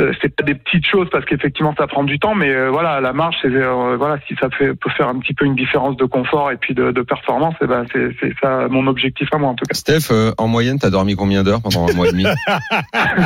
euh, 0.00 0.12
c'est 0.20 0.34
pas 0.34 0.42
des 0.42 0.56
petites 0.56 0.84
choses 0.86 1.08
parce 1.10 1.24
qu'effectivement 1.26 1.74
ça 1.78 1.86
prend 1.86 2.02
du 2.02 2.18
temps, 2.18 2.34
mais 2.34 2.50
euh, 2.50 2.70
voilà, 2.70 3.00
la 3.00 3.12
marche, 3.12 3.36
c'est 3.40 3.50
voilà, 3.50 4.18
si 4.26 4.34
ça 4.40 4.50
fait 4.50 4.74
peut 4.74 4.90
faire 4.90 5.08
un 5.08 5.18
petit 5.20 5.32
peu 5.34 5.44
une 5.44 5.54
différence 5.54 5.96
de 5.96 6.06
confort 6.06 6.50
et 6.50 6.56
puis 6.56 6.74
de, 6.74 6.90
de 6.90 7.02
performance, 7.02 7.54
et 7.62 7.66
ben 7.66 7.84
c'est 7.92 7.99
c'est 8.20 8.32
ça 8.40 8.68
mon 8.68 8.86
objectif 8.86 9.28
à 9.32 9.38
moi 9.38 9.50
en 9.50 9.54
tout 9.54 9.64
cas. 9.64 9.74
Steph, 9.74 10.12
euh, 10.12 10.32
en 10.38 10.48
moyenne, 10.48 10.78
t'as 10.78 10.90
dormi 10.90 11.16
combien 11.16 11.42
d'heures 11.42 11.62
pendant 11.62 11.88
un 11.88 11.94
mois 11.94 12.08
et 12.08 12.12
demi 12.12 12.24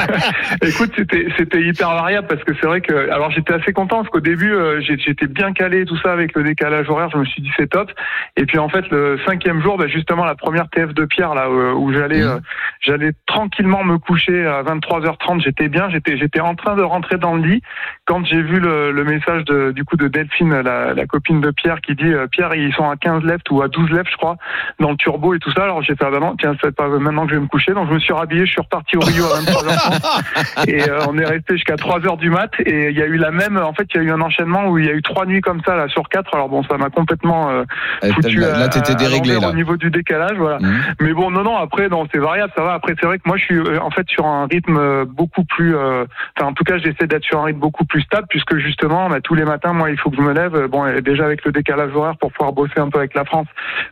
Écoute, 0.63 0.93
c'était 0.97 1.27
c'était 1.37 1.63
hyper 1.63 1.91
variable 1.91 2.27
parce 2.29 2.43
que 2.45 2.53
c'est 2.61 2.67
vrai 2.67 2.81
que 2.81 3.11
alors 3.11 3.31
j'étais 3.31 3.55
assez 3.55 3.73
content 3.73 3.99
parce 3.99 4.09
qu'au 4.09 4.21
début 4.21 4.53
euh, 4.53 4.81
j'étais 4.81 5.27
bien 5.27 5.53
calé 5.53 5.85
tout 5.85 5.97
ça 5.99 6.13
avec 6.13 6.35
le 6.35 6.43
décalage 6.45 6.89
horaire, 6.89 7.11
je 7.13 7.19
me 7.19 7.25
suis 7.25 7.43
dit 7.43 7.51
c'est 7.57 7.69
top. 7.71 7.91
Et 8.37 8.47
puis 8.47 8.59
en 8.59 8.69
fait 8.69 8.89
le 8.91 9.19
cinquième 9.27 9.63
jour, 9.63 9.77
bah, 9.77 9.87
justement 9.87 10.25
la 10.25 10.35
première 10.35 10.69
TF 10.69 10.95
de 10.95 11.05
Pierre 11.05 11.35
là 11.35 11.47
euh, 11.49 11.73
où 11.73 11.93
j'allais 11.93 12.23
euh, 12.23 12.39
j'allais 12.81 13.13
tranquillement 13.27 13.85
me 13.85 13.99
coucher 13.99 14.47
à 14.47 14.63
23h30, 14.63 15.43
j'étais 15.43 15.69
bien, 15.69 15.89
j'étais 15.91 16.17
j'étais 16.17 16.41
en 16.41 16.55
train 16.55 16.77
de 16.77 16.83
rentrer 16.83 17.19
dans 17.19 17.35
le 17.35 17.43
lit 17.43 17.63
quand 18.07 18.25
j'ai 18.25 18.43
vu 18.43 18.61
le, 18.61 18.93
le 18.93 19.05
message 19.05 19.45
de, 19.45 19.73
du 19.73 19.85
coup 19.85 19.97
de 19.97 20.09
Delphine, 20.09 20.61
la, 20.61 20.95
la 20.95 21.07
copine 21.07 21.41
de 21.41 21.51
Pierre, 21.51 21.81
qui 21.81 21.95
dit 21.95 22.05
euh, 22.05 22.27
Pierre 22.27 22.55
ils 22.55 22.75
sont 22.75 22.89
à 22.89 22.97
15 22.97 23.23
left 23.25 23.51
ou 23.51 23.63
à 23.63 23.69
12 23.69 23.91
left 23.91 24.11
je 24.11 24.17
crois 24.17 24.37
dans 24.81 24.91
le 24.91 24.97
turbo 24.97 25.35
et 25.35 25.39
tout 25.39 25.53
ça. 25.53 25.65
Alors 25.65 25.83
j'ai 25.83 25.95
fait 25.95 26.05
ah 26.07 26.11
bah 26.11 26.21
non 26.21 26.35
tiens 26.39 26.55
c'est 26.63 26.75
pas 26.75 26.89
maintenant 26.89 27.25
que 27.25 27.31
je 27.31 27.37
vais 27.37 27.43
me 27.43 27.47
coucher 27.49 27.73
donc 27.73 27.89
je 27.89 27.95
me 27.95 27.99
suis 28.01 28.13
rhabillé, 28.13 28.47
je 28.47 28.53
suis 28.53 28.61
reparti 28.61 28.97
au 28.97 29.01
Rio 29.01 29.25
à 29.27 29.41
23h30 29.41 30.69
et 30.69 30.89
euh, 30.89 30.99
on 31.09 31.19
est 31.19 31.25
resté 31.25 31.55
jusqu'à 31.55 31.77
3 31.77 32.07
heures 32.07 32.17
du 32.17 32.31
mat 32.31 32.51
et 32.61 32.91
il 32.91 32.97
y 32.99 33.03
a 33.03 33.07
eu 33.07 33.17
la 33.17 33.31
même 33.31 33.57
en 33.57 33.73
fait 33.73 33.87
il 33.95 33.97
y 33.97 34.01
a 34.01 34.03
eu 34.05 34.11
un 34.11 34.21
enchaînement 34.21 34.69
où 34.69 34.79
il 34.79 34.87
y 34.87 34.89
a 34.89 34.93
eu 34.93 35.03
trois 35.03 35.27
nuits 35.27 35.41
comme 35.41 35.61
ça 35.67 35.77
là 35.77 35.89
sur 35.89 36.09
quatre 36.09 36.35
alors 36.35 36.49
bon 36.49 36.63
ça 36.65 36.77
m'a 36.77 36.91
complètement 36.91 37.51
euh, 37.51 37.65
Euh, 38.05 38.13
foutu 38.13 38.37
Là, 38.39 38.59
là, 38.59 38.69
t'étais 38.69 38.95
déréglé, 38.95 39.39
là. 39.41 39.49
au 39.51 39.55
niveau 39.55 39.77
du 39.77 39.91
décalage 39.91 40.37
voilà 40.37 40.59
Mhm. 40.61 40.81
mais 41.01 41.13
bon 41.13 41.31
non 41.31 41.43
non 41.43 41.57
après 41.57 41.89
non 41.89 42.07
c'est 42.13 42.19
variable 42.21 42.53
ça 42.57 42.63
va 42.63 42.75
après 42.75 42.95
c'est 43.01 43.07
vrai 43.07 43.19
que 43.19 43.25
moi 43.27 43.37
je 43.37 43.45
suis 43.45 43.59
euh, 43.59 43.79
en 43.81 43.91
fait 43.91 44.07
sur 44.09 44.25
un 44.27 44.47
rythme 44.47 44.77
euh, 44.77 45.05
beaucoup 45.07 45.45
plus 45.45 45.75
euh, 45.77 46.05
enfin 46.37 46.49
en 46.51 46.53
tout 46.53 46.65
cas 46.65 46.79
j'essaie 46.79 47.07
d'être 47.07 47.25
sur 47.25 47.41
un 47.41 47.45
rythme 47.45 47.61
beaucoup 47.61 47.85
plus 47.85 48.03
stable 48.03 48.27
puisque 48.31 48.57
justement 48.59 49.09
bah, 49.11 49.21
tous 49.23 49.35
les 49.35 49.45
matins 49.45 49.73
moi 49.73 49.91
il 49.91 49.99
faut 49.99 50.11
que 50.11 50.17
je 50.17 50.23
me 50.23 50.33
lève 50.33 50.67
bon 50.69 50.85
déjà 51.03 51.25
avec 51.25 51.45
le 51.45 51.53
décalage 51.53 51.95
horaire 51.95 52.17
pour 52.19 52.33
pouvoir 52.33 52.53
bosser 52.53 52.79
un 52.79 52.89
peu 52.89 52.99
avec 52.99 53.15
la 53.15 53.25
France 53.25 53.47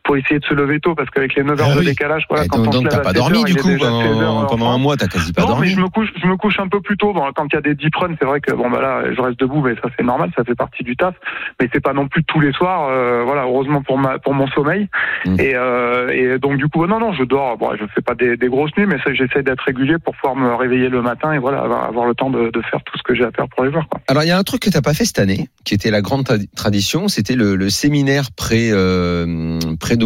pour 0.04 0.16
essayer 0.16 0.38
de 0.38 0.44
se 0.44 0.54
lever 0.54 0.61
tôt 0.80 0.94
parce 0.94 1.10
qu'avec 1.10 1.34
les 1.34 1.42
9 1.44 1.60
heures 1.60 1.68
Ah 1.70 1.74
de 1.74 1.78
oui. 1.80 1.84
décalage 1.86 2.24
voilà 2.28 2.44
Et 2.44 2.48
quand 2.48 2.58
donc, 2.58 2.68
on 2.68 2.78
se 2.78 2.82
lève 2.84 2.88
t'as 2.92 2.98
pas 3.00 3.08
7 3.10 3.16
dormi 3.16 3.38
heures, 3.38 3.44
du 3.44 3.54
coup 3.56 3.68
déjà 3.68 3.84
16 3.86 3.90
heures 4.22 4.46
pendant, 4.46 4.70
un 4.72 4.78
mois, 4.78 4.96
t'as 4.96 5.06
quasi 5.08 5.32
pas 5.32 5.42
non, 5.42 5.48
mais 5.48 5.54
dormi. 5.54 5.68
je 5.70 5.80
me 5.80 5.88
couche, 5.88 6.08
je 6.20 6.26
me 6.26 6.36
couche 6.36 6.58
un 6.58 6.68
peu 6.68 6.80
plus 6.80 6.96
tôt. 6.96 7.12
Bon, 7.12 7.24
quand 7.34 7.46
il 7.52 7.54
y 7.54 7.58
a 7.58 7.60
des 7.60 7.74
deep 7.74 7.94
runs, 7.96 8.14
c'est 8.18 8.26
vrai 8.26 8.40
que 8.40 8.52
bon 8.52 8.70
bah 8.70 8.80
là, 8.80 9.02
je 9.14 9.20
reste 9.20 9.38
debout, 9.40 9.60
mais 9.62 9.74
ça 9.76 9.88
c'est 9.98 10.04
normal, 10.04 10.30
ça 10.36 10.44
fait 10.44 10.54
partie 10.54 10.82
du 10.84 10.96
taf. 10.96 11.14
Mais 11.60 11.68
c'est 11.72 11.80
pas 11.82 11.92
non 11.92 12.08
plus 12.08 12.24
tous 12.24 12.40
les 12.40 12.52
soirs. 12.52 12.88
euh, 12.90 13.22
voilà, 13.24 13.42
heureusement 13.44 13.82
pour 13.82 13.98
ma 13.98 14.18
pour 14.18 14.34
mon 14.34 14.46
sommeil. 14.48 14.88
Mm. 15.26 15.36
Et, 15.40 15.52
euh, 15.54 16.08
et 16.10 16.38
donc 16.38 16.56
du 16.56 16.68
coup, 16.68 16.86
non 16.86 16.98
non, 17.00 17.12
je 17.12 17.24
dors. 17.24 17.56
Bon, 17.58 17.70
je 17.78 17.84
fais 17.94 18.02
pas 18.02 18.14
des, 18.14 18.36
des 18.36 18.48
grosses 18.48 18.76
nuits, 18.76 18.86
mais 18.86 18.98
ça 19.04 19.12
j'essaie 19.12 19.42
d'être 19.42 19.62
régulier 19.64 19.96
pour 19.98 20.14
pouvoir 20.16 20.36
me 20.36 20.54
réveiller 20.54 20.88
le 20.88 21.02
matin 21.02 21.32
et 21.32 21.38
voilà 21.38 21.60
avoir, 21.62 21.84
avoir 21.84 22.06
le 22.06 22.14
temps 22.14 22.30
de, 22.30 22.50
de 22.50 22.62
faire 22.62 22.80
tout 22.84 22.96
ce 22.98 23.02
que 23.02 23.14
j'ai 23.14 23.24
à 23.24 23.30
faire 23.30 23.48
pour 23.48 23.64
les 23.64 23.70
joueurs. 23.72 23.88
Quoi. 23.88 24.00
Alors 24.08 24.22
il 24.22 24.28
y 24.28 24.32
a 24.32 24.38
un 24.38 24.42
truc 24.42 24.62
que 24.62 24.70
t'as 24.70 24.80
pas 24.82 24.94
fait 24.94 25.04
cette 25.04 25.18
année, 25.18 25.48
qui 25.64 25.74
était 25.74 25.90
la 25.90 26.00
grande 26.00 26.24
tra- 26.24 26.44
tradition, 26.56 27.08
c'était 27.08 27.34
le, 27.34 27.56
le 27.56 27.70
séminaire 27.70 28.26
pré 28.36 28.70
euh, 28.70 29.58
pré 29.80 29.96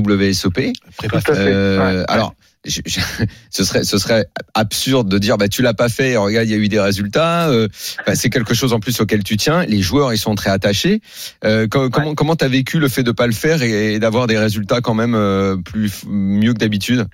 Prépa- 0.99 1.21
fait. 1.21 1.33
Euh, 1.37 1.79
Ouais. 2.01 2.05
alors, 2.09 2.35
je- 2.65 2.81
je- 2.87 3.01
ce 3.51 3.65
serait 3.65 3.85
ce 3.85 3.99
serait 3.99 4.27
absurde 4.55 5.09
de 5.09 5.19
dire 5.19 5.39
bah 5.39 5.49
tu 5.49 5.63
l'as 5.63 5.75
pas 5.75 5.89
fait. 5.89 6.17
Regarde, 6.17 6.47
il 6.47 6.51
y 6.53 6.55
a 6.55 6.59
eu 6.59 6.69
des 6.69 6.81
résultats. 6.81 7.49
euh, 7.49 7.69
bah, 8.07 8.15
c'est 8.15 8.31
quelque 8.31 8.55
chose 8.55 8.73
en 8.73 8.81
plus 8.81 9.01
auquel 9.01 9.23
tu 9.25 9.37
tiens. 9.37 9.65
Les 9.67 9.81
joueurs 9.83 10.13
ils 10.13 10.19
sont 10.19 10.35
très 10.35 10.51
attachés. 10.51 11.01
Euh, 11.45 11.67
co- 11.69 11.91
comment 11.91 12.15
comment 12.15 12.37
t'as 12.37 12.49
vécu 12.49 12.79
le 12.79 12.89
fait 12.89 13.03
de 13.03 13.13
pas 13.13 13.27
le 13.27 13.33
faire 13.33 13.63
et, 13.63 13.95
et 13.95 13.99
d'avoir 13.99 14.27
des 14.27 14.39
résultats 14.39 14.81
quand 14.81 14.95
même 14.95 15.15
euh, 15.15 15.57
plus 15.57 16.05
mieux 16.09 16.53
que 16.55 16.59
d'habitude? 16.59 17.07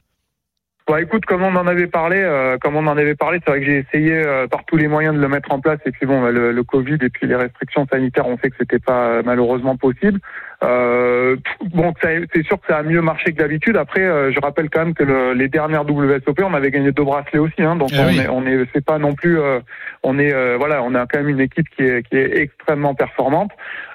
Bon, 0.89 0.97
écoute, 0.97 1.25
comme 1.27 1.43
on 1.45 1.55
en 1.55 1.69
avait 1.69 1.87
parlé, 1.87 2.17
euh, 2.17 2.59
comme 2.59 2.75
on 2.75 2.85
en 2.89 2.97
avait 2.97 3.15
parlé, 3.15 3.39
c'est 3.45 3.51
vrai 3.53 3.61
que 3.61 3.67
j'ai 3.67 3.79
essayé 3.89 4.15
euh, 4.15 4.49
par 4.49 4.65
tous 4.67 4.77
les 4.77 4.89
moyens 4.89 5.15
de 5.15 5.21
le 5.21 5.29
mettre 5.29 5.53
en 5.53 5.61
place. 5.61 5.79
Et 5.87 5.93
puis 5.93 6.07
bon, 6.07 6.21
bah, 6.21 6.33
le, 6.33 6.51
le 6.51 6.65
Covid 6.65 6.95
et 7.01 7.09
puis 7.09 7.29
les 7.29 7.37
restrictions 7.37 7.87
sanitaires 7.91 8.27
ont 8.27 8.37
fait 8.37 8.51
que 8.51 8.57
c'était 8.59 8.81
pas 8.81 9.07
euh, 9.07 9.23
malheureusement 9.25 9.77
possible. 9.77 10.19
Euh, 10.65 11.37
bon, 11.75 11.93
c'est 12.03 12.43
sûr 12.45 12.61
que 12.61 12.67
ça 12.69 12.79
a 12.79 12.83
mieux 12.83 13.01
marché 13.01 13.33
que 13.33 13.39
d'habitude. 13.39 13.77
Après, 13.77 14.03
euh, 14.03 14.31
je 14.33 14.39
rappelle 14.41 14.71
quand 14.71 14.85
même 14.85 14.95
que 14.95 15.03
le- 15.03 15.33
les 15.33 15.49
dernières 15.49 15.85
WSOP, 15.85 16.41
on 16.45 16.55
avait 16.55 16.71
gagné 16.71 16.93
deux 16.93 17.03
bracelets 17.05 17.39
aussi. 17.41 17.63
Hein, 17.63 17.77
donc 17.77 17.91
Eh 17.93 17.99
on, 18.01 18.07
oui. 18.07 18.19
est, 18.21 18.29
on 18.29 18.47
est, 18.47 18.65
c'est 18.73 18.85
pas 18.85 18.99
non 18.99 19.15
plus, 19.15 19.39
euh, 19.41 19.59
on 20.05 20.19
est, 20.19 20.33
euh, 20.33 20.57
voilà, 20.59 20.83
on 20.83 20.95
a 20.95 21.07
quand 21.07 21.19
même 21.19 21.31
une 21.31 21.41
équipe 21.41 21.69
qui 21.77 21.83
est, 21.83 22.03
qui 22.07 22.17
est 22.17 22.37
extrêmement 22.43 22.95
performante. 22.95 23.51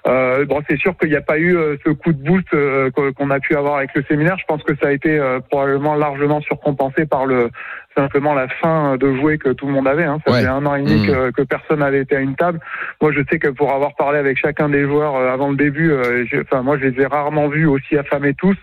Euh, 0.08 0.46
bon, 0.46 0.62
c'est 0.70 0.78
sûr 0.78 0.98
qu'il 0.98 1.10
n'y 1.10 1.16
a 1.16 1.22
pas 1.22 1.38
eu 1.38 1.56
euh, 1.56 1.76
ce 1.86 1.92
coup 1.92 2.12
de 2.14 2.22
boost 2.22 2.48
euh, 2.54 2.90
qu'on 2.92 3.12
qu'on 3.14 3.30
a 3.30 3.40
pu 3.40 3.56
avoir 3.56 3.78
avec 3.78 3.92
le 3.96 4.04
séminaire. 4.10 4.38
Je 4.38 4.46
pense 4.46 4.64
que 4.64 4.74
ça 4.82 4.88
a 4.90 4.92
été 4.92 5.18
euh, 5.18 5.40
probablement 5.50 5.96
largement 5.96 6.42
surcompensé 6.42 7.06
par 7.06 7.26
le 7.26 7.50
simplement 7.98 8.34
la 8.34 8.48
fin 8.48 8.96
de 8.98 9.14
jouer 9.16 9.38
que 9.38 9.50
tout 9.50 9.66
le 9.68 9.74
monde 9.74 9.88
avait. 9.88 10.04
Hein. 10.06 10.20
Ça 10.26 10.32
Ouais. 10.32 10.38
faisait 10.40 10.50
un 10.50 10.66
an 10.66 10.76
et 10.76 10.84
demi 10.84 11.02
Mmh. 11.02 11.08
que, 11.08 11.32
que 11.32 11.42
personne 11.42 11.80
n'avait 11.80 12.02
été 12.02 12.16
à 12.16 12.20
une 12.20 12.36
table. 12.36 12.60
Moi, 13.02 13.12
je 13.12 13.22
sais 13.30 13.40
que 13.40 13.50
pour 13.50 13.74
avoir 13.74 13.96
parlé 13.96 14.20
avec 14.20 14.38
chacun 14.38 14.70
des 14.70 14.84
joueurs 14.84 15.16
euh, 15.16 15.34
avant 15.34 15.50
le 15.50 15.56
début, 15.56 15.92
euh, 15.92 16.24
enfin 16.44 16.62
moi, 16.62 16.78
je 16.78 16.86
les 16.86 17.02
ai 17.02 17.06
rarement 17.08 17.48
vus 17.50 17.66
aussi 17.66 17.98
affamés 17.98 18.34
tous. 18.36 18.56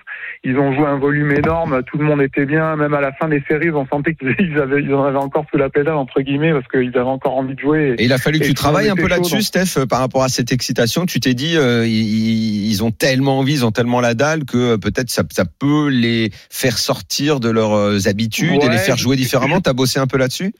Ils 0.47 0.59
ont 0.59 0.75
joué 0.75 0.85
un 0.85 0.99
volume 0.99 1.33
énorme, 1.33 1.83
tout 1.85 1.97
le 1.97 2.05
monde 2.05 2.21
était 2.21 2.45
bien. 2.45 2.77
Même 2.77 2.93
à 2.93 3.01
la 3.01 3.13
fin 3.13 3.29
des 3.29 3.43
séries, 3.49 3.71
on 3.71 3.87
sentait 3.87 4.15
qu'ils 4.15 4.35
ils 4.39 4.59
avaient, 4.59 4.83
ils 4.83 4.93
en 4.93 5.05
avaient 5.05 5.17
encore 5.17 5.47
sous 5.51 5.57
la 5.57 5.71
pédale 5.71 5.95
entre 5.95 6.21
guillemets 6.21 6.53
parce 6.53 6.69
qu'ils 6.69 6.89
avaient 6.89 7.01
encore 7.01 7.37
envie 7.37 7.55
de 7.55 7.61
jouer. 7.61 7.95
Et 7.99 8.05
il 8.05 8.13
a 8.13 8.19
fallu 8.19 8.41
que 8.41 8.45
tu 8.45 8.53
travailles 8.53 8.91
un 8.91 8.95
peu 8.95 9.09
là-dessus, 9.09 9.41
Steph, 9.41 9.79
euh, 9.79 9.87
par 9.87 10.01
rapport 10.01 10.23
à 10.23 10.29
cette 10.29 10.53
excitation. 10.53 11.07
Tu 11.07 11.19
t'es 11.19 11.33
dit, 11.33 11.57
euh, 11.57 11.87
ils, 11.87 12.71
ils 12.71 12.85
ont 12.85 12.91
tellement 12.91 13.39
envie, 13.39 13.55
ils 13.55 13.65
ont 13.65 13.73
tellement 13.73 14.01
la 14.01 14.13
dalle 14.13 14.45
que 14.45 14.75
euh, 14.75 14.77
peut-être 14.77 15.09
ça, 15.11 15.23
ça 15.33 15.45
peut 15.47 15.89
les 15.89 16.31
faire 16.51 16.77
sortir 16.77 17.41
de 17.41 17.49
leurs 17.49 18.07
habitudes 18.07 18.63
et 18.63 18.69
les 18.69 18.79
faire 18.79 18.99
jouer 18.99 19.17
différemment. 19.17 19.61
T'as 19.61 19.73
bossé 19.73 19.99
un 19.99 20.07
peu 20.07 20.19
là-dessus? 20.19 20.53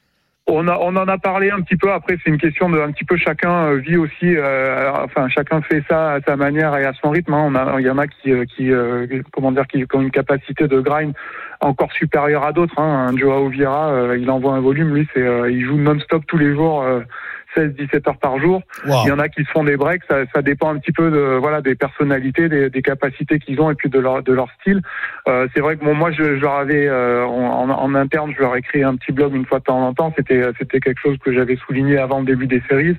On, 0.47 0.67
a, 0.67 0.77
on 0.79 0.95
en 0.95 1.07
a 1.07 1.17
parlé 1.17 1.49
un 1.49 1.61
petit 1.61 1.75
peu. 1.75 1.91
Après, 1.91 2.17
c'est 2.23 2.29
une 2.29 2.37
question 2.37 2.69
de 2.69 2.79
un 2.79 2.91
petit 2.91 3.03
peu 3.03 3.17
chacun 3.17 3.65
euh, 3.65 3.75
vit 3.77 3.97
aussi. 3.97 4.35
euh, 4.37 4.91
enfin, 5.03 5.27
chacun 5.27 5.61
fait 5.61 5.83
ça 5.89 6.13
à 6.13 6.21
sa 6.21 6.35
manière 6.35 6.75
et 6.77 6.85
à 6.85 6.93
son 6.93 7.09
rythme. 7.09 7.33
hein. 7.33 7.45
On 7.47 7.55
a, 7.55 7.79
il 7.81 7.85
y 7.85 7.89
en 7.89 7.97
a 7.97 8.05
qui, 8.05 8.31
euh, 8.31 8.45
qui, 8.45 8.71
euh, 8.71 9.07
comment 9.33 9.51
dire, 9.51 9.65
qui 9.65 9.83
ont 9.93 10.01
une 10.01 10.11
capacité 10.11 10.67
de 10.67 10.79
grind 10.79 11.13
encore 11.61 11.91
supérieure 11.93 12.45
à 12.45 12.51
d'autres. 12.51 12.77
Hein. 12.79 13.07
Un 13.09 13.17
Joao 13.17 13.49
Vieira, 13.49 13.89
euh, 13.89 14.17
il 14.19 14.29
envoie 14.29 14.53
un 14.53 14.61
volume. 14.61 14.93
Lui, 14.93 15.07
c'est, 15.15 15.25
euh, 15.25 15.49
il 15.49 15.65
joue 15.65 15.77
non-stop 15.77 16.23
tous 16.27 16.37
les 16.37 16.53
jours. 16.53 16.85
Euh, 17.57 17.69
16-17 17.69 18.09
heures 18.09 18.17
par 18.17 18.39
jour. 18.39 18.61
Il 18.85 19.07
y 19.07 19.11
en 19.11 19.19
a 19.19 19.29
qui 19.29 19.43
se 19.43 19.51
font 19.51 19.63
des 19.63 19.77
breaks, 19.77 20.03
ça, 20.09 20.19
ça 20.33 20.41
dépend 20.41 20.73
un 20.73 20.79
petit 20.79 20.91
peu 20.91 21.09
de 21.11 21.37
voilà 21.39 21.61
des 21.61 21.75
personnalités, 21.75 22.49
des, 22.49 22.69
des 22.69 22.81
capacités 22.81 23.39
qu'ils 23.39 23.59
ont 23.61 23.69
et 23.71 23.75
puis 23.75 23.89
de 23.89 23.99
leur 23.99 24.23
de 24.23 24.33
leur 24.33 24.47
style. 24.59 24.81
Euh, 25.27 25.47
c'est 25.53 25.61
vrai 25.61 25.77
que 25.77 25.83
bon 25.85 25.93
moi 25.95 26.11
je, 26.11 26.35
je 26.35 26.41
leur 26.41 26.55
avais 26.55 26.87
euh, 26.87 27.25
en, 27.25 27.69
en 27.69 27.95
interne, 27.95 28.33
je 28.35 28.41
leur 28.41 28.55
ai 28.55 28.59
écrit 28.59 28.83
un 28.83 28.95
petit 28.95 29.11
blog 29.11 29.35
une 29.35 29.45
fois 29.45 29.59
de 29.59 29.63
temps 29.65 29.81
en 29.85 29.93
temps. 29.93 30.13
C'était 30.15 30.43
c'était 30.59 30.79
quelque 30.79 31.01
chose 31.01 31.17
que 31.23 31.33
j'avais 31.33 31.55
souligné 31.55 31.97
avant 31.97 32.19
le 32.19 32.25
début 32.25 32.47
des 32.47 32.61
séries, 32.69 32.97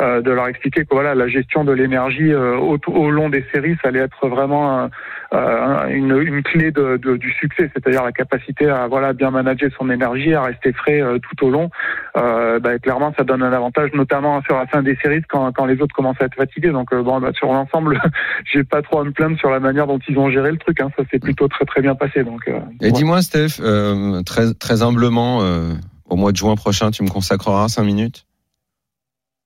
euh, 0.00 0.20
de 0.20 0.30
leur 0.30 0.48
expliquer 0.48 0.82
que 0.82 0.92
voilà 0.92 1.14
la 1.14 1.28
gestion 1.28 1.64
de 1.64 1.72
l'énergie 1.72 2.32
euh, 2.32 2.56
au, 2.56 2.78
au 2.88 3.10
long 3.10 3.28
des 3.28 3.44
séries, 3.52 3.76
ça 3.82 3.88
allait 3.88 4.00
être 4.00 4.28
vraiment 4.28 4.88
euh, 5.36 5.88
une, 5.88 6.16
une 6.16 6.42
clé 6.42 6.70
de, 6.70 6.96
de- 6.96 7.16
du 7.16 7.30
succès, 7.32 7.70
c'est-à-dire 7.74 8.02
la 8.04 8.12
capacité 8.12 8.68
à 8.68 8.86
voilà 8.88 9.12
bien 9.12 9.30
manager 9.30 9.70
son 9.78 9.90
énergie, 9.90 10.32
à 10.34 10.42
rester 10.42 10.72
frais 10.72 11.00
euh, 11.02 11.18
tout 11.18 11.46
au 11.46 11.50
long. 11.50 11.70
Euh, 12.16 12.58
bah, 12.58 12.78
clairement, 12.78 13.12
ça 13.18 13.24
donne 13.24 13.42
un 13.42 13.52
avantage, 13.52 13.90
notamment 13.92 14.40
sur 14.42 14.56
la 14.56 14.66
fin 14.66 14.82
des 14.82 14.96
séries 15.02 15.22
quand, 15.28 15.52
quand 15.52 15.66
les 15.66 15.80
autres 15.82 15.94
commencent 15.94 16.20
à 16.20 16.24
être 16.24 16.34
fatigués. 16.36 16.70
Donc 16.70 16.92
euh, 16.92 17.02
bon, 17.02 17.20
bah, 17.20 17.30
sur 17.34 17.52
l'ensemble, 17.52 18.00
j'ai 18.52 18.64
pas 18.64 18.82
trop 18.82 19.00
à 19.00 19.04
me 19.04 19.10
plaindre 19.12 19.38
sur 19.38 19.50
la 19.50 19.60
manière 19.60 19.86
dont 19.86 19.98
ils 20.08 20.18
ont 20.18 20.30
géré 20.30 20.50
le 20.50 20.58
truc. 20.58 20.80
Hein. 20.80 20.90
Ça 20.96 21.04
s'est 21.10 21.18
plutôt 21.18 21.48
très 21.48 21.64
très 21.66 21.82
bien 21.82 21.94
passé. 21.94 22.24
Donc 22.24 22.40
euh, 22.48 22.58
Et 22.80 22.86
ouais. 22.86 22.92
dis-moi, 22.92 23.20
Steph, 23.22 23.60
euh, 23.60 24.22
très, 24.22 24.54
très 24.54 24.82
humblement, 24.82 25.42
euh, 25.42 25.74
au 26.08 26.16
mois 26.16 26.32
de 26.32 26.36
juin 26.36 26.54
prochain, 26.56 26.90
tu 26.90 27.02
me 27.02 27.08
consacreras 27.10 27.68
cinq 27.68 27.84
minutes? 27.84 28.24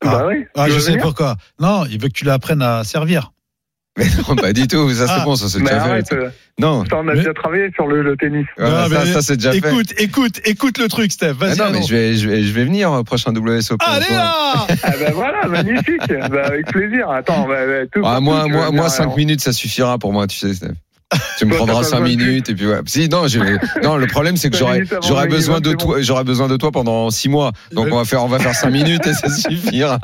Bah 0.02 0.24
oui. 0.28 0.46
Ah, 0.56 0.68
je 0.68 0.78
sais 0.78 0.96
pourquoi. 0.96 1.36
Non, 1.58 1.84
il 1.90 2.00
veut 2.00 2.08
que 2.08 2.14
tu 2.14 2.24
l'apprennes 2.24 2.62
à 2.62 2.84
servir. 2.84 3.32
Mais 3.98 4.06
non, 4.28 4.36
pas 4.36 4.52
du 4.52 4.66
tout. 4.68 4.88
Ça, 4.92 5.06
c'est 5.06 5.12
Ah. 5.16 5.24
bon, 5.24 5.34
ça, 5.34 5.48
c'est 5.48 5.58
déjà 5.60 5.82
arrête, 5.82 6.08
fait. 6.08 6.14
euh, 6.14 6.28
Non. 6.60 6.84
ça, 6.88 6.96
on 6.96 7.00
a 7.00 7.12
Mais- 7.12 7.14
déjà 7.16 7.34
travaillé 7.34 7.70
sur 7.74 7.86
le, 7.88 8.02
le 8.02 8.16
tennis. 8.16 8.46
Voilà, 8.56 8.88
Non, 8.88 8.94
ça, 8.94 9.04
mais- 9.04 9.12
ça, 9.12 9.22
c'est 9.22 9.36
déjà 9.36 9.50
fait. 9.52 9.58
Écoute, 9.58 9.92
écoute, 9.98 10.40
écoute 10.44 10.78
le 10.78 10.88
truc, 10.88 11.10
Steph. 11.10 11.34
Ah 11.40 11.46
Vas-y. 11.46 11.58
non, 11.58 11.70
mais 11.72 11.82
je 11.82 11.94
vais, 11.94 12.14
je 12.16 12.28
vais, 12.28 12.42
je 12.44 12.52
vais 12.52 12.64
venir 12.64 12.92
au 12.92 13.02
prochain 13.02 13.32
WSOP. 13.34 13.80
Allez 13.84 14.06
là 14.10 14.32
Ah 14.84 14.90
ben 14.98 15.12
voilà, 15.12 15.46
magnifique. 15.48 16.00
bah, 16.30 16.46
avec 16.46 16.66
plaisir. 16.66 17.10
Attends, 17.10 17.46
bah, 17.48 17.66
bah, 17.66 17.86
tout 17.92 18.02
Ah, 18.04 18.20
moi, 18.20 18.46
moi, 18.46 18.48
moi, 18.48 18.66
venir, 18.70 18.90
5 18.90 19.02
alors. 19.02 19.16
minutes, 19.16 19.40
ça 19.40 19.52
suffira 19.52 19.98
pour 19.98 20.12
moi, 20.12 20.26
tu 20.28 20.36
sais, 20.38 20.54
Steph. 20.54 20.68
Tu 21.38 21.44
me 21.44 21.56
prendras 21.56 21.78
t'as 21.82 21.88
5 21.88 21.90
pas 21.96 22.02
besoin 22.04 22.16
de 22.16 22.24
minutes 22.24 22.48
et 22.50 22.54
puis 22.54 22.66
ouais. 22.68 22.78
Si, 22.86 23.08
non, 23.08 23.26
je, 23.26 23.40
non, 23.82 23.96
le 23.96 24.06
problème, 24.06 24.36
c'est 24.36 24.48
que 24.50 24.56
j'aurais, 24.56 24.84
j'aurais 25.02 25.26
besoin 25.26 25.60
de 25.60 25.72
toi, 25.72 26.00
j'aurais 26.00 26.22
besoin 26.22 26.46
de 26.46 26.56
toi 26.56 26.70
pendant 26.70 27.10
6 27.10 27.28
mois. 27.28 27.50
Donc, 27.72 27.88
on 27.90 27.96
va 27.96 28.04
faire, 28.04 28.22
on 28.24 28.28
va 28.28 28.38
faire 28.38 28.54
5 28.54 28.70
minutes 28.70 29.04
et 29.08 29.14
ça 29.14 29.28
suffira. 29.34 29.98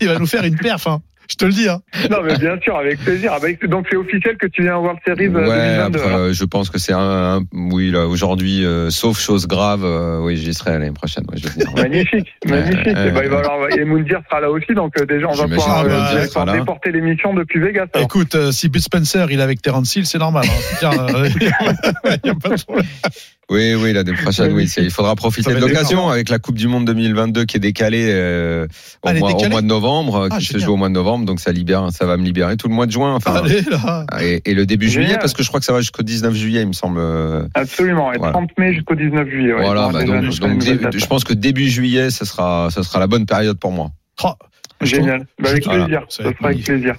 Il 0.00 0.06
va 0.08 0.20
nous 0.20 0.26
faire 0.28 0.44
une 0.44 0.56
perf, 0.56 0.86
hein. 0.86 1.02
Je 1.32 1.36
te 1.36 1.46
le 1.46 1.52
dis, 1.52 1.66
hein. 1.66 1.80
Non, 2.10 2.18
mais 2.22 2.36
bien 2.36 2.58
sûr, 2.60 2.76
avec 2.76 2.98
plaisir. 3.00 3.32
Ah, 3.34 3.38
bah, 3.40 3.48
donc 3.66 3.86
c'est 3.90 3.96
officiel 3.96 4.36
que 4.36 4.46
tu 4.46 4.62
viens 4.64 4.76
en 4.76 4.82
World 4.82 4.98
Series 5.06 5.28
euh, 5.28 5.48
Ouais, 5.48 5.78
2022. 5.88 5.98
après, 5.98 6.14
euh, 6.14 6.32
je 6.34 6.44
pense 6.44 6.68
que 6.68 6.76
c'est 6.78 6.92
un, 6.92 6.98
un- 7.38 7.40
oui, 7.54 7.90
là, 7.90 8.06
aujourd'hui, 8.06 8.66
euh, 8.66 8.90
sauf 8.90 9.18
chose 9.18 9.46
grave, 9.46 9.82
euh, 9.82 10.18
oui, 10.20 10.36
j'y 10.36 10.52
serai 10.52 10.72
l'année 10.72 10.90
prochaine, 10.90 11.24
ouais, 11.32 11.38
je 11.38 11.44
vais 11.48 11.64
venir. 11.64 11.72
Magnifique, 11.74 12.34
magnifique. 12.46 12.86
Euh, 12.96 13.08
et, 13.08 13.10
bah, 13.12 13.20
il 13.24 13.30
va 13.30 13.38
alors, 13.38 13.66
et 13.70 13.84
Moundir 13.86 14.20
sera 14.28 14.40
là 14.42 14.50
aussi, 14.50 14.74
donc 14.74 14.92
euh, 15.00 15.06
déjà 15.06 15.26
on 15.28 15.34
va 15.34 15.48
pouvoir 15.48 15.84
euh, 15.86 16.26
sera 16.26 16.44
là. 16.44 16.52
déporter 16.52 16.92
l'émission 16.92 17.32
depuis 17.32 17.60
Vegas. 17.60 17.86
alors. 17.94 18.04
Écoute, 18.04 18.34
euh, 18.34 18.52
si 18.52 18.68
Bud 18.68 18.82
Spencer, 18.82 19.30
il 19.30 19.40
est 19.40 19.42
avec 19.42 19.62
Terence 19.62 19.96
Hill, 19.96 20.04
c'est 20.04 20.18
normal. 20.18 20.44
Hein. 20.46 20.76
Tiens, 20.80 20.90
euh, 21.14 21.28
y 22.24 22.28
a 22.28 22.34
pas 22.34 22.50
de 22.50 22.62
problème. 22.62 22.86
Oui, 23.52 23.74
oui, 23.74 23.92
l'année 23.92 24.14
prochaine, 24.14 24.52
oui, 24.54 24.64
il 24.78 24.90
faudra 24.90 25.14
profiter 25.14 25.52
de 25.54 25.58
l'occasion 25.60 26.08
avec 26.08 26.28
la 26.30 26.38
Coupe 26.38 26.56
du 26.56 26.68
Monde 26.68 26.86
2022 26.86 27.44
qui 27.44 27.58
est 27.58 27.60
décalée 27.60 28.06
euh, 28.08 28.66
au, 29.02 29.08
Ah, 29.08 29.14
mois, 29.14 29.30
au 29.30 29.32
décalée 29.34 29.50
mois 29.50 29.60
de 29.62 29.66
novembre, 29.66 30.28
Ah, 30.30 30.38
qui 30.38 30.46
se 30.46 30.52
génial. 30.54 30.66
joue 30.66 30.72
au 30.72 30.76
mois 30.76 30.88
de 30.88 30.94
novembre, 30.94 31.26
donc 31.26 31.38
ça 31.40 31.52
libère, 31.52 31.88
ça 31.92 32.06
va 32.06 32.16
me 32.16 32.24
libérer 32.24 32.56
tout 32.56 32.68
le 32.68 32.74
mois 32.74 32.86
de 32.86 32.92
juin, 32.92 33.14
enfin, 33.14 33.34
Allez 33.34 33.60
là. 33.62 34.06
et, 34.22 34.40
et 34.50 34.54
le 34.54 34.64
début 34.66 34.88
Génial. 34.88 35.04
juillet, 35.08 35.18
parce 35.20 35.34
que 35.34 35.42
je 35.42 35.48
crois 35.48 35.60
que 35.60 35.66
ça 35.66 35.72
va 35.72 35.80
jusqu'au 35.80 36.02
19 36.02 36.34
juillet, 36.34 36.62
il 36.62 36.68
me 36.68 36.72
semble. 36.72 36.98
euh, 37.00 37.42
Absolument, 37.54 38.12
et 38.12 38.16
Voilà. 38.18 38.32
30 38.32 38.50
mai 38.58 38.72
jusqu'au 38.74 38.94
19 38.94 39.28
juillet. 39.28 39.52
ouais. 39.52 39.62
voilà, 39.64 39.88
bah, 39.92 40.04
donc, 40.04 40.30
je 40.30 41.06
pense 41.06 41.24
que 41.24 41.34
début 41.34 41.68
juillet, 41.68 42.10
ça 42.10 42.24
sera, 42.24 42.68
ça 42.70 42.82
sera 42.82 42.98
la 43.00 43.06
bonne 43.06 43.26
période 43.26 43.58
pour 43.58 43.72
moi. 43.72 43.90
Oh, 44.24 44.32
Génial, 44.82 45.26
bah, 45.40 45.50
avec 45.50 45.64
Voilà. 45.64 45.84
plaisir. 45.84 46.02
Ça 46.08 46.24
sera 46.24 46.48
avec 46.48 46.64
plaisir. 46.64 46.94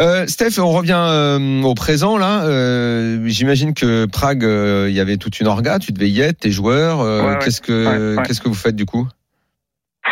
Euh, 0.00 0.26
Steph, 0.26 0.58
on 0.58 0.70
revient 0.72 0.96
euh, 1.08 1.62
au 1.62 1.74
présent 1.74 2.18
là. 2.18 2.44
Euh, 2.46 3.22
J'imagine 3.26 3.74
que 3.74 4.06
Prague, 4.06 4.44
euh, 4.44 4.86
il 4.90 4.94
y 4.94 5.00
avait 5.00 5.16
toute 5.18 5.38
une 5.38 5.46
orga. 5.46 5.78
Tu 5.78 5.92
devais 5.92 6.10
y 6.10 6.20
être, 6.20 6.40
tes 6.40 6.50
joueurs. 6.50 7.00
euh, 7.00 7.22
Ouais. 7.22 7.38
Qu'est-ce 7.40 7.60
que 7.60 7.86
Ouais, 8.14 8.16
ouais. 8.18 8.22
qu'est-ce 8.26 8.40
que 8.40 8.48
vous 8.48 8.54
faites 8.54 8.74
du 8.74 8.86
coup? 8.86 9.06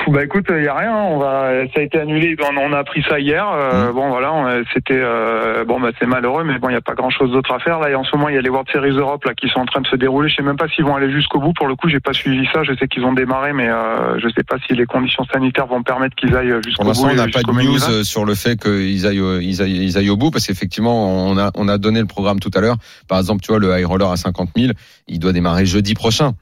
Bah 0.09 0.24
écoute, 0.24 0.47
il 0.51 0.64
y 0.64 0.68
a 0.68 0.74
rien. 0.74 0.95
On 0.95 1.18
va, 1.18 1.51
ça 1.74 1.80
a 1.80 1.82
été 1.82 1.99
annulé. 2.01 2.34
On, 2.40 2.57
on 2.57 2.72
a 2.72 2.78
appris 2.78 3.05
ça 3.09 3.20
hier. 3.20 3.47
Euh, 3.53 3.90
Mm. 3.90 3.95
Bon 3.95 4.09
voilà, 4.09 4.62
c'était 4.72 4.99
euh, 5.01 5.64
bon 5.64 5.78
bah 5.80 5.90
c'est 5.99 6.07
malheureux, 6.07 6.45
mais 6.45 6.59
bon 6.59 6.68
il 6.70 6.72
y 6.72 6.76
a 6.76 6.80
pas 6.80 6.95
grand 6.95 7.11
chose 7.11 7.30
d'autre 7.30 7.53
à 7.53 7.59
faire 7.59 7.78
là. 7.78 7.90
Et 7.90 7.95
en 7.95 8.03
ce 8.05 8.16
moment 8.16 8.28
il 8.30 8.34
y 8.34 8.38
a 8.38 8.40
les 8.40 8.49
World 8.49 8.68
Series 8.72 8.90
Europe 8.97 9.24
là 9.24 9.34
qui 9.34 9.49
sont 9.49 9.61
en 9.61 9.66
train 9.66 9.80
de 9.82 9.86
se 9.86 9.97
dérouler. 9.97 10.28
Je 10.30 10.36
sais 10.36 10.43
même 10.43 10.57
pas 10.57 10.66
s'ils 10.68 10.84
vont 10.84 10.97
aller 10.97 11.11
jusqu'au 11.12 11.38
bout. 11.40 11.53
Pour 11.53 11.66
le 11.68 11.76
coup, 11.76 11.88
j'ai 11.88 12.01
pas 12.01 12.12
suivi 12.14 12.47
ça. 12.53 12.62
Je 12.64 12.72
sais 12.74 12.88
qu'ils 12.88 13.05
ont 13.05 13.12
démarré, 13.12 13.53
mais 13.53 13.68
euh, 13.68 14.18
je 14.18 14.28
sais 14.28 14.43
pas 14.45 14.57
si 14.66 14.74
les 14.74 14.86
conditions 14.86 15.24
sanitaires 15.32 15.66
vont 15.66 15.82
permettre 15.82 16.16
qu'ils 16.16 16.34
aillent 16.34 16.55
jusqu'au 16.64 16.84
Pour 16.84 16.93
bout. 16.93 17.07
l'instant, 17.07 17.09
on 17.12 17.14
n'a 17.14 17.28
pas 17.28 17.43
de 17.43 17.53
news 17.66 17.90
euh, 17.90 18.03
sur 18.03 18.24
le 18.24 18.34
fait 18.34 18.57
qu'ils 18.61 19.07
aillent, 19.07 19.20
au- 19.20 19.38
ils 19.40 19.61
aillent, 19.62 19.84
ils 19.84 19.99
aillent 19.99 20.11
au 20.11 20.16
bout, 20.16 20.30
parce 20.30 20.47
qu'effectivement, 20.47 21.26
on 21.28 21.36
a, 21.38 21.51
on 21.55 21.68
a 21.68 21.76
donné 21.78 22.01
le 22.01 22.07
programme 22.07 22.40
tout 22.40 22.51
à 22.55 22.61
l'heure. 22.61 22.76
Par 23.09 23.18
exemple, 23.18 23.43
tu 23.43 23.49
vois, 23.53 23.59
le 23.61 23.78
high 23.78 23.84
roller 23.86 24.11
à 24.11 24.16
50 24.16 24.51
000, 24.57 24.72
il 25.09 25.18
doit 25.18 25.32
démarrer 25.32 25.66
jeudi 25.66 25.95
prochain. 25.95 26.32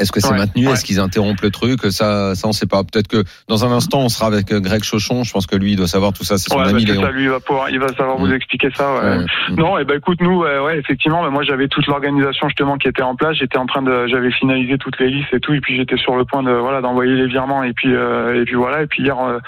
Est-ce 0.00 0.10
que 0.12 0.18
c'est 0.20 0.32
Ouais, 0.32 0.38
maintenu? 0.38 0.66
Ouais. 0.66 0.72
Est-ce 0.72 0.84
qu'ils 0.84 0.98
interrompent 0.98 1.42
le 1.42 1.50
truc? 1.50 1.80
Ça, 1.90 2.34
ça, 2.34 2.48
on 2.48 2.52
sait 2.52 2.66
pas. 2.66 2.82
Peut-être 2.82 3.06
que 3.08 3.22
dans 3.48 3.64
un 3.64 3.70
instant, 3.70 4.00
on 4.00 4.08
sera 4.08 4.26
avec 4.26 4.50
euh, 4.52 4.60
Greg 4.60 4.82
Chauchon. 4.82 5.22
Je 5.24 5.32
pense 5.32 5.46
que 5.46 5.56
lui, 5.56 5.72
il 5.72 5.76
doit 5.76 5.86
savoir 5.86 6.12
tout 6.12 6.24
ça. 6.24 6.38
C'est 6.38 6.50
son 6.50 6.58
Ouais, 6.58 6.68
ami 6.68 6.84
Léon. 6.84 7.02
ça, 7.02 7.10
lui 7.10 7.24
il 7.24 7.28
va 7.30 7.40
pouvoir, 7.40 7.70
il 7.70 7.78
va 7.78 7.88
savoir 7.94 8.16
vous 8.16 8.26
Mm. 8.26 8.32
expliquer 8.34 8.70
ça. 8.74 8.94
Ouais. 8.94 9.24
Non, 9.56 9.78
et 9.78 9.84
ben 9.84 9.98
écoute, 9.98 10.18
nous, 10.20 10.40
ouais, 10.40 10.58
ouais, 10.58 10.78
effectivement, 10.78 11.22
bah, 11.22 11.30
moi 11.30 11.42
j'avais 11.42 11.68
toute 11.68 11.86
l'organisation 11.86 12.48
justement 12.48 12.76
qui 12.78 12.88
était 12.88 13.02
en 13.02 13.14
place. 13.14 13.36
J'étais 13.36 13.58
en 13.58 13.66
train 13.66 13.82
de, 13.82 14.06
j'avais 14.06 14.30
finalisé 14.32 14.78
toutes 14.78 14.98
les 14.98 15.10
listes 15.10 15.32
et 15.34 15.40
tout, 15.40 15.52
et 15.52 15.60
puis 15.60 15.76
j'étais 15.76 15.96
sur 15.96 16.16
le 16.16 16.24
point 16.24 16.42
de, 16.42 16.50
voilà, 16.52 16.80
d'envoyer 16.80 17.14
les 17.14 17.26
virements, 17.26 17.62
et 17.62 17.72
puis, 17.72 17.94
euh, 17.94 18.40
et 18.40 18.44
puis 18.44 18.54
voilà, 18.54 18.82
et 18.82 18.86
puis 18.86 19.02
hier, 19.02 19.18
euh, 19.18 19.38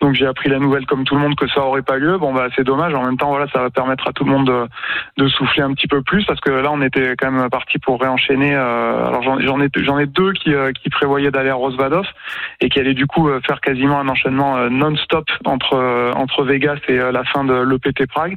donc 0.00 0.14
j'ai 0.14 0.26
appris 0.26 0.48
la 0.48 0.58
nouvelle 0.58 0.86
comme 0.86 1.04
tout 1.04 1.14
le 1.16 1.20
monde 1.20 1.34
que 1.36 1.46
ça 1.48 1.60
aurait 1.60 1.82
pas 1.82 1.96
lieu. 1.98 2.16
Bon 2.18 2.32
bah 2.32 2.46
c'est 2.56 2.64
dommage. 2.64 2.94
En 2.94 3.04
même 3.04 3.16
temps, 3.18 3.28
voilà, 3.28 3.46
ça 3.52 3.60
va 3.60 3.70
permettre 3.70 4.06
à 4.08 4.12
tout 4.12 4.24
le 4.24 4.30
monde 4.30 4.46
de, 4.46 5.22
de 5.22 5.28
souffler 5.28 5.62
un 5.62 5.72
petit 5.74 5.86
peu 5.88 6.02
plus 6.02 6.24
parce 6.24 6.40
que 6.40 6.50
là, 6.50 6.70
on 6.72 6.80
était 6.82 7.14
quand 7.18 7.30
même 7.30 7.48
parti 7.50 7.78
pour 7.78 8.00
réenchaîner. 8.00 8.54
euh, 8.54 9.06
alors 9.06 9.22
j'en 9.22 9.40
j'en 9.40 9.60
ai, 9.60 9.68
j'en 9.76 9.97
ai 9.98 10.06
deux 10.06 10.32
qui, 10.32 10.54
euh, 10.54 10.72
qui 10.72 10.88
prévoyaient 10.90 11.30
d'aller 11.30 11.50
à 11.50 11.54
Rosvadov 11.54 12.06
et 12.60 12.68
qui 12.68 12.78
allaient 12.78 12.94
du 12.94 13.06
coup 13.06 13.28
euh, 13.28 13.40
faire 13.46 13.60
quasiment 13.60 13.98
un 13.98 14.08
enchaînement 14.08 14.56
euh, 14.56 14.68
non-stop 14.68 15.26
entre 15.44 16.12
entre 16.14 16.44
Vegas 16.44 16.78
et 16.88 16.96
la 16.96 17.24
fin 17.24 17.44
de 17.44 17.54
l'EPT 17.54 18.06
Prague. 18.08 18.36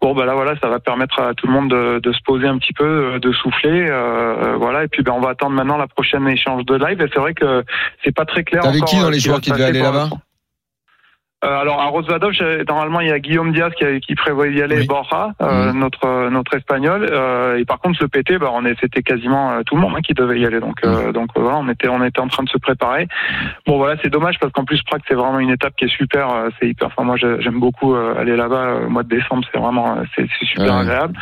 Bon 0.00 0.14
bah 0.14 0.24
là 0.24 0.34
voilà, 0.34 0.54
ça 0.62 0.68
va 0.68 0.80
permettre 0.80 1.20
à 1.20 1.34
tout 1.34 1.46
le 1.46 1.52
monde 1.52 1.70
de, 1.70 2.00
de 2.00 2.12
se 2.12 2.20
poser 2.24 2.46
un 2.46 2.58
petit 2.58 2.72
peu, 2.72 3.18
de 3.20 3.32
souffler, 3.32 3.86
euh, 3.88 4.56
voilà. 4.58 4.84
Et 4.84 4.88
puis 4.88 5.02
ben 5.02 5.12
on 5.12 5.20
va 5.20 5.30
attendre 5.30 5.54
maintenant 5.54 5.76
la 5.76 5.86
prochaine 5.86 6.26
échange 6.28 6.64
de 6.64 6.74
live. 6.74 7.00
Et 7.00 7.06
c'est 7.12 7.20
vrai 7.20 7.34
que 7.34 7.64
c'est 8.04 8.14
pas 8.14 8.24
très 8.24 8.44
clair. 8.44 8.62
T'avais 8.62 8.80
qui 8.80 8.98
dans 9.00 9.10
les 9.10 9.20
joueurs 9.20 9.40
qui 9.40 9.50
devaient 9.50 9.64
aller 9.64 9.82
là-bas. 9.82 10.08
Euh, 11.44 11.60
alors 11.60 11.80
à 11.80 11.86
Rosvadov, 11.86 12.32
normalement 12.68 13.00
il 13.00 13.08
y 13.08 13.12
a 13.12 13.18
Guillaume 13.18 13.52
Diaz 13.52 13.72
qui, 13.76 13.84
qui 14.00 14.14
prévoit 14.14 14.46
y 14.48 14.62
aller, 14.62 14.76
Oui. 14.80 14.86
Borja, 14.86 15.30
euh, 15.42 15.72
notre 15.72 16.28
notre 16.30 16.54
espagnol. 16.56 17.08
Euh, 17.10 17.58
et 17.58 17.64
par 17.64 17.80
contre 17.80 17.98
le 18.00 18.08
PT, 18.08 18.38
bah, 18.38 18.50
on 18.52 18.64
est, 18.64 18.76
c'était 18.80 19.02
quasiment 19.02 19.52
euh, 19.52 19.62
tout 19.66 19.74
le 19.74 19.80
monde 19.80 19.94
hein, 19.96 20.00
qui 20.06 20.14
devait 20.14 20.38
y 20.38 20.46
aller. 20.46 20.60
Donc 20.60 20.76
euh, 20.84 21.10
donc 21.12 21.30
euh, 21.36 21.40
voilà, 21.40 21.58
on 21.58 21.68
était 21.68 21.88
on 21.88 22.02
était 22.04 22.20
en 22.20 22.28
train 22.28 22.44
de 22.44 22.48
se 22.48 22.58
préparer. 22.58 23.08
Bon 23.66 23.76
voilà, 23.78 23.96
c'est 24.02 24.08
dommage 24.10 24.38
parce 24.40 24.52
qu'en 24.52 24.64
plus 24.64 24.80
Prague 24.84 25.02
c'est 25.08 25.14
vraiment 25.14 25.40
une 25.40 25.50
étape 25.50 25.74
qui 25.76 25.86
est 25.86 25.96
super. 25.96 26.30
euh, 26.30 26.48
C'est 26.60 26.68
hyper. 26.68 26.86
Enfin 26.88 27.02
moi 27.02 27.16
j'ai- 27.16 27.40
j'aime 27.40 27.58
beaucoup 27.58 27.94
euh, 27.94 28.14
aller 28.20 28.36
là-bas 28.36 28.54
euh, 28.56 28.86
au 28.86 28.90
mois 28.90 29.02
de 29.02 29.08
décembre. 29.08 29.44
C'est 29.52 29.58
vraiment 29.58 29.96
euh, 29.98 30.02
c'est 30.16 30.28
super 30.46 30.66
Ouais. 30.74 30.80
agréable. 30.82 31.14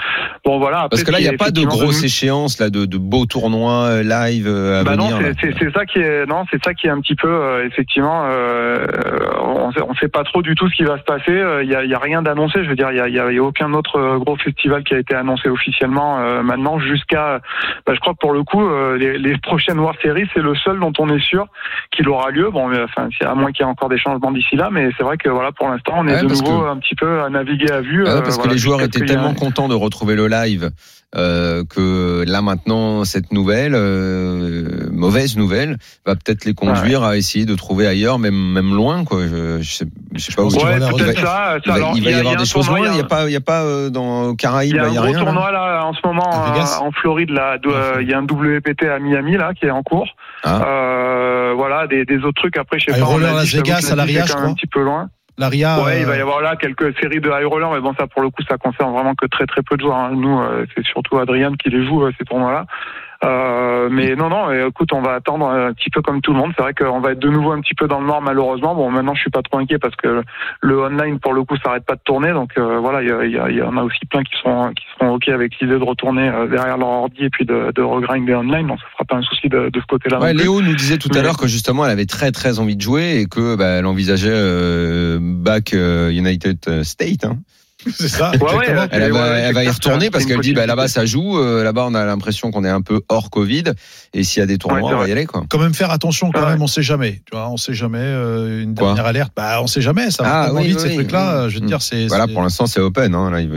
Bon 0.45 0.59
voilà. 0.59 0.81
Après, 0.81 0.89
Parce 0.91 1.05
que 1.05 1.12
là, 1.12 1.18
il 1.21 1.23
n'y 1.23 1.29
a 1.35 1.39
pas 1.39 1.51
de 1.51 1.62
devenu- 1.62 2.05
échéances 2.05 2.59
là, 2.61 2.68
de, 2.71 2.85
de 2.85 2.99
beaux 2.99 3.25
tournois 3.27 3.85
euh, 3.85 4.03
live 4.03 4.47
euh, 4.47 4.81
à 4.81 4.85
bah 4.85 4.93
venir. 4.93 5.18
non, 5.18 5.33
c'est- 5.41 5.71
ça 5.73 5.85
qui 5.87 5.99
est 6.01 6.27
non, 6.27 6.45
c'est 6.51 6.62
ça 6.64 6.75
qui 6.75 6.89
est 6.89 6.91
un 6.91 7.01
petit 7.01 7.14
peu 7.14 7.29
euh, 7.29 7.64
effectivement. 7.66 8.25
euh, 8.27 8.87
on, 9.43 9.71
on 9.89 9.95
sait 9.95 10.09
pas 10.11 10.25
trop 10.25 10.43
du 10.43 10.55
tout 10.55 10.69
ce 10.69 10.75
qui 10.77 10.83
va 10.85 10.99
se 10.99 11.03
passer. 11.05 11.31
Euh, 11.33 11.63
Il 11.65 11.71
y 11.71 11.75
a, 11.75 11.85
il 11.85 11.91
y 11.91 11.95
a 11.95 11.99
rien 11.99 12.23
d'annoncé. 12.23 12.63
Je 12.65 12.69
veux 12.69 12.77
dire, 12.77 12.91
il 12.91 12.97
y 12.97 13.01
a, 13.01 13.09
y 13.09 13.19
a- 13.19 13.33
y 13.33 13.39
a 13.39 13.43
aucun 13.43 13.73
autre 13.73 13.97
euh, 13.99 14.19
gros 14.19 14.37
festival 14.37 14.85
qui 14.85 14.95
a 14.95 14.99
été 14.99 15.15
annoncé 15.15 15.49
officiellement 15.49 16.19
euh, 16.21 16.43
maintenant 16.43 16.79
jusqu'à. 16.79 17.41
bah, 17.87 17.95
je 17.95 18.01
crois 18.01 18.13
que 18.15 18.19
pour 18.19 18.33
le 18.33 18.43
coup, 18.43 18.63
euh, 18.65 18.97
les, 18.99 19.19
les 19.19 19.37
prochaines 19.39 19.79
World 19.79 19.99
Series, 20.03 20.29
c'est 20.35 20.43
le 20.43 20.55
seul 20.55 20.79
dont 20.81 20.93
on 20.99 21.09
est 21.09 21.21
sûr 21.21 21.47
qu'il 21.93 22.09
aura 22.09 22.31
lieu. 22.31 22.51
Bon, 22.51 22.69
mais, 22.69 22.81
enfin, 22.83 23.09
à 23.21 23.35
moins 23.35 23.53
qu'il 23.53 23.65
y 23.65 23.69
ait 23.69 23.71
encore 23.71 23.89
des 23.89 23.99
changements 23.99 24.31
d'ici 24.33 24.57
là, 24.57 24.69
mais 24.71 24.91
c'est 24.97 25.03
vrai 25.05 25.17
que 25.17 25.29
voilà, 25.29 25.53
pour 25.53 25.69
l'instant, 25.69 25.95
on 25.99 26.07
est 26.09 26.15
Ouais, 26.15 26.23
de 26.23 26.29
nouveau 26.29 26.63
que- 26.63 26.69
un 26.71 26.77
petit 26.79 26.95
peu 26.95 27.23
à 27.23 27.29
naviguer 27.31 27.71
à 27.71 27.81
vue. 27.81 28.05
Ah 28.07 28.17
euh, 28.17 28.21
parce 28.23 28.39
que 28.39 28.49
les 28.49 28.59
joueurs 28.59 28.83
étaient 28.83 29.05
tellement 29.05 29.35
contents 29.35 29.69
de 29.69 29.75
retrouver 29.75 30.15
le 30.17 30.27
live 30.27 30.71
euh, 31.17 31.65
que 31.65 32.25
là 32.27 32.41
maintenant 32.41 33.05
cette 33.05 33.33
nouvelle 33.33 33.75
euh, 33.75 34.89
mauvaise 34.93 35.37
nouvelle 35.37 35.77
va 36.07 36.15
peut-être 36.15 36.45
les 36.45 36.55
conduire 36.55 37.03
à 37.03 37.17
essayer 37.17 37.47
de 37.47 37.55
trouver 37.57 37.87
ailleurs, 37.87 38.19
même 38.19 38.35
même 38.53 38.75
loin 38.75 39.05
quoi. 39.05 39.23
Je, 39.27 39.59
je 39.61 39.71
sais, 39.73 39.87
je 40.15 40.21
sais 40.21 40.33
pas 40.33 40.43
où. 40.43 40.49
Ouais, 40.51 40.79
peut-être 40.79 40.91
il 40.99 41.05
va- 41.05 41.13
ça. 41.15 41.57
il 41.65 41.69
va, 41.69 41.75
Alors, 41.75 41.93
il 41.97 42.05
va 42.05 42.11
y, 42.11 42.15
avoir 42.15 42.37
des 42.37 42.43
un 42.43 42.45
choses 42.45 42.69
loin. 42.69 42.81
Il 42.87 42.93
n'y 42.93 43.01
a 43.01 43.05
pas, 43.05 43.27
il 43.29 43.33
y 43.33 43.37
a 43.37 43.41
pas 43.41 43.63
euh, 43.63 43.91
dans 43.91 44.35
Caraïbes, 44.37 44.75
Il 44.75 44.77
y 44.77 44.79
a 44.81 44.85
un 44.85 44.89
il 44.89 44.95
y 44.95 44.99
a 44.99 45.01
gros 45.01 45.13
rien. 45.13 45.25
tournoi 45.25 45.51
là 45.53 45.85
en 45.85 45.93
ce 45.95 46.01
moment 46.05 46.31
À 46.31 46.57
euh, 46.57 46.85
en 46.87 46.93
Floride 46.93 47.31
là. 47.31 47.57
euh, 47.67 47.99
Il 48.03 48.09
y 48.09 48.15
a 48.15 48.19
un 48.19 48.23
WPT 48.25 48.85
à 48.85 48.99
Miami 49.01 49.37
là 49.37 49.53
qui 49.55 49.67
est 49.67 49.71
en 49.71 49.83
cours. 49.83 50.09
Ah. 50.45 50.63
Euh, 50.67 51.53
voilà 51.57 51.87
des, 51.87 52.05
des 52.05 52.19
autres 52.19 52.41
trucs 52.41 52.57
après 52.57 52.79
je 52.79 52.87
sais 52.87 52.93
High 52.93 53.01
pas. 53.01 53.05
Roller 53.07 53.35
Las 53.35 53.53
Vegas, 53.55 53.89
à 53.93 53.97
même 53.97 54.09
un 54.37 54.55
petit 54.55 54.67
peu 54.67 54.83
loin. 54.83 55.09
L'aria. 55.41 55.82
Ouais, 55.82 56.01
il 56.01 56.07
va 56.07 56.16
y 56.16 56.18
euh, 56.18 56.22
avoir 56.22 56.43
là 56.43 56.55
quelques 56.55 56.95
séries 57.01 57.20
de 57.20 57.30
high 57.30 57.47
roller, 57.47 57.70
mais 57.72 57.80
bon 57.80 57.95
ça 57.99 58.07
pour 58.07 58.22
le 58.22 58.28
coup 58.28 58.43
ça 58.49 58.59
concerne 58.59 58.93
vraiment 58.93 59.14
que 59.14 59.26
très 59.26 59.47
très 59.47 59.62
peu 59.62 59.76
de 59.76 59.80
joueurs. 59.80 59.97
hein. 59.97 60.11
Nous 60.14 60.38
euh, 60.38 60.66
c'est 60.76 60.84
surtout 60.84 61.18
Adrien 61.18 61.53
qui 61.57 61.70
les 61.70 61.84
joue 61.84 62.05
euh, 62.05 62.12
ces 62.18 62.24
tournois 62.26 62.53
là. 62.53 62.61
Euh, 62.61 63.10
mais 63.91 64.14
non 64.16 64.28
non, 64.28 64.51
écoute 64.68 64.93
on 64.93 65.03
va 65.03 65.14
attendre 65.14 65.47
un 65.47 65.72
petit 65.72 65.91
peu 65.91 66.03
comme 66.03 66.20
tout 66.20 66.32
le 66.32 66.38
monde. 66.38 66.53
C'est 66.57 66.62
vrai 66.62 66.74
qu'on 66.74 67.01
va 67.01 67.12
être 67.12 67.18
de 67.18 67.28
nouveau 67.28 67.53
un 67.53 67.61
petit 67.61 67.74
peu 67.74 67.88
dans 67.88 68.01
le 68.01 68.07
noir 68.07 68.20
malheureusement. 68.20 68.74
Bon 68.74 68.91
maintenant 68.91 69.14
je 69.14 69.20
suis 69.20 69.30
pas 69.30 69.43
trop 69.43 69.59
inquiet 69.59 69.78
parce 69.78 69.97
que 69.97 70.22
le 70.61 70.80
online 70.80 71.18
pour 71.18 71.32
le 71.32 71.45
coup 71.45 71.57
ça 71.62 71.70
arrête 71.70 71.84
pas 71.84 71.97
de 71.97 72.01
tourner. 72.05 72.32
Donc 72.32 72.53
euh, 72.59 72.78
voilà 72.78 73.03
il 73.03 73.30
y, 73.30 73.62
en 73.62 73.76
a 73.76 73.82
aussi 73.82 74.07
plein 74.09 74.22
qui 74.22 74.32
sont 74.43 74.72
qui 74.74 74.84
seront 74.95 75.14
ok 75.14 75.28
avec 75.28 75.59
l'idée 75.61 75.78
de 75.78 75.84
retourner 75.84 76.28
euh, 76.28 76.47
derrière 76.47 76.78
leur 76.78 76.88
ordi 76.88 77.24
et 77.24 77.30
puis 77.30 77.45
de, 77.45 77.72
de 77.74 77.82
regrinder 77.82 78.34
online. 78.34 78.66
Donc 78.66 78.78
ça 78.80 78.86
sera 78.93 79.05
pas 79.05 79.16
un 79.16 79.22
souci 79.22 79.49
de, 79.49 79.70
de 79.70 79.80
ce 79.80 79.86
côté-là. 79.86 80.20
Ouais. 80.20 80.34
Léo 80.34 80.61
nous 80.61 80.74
disait 80.74 80.99
tout 80.99 81.11
à 81.14 81.22
l'heure 81.22 81.36
que 81.36 81.49
justement 81.49 81.84
elle 81.84 81.93
avait 81.93 82.07
très 82.07 82.32
très 82.32 82.59
envie 82.59 82.76
de 82.76 82.82
jouer 82.82 83.20
et 83.20 83.26
que 83.26 83.57
bah, 83.57 83.66
elle 83.78 83.86
envisageait 83.86 84.30
euh, 84.32 85.18
back 85.20 85.74
euh, 85.74 86.11
United 86.11 86.82
States. 86.84 87.24
Hein. 87.24 87.38
C'est 87.89 88.09
ça. 88.09 88.31
Ouais, 88.33 88.39
ouais, 88.43 88.68
exactement. 88.70 88.83
euh, 88.83 88.87
Elle, 88.91 89.12
va, 89.12 89.31
ouais, 89.31 89.41
elle 89.47 89.55
va 89.55 89.64
y 89.64 89.68
retourner 89.68 90.11
parce 90.11 90.26
qu'elle 90.26 90.41
dit 90.41 90.53
bah, 90.53 90.66
là-bas 90.66 90.89
ça 90.89 91.05
joue, 91.07 91.39
euh, 91.39 91.64
là-bas 91.64 91.87
on 91.89 91.95
a 91.95 92.05
l'impression 92.05 92.51
qu'on 92.51 92.64
est 92.64 92.68
un 92.70 92.83
peu 92.83 93.01
hors 93.09 93.31
Covid 93.31 93.64
et 94.12 94.22
s'il 94.24 94.41
y 94.41 94.43
a 94.43 94.47
des 94.47 94.59
tournois 94.59 94.81
Ouais, 94.91 94.95
on 94.95 94.99
va 94.99 95.09
y 95.09 95.12
aller 95.12 95.26
quoi. 95.26 95.43
quand 95.49 95.59
même 95.59 95.74
faire 95.74 95.91
attention 95.91 96.31
quand 96.31 96.47
même 96.47 96.61
on 96.62 96.66
sait 96.66 96.83
jamais 96.83 97.22
tu 97.26 97.33
vois 97.37 97.49
on 97.49 97.57
sait 97.57 97.74
jamais 97.74 97.99
euh, 98.01 98.62
une 98.62 98.74
Quoi 98.74 98.89
dernière 98.89 99.07
alerte 99.07 99.33
bah 99.37 99.61
on 99.62 99.66
sait 99.66 99.81
jamais 99.81 100.11
ça 100.11 100.22
va 100.22 100.31
Ah, 100.49 100.51
oui, 100.53 100.68
vite 100.68 100.76
oui, 100.76 100.83
ces 100.83 100.89
oui. 100.89 100.95
trucs 100.97 101.12
là 101.12 101.49
je 101.49 101.55
veux 101.55 101.61
te 101.61 101.64
Mm. 101.64 101.68
dire 101.68 101.83
c'est 101.83 102.07
Voilà 102.07 102.26
c'est- 102.26 102.33
pour 102.33 102.43
l'instant 102.43 102.66
c'est 102.66 102.81
open 102.81 103.14
hein, 103.14 103.31
là 103.31 103.41
il 103.41 103.49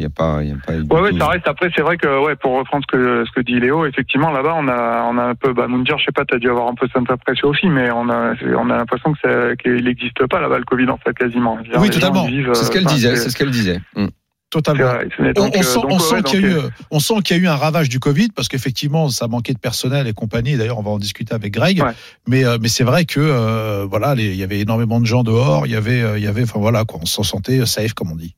y 0.00 0.04
a 0.04 0.10
pas 0.10 0.38
il 0.42 0.48
y 0.48 0.52
a 0.52 0.56
pas 0.66 0.72
du 0.74 0.82
Ouais, 0.90 1.00
ouais, 1.00 1.10
tout- 1.12 1.18
ça 1.18 1.26
reste. 1.28 1.46
Après, 1.48 1.68
c'est 1.74 1.82
vrai 1.82 1.96
que, 1.96 2.24
ouais, 2.24 2.36
pour 2.36 2.58
reprendre 2.58 2.84
ce 2.90 2.96
que, 2.96 3.24
ce 3.26 3.30
que 3.32 3.40
dit 3.44 3.58
Léo, 3.60 3.86
effectivement, 3.86 4.30
là-bas, 4.30 4.54
on 4.56 4.66
a, 4.68 5.04
on 5.10 5.18
a 5.18 5.22
un 5.24 5.34
peu, 5.34 5.52
bah, 5.52 5.66
Moundir, 5.68 5.98
je 5.98 6.04
sais 6.06 6.12
pas, 6.12 6.24
t'as 6.24 6.38
dû 6.38 6.48
avoir 6.48 6.68
un 6.68 6.74
peu 6.74 6.86
cette 6.92 7.10
impression 7.10 7.48
aussi, 7.48 7.66
mais 7.68 7.90
on 7.90 8.08
a, 8.08 8.32
on 8.58 8.70
a 8.70 8.76
l'impression 8.76 9.12
que 9.12 9.54
qu'il 9.56 9.84
n'existe 9.84 10.26
pas 10.26 10.40
là-bas, 10.40 10.58
le 10.58 10.64
Covid, 10.64 10.88
en 10.90 10.96
fait, 10.98 11.12
quasiment. 11.16 11.58
Oui, 11.76 11.90
totalement. 11.90 12.26
vivent, 12.26 12.50
C'est 12.54 12.64
ce 12.64 12.70
euh, 12.70 12.72
qu'elle 12.72 12.84
disait, 12.86 13.16
c'est 13.16 13.30
ce 13.30 13.36
qu'elle 13.36 13.50
disait. 13.50 13.69
Mm. 13.96 14.08
Totalement. 14.50 14.84
vrai. 14.84 15.08
On, 15.20 15.32
donc, 15.32 15.54
on 15.56 15.62
sent, 15.62 15.74
donc, 15.74 15.84
on 15.84 15.94
ouais, 15.94 16.00
sent 16.00 16.14
ouais, 16.14 16.22
qu'il 16.24 16.40
y 16.40 16.44
a 16.44 16.48
donc, 16.48 16.56
eu, 16.56 16.64
euh, 16.64 17.38
y 17.38 17.46
a 17.46 17.52
un 17.52 17.56
ravage 17.56 17.88
du 17.88 18.00
Covid 18.00 18.30
parce 18.34 18.48
qu'effectivement, 18.48 19.08
ça 19.08 19.28
manquait 19.28 19.54
de 19.54 19.60
personnel 19.60 20.08
et 20.08 20.12
compagnie. 20.12 20.56
D'ailleurs, 20.56 20.78
on 20.78 20.82
va 20.82 20.90
en 20.90 20.98
discuter 20.98 21.32
avec 21.32 21.52
Greg. 21.52 21.80
Ouais. 21.80 21.92
Mais, 22.26 22.44
euh, 22.44 22.58
mais 22.60 22.68
c'est 22.68 22.82
vrai 22.82 23.04
que 23.04 23.20
euh, 23.20 23.86
voilà, 23.88 24.14
il 24.18 24.34
y 24.34 24.42
avait 24.42 24.58
énormément 24.58 25.00
de 25.00 25.06
gens 25.06 25.22
dehors. 25.22 25.66
Il 25.66 25.72
y 25.72 25.76
avait, 25.76 26.02
euh, 26.02 26.18
il 26.18 26.24
y 26.24 26.26
avait, 26.26 26.42
enfin 26.42 26.58
voilà, 26.58 26.84
quoi, 26.84 26.98
on 27.00 27.06
s'en 27.06 27.22
sentait 27.22 27.64
safe, 27.64 27.94
comme 27.94 28.10
on 28.10 28.16
dit. 28.16 28.34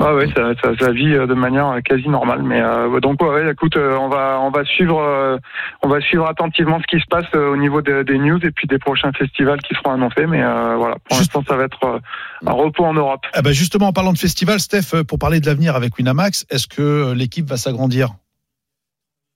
Ouais, 0.00 0.12
ouais, 0.12 0.26
ça, 0.34 0.52
ça, 0.60 0.70
ça 0.78 0.90
vit 0.90 1.14
euh, 1.14 1.26
de 1.28 1.34
manière 1.34 1.68
euh, 1.68 1.80
quasi 1.80 2.08
normale. 2.08 2.42
Mais 2.42 2.60
euh, 2.60 2.98
donc, 2.98 3.22
ouais, 3.22 3.48
écoute, 3.52 3.76
euh, 3.76 3.96
on 3.96 4.08
va, 4.08 4.40
on 4.42 4.50
va 4.50 4.64
suivre, 4.64 4.98
euh, 5.00 5.38
on 5.82 5.88
va 5.88 6.00
suivre 6.00 6.26
attentivement 6.26 6.80
ce 6.80 6.86
qui 6.96 7.00
se 7.00 7.06
passe 7.08 7.32
au 7.34 7.56
niveau 7.56 7.80
de- 7.80 8.02
des 8.02 8.18
news 8.18 8.38
et 8.44 8.50
puis 8.50 8.66
des 8.66 8.78
prochains 8.80 9.12
festivals 9.12 9.62
qui 9.62 9.72
seront 9.74 9.92
annoncés. 9.92 10.26
Mais 10.26 10.42
euh, 10.42 10.74
voilà, 10.76 10.96
pour 11.08 11.16
Juste- 11.16 11.32
l'instant, 11.34 11.44
ça 11.48 11.56
va 11.56 11.64
être 11.64 12.00
un 12.44 12.52
repos 12.52 12.84
en 12.84 12.92
Europe. 12.94 13.24
Ah 13.34 13.42
bah 13.42 13.52
justement, 13.52 13.86
en 13.86 13.92
parlant 13.92 14.12
de 14.12 14.18
festival, 14.18 14.58
Steph, 14.58 15.04
pour 15.06 15.18
parler 15.20 15.38
de 15.40 15.46
l'avenir 15.46 15.76
avec 15.76 15.96
Winamax, 15.96 16.44
est-ce 16.50 16.66
que 16.66 17.12
l'équipe 17.14 17.46
va 17.46 17.56
s'agrandir? 17.56 18.08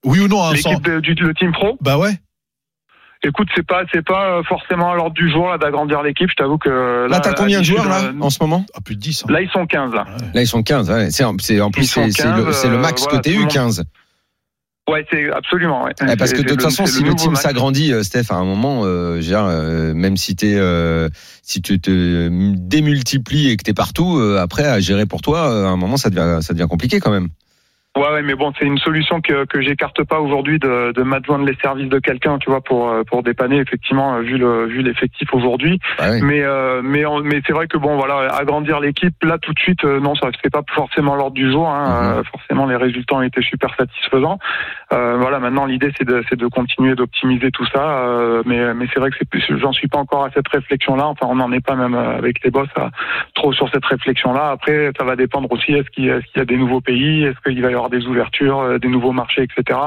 Oui 0.04 0.18
ou 0.20 0.26
non 0.28 0.42
hein, 0.42 0.54
sans- 0.56 0.70
L'équipe 0.70 0.84
de- 0.84 1.00
du 1.00 1.14
le 1.14 1.34
Team 1.34 1.52
Pro, 1.52 1.78
Bah 1.80 1.98
ouais. 1.98 2.12
Écoute, 3.24 3.48
c'est 3.54 3.66
pas, 3.66 3.82
c'est 3.92 4.04
pas 4.04 4.38
euh, 4.38 4.42
forcément 4.44 4.92
à 4.92 4.94
l'ordre 4.96 5.14
du 5.14 5.30
jour 5.30 5.48
là 5.48 5.58
d'agrandir 5.58 6.02
l'équipe. 6.02 6.28
Je 6.30 6.34
t'avoue 6.36 6.58
que 6.58 6.68
euh, 6.68 7.08
Là, 7.08 7.20
t'as 7.20 7.32
combien 7.34 7.60
de 7.60 7.64
joueurs 7.64 7.88
là 7.88 8.12
de- 8.12 8.20
en 8.20 8.30
ce 8.30 8.38
moment? 8.40 8.64
Ah, 8.74 8.80
plus 8.80 8.96
de 8.96 9.00
10. 9.00 9.24
hein. 9.28 9.32
Là, 9.32 9.40
ils 9.42 9.50
sont 9.50 9.66
15 9.66 9.92
là. 9.94 10.04
Ouais. 10.04 10.26
Là, 10.34 10.42
ils 10.42 10.46
sont 10.46 10.62
15. 10.62 10.90
ouais. 10.90 11.10
C'est, 11.10 11.24
c'est- 11.40 11.60
en 11.60 11.70
plus, 11.70 11.84
c'est, 11.86 12.00
le, 12.06 12.12
15, 12.12 12.50
c'est 12.56 12.68
le 12.68 12.78
max 12.78 13.02
euh, 13.02 13.04
voilà, 13.04 13.18
côté 13.18 13.30
tout 13.30 13.36
le 13.36 13.40
U, 13.40 13.44
monde- 13.44 13.52
15. 13.52 13.84
Ouais, 14.90 15.06
c'est 15.12 15.30
absolument. 15.30 15.84
Ouais. 15.84 15.92
Parce 16.18 16.32
que 16.32 16.38
de 16.40 16.48
toute 16.48 16.56
le- 16.56 16.62
façon, 16.64 16.86
si 16.86 17.02
le 17.04 17.14
team 17.14 17.32
max. 17.32 17.42
s'agrandit, 17.42 17.92
euh, 17.92 18.02
Steph, 18.02 18.30
à 18.30 18.36
un 18.36 18.44
moment, 18.46 18.84
euh, 18.84 19.16
je 19.16 19.16
veux 19.16 19.22
dire, 19.22 19.44
euh, 19.44 19.92
même 19.92 20.16
si 20.16 20.34
t'es, 20.34 20.54
euh, 20.56 21.10
si 21.42 21.60
tu 21.60 21.78
te 21.78 22.28
démultiplies 22.56 23.50
et 23.50 23.56
que 23.58 23.64
t'es 23.64 23.74
partout, 23.74 24.16
euh, 24.18 24.38
après 24.40 24.64
à 24.64 24.80
gérer 24.80 25.04
pour 25.04 25.20
toi, 25.20 25.50
euh, 25.50 25.66
à 25.66 25.68
un 25.68 25.76
moment, 25.76 25.98
ça 25.98 26.08
devient, 26.08 26.38
ça 26.42 26.54
devient 26.54 26.66
compliqué 26.70 27.00
quand 27.00 27.10
même. 27.10 27.28
Ouais, 27.98 28.12
ouais, 28.12 28.22
mais 28.22 28.34
bon, 28.34 28.52
c'est 28.58 28.64
une 28.64 28.78
solution 28.78 29.20
que, 29.20 29.44
que 29.46 29.60
j'écarte 29.60 30.02
pas 30.04 30.20
aujourd'hui 30.20 30.58
de, 30.58 30.92
de 30.92 31.02
m'adjoindre 31.02 31.44
les 31.44 31.56
services 31.62 31.88
de 31.88 31.98
quelqu'un, 31.98 32.38
tu 32.38 32.48
vois, 32.50 32.60
pour 32.60 32.88
euh, 32.88 33.02
pour 33.04 33.22
dépanner 33.22 33.56
effectivement 33.58 34.14
euh, 34.14 34.20
vu 34.20 34.38
le 34.38 34.66
vu 34.66 34.82
l'effectif 34.82 35.28
aujourd'hui. 35.34 35.80
Bah 35.98 36.04
oui. 36.12 36.20
Mais 36.22 36.42
euh, 36.42 36.80
mais 36.82 37.04
on- 37.06 37.20
mais 37.22 37.40
c'est 37.46 37.52
vrai 37.52 37.66
que 37.66 37.76
bon, 37.76 37.96
voilà, 37.96 38.32
agrandir 38.34 38.80
l'équipe 38.80 39.14
là 39.24 39.36
tout 39.38 39.52
de 39.52 39.58
suite, 39.58 39.84
euh, 39.84 39.98
non, 40.00 40.14
ça 40.14 40.28
c'est 40.42 40.52
pas 40.52 40.62
forcément 40.72 41.16
l'ordre 41.16 41.34
du 41.34 41.50
jour. 41.50 41.68
Hein, 41.68 41.86
Mhm. 41.88 42.18
Euh, 42.18 42.22
forcément, 42.30 42.66
les 42.66 42.76
résultats 42.76 43.16
ont 43.16 43.22
été 43.22 43.42
super 43.42 43.74
satisfaisants. 43.76 44.38
Euh, 44.92 45.16
voilà, 45.18 45.38
maintenant 45.40 45.66
l'idée 45.66 45.90
c'est 45.98 46.06
de 46.06 46.22
c'est 46.30 46.38
de 46.38 46.46
continuer 46.46 46.94
d'optimiser 46.94 47.50
tout 47.50 47.66
ça. 47.74 47.82
euh, 48.06 48.42
mais 48.46 48.74
mais 48.74 48.86
c'est 48.92 49.00
vrai 49.00 49.10
que 49.10 49.16
c'est 49.18 49.28
plus- 49.28 49.44
j'en 49.58 49.72
suis 49.72 49.88
pas 49.88 49.98
encore 49.98 50.24
à 50.24 50.30
cette 50.34 50.48
réflexion 50.48 50.94
là. 50.94 51.06
Enfin, 51.06 51.26
on 51.28 51.34
n'en 51.34 51.50
est 51.52 51.64
pas 51.64 51.74
même 51.74 51.94
avec 51.94 52.44
les 52.44 52.50
boss 52.50 52.68
à, 52.76 52.90
trop 53.34 53.52
sur 53.52 53.68
cette 53.70 53.84
réflexion 53.84 54.32
là. 54.32 54.50
Après, 54.50 54.92
ça 54.98 55.04
va 55.04 55.16
dépendre 55.16 55.50
aussi 55.50 55.74
qu'il 55.92 56.08
est-ce 56.08 56.26
qu'il 56.32 56.38
y 56.38 56.40
a 56.40 56.44
des 56.44 56.56
nouveaux 56.56 56.80
pays, 56.80 57.24
est-ce 57.24 57.40
qu'il 57.42 57.60
va 57.62 57.70
y 57.70 57.74
avoir 57.74 57.87
des 57.90 58.06
ouvertures, 58.06 58.60
euh, 58.60 58.78
des 58.78 58.88
nouveaux 58.88 59.12
marchés, 59.12 59.42
etc. 59.42 59.78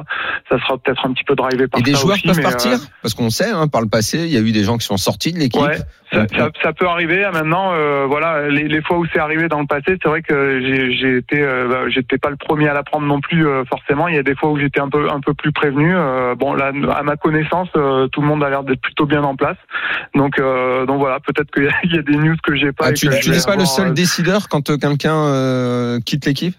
Ça 0.50 0.60
sera 0.60 0.78
peut-être 0.78 1.06
un 1.06 1.14
petit 1.14 1.24
peu 1.24 1.36
drivé 1.36 1.68
par 1.68 1.80
Et 1.80 1.84
des 1.84 1.94
ça 1.94 2.02
joueurs 2.02 2.16
aussi, 2.16 2.28
peuvent 2.28 2.38
mais, 2.38 2.44
partir 2.44 2.74
euh, 2.74 2.86
Parce 3.02 3.14
qu'on 3.14 3.30
sait, 3.30 3.50
hein, 3.50 3.68
par 3.68 3.82
le 3.82 3.88
passé, 3.88 4.20
il 4.20 4.32
y 4.32 4.38
a 4.38 4.42
eu 4.42 4.52
des 4.52 4.64
gens 4.64 4.78
qui 4.78 4.86
sont 4.86 4.98
sortis 4.98 5.34
de 5.34 5.40
l'équipe. 5.40 5.62
Ouais, 5.62 5.78
ça, 6.12 6.26
ça, 6.28 6.50
ça 6.62 6.74
peut 6.74 6.88
arriver. 6.88 7.24
Ah, 7.24 7.32
Maintenant, 7.32 7.72
euh, 7.74 8.06
voilà, 8.08 8.50
les, 8.50 8.68
les 8.68 8.82
fois 8.82 8.98
où 8.98 9.06
c'est 9.12 9.20
arrivé 9.20 9.48
dans 9.48 9.62
le 9.62 9.66
passé, 9.66 9.98
c'est 10.02 10.08
vrai 10.08 10.22
que 10.22 10.60
j'ai 10.62 11.18
été, 11.18 11.42
euh, 11.42 11.68
bah, 11.70 11.90
j'étais 11.90 12.18
pas 12.18 12.30
le 12.30 12.36
premier 12.36 12.68
à 12.68 12.74
l'apprendre 12.74 13.06
non 13.06 13.22
plus 13.22 13.48
euh, 13.48 13.64
forcément. 13.66 14.08
Il 14.08 14.16
y 14.16 14.18
a 14.18 14.24
des 14.24 14.36
fois 14.36 14.50
où 14.50 14.60
j'étais 14.60 14.82
un 14.82 14.90
peu 14.90 15.10
un 15.10 15.22
peu 15.22 15.34
plus 15.34 15.52
prévenu. 15.52 15.94
Euh, 15.96 16.36
bon, 16.36 16.54
là, 16.54 16.72
à 16.94 17.04
ma 17.04 17.16
connaissance, 17.16 17.70
euh, 17.76 18.08
tout 18.08 18.22
le 18.22 18.28
monde 18.28 18.44
a 18.44 18.50
l'air 18.50 18.64
d'être 18.64 18.82
plutôt 18.82 19.06
bien 19.06 19.24
en 19.24 19.36
place. 19.36 19.58
Donc, 20.16 20.40
euh, 20.40 20.86
donc 20.86 21.00
voilà, 21.00 21.20
peut-être 21.20 21.52
qu'il 21.52 21.70
y, 21.90 21.96
y 21.96 22.00
a 22.00 22.02
des 22.02 22.18
news 22.18 22.36
que 22.44 22.56
j'ai 22.56 22.72
pas. 22.72 22.86
Ah, 22.88 22.92
et 22.92 22.94
tu 22.94 23.08
n'es 23.08 23.42
pas 23.46 23.56
le 23.56 23.66
seul 23.66 23.94
décideur 23.94 24.50
quand 24.50 24.78
quelqu'un 24.78 25.16
euh, 25.16 26.00
quitte 26.06 26.26
l'équipe? 26.26 26.56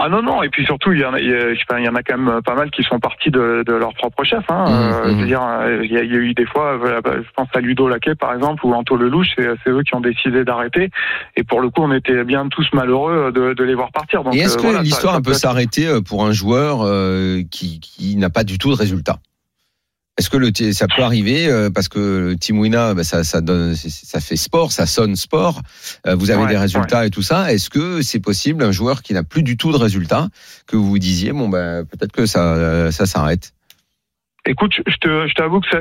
Ah 0.00 0.08
non 0.08 0.22
non 0.22 0.44
et 0.44 0.48
puis 0.48 0.64
surtout 0.64 0.92
il 0.92 1.00
y 1.00 1.04
en 1.04 1.12
a, 1.12 1.20
il 1.20 1.28
y 1.28 1.88
en 1.88 1.94
a 1.96 2.02
quand 2.04 2.16
même 2.16 2.40
pas 2.42 2.54
mal 2.54 2.70
qui 2.70 2.84
sont 2.84 3.00
partis 3.00 3.30
de, 3.32 3.64
de 3.66 3.72
leur 3.72 3.92
propre 3.94 4.22
chef. 4.22 4.44
Hein. 4.48 4.64
Mhm, 4.68 4.92
Euh, 5.08 5.14
veux 5.14 5.26
dire, 5.26 5.42
euh, 5.42 5.80
il 5.84 5.90
y, 5.90 5.96
a, 5.96 6.04
il 6.04 6.12
y 6.12 6.14
a 6.14 6.18
eu 6.18 6.34
des 6.34 6.46
fois, 6.46 6.78
bah, 7.02 7.14
je 7.16 7.28
pense 7.34 7.48
à 7.52 7.60
Ludo 7.60 7.88
Laquet 7.88 8.14
par 8.14 8.32
exemple 8.32 8.64
ou 8.64 8.72
Anto 8.74 8.96
Lelouch, 8.96 9.26
c'est 9.36 9.48
c'est 9.64 9.70
eux 9.70 9.82
qui 9.82 9.94
ont 9.96 10.00
décidé 10.00 10.44
d'arrêter. 10.44 10.90
Et 11.36 11.42
pour 11.42 11.60
le 11.60 11.70
coup, 11.70 11.82
on 11.82 11.92
était 11.92 12.22
bien 12.22 12.48
tous 12.48 12.68
malheureux 12.72 13.32
de, 13.32 13.54
de 13.54 13.64
les 13.64 13.74
voir 13.74 13.90
partir. 13.90 14.22
Donc, 14.22 14.34
Et 14.36 14.38
est-ce 14.38 14.58
euh, 14.58 14.78
que 14.78 14.82
l'histoire 14.82 15.20
peut 15.20 15.34
s'arrêter 15.34 15.88
pour 16.06 16.24
un 16.24 16.32
joueur 16.32 16.82
euh, 16.82 17.42
qui, 17.50 17.80
qui 17.80 18.16
n'a 18.16 18.30
pas 18.30 18.44
du 18.44 18.56
tout 18.58 18.70
de 18.70 18.76
résultat? 18.76 19.16
Est-ce 20.18 20.28
que 20.30 20.36
le, 20.36 20.50
ça 20.72 20.86
peut 20.94 21.02
arriver 21.02 21.46
euh, 21.48 21.70
parce 21.70 21.88
que 21.88 21.98
le 22.30 22.36
Team 22.36 22.58
Wina, 22.58 22.92
bah, 22.92 23.04
ça, 23.04 23.22
ça 23.24 23.40
donne, 23.40 23.74
ça 23.76 24.20
fait 24.20 24.36
sport, 24.36 24.72
ça 24.72 24.84
sonne 24.86 25.14
sport. 25.16 25.62
euh, 26.06 26.14
Vous 26.16 26.30
avez 26.30 26.42
Ouais, 26.42 26.48
des 26.48 26.56
résultats 26.58 27.06
et 27.06 27.10
tout 27.10 27.22
ça. 27.22 27.52
Est-ce 27.52 27.70
que 27.70 28.02
c'est 28.02 28.18
possible 28.20 28.64
un 28.64 28.72
joueur 28.72 29.02
qui 29.02 29.14
n'a 29.14 29.22
plus 29.22 29.42
du 29.44 29.56
tout 29.56 29.70
de 29.72 29.76
résultats 29.76 30.28
que 30.66 30.76
vous 30.76 30.88
vous 30.88 30.98
disiez 30.98 31.32
bon 31.32 31.48
ben 31.48 31.84
peut-être 31.86 32.12
que 32.12 32.26
ça, 32.26 32.90
ça 32.92 33.06
s'arrête? 33.06 33.52
Écoute, 34.48 34.80
je 34.86 34.96
te, 34.96 35.26
je 35.28 35.34
t'avoue 35.34 35.60
que 35.60 35.68
ça, 35.68 35.78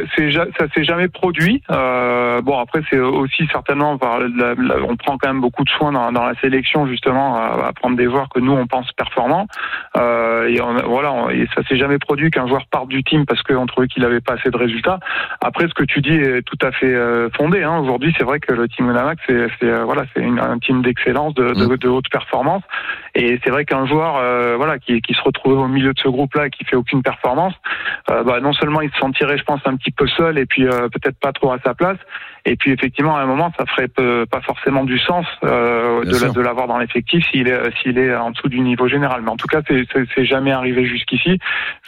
ça 0.59 0.65
s'est 0.73 0.83
jamais 0.83 1.07
produit. 1.07 1.63
Euh, 1.71 2.41
bon, 2.41 2.59
après, 2.59 2.81
c'est 2.89 2.99
aussi 2.99 3.47
certainement, 3.51 3.97
par 3.97 4.19
la- 4.19 4.55
la- 4.55 4.83
on 4.87 4.97
prend 4.97 5.17
quand 5.17 5.29
même 5.29 5.39
beaucoup 5.39 5.63
de 5.63 5.69
soin 5.69 5.93
dans, 5.93 6.11
dans 6.11 6.25
la 6.25 6.35
sélection 6.41 6.85
justement 6.85 7.37
à, 7.37 7.67
à 7.67 7.73
prendre 7.73 7.95
des 7.95 8.03
joueurs 8.05 8.27
que 8.27 8.39
nous 8.41 8.51
on 8.51 8.67
pense 8.67 8.91
performants. 8.91 9.47
Euh, 9.95 10.49
et 10.49 10.59
on, 10.61 10.73
voilà, 10.87 11.13
on- 11.13 11.29
et 11.29 11.47
ça 11.55 11.63
s'est 11.63 11.77
jamais 11.77 11.97
produit 11.97 12.29
qu'un 12.29 12.45
joueur 12.47 12.65
parte 12.69 12.89
du 12.89 13.03
team 13.03 13.25
parce 13.25 13.41
qu'on 13.41 13.65
trouvait 13.67 13.87
qu'il 13.87 14.03
avait 14.03 14.19
pas 14.21 14.33
assez 14.33 14.49
de 14.49 14.57
résultats. 14.57 14.99
Après, 15.41 15.67
ce 15.69 15.73
que 15.73 15.83
tu 15.85 16.01
dis 16.01 16.13
est 16.15 16.41
tout 16.41 16.57
à 16.61 16.71
fait 16.73 16.93
euh, 16.93 17.29
fondé. 17.37 17.63
Hein. 17.63 17.79
Aujourd'hui, 17.79 18.13
c'est 18.17 18.25
vrai 18.25 18.39
que 18.41 18.51
le 18.53 18.67
team 18.67 18.87
Winamax, 18.89 19.21
c'est, 19.27 19.47
c'est 19.59 19.69
euh, 19.69 19.85
voilà, 19.85 20.03
c'est 20.13 20.25
un 20.25 20.59
team 20.59 20.81
d'excellence, 20.81 21.33
de, 21.35 21.53
de, 21.53 21.75
de 21.77 21.87
haute 21.87 22.09
performance. 22.11 22.63
Et 23.19 23.39
c'est 23.43 23.49
vrai 23.49 23.65
qu'un 23.65 23.87
joueur, 23.87 24.17
euh, 24.17 24.57
voilà, 24.57 24.77
qui, 24.77 25.01
se 25.09 25.21
retrouve 25.23 25.57
au 25.57 25.67
milieu 25.67 25.91
de 25.91 25.99
ce 25.99 26.07
groupe-là 26.07 26.45
et 26.45 26.49
qui 26.51 26.63
fait 26.65 26.75
aucune 26.75 27.01
performance, 27.01 27.55
euh, 28.11 28.21
bah, 28.21 28.39
non 28.41 28.53
seulement 28.53 28.79
il 28.81 28.91
se 28.91 28.97
sentirait, 28.99 29.39
je 29.39 29.43
pense, 29.43 29.59
un 29.65 29.75
petit 29.75 29.89
peu 29.89 30.05
seul 30.05 30.37
et 30.37 30.45
puis 30.45 30.67
euh, 30.67 30.87
peut-être 30.87 31.17
pas 31.19 31.31
trop 31.31 31.51
à 31.51 31.57
sa 31.65 31.73
place. 31.73 31.97
Et 32.49 32.55
puis 32.55 32.71
effectivement, 32.71 33.15
à 33.17 33.21
un 33.21 33.25
moment, 33.25 33.51
ça 33.57 33.65
ferait 33.65 33.87
pas 33.89 34.41
forcément 34.41 34.83
du 34.85 34.97
sens 34.99 35.25
euh, 35.43 36.03
de, 36.05 36.41
l'avoir 36.41 36.67
dans 36.67 36.77
l'effectif 36.77 37.23
s'il 37.31 37.47
est 37.47 37.59
s'il 37.81 37.97
est 37.97 38.15
en 38.15 38.31
dessous 38.31 38.47
du 38.49 38.59
niveau 38.61 38.87
général. 38.87 39.21
Mais 39.23 39.29
en 39.31 39.35
tout 39.37 39.47
cas, 39.47 39.59
c'est- 39.67 39.83
c'est 39.93 40.05
c'est 40.15 40.25
jamais 40.25 40.51
arrivé 40.51 40.85
jusqu'ici. 40.87 41.39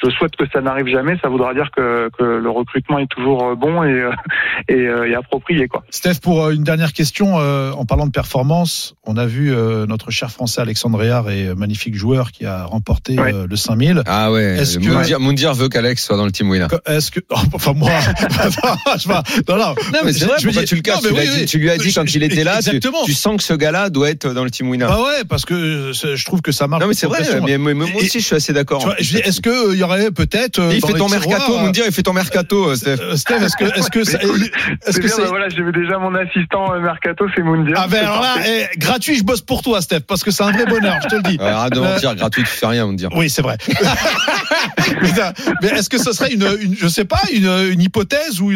Je 0.03 0.09
souhaite 0.09 0.35
que 0.35 0.43
ça 0.53 0.61
n'arrive 0.61 0.87
jamais. 0.87 1.17
Ça 1.21 1.29
voudra 1.29 1.53
dire 1.53 1.69
que, 1.75 2.09
que 2.17 2.23
le 2.23 2.49
recrutement 2.49 2.99
est 2.99 3.07
toujours 3.07 3.43
euh, 3.45 3.55
bon 3.55 3.83
et, 3.83 3.87
euh, 3.91 4.11
et, 4.67 4.73
euh, 4.87 5.09
et 5.09 5.15
approprié, 5.15 5.67
quoi. 5.67 5.83
Steph, 5.89 6.19
pour 6.21 6.49
une 6.49 6.63
dernière 6.63 6.93
question, 6.93 7.39
euh, 7.39 7.71
en 7.71 7.85
parlant 7.85 8.05
de 8.05 8.11
performance, 8.11 8.95
on 9.05 9.15
a 9.17 9.25
vu 9.25 9.53
euh, 9.53 9.85
notre 9.85 10.11
cher 10.11 10.29
français 10.31 10.61
Alexandre 10.61 10.97
Réard 10.99 11.29
et 11.29 11.55
magnifique 11.55 11.95
joueur 11.95 12.31
qui 12.31 12.45
a 12.45 12.65
remporté 12.65 13.17
Ouais. 13.19 13.33
euh, 13.33 13.47
le 13.49 13.55
5000. 13.55 14.03
Ah 14.07 14.31
ouais. 14.31 14.57
Est-ce 14.59 14.77
que- 14.79 14.87
Moundir, 14.89 15.19
Moundir 15.19 15.53
veut 15.53 15.69
qu'Alex 15.69 16.03
soit 16.05 16.17
dans 16.17 16.25
le 16.25 16.31
Team 16.31 16.49
Wina. 16.49 16.67
Est-ce 16.85 17.11
que, 17.11 17.19
oh, 17.29 17.35
enfin 17.53 17.73
moi, 17.73 17.89
je 18.97 19.07
vais- 19.07 19.13
non, 19.47 19.57
non, 19.57 19.75
Non 19.93 19.99
mais 20.03 20.11
c'est 20.13 20.25
vrai. 20.25 20.35
Je 20.39 20.48
veux 20.55 20.61
dire- 20.61 20.69
tu 20.69 20.75
le 20.75 20.81
casses 20.81 21.03
non, 21.03 21.09
mais 21.09 21.09
tu, 21.09 21.15
l'as 21.15 21.21
oui, 21.21 21.29
dit- 21.29 21.39
oui. 21.41 21.45
tu 21.45 21.57
lui 21.59 21.69
as 21.69 21.77
dit 21.77 21.93
quand 21.93 22.07
Je- 22.07 22.15
il 22.17 22.23
était 22.23 22.43
là. 22.43 22.53
Tu, 22.61 22.69
Exactement. 22.69 23.03
tu 23.05 23.13
sens 23.13 23.37
que 23.37 23.43
ce 23.43 23.53
gars-là 23.53 23.89
doit 23.89 24.09
être 24.09 24.33
dans 24.33 24.43
le 24.43 24.51
Team 24.51 24.69
Wina. 24.69 24.87
Bah 24.87 25.01
ouais, 25.01 25.23
parce 25.27 25.45
que 25.45 25.53
euh, 25.53 25.93
je 25.93 26.25
trouve 26.25 26.41
que 26.41 26.51
ça 26.51 26.67
marche. 26.67 26.81
non 26.81 26.87
mais 26.87 26.93
c'est 26.93 27.07
vrai. 27.07 27.19
progression. 27.21 27.45
Mais, 27.45 27.57
mais 27.57 27.73
moi 27.73 27.87
Et- 27.93 27.97
aussi 28.05 28.19
je 28.19 28.25
suis 28.25 28.35
assez 28.35 28.53
d'accord. 28.53 28.93
Est-ce 28.99 29.41
que 29.41 29.49
euh, 29.49 29.73
il 29.73 29.79
y 29.79 29.83
aurait 29.83 30.11
peut-être 30.11 30.59
euh, 30.59 30.71
il 30.73 30.79
dans 30.81 30.87
fait 30.87 30.93
les 30.93 30.99
ton 30.99 31.07
tiroirs, 31.07 31.27
mercato, 31.29 31.57
euh, 31.57 31.61
Moundir, 31.61 31.83
il 31.87 31.91
fait 31.93 32.03
ton 32.03 32.13
mercato, 32.13 32.69
euh, 32.69 32.75
Steph. 32.75 32.97
euh, 33.01 33.15
Steph, 33.15 33.35
est-ce 33.43 33.55
que, 33.55 33.65
est-ce 33.79 33.89
que, 33.89 34.03
ça- 34.09 34.19
est-ce 34.87 34.99
que 34.99 35.07
bah 35.21 35.25
voilà, 35.27 35.49
j'ai 35.49 35.63
déjà 35.71 35.97
mon 35.99 36.13
assistant 36.15 36.73
euh, 36.73 36.79
mercato, 36.79 37.25
c'est 37.35 37.41
Moundir. 37.43 37.75
ah 37.77 37.87
ben 37.87 37.99
alors 38.05 38.21
là, 38.21 38.35
eh, 38.47 38.77
gratuit, 38.77 39.17
je 39.17 39.23
bosse 39.23 39.41
pour 39.41 39.61
toi, 39.61 39.81
Steph, 39.81 40.01
parce 40.01 40.23
que 40.23 40.31
c'est 40.31 40.43
un 40.43 40.51
vrai 40.51 40.65
bonheur, 40.65 40.95
je 41.03 41.07
te 41.09 41.15
le 41.15 41.21
dis. 41.23 41.37
Arrête 41.39 41.73
de 41.73 41.79
Euh, 41.79 41.83
mentir, 41.93 42.15
gratuit, 42.15 42.43
tu 42.43 42.49
fais 42.49 42.65
rien, 42.67 42.85
Moundir. 42.85 43.09
Oui, 43.15 43.29
c'est 43.29 43.41
vrai. 43.41 43.57
Mais 45.61 45.69
est-ce 45.69 45.89
que 45.89 45.97
ce 45.97 46.11
serait 46.11 46.31
une, 46.33 46.47
je 46.79 46.87
sais 46.87 47.05
pas, 47.05 47.19
une, 47.33 47.81
hypothèse 47.81 48.41
ou 48.41 48.51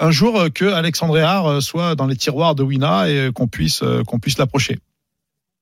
un 0.00 0.10
jour 0.10 0.38
euh, 0.40 0.48
que 0.48 0.64
Alexandre 0.66 1.07
Euh, 1.16 1.60
soit 1.60 1.94
dans 1.94 2.06
les 2.06 2.16
tiroirs 2.16 2.54
de 2.54 2.62
Wina 2.62 3.08
et 3.08 3.18
euh, 3.18 3.32
qu'on 3.32 3.48
puisse 3.48 3.82
euh, 3.82 4.02
qu'on 4.04 4.18
puisse 4.18 4.38
l'approcher 4.38 4.78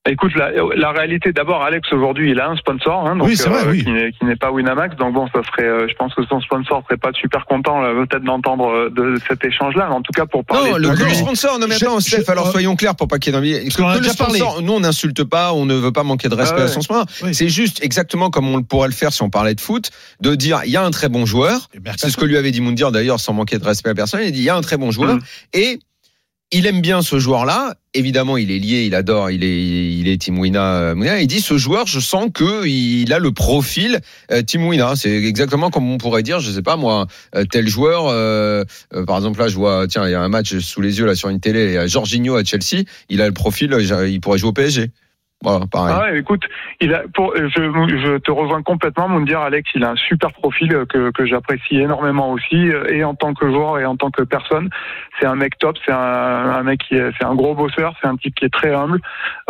Écoute, 0.08 0.32
la, 0.36 0.50
la 0.76 0.90
réalité, 0.92 1.32
d'abord, 1.32 1.62
Alex 1.62 1.92
aujourd'hui, 1.92 2.30
il 2.30 2.40
a 2.40 2.48
un 2.50 2.56
sponsor, 2.56 3.06
hein, 3.08 3.16
donc 3.16 3.26
Oui, 3.28 3.36
c'est 3.36 3.48
vrai, 3.48 3.66
euh, 3.66 3.70
oui. 3.70 3.84
qui 4.18 4.24
n'est 4.24 4.36
pas 4.36 4.50
Winamax. 4.52 4.96
Donc 4.96 5.14
bon, 5.14 5.26
ça 5.34 5.40
serait, 5.42 5.66
euh, 5.68 5.86
je 5.88 5.94
pense 5.94 6.14
que 6.14 6.24
son 6.26 6.40
sponsor 6.40 6.82
serait 6.88 6.96
pas 6.98 7.10
super 7.12 7.44
content 7.46 7.80
là, 7.80 7.92
peut-être 8.06 8.22
d'entendre 8.24 8.68
euh, 8.70 8.90
de 8.90 9.18
cet 9.28 9.44
échange-là. 9.44 9.86
Mais 9.88 9.94
en 9.96 10.02
tout 10.02 10.12
cas, 10.12 10.26
pour 10.26 10.44
parler. 10.44 10.70
Non, 10.70 10.76
de 10.76 10.82
le, 10.82 10.88
le 10.90 11.14
sponsor, 11.14 11.58
non 11.58 11.66
mais 11.68 11.74
attends, 11.76 11.98
je- 12.00 12.06
Steph, 12.06 12.30
alors 12.30 12.48
euh, 12.48 12.50
soyons 12.52 12.76
clairs 12.76 12.94
pour 12.96 13.08
pas 13.08 13.18
qu'il 13.18 13.32
y 13.32 13.36
ait 13.36 13.38
d'envie. 13.38 13.68
Que 13.68 13.82
le 13.82 14.16
parlé. 14.16 14.40
nous 14.62 14.72
on 14.72 14.80
n'insulte 14.80 15.24
pas, 15.24 15.52
on 15.52 15.66
ne 15.66 15.74
veut 15.74 15.92
pas 15.92 16.02
manquer 16.04 16.28
de 16.28 16.34
respect 16.34 16.60
Ah 16.60 16.64
à 16.64 16.68
son 16.68 16.80
sponsor. 16.82 17.06
Oui. 17.22 17.34
C'est 17.34 17.48
juste 17.48 17.82
exactement 17.82 18.30
comme 18.30 18.48
on 18.48 18.62
pourrait 18.62 18.88
le 18.88 18.94
faire 18.94 19.12
si 19.12 19.22
on 19.22 19.30
parlait 19.30 19.54
de 19.54 19.60
foot, 19.60 19.90
de 20.20 20.34
dire 20.34 20.60
il 20.64 20.70
y 20.70 20.76
a 20.76 20.84
un 20.84 20.90
très 20.90 21.08
bon 21.08 21.26
joueur. 21.26 21.68
C'est 21.96 22.10
ce 22.10 22.16
que 22.16 22.24
lui 22.24 22.36
avait 22.36 22.50
dit 22.52 22.60
Moundir 22.60 22.92
d'ailleurs, 22.92 23.20
sans 23.20 23.32
manquer 23.32 23.58
de 23.58 23.64
respect 23.64 23.90
à 23.90 23.94
personne. 23.94 24.20
Il 24.24 24.32
dit 24.32 24.40
il 24.40 24.44
y 24.44 24.50
a 24.50 24.56
un 24.56 24.60
très 24.60 24.76
bon 24.76 24.90
joueur 24.90 25.14
Mm. 25.16 25.20
et 25.54 25.78
il 26.52 26.66
aime 26.66 26.80
bien 26.80 27.02
ce 27.02 27.18
joueur-là. 27.18 27.74
Évidemment, 27.92 28.36
il 28.36 28.50
est 28.50 28.58
lié, 28.58 28.84
il 28.86 28.94
adore, 28.94 29.30
il 29.30 29.42
est, 29.42 29.96
il 29.98 30.06
est 30.06 30.20
Team 30.20 30.38
Wina. 30.38 30.92
euh. 30.94 31.18
Il 31.20 31.26
dit 31.26 31.40
ce 31.40 31.58
joueur, 31.58 31.86
je 31.86 31.98
sens 31.98 32.28
que 32.32 32.66
il 32.66 33.12
a 33.12 33.18
le 33.18 33.32
profil 33.32 34.00
euh, 34.30 34.42
Team 34.42 34.66
Wina. 34.66 34.94
C'est 34.96 35.10
exactement 35.24 35.70
comme 35.70 35.90
on 35.90 35.98
pourrait 35.98 36.22
dire, 36.22 36.38
je 36.40 36.50
sais 36.50 36.62
pas 36.62 36.76
moi, 36.76 37.06
euh, 37.34 37.44
tel 37.50 37.66
joueur. 37.68 38.06
euh, 38.06 38.64
par 39.06 39.16
exemple, 39.16 39.40
là, 39.40 39.48
je 39.48 39.56
vois, 39.56 39.86
tiens, 39.88 40.06
il 40.06 40.12
y 40.12 40.14
a 40.14 40.20
un 40.20 40.28
match 40.28 40.58
sous 40.58 40.80
les 40.80 40.98
yeux 40.98 41.06
là 41.06 41.14
sur 41.14 41.30
une 41.30 41.40
télé. 41.40 41.66
Il 41.66 41.72
y 41.72 41.78
a 41.78 41.86
Jorginho 41.86 42.36
à 42.36 42.44
Chelsea. 42.44 42.84
Il 43.08 43.20
a 43.22 43.26
le 43.26 43.34
profil, 43.34 43.76
il 44.08 44.20
pourrait 44.20 44.38
jouer 44.38 44.50
au 44.50 44.52
PSG. 44.52 44.90
Ah 45.90 46.00
ouais, 46.00 46.18
écoute, 46.18 46.44
il 46.80 46.98
pour, 47.14 47.34
je, 47.36 48.18
te 48.18 48.30
rejoins 48.30 48.62
complètement, 48.62 49.06
mon 49.06 49.20
dire 49.20 49.40
Alex, 49.40 49.70
il 49.74 49.84
a 49.84 49.90
un 49.90 49.96
super 49.96 50.32
profil 50.32 50.86
que, 50.88 51.10
que 51.10 51.26
j'apprécie 51.26 51.78
énormément 51.78 52.32
aussi, 52.32 52.70
euh, 52.70 52.86
et 52.88 53.04
en 53.04 53.14
tant 53.14 53.34
que 53.34 53.48
joueur 53.50 53.78
et 53.78 53.84
en 53.84 53.96
tant 53.96 54.10
que 54.10 54.22
personne. 54.22 54.70
C'est 55.20 55.26
un 55.26 55.34
mec 55.34 55.58
top, 55.58 55.76
c'est 55.84 55.92
un, 55.92 56.62
mec 56.62 56.80
qui 56.80 56.94
est, 56.94 57.10
c'est 57.18 57.24
un 57.24 57.34
gros 57.34 57.54
bosseur, 57.54 57.94
c'est 58.00 58.08
un 58.08 58.16
type 58.16 58.34
qui 58.34 58.46
est 58.46 58.52
très 58.52 58.74
humble, 58.74 59.00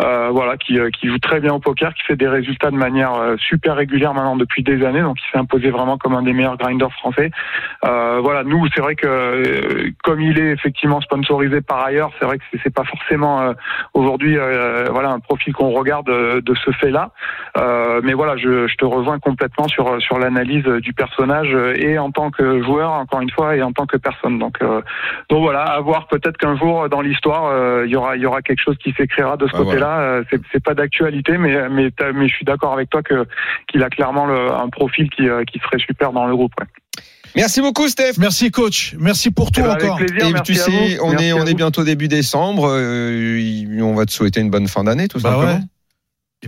euh, 0.01 0.29
voilà, 0.33 0.57
qui, 0.57 0.79
euh, 0.79 0.91
qui 0.91 1.09
joue 1.09 1.19
très 1.19 1.41
bien 1.41 1.55
au 1.55 1.61
poker, 1.61 1.95
qui 1.95 2.03
fait 2.03 2.17
des 2.17 2.29
résultats 2.29 2.71
de 2.71 2.77
manière 2.77 3.15
super 3.39 3.77
régulière 3.77 4.13
maintenant 4.13 4.37
depuis 4.37 4.63
des 4.63 4.85
années, 4.85 5.03
donc 5.03 5.17
il 5.21 5.31
s'est 5.31 5.39
imposé 5.39 5.71
vraiment 5.71 5.99
comme 5.99 6.15
un 6.15 6.23
des 6.23 6.33
meilleurs 6.33 6.57
grinders 6.57 6.93
français. 6.93 7.31
Voilà, 7.83 8.43
nous, 8.45 8.67
c'est 8.75 8.81
vrai 8.81 8.97
que 8.97 9.93
comme 10.03 10.21
il 10.21 10.39
est 10.39 10.51
effectivement 10.51 11.01
sponsorisé 11.01 11.61
par 11.61 11.85
ailleurs, 11.85 12.11
c'est 12.19 12.25
vrai 12.25 12.39
que 12.39 12.45
c'est, 12.63 12.75
pas 12.75 12.85
forcément 12.85 13.55
aujourd'hui, 13.95 14.37
voilà, 14.91 15.11
un 15.11 15.21
profil 15.21 15.53
qu'on 15.53 15.76
regarde 15.77 16.09
euh, 16.09 16.41
de 16.41 16.55
ce 16.55 16.71
fait-là. 16.73 17.11
Euh, 17.59 18.01
mais 18.03 18.13
voilà, 18.15 18.37
je, 18.37 18.67
je 18.67 18.77
te 18.77 18.85
rejoins 18.85 19.19
complètement 19.19 19.69
sur 19.69 20.01
sur 20.03 20.19
l'analyse 20.19 20.65
du 20.65 20.93
personnage 20.93 21.51
euh, 21.55 21.75
et 21.77 21.99
en 21.99 22.11
tant 22.11 22.31
que 22.31 22.63
joueur, 22.63 22.91
encore 22.93 23.21
une 23.21 23.31
fois, 23.31 23.57
et 23.57 23.63
en 23.63 23.73
tant 23.73 23.87
que 23.87 23.97
personne. 23.97 24.39
Donc, 24.39 24.57
euh, 24.63 24.81
donc 25.31 25.43
voilà, 25.43 25.63
à 25.63 25.81
voir 25.81 26.07
peut-être 26.09 26.37
qu'un 26.37 26.57
jour 26.57 26.89
dans 26.89 27.01
l'histoire, 27.01 27.47
euh, 27.47 27.85
il 27.87 27.93
y 27.93 27.97
aura 27.97 28.17
il 28.17 28.23
y 28.23 28.27
aura 28.27 28.43
quelque 28.43 28.63
chose 28.63 28.77
qui 28.79 28.93
s'écrira 28.93 29.37
de 29.37 29.47
ce 29.47 29.53
Ah, 29.55 29.59
côté-là. 29.59 30.21
C'est 30.53 30.63
pas 30.65 30.75
d'actualité, 30.75 31.39
mais 31.39 31.69
mais 31.69 31.91
mais 32.15 32.29
je 32.29 32.35
suis 32.35 32.45
d'accord 32.45 32.73
avec 32.73 32.91
toi 32.91 33.03
que 33.03 33.27
qu'il 33.69 33.83
a 33.83 33.91
clairement 33.91 34.27
le, 34.27 34.53
un 34.53 34.69
profil 34.69 35.09
qui 35.11 35.29
qui 35.51 35.59
serait 35.61 35.79
super 35.79 36.13
dans 36.13 36.27
le 36.27 36.35
groupe. 36.35 36.53
ouais. 36.61 36.67
Merci 37.37 37.61
beaucoup, 37.61 37.87
Steph. 37.89 38.15
Merci 38.19 38.51
coach, 38.51 38.95
merci 38.99 39.31
pour 39.31 39.51
tout 39.53 39.61
Eh 39.61 39.65
ben, 39.65 39.71
avec 39.73 39.85
encore. 39.85 39.97
plaisir, 39.99 40.27
Et 40.27 40.33
merci 40.33 40.53
tu 40.55 40.59
à 40.59 40.63
sais, 40.65 40.71
vous. 40.71 41.05
on 41.05 41.11
Merci 41.11 41.25
est, 41.27 41.33
on 41.35 41.45
est 41.47 41.55
bientôt 41.55 41.85
début 41.85 42.09
décembre. 42.09 42.69
euh, 42.71 43.81
on 43.83 43.95
va 43.95 44.07
te 44.07 44.13
souhaiter 44.13 44.41
une 44.41 44.51
bonne 44.51 44.69
fin 44.69 44.85
d'année, 44.85 45.07
tout 45.09 45.21
Bah 45.21 45.31
simplement. 45.33 45.53
ouais. 45.55 45.61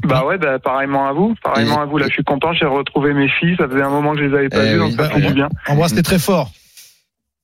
Bah 0.04 0.24
ouais, 0.26 0.38
bah, 0.38 0.58
pareillement 0.58 1.06
à 1.08 1.12
vous, 1.12 1.34
pareillement 1.42 1.78
Et- 1.78 1.82
à 1.82 1.84
vous. 1.86 1.98
Là, 1.98 2.06
je 2.08 2.12
suis 2.12 2.24
content, 2.24 2.52
j'ai 2.52 2.66
retrouvé 2.66 3.14
mes 3.14 3.28
filles. 3.28 3.56
Ça 3.58 3.66
faisait 3.68 3.82
un 3.82 3.88
moment 3.90 4.12
que 4.12 4.18
je 4.20 4.24
les 4.24 4.34
avais 4.36 4.48
pas 4.48 4.64
Eh 4.64 4.74
vues, 4.74 4.80
oui. 4.80 4.90
donc 4.96 5.00
ça 5.00 5.10
fait 5.10 5.20
du 5.20 5.32
bien. 5.32 5.48
Embrasse-les 5.66 6.02
très 6.02 6.18
fort. 6.18 6.50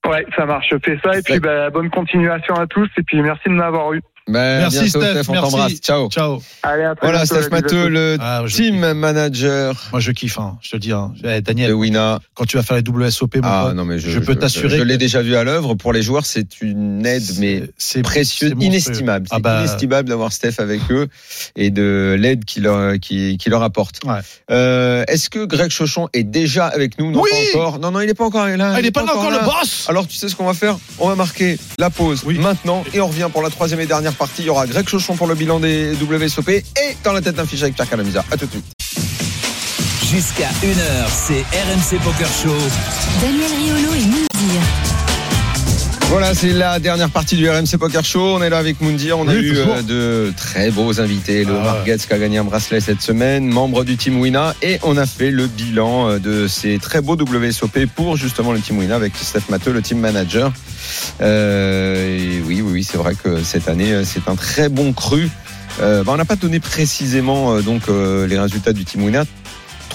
Ouais, 0.09 0.25
ça 0.37 0.45
marche. 0.47 0.67
Je 0.71 0.77
fais 0.85 0.99
ça 1.03 1.19
et 1.19 1.23
puis 1.23 1.41
bah, 1.41 1.71
bonne 1.71 1.91
continuation 1.91 2.55
à 2.57 2.67
tous 2.67 2.89
et 2.99 3.03
puis 3.03 3.21
merci 3.23 3.49
de 3.49 3.55
m'avoir 3.55 3.93
eu. 3.95 4.03
Bah, 4.27 4.41
Merci, 4.59 4.85
bientôt, 4.85 4.89
Steph, 5.03 5.29
on 5.29 5.33
merci. 5.33 5.51
t'embrasse. 5.51 5.73
Ciao. 5.83 6.09
Ciao. 6.09 6.43
Allez, 6.63 6.85
à 6.85 6.95
très 6.95 7.07
Voilà, 7.09 7.25
bientôt, 7.25 7.43
Steph 7.43 7.51
Matteux, 7.51 7.89
le 7.89 8.17
Ah, 8.21 8.43
team 8.49 8.81
kiffe. 8.81 8.95
manager 8.95 9.89
Moi 9.93 10.01
je 10.01 10.13
kiffe, 10.13 10.39
hein. 10.39 10.57
je 10.63 10.71
te 10.71 10.77
dis. 10.79 10.93
Hein. 10.93 11.13
Eh, 11.23 11.27
de 11.37 11.41
Daniel, 11.41 11.75
Wina. 11.75 12.21
quand 12.35 12.47
tu 12.47 12.57
vas 12.57 12.63
faire 12.63 12.79
les 12.79 12.83
WSOP, 12.89 13.37
mon 13.37 13.43
Ah 13.45 13.65
pote, 13.67 13.75
non, 13.77 13.85
mais 13.85 13.99
je, 13.99 14.09
je 14.09 14.19
peux 14.21 14.35
t'assurer 14.35 14.79
Je, 14.79 14.83
l'ai 14.83 14.97
déjà 14.97 15.21
vu 15.21 15.37
à 15.37 15.45
l'œuvre. 15.45 15.75
Pour 15.75 15.93
les 15.93 16.01
joueurs, 16.01 16.25
c'est 16.25 16.63
une 16.63 17.05
aide, 17.05 17.23
mais 17.39 17.65
c'est 17.77 18.01
précieuse, 18.01 18.55
c'est 18.59 18.65
inestimable. 18.65 19.27
C'est 19.29 19.37
Ah 19.37 19.41
bah- 19.41 19.59
inestimable 19.61 20.09
d'avoir 20.09 20.33
Steph 20.33 20.55
avec 20.59 20.81
eux 20.91 21.09
et 21.55 21.69
de 21.71 22.17
l'aide 22.19 22.47
qu'il 22.47 22.63
leur, 22.63 22.99
qui, 22.99 23.37
qui 23.37 23.51
leur 23.51 23.63
apporte. 23.63 24.01
Ouais. 24.05 24.21
Euh, 24.51 25.05
Est-ce 25.07 25.29
que 25.29 25.45
Greg 25.45 25.71
Chauchon 25.71 26.09
est 26.15 26.25
déjà 26.25 26.67
avec 26.67 26.99
nous? 26.99 27.11
Non, 27.11 27.21
Oui 27.21 27.31
pas 27.53 27.59
encore. 27.59 27.79
Non, 27.79 27.91
non, 27.91 28.01
il 28.01 28.07
n'est 28.07 28.15
pas 28.15 28.25
encore 28.25 28.47
là. 28.47 28.73
Ah, 28.75 28.81
il 28.81 28.87
est 28.87 28.91
pas 28.91 29.05
là 29.05 29.13
encore 29.15 29.31
là. 29.31 29.41
le 29.41 29.45
boss 29.45 29.85
Alors 29.89 30.07
tu 30.09 30.17
sais 30.17 30.31
ce 30.31 30.35
qu'on 30.35 30.47
va 30.47 30.55
faire? 30.55 30.79
On 30.99 31.09
va 31.09 31.15
marquer 31.15 31.59
la 31.79 31.91
pause 31.91 32.25
maintenant 32.25 32.85
et 32.95 33.01
on 33.03 33.09
revient 33.09 33.29
pour 33.31 33.43
la 33.43 33.51
troisième 33.51 33.81
et 33.81 33.87
dernière 33.87 34.14
partie. 34.15 34.43
Il 34.43 34.47
y 34.47 34.51
aura 34.51 34.67
Greg 34.67 34.89
Chauchon 34.89 35.17
pour 35.17 35.27
le 35.27 35.35
bilan 35.35 35.61
des 35.61 35.95
WSOP 35.95 36.49
et 36.49 36.65
dans 37.03 37.13
la 37.13 37.21
tête 37.21 37.35
d'un 37.35 37.47
fiche 37.47 37.63
avec 37.63 37.75
Pierre 37.75 37.89
Calamusa. 37.89 38.25
À 38.31 38.37
tout 38.37 38.47
de 38.47 38.51
suite. 38.51 38.65
Jusqu'à 40.11 40.49
1h, 40.63 41.09
c'est 41.11 41.43
RMC 41.43 42.01
Poker 42.03 42.29
Show. 42.29 42.55
Daniel 43.21 43.51
Riolo 43.51 43.95
et 43.95 44.05
Moundir. 44.05 44.94
Voilà, 46.11 46.33
c'est 46.35 46.51
la 46.53 46.79
dernière 46.79 47.11
partie 47.11 47.35
du 47.35 47.49
RMC 47.51 47.77
Poker 47.79 48.05
Show. 48.05 48.37
On 48.37 48.43
est 48.43 48.49
là 48.51 48.59
avec 48.59 48.81
Moundir. 48.81 49.19
On 49.19 49.27
a 49.27 49.33
Oui, 49.33 49.39
eu 49.41 49.49
toujours. 49.55 49.75
euh, 49.77 50.29
de 50.29 50.33
très 50.37 50.71
beaux 50.71 51.01
invités. 51.01 51.45
Le 51.45 51.55
Ah. 51.57 51.83
Qui 51.85 51.91
a 52.13 52.19
gagné 52.19 52.39
un 52.39 52.45
bracelet 52.45 52.81
cette 52.81 53.01
semaine, 53.01 53.47
membre 53.49 53.83
du 53.85 53.97
Team 53.97 54.21
Wina. 54.21 54.55
Et 54.63 54.79
on 54.85 54.97
a 54.97 55.07
fait 55.07 55.31
le 55.33 55.47
bilan 55.49 56.09
euh, 56.11 56.19
de 56.21 56.47
ces 56.47 56.79
très 56.79 57.01
beaux 57.01 57.17
WSOP 57.17 57.87
pour 57.97 58.17
justement 58.17 58.53
le 58.53 58.61
Team 58.61 58.79
Wina 58.79 58.95
avec 58.95 59.13
Steph 59.21 59.49
Matteux, 59.51 59.73
le 59.73 59.83
Team 59.83 59.99
Manager. 59.99 60.53
Euh, 61.21 62.17
et 62.17 62.41
oui, 62.47 62.61
oui, 62.63 62.71
oui, 62.73 62.85
c'est 62.89 62.99
vrai 62.99 63.15
que 63.17 63.43
cette 63.43 63.67
année, 63.69 64.03
c'est 64.05 64.29
un 64.29 64.37
très 64.37 64.69
bon 64.69 64.93
cru. 64.93 65.29
Euh, 65.81 66.05
bah, 66.05 66.13
on 66.15 66.17
n'a 66.17 66.25
pas 66.25 66.37
donné 66.37 66.61
précisément 66.61 67.61
donc 67.61 67.89
euh, 67.89 68.29
les 68.29 68.39
résultats 68.39 68.73
du 68.73 68.85
Team 68.85 69.03
Wina. 69.03 69.25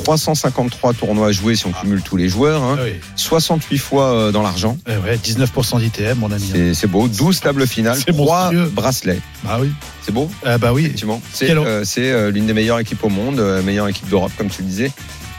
353 0.03 0.93
tournois 0.93 1.31
joués 1.31 1.55
si 1.55 1.65
on 1.67 1.71
cumule 1.71 2.01
tous 2.01 2.17
les 2.17 2.29
joueurs, 2.29 2.63
hein. 2.63 2.77
Ah 2.79 2.83
oui. 2.85 2.93
68 3.15 3.77
fois 3.77 4.05
euh, 4.13 4.31
dans 4.31 4.41
l'argent. 4.41 4.77
Eh 4.87 4.97
ouais, 4.97 5.17
19% 5.17 5.79
d'ITM, 5.79 6.17
mon 6.19 6.31
ami. 6.31 6.49
C'est 6.51 6.73
c'est 6.73 6.87
beau. 6.87 7.07
12 7.07 7.39
tables 7.41 7.67
finales, 7.67 7.97
C'est 8.03 8.13
3 8.13 8.51
monstrueux. 8.51 8.71
bracelets. 8.73 9.19
Ah 9.47 9.57
oui. 9.59 9.69
C'est 10.03 10.11
beau, 10.13 10.29
Ah 10.45 10.57
bah 10.57 10.73
oui. 10.73 10.85
effectivement. 10.85 11.21
C'est 11.33 11.51
euh, 11.51 11.83
c'est, 11.85 12.11
euh, 12.11 12.31
l'une 12.31 12.45
des 12.47 12.53
meilleures 12.53 12.79
équipes 12.79 13.03
au 13.03 13.09
monde, 13.09 13.39
euh, 13.39 13.61
meilleure 13.61 13.87
équipe 13.87 14.07
d'Europe, 14.09 14.31
comme 14.37 14.49
tu 14.49 14.61
le 14.61 14.67
disais. 14.67 14.91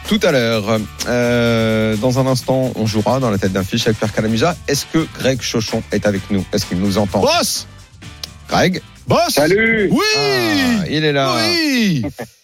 Tout 0.08 0.20
à 0.22 0.32
l'heure, 0.32 0.78
euh, 1.08 1.96
dans 1.96 2.18
un 2.18 2.26
instant, 2.26 2.72
on 2.74 2.86
jouera 2.86 3.20
dans 3.20 3.30
la 3.30 3.38
tête 3.38 3.52
d'un 3.52 3.62
fiche 3.62 3.86
avec 3.86 3.98
Pierre 3.98 4.12
Calamusa. 4.12 4.56
Est-ce 4.66 4.84
que 4.92 5.06
Greg 5.18 5.40
Chauchon 5.40 5.82
est 5.92 6.04
avec 6.06 6.30
nous? 6.30 6.44
Est-ce 6.52 6.66
qu'il 6.66 6.78
nous 6.78 6.98
entend? 6.98 7.20
Boss 7.20 7.66
Greg? 8.48 8.82
Boss 9.06 9.30
Salut 9.30 9.88
Oui 9.92 9.98
Ah, 10.16 10.84
Il 10.90 11.04
est 11.04 11.12
là. 11.12 11.34
Oui 11.38 12.02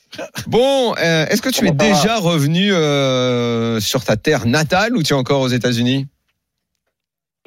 Bon, 0.47 0.95
euh, 0.95 1.27
est-ce 1.27 1.43
que 1.43 1.51
tu 1.51 1.64
es 1.64 1.69
va 1.69 1.75
déjà 1.75 2.17
revenu 2.17 2.73
euh, 2.73 3.81
sur 3.81 4.05
ta 4.05 4.17
terre 4.17 4.47
natale 4.47 4.97
ou 4.97 5.03
tu 5.03 5.12
es 5.12 5.17
encore 5.17 5.41
aux 5.41 5.49
États-Unis? 5.49 6.07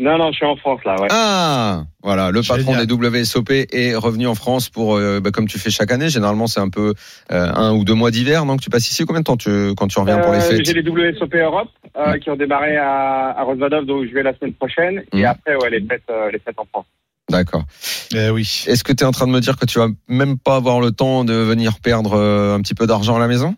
Non, 0.02 0.18
non, 0.18 0.32
je 0.32 0.38
suis 0.38 0.46
en 0.46 0.56
France 0.56 0.80
là, 0.86 0.96
ouais. 1.02 1.10
Ah, 1.12 1.84
voilà, 2.02 2.32
le 2.32 2.42
patron 2.42 2.72
Génial. 2.72 2.86
des 2.88 2.94
WSOP 2.94 3.52
est 3.52 3.96
revenu 3.96 4.28
en 4.28 4.36
France 4.36 4.70
pour, 4.70 4.96
euh, 4.96 5.20
bah, 5.20 5.32
comme 5.32 5.46
tu 5.46 5.60
fais 5.60 5.70
chaque 5.70 5.92
année, 5.92 6.08
généralement 6.08 6.48
c'est 6.48 6.62
un 6.62 6.70
peu 6.70 6.94
euh, 7.34 7.52
un 7.54 7.74
ou 7.74 7.84
deux 7.84 7.96
mois 7.96 8.10
d'hiver, 8.10 8.46
donc 8.46 8.62
tu 8.62 8.70
passes 8.70 8.90
ici. 8.90 9.04
Combien 9.06 9.20
de 9.20 9.26
temps 9.26 9.36
tu, 9.36 9.74
quand 9.76 9.88
tu 9.88 10.00
reviens 10.00 10.20
pour 10.20 10.32
les 10.32 10.40
fêtes? 10.40 10.66
J'ai 10.66 10.72
les 10.72 10.90
WSOP 10.90 11.36
Europe 11.36 11.68
euh, 11.98 12.18
qui 12.18 12.30
ont 12.30 12.38
démarré 12.38 12.78
à, 12.78 13.36
à 13.38 13.44
Rosvadov, 13.44 13.86
donc 13.86 14.08
je 14.08 14.14
vais 14.14 14.24
la 14.24 14.34
semaine 14.38 14.54
prochaine. 14.54 15.04
Et 15.12 15.26
après, 15.26 15.56
ouais, 15.56 15.70
les 15.70 15.82
fêtes, 15.82 16.04
euh, 16.10 16.32
les 16.32 16.40
fêtes 16.40 16.58
en 16.58 16.66
France. 16.66 16.86
D'accord. 17.30 17.66
Eh 18.14 18.30
oui. 18.30 18.64
Est-ce 18.68 18.84
que 18.84 18.92
tu 18.94 19.04
es 19.04 19.08
en 19.08 19.12
train 19.12 19.28
de 19.28 19.32
me 19.32 19.40
dire 19.40 19.56
que 19.58 19.66
tu 19.66 19.80
vas 19.80 19.88
même 20.08 20.38
pas 20.38 20.56
avoir 20.56 20.80
le 20.82 20.92
temps 20.92 21.24
de 21.24 21.34
venir 21.34 21.80
perdre 21.80 22.14
euh, 22.14 22.56
un 22.56 22.62
petit 22.62 22.74
peu 22.76 22.88
d'argent 22.88 23.16
à 23.16 23.20
la 23.20 23.28
maison? 23.28 23.56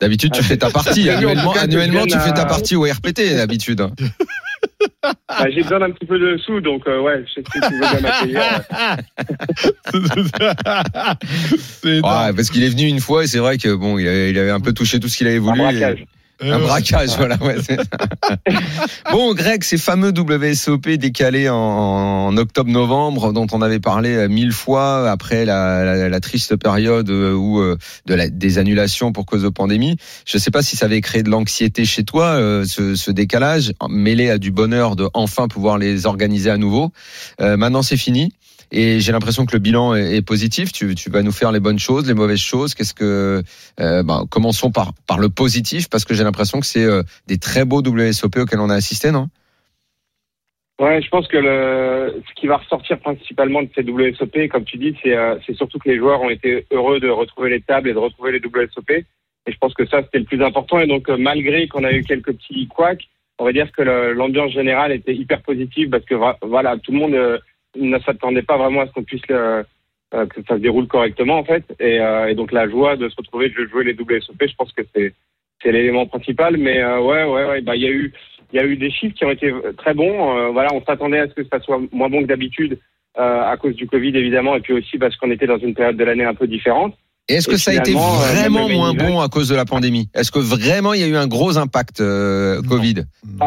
D'habitude, 0.00 0.32
tu 0.32 0.40
Ah, 0.40 0.44
fais 0.44 0.56
ta 0.56 0.70
partie. 0.70 1.08
Annuellement, 1.10 2.06
tu 2.06 2.18
fais 2.18 2.32
ta 2.32 2.44
partie 2.44 2.74
au 2.76 2.82
RPT, 2.82 3.34
d'habitude. 3.36 3.86
Bah, 5.28 5.46
J'ai 5.52 5.62
besoin 5.62 5.80
d'un 5.80 5.90
petit 5.90 6.06
peu 6.06 6.18
de 6.18 6.36
sous, 6.38 6.60
donc 6.60 6.82
euh, 6.86 7.00
ouais, 7.00 7.24
je 7.26 7.32
sais 7.34 7.42
que 7.42 7.50
tu 7.66 7.74
veux 7.74 7.80
bien 7.80 8.00
m'accueillir. 8.00 8.62
Ouais, 11.84 12.00
parce 12.36 12.50
qu'il 12.50 12.62
est 12.62 12.68
venu 12.68 12.84
une 12.86 13.00
fois 13.00 13.24
et 13.24 13.26
c'est 13.26 13.38
vrai 13.38 13.58
que 13.58 13.74
bon, 13.74 13.98
il 13.98 14.06
avait, 14.06 14.30
il 14.30 14.38
avait 14.38 14.50
un 14.50 14.60
peu 14.60 14.72
touché 14.72 15.00
tout 15.00 15.08
ce 15.08 15.16
qu'il 15.16 15.26
avait 15.26 15.36
Un 15.38 15.40
voulu. 15.40 15.58
braquage. 15.58 16.04
Un 16.42 16.58
ouais. 16.58 16.66
braquage, 16.66 17.10
voilà. 17.16 17.36
Ouais, 17.40 17.56
bon, 19.12 19.34
Greg, 19.34 19.62
ces 19.62 19.78
fameux 19.78 20.12
WSOP 20.16 20.88
décalés 20.90 21.48
en, 21.48 21.56
en 21.56 22.36
octobre-novembre, 22.36 23.32
dont 23.32 23.46
on 23.52 23.62
avait 23.62 23.80
parlé 23.80 24.14
euh, 24.14 24.28
mille 24.28 24.52
fois 24.52 25.10
après 25.10 25.44
la, 25.44 25.84
la- 25.84 26.08
la 26.08 26.20
triste 26.20 26.56
période 26.56 27.08
euh, 27.10 27.32
où 27.34 27.60
euh, 27.60 27.76
de 28.06 28.14
la, 28.14 28.28
des 28.28 28.58
annulations 28.58 29.12
pour 29.12 29.26
cause 29.26 29.42
de 29.42 29.48
pandémie. 29.48 29.96
Je 30.26 30.36
ne 30.36 30.40
sais 30.40 30.50
pas 30.50 30.62
si 30.62 30.76
ça 30.76 30.86
avait 30.86 31.00
créé 31.00 31.22
de 31.22 31.30
l'anxiété 31.30 31.84
chez 31.84 32.04
toi, 32.04 32.26
euh, 32.26 32.64
ce, 32.66 32.94
ce 32.94 33.10
décalage, 33.10 33.72
mêlé 33.88 34.30
à 34.30 34.38
du 34.38 34.50
bonheur 34.50 34.96
de 34.96 35.08
enfin 35.14 35.48
pouvoir 35.48 35.78
les 35.78 36.06
organiser 36.06 36.50
à 36.50 36.56
nouveau. 36.56 36.90
Euh, 37.40 37.56
maintenant, 37.56 37.82
c'est 37.82 37.96
fini. 37.96 38.32
Et 38.74 39.00
j'ai 39.00 39.12
l'impression 39.12 39.44
que 39.44 39.52
le 39.52 39.58
bilan 39.58 39.94
est, 39.94 40.26
positif. 40.26 40.72
Tu, 40.72 40.94
vas 41.10 41.22
nous 41.22 41.30
faire 41.30 41.52
les 41.52 41.60
bonnes 41.60 41.78
choses, 41.78 42.08
les 42.08 42.14
mauvaises 42.14 42.40
choses. 42.40 42.74
Qu'est-ce 42.74 42.94
que 42.94 43.42
euh, 43.80 44.02
ben, 44.02 44.24
commençons 44.30 44.72
par 44.72 44.92
par 45.06 45.18
le 45.18 45.28
positif 45.28 45.90
parce 45.90 46.04
que 46.04 46.14
j'ai 46.14 46.24
l'impression 46.24 46.58
que 46.58 46.66
c'est 46.66 46.84
euh, 46.84 47.02
des 47.26 47.36
très 47.36 47.64
beaux 47.66 47.82
WSOP 47.82 48.36
auxquels 48.38 48.60
on 48.60 48.70
a 48.70 48.74
assisté, 48.74 49.10
non? 49.12 49.28
Ouais, 50.80 51.00
je 51.00 51.08
pense 51.10 51.28
que 51.28 51.38
ce 51.38 52.34
qui 52.34 52.48
va 52.48 52.56
ressortir 52.56 52.98
principalement 52.98 53.62
de 53.62 53.68
ces 53.72 53.82
WSOP, 53.82 54.48
comme 54.50 54.64
tu 54.64 54.78
dis, 54.78 54.96
c'est 55.02 55.16
euh, 55.16 55.38
surtout 55.54 55.78
que 55.78 55.88
les 55.88 55.96
joueurs 55.98 56.20
ont 56.20 56.30
été 56.30 56.66
heureux 56.72 56.98
de 56.98 57.08
retrouver 57.08 57.50
les 57.50 57.60
tables 57.60 57.88
et 57.88 57.92
de 57.92 57.98
retrouver 57.98 58.32
les 58.32 58.40
WSOP. 58.40 58.90
Et 58.90 59.52
je 59.52 59.58
pense 59.58 59.74
que 59.74 59.86
ça, 59.86 60.02
c'était 60.02 60.18
le 60.18 60.24
plus 60.24 60.42
important. 60.42 60.80
Et 60.80 60.86
donc, 60.86 61.08
euh, 61.08 61.16
malgré 61.16 61.68
qu'on 61.68 61.84
a 61.84 61.92
eu 61.92 62.02
quelques 62.02 62.32
petits 62.32 62.66
couacs, 62.66 63.04
on 63.38 63.44
va 63.44 63.52
dire 63.52 63.70
que 63.70 63.82
l'ambiance 63.82 64.52
générale 64.52 64.92
était 64.92 65.14
hyper 65.14 65.42
positive 65.42 65.90
parce 65.90 66.04
que 66.04 66.14
voilà, 66.44 66.76
tout 66.78 66.92
le 66.92 66.98
monde 66.98 67.14
euh, 67.14 67.38
ne 67.76 67.98
s'attendait 68.00 68.42
pas 68.42 68.56
vraiment 68.56 68.82
à 68.82 68.86
ce 68.86 68.92
qu'on 68.92 69.02
puisse 69.04 69.26
le- 69.28 69.64
euh, 70.14 70.26
que 70.26 70.42
ça 70.46 70.56
se 70.56 70.60
déroule 70.60 70.86
correctement 70.88 71.38
en 71.38 71.44
fait. 71.44 71.64
Et, 71.80 71.98
euh, 72.00 72.28
et 72.28 72.34
donc 72.34 72.52
la 72.52 72.68
joie 72.68 72.96
de 72.96 73.08
se 73.08 73.16
retrouver 73.16 73.48
de 73.48 73.66
jouer 73.70 73.84
les 73.84 73.94
WSOP, 73.94 74.36
je 74.46 74.54
pense 74.56 74.72
que 74.72 74.82
c'est 74.94 75.14
c'est 75.62 75.72
l'élément 75.72 76.06
principal. 76.06 76.56
Mais 76.56 76.82
euh, 76.82 77.00
ouais, 77.00 77.24
ouais, 77.24 77.46
ouais, 77.48 77.60
bah 77.62 77.76
il 77.76 77.82
y 77.82 77.86
a 77.86 77.90
eu 77.90 78.12
il 78.52 78.56
y 78.56 78.62
a 78.62 78.66
eu 78.66 78.76
des 78.76 78.90
chiffres 78.90 79.14
qui 79.16 79.24
ont 79.24 79.30
été 79.30 79.52
très 79.78 79.94
bons. 79.94 80.36
Euh, 80.36 80.50
voilà, 80.50 80.68
on 80.74 80.84
s'attendait 80.84 81.20
à 81.20 81.28
ce 81.28 81.32
que 81.34 81.44
ça 81.50 81.60
soit 81.60 81.80
moins 81.92 82.10
bon 82.10 82.22
que 82.22 82.26
d'habitude 82.26 82.78
euh, 83.18 83.42
à 83.52 83.56
cause 83.56 83.74
du 83.74 83.86
Covid 83.86 84.14
évidemment, 84.16 84.54
et 84.56 84.60
puis 84.60 84.74
aussi 84.74 84.98
parce 84.98 85.16
qu'on 85.16 85.30
était 85.30 85.46
dans 85.46 85.58
une 85.58 85.74
période 85.74 85.96
de 85.96 86.04
l'année 86.04 86.24
un 86.24 86.34
peu 86.34 86.46
différente. 86.46 86.94
Et 87.28 87.34
est-ce 87.34 87.46
que 87.48 87.54
Et 87.54 87.58
ça 87.58 87.70
a 87.70 87.74
été 87.74 87.92
vraiment 87.92 88.68
moins 88.68 88.92
bon 88.94 89.20
à 89.20 89.28
cause 89.28 89.48
de 89.48 89.54
la 89.54 89.64
pandémie? 89.64 90.08
Est-ce 90.14 90.30
que 90.32 90.40
vraiment 90.40 90.92
il 90.92 91.00
y 91.00 91.04
a 91.04 91.06
eu 91.06 91.16
un 91.16 91.28
gros 91.28 91.56
impact 91.56 92.00
euh, 92.00 92.60
Mm. 92.60 93.42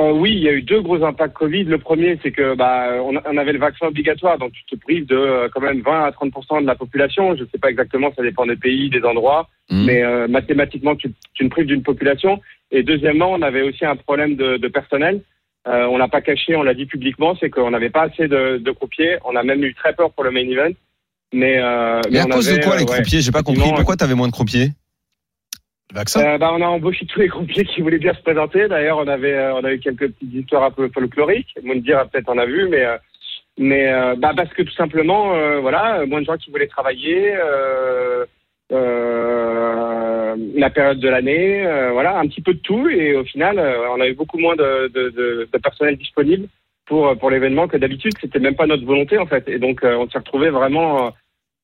Euh, 0.00 0.12
oui, 0.12 0.32
il 0.32 0.38
y 0.42 0.48
a 0.48 0.52
eu 0.52 0.62
deux 0.62 0.80
gros 0.80 1.02
impacts 1.04 1.34
Covid. 1.34 1.64
Le 1.64 1.78
premier, 1.78 2.18
c'est 2.22 2.32
que 2.32 2.54
bah, 2.54 2.94
on, 3.02 3.14
on 3.16 3.36
avait 3.36 3.52
le 3.52 3.58
vaccin 3.58 3.86
obligatoire, 3.86 4.38
donc 4.38 4.52
tu 4.52 4.64
te 4.64 4.74
prives 4.80 5.06
de 5.06 5.16
euh, 5.16 5.48
quand 5.52 5.60
même 5.60 5.82
20 5.82 6.04
à 6.04 6.10
30% 6.10 6.62
de 6.62 6.66
la 6.66 6.74
population. 6.74 7.36
Je 7.36 7.42
ne 7.42 7.48
sais 7.48 7.58
pas 7.58 7.70
exactement, 7.70 8.10
ça 8.16 8.22
dépend 8.22 8.46
des 8.46 8.56
pays, 8.56 8.88
des 8.90 9.02
endroits, 9.02 9.48
Mhm. 9.70 9.84
mais 9.84 10.02
euh, 10.02 10.26
mathématiquement, 10.26 10.96
tu, 10.96 11.12
tu 11.34 11.44
te 11.44 11.50
prives 11.50 11.66
d'une 11.66 11.82
population. 11.82 12.40
Et 12.72 12.82
deuxièmement, 12.82 13.32
on 13.32 13.42
avait 13.42 13.62
aussi 13.62 13.84
un 13.84 13.96
problème 13.96 14.36
de, 14.36 14.56
de 14.56 14.68
personnel. 14.68 15.20
On 15.66 15.98
l'a 15.98 16.08
pas 16.08 16.22
caché, 16.22 16.56
on 16.56 16.62
l'a 16.62 16.74
dit 16.74 16.86
publiquement, 16.86 17.36
c'est 17.38 17.50
qu'on 17.50 17.70
n'avait 17.70 17.90
pas 17.90 18.04
assez 18.04 18.26
de, 18.26 18.56
de 18.58 18.70
croupiers. 18.72 19.18
On 19.24 19.36
a 19.36 19.42
même 19.42 19.62
eu 19.62 19.74
très 19.74 19.92
peur 19.92 20.10
pour 20.12 20.24
le 20.24 20.30
main 20.30 20.48
event. 20.48 20.72
Mais, 21.32 21.58
euh, 21.58 22.00
Mais 22.10 22.18
à 22.20 22.26
on 22.26 22.28
cause 22.30 22.46
de 22.46 22.52
avait, 22.52 22.62
quoi 22.62 22.74
euh, 22.74 22.78
les 22.78 22.84
ouais, 22.84 22.92
croupiers? 22.92 23.20
J'ai 23.20 23.30
pas 23.30 23.42
compris. 23.42 23.70
Pourquoi 23.76 23.96
t'avais 23.96 24.14
moins 24.14 24.26
de 24.26 24.32
croupiers? 24.32 24.70
Vaccin. 25.92 26.24
euh, 26.24 26.38
bah, 26.38 26.52
on 26.54 26.62
a 26.62 26.66
embauché 26.66 27.06
tous 27.06 27.20
les 27.20 27.28
croupiers 27.28 27.64
qui 27.64 27.80
voulaient 27.80 27.98
bien 27.98 28.14
se 28.14 28.22
présenter. 28.22 28.68
D'ailleurs, 28.68 28.98
on 28.98 29.08
avait, 29.08 29.34
euh, 29.34 29.54
on 29.54 29.64
a 29.64 29.72
eu 29.72 29.80
quelques 29.80 30.10
petites 30.12 30.34
histoires 30.34 30.64
un 30.64 30.70
peu 30.70 30.88
folkloriques. 30.92 31.54
Moundir 31.62 32.08
peut-être 32.08 32.28
en 32.28 32.38
a 32.38 32.46
vu, 32.46 32.68
mais, 32.68 32.84
euh, 32.84 32.96
mais 33.58 33.92
euh, 33.92 34.14
bah, 34.16 34.32
parce 34.36 34.52
que 34.54 34.62
tout 34.62 34.74
simplement, 34.74 35.34
voilà, 35.60 36.04
moins 36.06 36.20
de 36.20 36.26
gens 36.26 36.36
qui 36.36 36.50
voulaient 36.50 36.66
travailler, 36.66 37.34
la 38.70 40.70
période 40.70 41.00
de 41.00 41.08
l'année, 41.08 41.62
voilà, 41.92 42.18
un 42.18 42.26
petit 42.28 42.40
peu 42.40 42.54
de 42.54 42.60
tout. 42.60 42.88
Et 42.88 43.16
au 43.16 43.24
final, 43.24 43.58
on 43.58 44.00
a 44.00 44.06
eu 44.06 44.14
beaucoup 44.14 44.38
moins 44.38 44.56
de, 44.56 44.88
de, 44.88 45.10
de, 45.10 45.48
de 45.52 45.58
personnel 45.58 45.96
disponible 45.96 46.46
pour, 46.86 47.16
pour 47.18 47.30
l'événement 47.30 47.68
que 47.68 47.76
d'habitude. 47.76 48.12
C'était 48.20 48.38
même 48.38 48.56
pas 48.56 48.66
notre 48.66 48.84
volonté, 48.84 49.18
en 49.18 49.26
fait. 49.26 49.48
Et 49.48 49.58
donc, 49.58 49.80
on 49.82 50.08
s'est 50.08 50.18
retrouvé 50.18 50.50
vraiment 50.50 51.12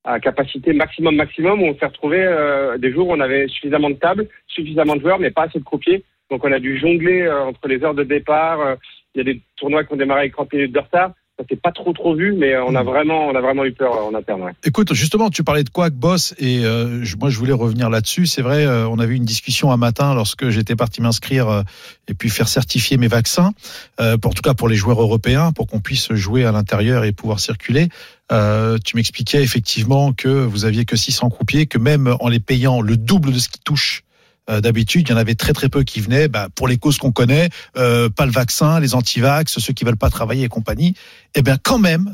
à 0.06 0.20
capacité 0.20 0.72
maximum 0.72 1.16
maximum 1.16 1.60
où 1.62 1.66
on 1.66 1.76
s'est 1.78 1.86
retrouvé 1.86 2.18
euh, 2.20 2.78
des 2.78 2.92
jours 2.92 3.08
où 3.08 3.12
on 3.12 3.20
avait 3.20 3.48
suffisamment 3.48 3.90
de 3.90 3.96
tables, 3.96 4.28
suffisamment 4.46 4.96
de 4.96 5.00
joueurs 5.02 5.18
mais 5.18 5.30
pas 5.30 5.42
assez 5.44 5.58
de 5.58 5.64
croupiers. 5.64 6.04
Donc 6.30 6.44
on 6.44 6.52
a 6.52 6.58
dû 6.60 6.78
jongler 6.78 7.22
euh, 7.22 7.44
entre 7.44 7.68
les 7.68 7.82
heures 7.84 7.94
de 7.94 8.04
départ. 8.04 8.60
euh, 8.60 8.76
Il 9.14 9.18
y 9.18 9.20
a 9.20 9.24
des 9.24 9.40
tournois 9.56 9.84
qui 9.84 9.92
ont 9.92 9.96
démarré 9.96 10.20
avec 10.20 10.32
30 10.32 10.52
minutes 10.52 10.72
de 10.72 10.78
retard. 10.80 11.10
Ça 11.38 11.44
s'est 11.50 11.56
pas 11.56 11.70
trop 11.70 11.92
trop 11.92 12.14
vu 12.14 12.32
mais 12.32 12.56
on 12.56 12.74
a 12.74 12.82
vraiment 12.82 13.26
on 13.26 13.34
a 13.34 13.40
vraiment 13.42 13.64
eu 13.66 13.72
peur 13.72 13.92
euh, 13.94 14.08
en 14.10 14.14
interne. 14.14 14.42
Ouais. 14.42 14.52
Écoute, 14.64 14.94
justement, 14.94 15.28
tu 15.28 15.44
parlais 15.44 15.64
de 15.64 15.68
Quack 15.68 15.92
Boss 15.92 16.34
et 16.38 16.64
euh, 16.64 17.04
moi 17.20 17.28
je 17.28 17.38
voulais 17.38 17.52
revenir 17.52 17.90
là-dessus. 17.90 18.24
C'est 18.24 18.40
vrai, 18.42 18.64
euh, 18.64 18.88
on 18.88 18.98
avait 18.98 19.12
eu 19.12 19.16
une 19.16 19.24
discussion 19.24 19.70
un 19.70 19.76
matin 19.76 20.14
lorsque 20.14 20.48
j'étais 20.48 20.76
parti 20.76 21.02
m'inscrire 21.02 21.48
euh, 21.50 21.62
et 22.08 22.14
puis 22.14 22.30
faire 22.30 22.48
certifier 22.48 22.96
mes 22.96 23.08
vaccins, 23.08 23.52
euh, 24.00 24.16
pour, 24.16 24.30
en 24.30 24.34
tout 24.34 24.40
cas 24.42 24.54
pour 24.54 24.68
les 24.68 24.76
joueurs 24.76 25.02
européens, 25.02 25.52
pour 25.52 25.66
qu'on 25.66 25.80
puisse 25.80 26.10
jouer 26.14 26.46
à 26.46 26.52
l'intérieur 26.52 27.04
et 27.04 27.12
pouvoir 27.12 27.38
circuler. 27.38 27.88
Euh, 28.32 28.78
tu 28.84 28.96
m'expliquais 28.96 29.42
effectivement 29.42 30.12
que 30.12 30.28
vous 30.28 30.64
aviez 30.64 30.84
que 30.84 30.96
600 30.96 31.30
croupiers, 31.30 31.66
que 31.66 31.78
même 31.78 32.16
en 32.20 32.28
les 32.28 32.40
payant 32.40 32.80
le 32.80 32.96
double 32.96 33.32
de 33.32 33.38
ce 33.38 33.48
qui 33.48 33.60
touche 33.60 34.02
euh, 34.50 34.60
d'habitude, 34.60 35.08
il 35.08 35.12
y 35.12 35.14
en 35.14 35.18
avait 35.18 35.34
très 35.34 35.52
très 35.52 35.68
peu 35.68 35.84
qui 35.84 36.00
venaient 36.00 36.28
bah, 36.28 36.48
pour 36.54 36.68
les 36.68 36.76
causes 36.76 36.98
qu'on 36.98 37.12
connaît, 37.12 37.50
euh, 37.76 38.08
pas 38.08 38.26
le 38.26 38.32
vaccin, 38.32 38.80
les 38.80 38.94
antivax, 38.94 39.58
ceux 39.58 39.72
qui 39.72 39.84
veulent 39.84 39.96
pas 39.96 40.10
travailler 40.10 40.44
et 40.44 40.48
compagnie. 40.48 40.94
Eh 41.34 41.42
bien 41.42 41.56
quand 41.62 41.78
même, 41.78 42.12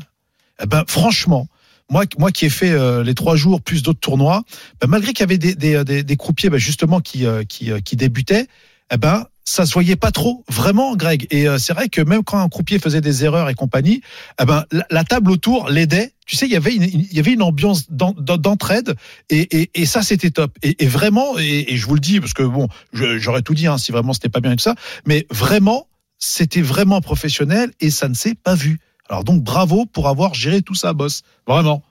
eh 0.61 0.65
ben 0.65 0.83
franchement, 0.87 1.47
moi, 1.89 2.05
moi 2.17 2.31
qui 2.31 2.45
ai 2.45 2.49
fait 2.49 2.71
euh, 2.71 3.03
les 3.03 3.13
trois 3.13 3.35
jours 3.35 3.61
plus 3.61 3.83
d'autres 3.83 3.99
tournois, 3.99 4.43
ben, 4.81 4.87
malgré 4.87 5.13
qu'il 5.13 5.21
y 5.21 5.23
avait 5.23 5.37
des, 5.37 5.55
des, 5.55 6.03
des, 6.03 6.17
croupiers 6.17 6.49
ben, 6.49 6.57
justement 6.57 7.01
qui, 7.01 7.25
euh, 7.25 7.43
qui, 7.43 7.71
euh, 7.71 7.79
qui 7.79 7.95
débutaient, 7.95 8.47
eh 8.91 8.97
ben 8.97 9.25
ça 9.45 9.65
se 9.65 9.73
voyait 9.73 9.95
pas 9.95 10.11
trop, 10.11 10.43
vraiment, 10.49 10.95
Greg. 10.95 11.27
Et 11.31 11.47
euh, 11.47 11.57
c'est 11.57 11.73
vrai 11.73 11.89
que 11.89 12.01
même 12.01 12.23
quand 12.23 12.39
un 12.39 12.49
croupier 12.49 12.79
faisait 12.79 13.01
des 13.01 13.25
erreurs 13.25 13.49
et 13.49 13.53
compagnie, 13.55 14.01
eh 14.41 14.45
ben 14.45 14.65
la, 14.71 14.85
la 14.89 15.03
table 15.03 15.31
autour 15.31 15.69
l'aidait. 15.69 16.11
Tu 16.25 16.37
sais, 16.37 16.45
il 16.45 16.51
y 16.53 16.55
avait 16.55 16.73
une, 16.73 16.83
il 16.83 17.13
y 17.13 17.19
avait 17.19 17.33
une 17.33 17.41
ambiance 17.41 17.91
d'en- 17.91 18.15
d'en- 18.17 18.37
d'entraide 18.37 18.95
et, 19.29 19.61
et, 19.61 19.71
et 19.75 19.85
ça 19.85 20.01
c'était 20.01 20.29
top. 20.31 20.51
Et, 20.63 20.83
et 20.83 20.87
vraiment, 20.87 21.37
et, 21.37 21.73
et 21.73 21.77
je 21.77 21.85
vous 21.85 21.95
le 21.95 21.99
dis 21.99 22.21
parce 22.21 22.33
que 22.33 22.43
bon, 22.43 22.69
j'aurais 22.93 23.41
tout 23.41 23.53
dit 23.53 23.67
hein, 23.67 23.77
si 23.77 23.91
vraiment 23.91 24.13
c'était 24.13 24.29
pas 24.29 24.39
bien 24.39 24.53
et 24.53 24.55
tout 24.55 24.63
ça, 24.63 24.75
mais 25.05 25.27
vraiment 25.29 25.87
c'était 26.19 26.61
vraiment 26.61 27.01
professionnel 27.01 27.71
et 27.81 27.89
ça 27.89 28.07
ne 28.07 28.13
s'est 28.13 28.35
pas 28.35 28.55
vu. 28.55 28.79
Alors 29.09 29.25
donc 29.25 29.43
bravo 29.43 29.85
pour 29.85 30.07
avoir 30.07 30.33
géré 30.33 30.61
tout 30.61 30.75
ça, 30.75 30.93
boss. 30.93 31.23
Vraiment. 31.45 31.83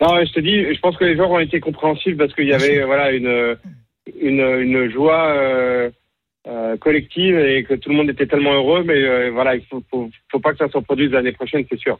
Non, 0.00 0.24
je 0.24 0.32
te 0.32 0.40
dis, 0.40 0.74
je 0.74 0.80
pense 0.80 0.96
que 0.96 1.04
les 1.04 1.16
joueurs 1.16 1.30
ont 1.30 1.38
été 1.40 1.60
compréhensifs 1.60 2.16
parce 2.16 2.34
qu'il 2.34 2.46
y 2.46 2.52
avait 2.52 2.80
euh, 2.80 2.86
voilà 2.86 3.12
une 3.12 3.56
une, 4.20 4.40
une 4.40 4.90
joie 4.90 5.28
euh, 5.28 5.90
euh, 6.46 6.76
collective 6.76 7.38
et 7.38 7.64
que 7.64 7.74
tout 7.74 7.90
le 7.90 7.96
monde 7.96 8.10
était 8.10 8.26
tellement 8.26 8.52
heureux. 8.54 8.82
Mais 8.84 9.02
euh, 9.02 9.30
voilà, 9.32 9.54
il 9.56 9.62
faut, 9.64 9.82
faut 9.90 10.10
faut 10.30 10.40
pas 10.40 10.52
que 10.52 10.58
ça 10.58 10.68
se 10.68 10.76
reproduise 10.76 11.10
l'année 11.10 11.32
prochaine, 11.32 11.64
c'est 11.70 11.78
sûr. 11.78 11.98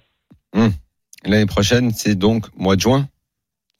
L'année 1.24 1.46
prochaine, 1.46 1.90
c'est 1.90 2.14
donc 2.16 2.46
mois 2.56 2.76
de 2.76 2.80
juin, 2.80 3.08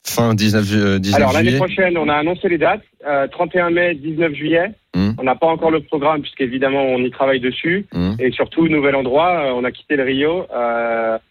fin 0.05 0.33
19, 0.35 0.63
ju- 0.65 0.99
19 0.99 1.15
Alors 1.15 1.33
l'année 1.33 1.55
prochaine, 1.55 1.97
on 1.97 2.09
a 2.09 2.15
annoncé 2.15 2.49
les 2.49 2.57
dates. 2.57 2.83
Euh, 3.07 3.27
31 3.27 3.69
mai, 3.69 3.95
19 3.95 4.33
juillet. 4.33 4.71
Hmm. 4.93 5.11
On 5.17 5.23
n'a 5.23 5.35
pas 5.35 5.47
encore 5.47 5.71
le 5.71 5.79
programme 5.81 6.21
puisqu'évidemment 6.21 6.83
on 6.83 6.99
y 6.99 7.09
travaille 7.11 7.39
dessus. 7.39 7.85
Hum. 7.93 8.15
Et 8.19 8.31
surtout, 8.31 8.67
nouvel 8.67 8.95
endroit, 8.95 9.53
on 9.55 9.63
a 9.63 9.71
quitté 9.71 9.95
le 9.95 10.03
Rio 10.03 10.45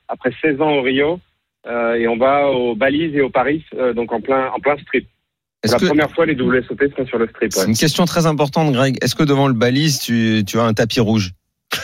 après 0.09 0.31
16 0.41 0.61
ans 0.63 0.73
au 0.73 0.83
Rio. 0.83 1.21
et 1.67 2.09
on 2.09 2.17
va 2.17 2.49
au 2.49 2.75
Balize 2.75 3.15
et 3.15 3.21
au 3.21 3.31
Paris, 3.31 3.65
donc 3.95 4.11
en 4.13 4.21
plein, 4.23 4.49
en 4.51 4.59
plein 4.61 4.79
strip. 4.79 5.07
C'est 5.65 5.71
Est-ce 5.71 5.75
la 5.75 5.79
que 5.81 5.87
première 5.87 6.11
fois 6.13 6.25
les 6.27 6.35
WSOP 6.35 6.81
seront 6.93 7.07
sur 7.07 7.19
le 7.19 7.27
strip. 7.29 7.53
c'est 7.53 7.61
Ouais. 7.63 7.67
une 7.67 7.77
question 7.77 8.05
très 8.05 8.27
importante, 8.27 8.73
Greg. 8.73 8.97
Est-ce 9.03 9.15
que 9.17 9.25
devant 9.25 9.49
le 9.49 9.55
balise, 9.55 9.99
tu, 9.99 10.45
tu 10.47 10.59
as 10.59 10.63
un 10.63 10.73
tapis 10.75 11.01
rouge 11.01 11.33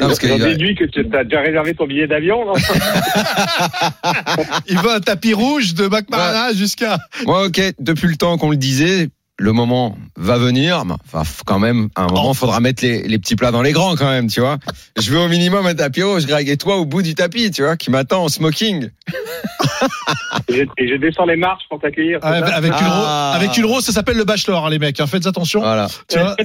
parce 0.00 0.18
que 0.20 0.28
J'en 0.28 0.36
il 0.36 0.42
va- 0.42 0.48
déduis 0.50 0.74
que 0.76 0.84
tu 0.84 1.00
as 1.16 1.24
déjà 1.24 1.40
réservé 1.40 1.74
ton 1.74 1.86
billet 1.86 2.06
d'avion, 2.06 2.44
non 2.46 2.54
Il 4.68 4.78
veut 4.78 4.92
un 4.92 5.00
tapis 5.00 5.34
rouge 5.34 5.74
de 5.74 5.88
McMahon 5.88 6.52
jusqu'à. 6.54 6.98
Moi, 7.26 7.46
ok, 7.46 7.60
depuis 7.80 8.06
le 8.08 8.16
temps 8.16 8.38
qu'on 8.38 8.50
le 8.50 8.56
disait, 8.56 9.08
le 9.38 9.52
moment 9.52 9.96
va 10.16 10.38
venir. 10.38 10.84
mais 10.84 10.94
Enfin, 11.12 11.22
quand 11.46 11.58
même, 11.58 11.88
à 11.96 12.02
un 12.02 12.06
moment, 12.06 12.30
Oh. 12.30 12.34
faudra 12.34 12.60
mettre 12.60 12.84
les, 12.84 13.02
les 13.02 13.18
petits 13.18 13.34
plats 13.36 13.50
dans 13.50 13.62
les 13.62 13.72
grands, 13.72 13.96
quand 13.96 14.08
même, 14.10 14.28
tu 14.28 14.40
vois. 14.40 14.58
Je 15.00 15.10
veux 15.10 15.18
au 15.18 15.28
minimum 15.28 15.66
un 15.66 15.74
tapis 15.74 16.02
rouge, 16.02 16.26
Greg, 16.26 16.48
et 16.48 16.56
toi 16.56 16.76
au 16.76 16.84
bout 16.84 17.02
du 17.02 17.14
tapis, 17.14 17.50
tu 17.50 17.62
vois, 17.62 17.76
qui 17.76 17.90
m'attend 17.90 18.24
en 18.24 18.28
smoking. 18.28 18.90
et, 20.48 20.54
je, 20.54 20.62
et 20.78 20.88
je 20.88 20.94
descends 20.96 21.24
les 21.26 21.36
marches 21.36 21.64
pour 21.68 21.80
t'accueillir. 21.80 22.18
Avec, 22.22 22.72
Ah. 22.76 22.88
rose, 23.34 23.36
avec 23.42 23.56
une 23.56 23.64
rose, 23.64 23.84
ça 23.84 23.92
s'appelle 23.92 24.16
le 24.16 24.24
bachelor, 24.24 24.66
hein, 24.66 24.70
les 24.70 24.78
mecs. 24.78 25.00
hein. 25.00 25.06
Faites 25.06 25.26
attention. 25.26 25.60
Voilà. 25.60 25.88
Tu 26.08 26.18
vois, 26.18 26.36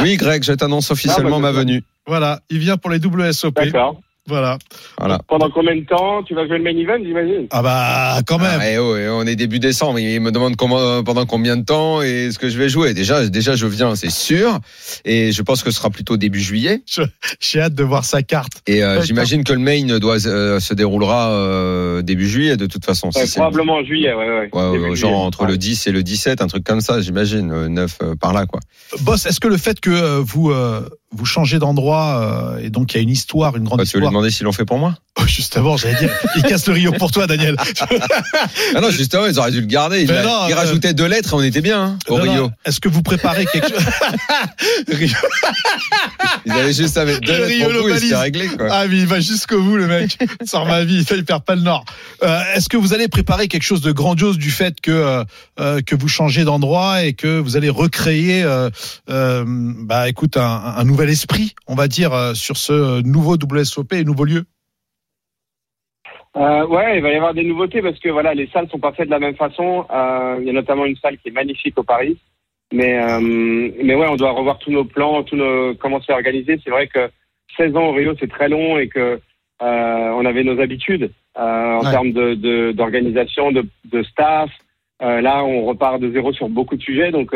Oui, 0.00 0.16
Greg, 0.16 0.42
je 0.42 0.52
t'annonce 0.52 0.90
officiellement 0.90 1.38
Ah, 1.38 1.40
bah, 1.42 1.52
ma 1.52 1.58
venue. 1.58 1.82
voilà, 2.06 2.40
il 2.50 2.58
vient 2.58 2.76
pour 2.76 2.90
les 2.90 2.98
WSOP. 2.98 3.54
D'accord. 3.54 4.00
Voilà. 4.26 4.58
Voilà. 4.98 5.18
Pendant 5.26 5.50
combien 5.50 5.74
de 5.74 5.84
temps 5.84 6.22
tu 6.22 6.34
vas 6.34 6.46
jouer 6.46 6.58
le 6.58 6.64
main 6.64 6.76
event, 6.76 7.02
j'imagine? 7.04 7.46
Ah 7.50 7.62
bah 7.62 8.20
quand 8.26 8.38
même. 8.38 8.60
Ah, 8.60 8.70
eh 8.70 8.78
oh, 8.78 8.96
eh, 8.96 9.08
on 9.08 9.22
est 9.26 9.34
début 9.34 9.58
décembre. 9.58 9.98
Il 9.98 10.20
me 10.20 10.30
demande 10.30 10.56
comment, 10.56 11.02
pendant 11.02 11.26
combien 11.26 11.56
de 11.56 11.64
temps 11.64 12.02
et 12.02 12.30
ce 12.30 12.38
que 12.38 12.48
je 12.48 12.58
vais 12.58 12.68
jouer. 12.68 12.94
Déjà, 12.94 13.26
déjà, 13.28 13.56
je 13.56 13.66
viens, 13.66 13.94
c'est 13.96 14.10
sûr. 14.10 14.58
Et 15.04 15.32
je 15.32 15.42
pense 15.42 15.62
que 15.62 15.70
ce 15.70 15.78
sera 15.78 15.90
plutôt 15.90 16.16
début 16.16 16.40
juillet. 16.40 16.82
J'ai 17.40 17.60
hâte 17.60 17.74
de 17.74 17.82
voir 17.82 18.04
sa 18.04 18.22
carte. 18.22 18.62
Et 18.66 18.84
euh, 18.84 19.02
j'imagine 19.02 19.42
que 19.42 19.52
le 19.52 19.58
main 19.58 19.98
doit 19.98 20.24
euh, 20.26 20.60
se 20.60 20.74
déroulera 20.74 21.30
euh, 21.30 22.02
début 22.02 22.28
juillet 22.28 22.56
de 22.56 22.66
toute 22.66 22.84
façon. 22.84 23.10
Ouais, 23.14 23.26
Si 23.26 23.36
Probablement 23.38 23.76
en 23.76 23.84
juillet, 23.84 24.12
ouais, 24.12 24.28
ouais. 24.28 24.48
Ouais, 24.52 24.72
Début 24.72 24.84
ouais, 24.90 24.96
juillet. 24.96 24.96
genre 24.96 25.20
entre 25.20 25.40
Ouais. 25.42 25.48
le 25.48 25.56
10 25.56 25.86
et 25.86 25.92
le 25.92 26.02
17, 26.02 26.42
un 26.42 26.46
truc 26.46 26.64
comme 26.64 26.80
ça, 26.82 27.00
j'imagine, 27.00 27.50
euh, 27.50 27.68
9 27.68 27.98
euh, 28.02 28.14
par 28.14 28.32
là, 28.34 28.44
quoi. 28.46 28.60
Boss, 29.00 29.24
est-ce 29.26 29.40
que 29.40 29.48
le 29.48 29.56
fait 29.56 29.80
que 29.80 29.90
euh, 29.90 30.20
vous 30.20 30.50
euh, 30.50 30.86
vous 31.12 31.24
changez 31.24 31.58
d'endroit 31.58 32.54
euh, 32.56 32.64
et 32.64 32.70
donc 32.70 32.92
il 32.92 32.98
y 32.98 33.00
a 33.00 33.02
une 33.02 33.08
histoire, 33.10 33.56
une 33.56 33.64
grande 33.64 33.80
histoire. 33.82 34.09
Demander 34.10 34.30
s'ils 34.30 34.44
l'ont 34.44 34.52
fait 34.52 34.64
pour 34.64 34.78
moi 34.78 34.94
Oh, 35.20 35.26
justement, 35.26 35.76
j'allais 35.76 35.98
dire, 35.98 36.10
il 36.36 36.42
casse 36.42 36.66
le 36.66 36.72
Rio 36.74 36.92
pour 36.92 37.10
toi, 37.10 37.26
Daniel. 37.26 37.56
Ah 38.74 38.80
non, 38.80 38.90
justement, 38.90 39.26
ils 39.26 39.38
auraient 39.38 39.50
dû 39.50 39.60
le 39.60 39.66
garder. 39.66 40.04
Non, 40.06 40.46
ils 40.48 40.52
euh, 40.52 40.56
rajoutaient 40.56 40.94
deux 40.94 41.06
lettres 41.06 41.30
et 41.32 41.36
on 41.36 41.42
était 41.42 41.60
bien 41.60 41.82
hein, 41.82 41.98
au 42.08 42.18
Non, 42.18 42.32
Rio. 42.32 42.50
Est-ce 42.64 42.80
que 42.80 42.88
vous 42.88 43.02
préparez 43.02 43.44
quelque 43.46 43.68
chose 43.68 43.84
Rio- 44.88 45.08
Ils 46.46 46.52
avaient 46.52 46.72
juste 46.72 46.96
à 46.96 47.04
mettre 47.04 47.20
deux 47.20 47.32
Le 47.32 47.46
lettres 47.46 47.66
Rio 47.68 47.80
au 47.80 47.82
bout 47.82 48.04
et 48.04 48.14
réglé, 48.14 48.46
quoi. 48.48 48.68
Ah, 48.70 48.86
mais 48.88 48.98
il 48.98 49.06
va 49.06 49.20
jusqu'au 49.20 49.60
bout, 49.62 49.76
le 49.76 49.86
mec. 49.86 50.16
Sort 50.44 50.66
ma 50.66 50.84
vie, 50.84 51.04
il 51.10 51.24
perd 51.24 51.44
pas 51.44 51.54
le 51.56 51.62
nord. 51.62 51.84
Euh, 52.22 52.40
Est-ce 52.54 52.68
que 52.68 52.76
vous 52.76 52.94
allez 52.94 53.08
préparer 53.08 53.48
quelque 53.48 53.62
chose 53.64 53.80
de 53.82 53.92
grandiose 53.92 54.38
du 54.38 54.50
fait 54.50 54.80
que 54.80 55.24
euh, 55.58 55.80
que 55.82 55.94
vous 55.96 56.08
changez 56.08 56.44
d'endroit 56.44 57.02
et 57.02 57.12
que 57.12 57.38
vous 57.38 57.56
allez 57.56 57.70
recréer, 57.70 58.44
bah, 59.08 60.08
écoute, 60.08 60.36
un, 60.36 60.74
un 60.76 60.84
nouvel 60.84 61.10
esprit, 61.10 61.54
on 61.66 61.74
va 61.74 61.88
dire, 61.88 62.32
sur 62.34 62.56
ce 62.56 63.02
nouveau 63.02 63.36
WSOP 63.36 63.92
et 63.94 64.04
nouveau 64.04 64.24
lieu? 64.24 64.44
Euh, 66.36 66.66
ouais, 66.66 66.96
il 66.98 67.02
va 67.02 67.10
y 67.10 67.16
avoir 67.16 67.34
des 67.34 67.42
nouveautés 67.42 67.82
parce 67.82 67.98
que 67.98 68.08
voilà, 68.08 68.34
les 68.34 68.46
salles 68.48 68.68
sont 68.70 68.78
pas 68.78 68.92
faites 68.92 69.06
de 69.06 69.10
la 69.10 69.18
même 69.18 69.34
façon. 69.34 69.84
Euh, 69.90 70.36
il 70.40 70.46
y 70.46 70.50
a 70.50 70.52
notamment 70.52 70.84
une 70.84 70.96
salle 70.96 71.18
qui 71.18 71.28
est 71.28 71.32
magnifique 71.32 71.76
au 71.78 71.82
Paris. 71.82 72.18
Mais 72.72 73.02
euh, 73.02 73.18
mais 73.20 73.96
ouais, 73.96 74.06
on 74.08 74.14
doit 74.14 74.30
revoir 74.30 74.58
tous 74.60 74.70
nos 74.70 74.84
plans, 74.84 75.24
tous 75.24 75.34
nos 75.34 75.74
comment 75.74 76.00
c'est 76.00 76.12
organisé. 76.12 76.60
C'est 76.62 76.70
vrai 76.70 76.86
que 76.86 77.10
16 77.56 77.74
ans 77.76 77.86
au 77.88 77.92
Rio, 77.92 78.14
c'est 78.20 78.30
très 78.30 78.48
long 78.48 78.78
et 78.78 78.86
que 78.86 79.20
euh, 79.62 80.10
on 80.14 80.24
avait 80.24 80.44
nos 80.44 80.60
habitudes 80.60 81.10
euh, 81.36 81.74
en 81.78 81.84
Ouais. 81.84 81.90
termes 81.90 82.12
de 82.12 82.70
d'organisation, 82.72 83.50
de, 83.50 83.64
de, 83.86 84.02
staff. 84.04 84.50
Là, 85.00 85.44
on 85.44 85.64
repart 85.64 85.98
de 85.98 86.12
zéro 86.12 86.32
sur 86.32 86.48
beaucoup 86.48 86.76
de 86.76 86.82
sujets, 86.82 87.10
donc 87.10 87.34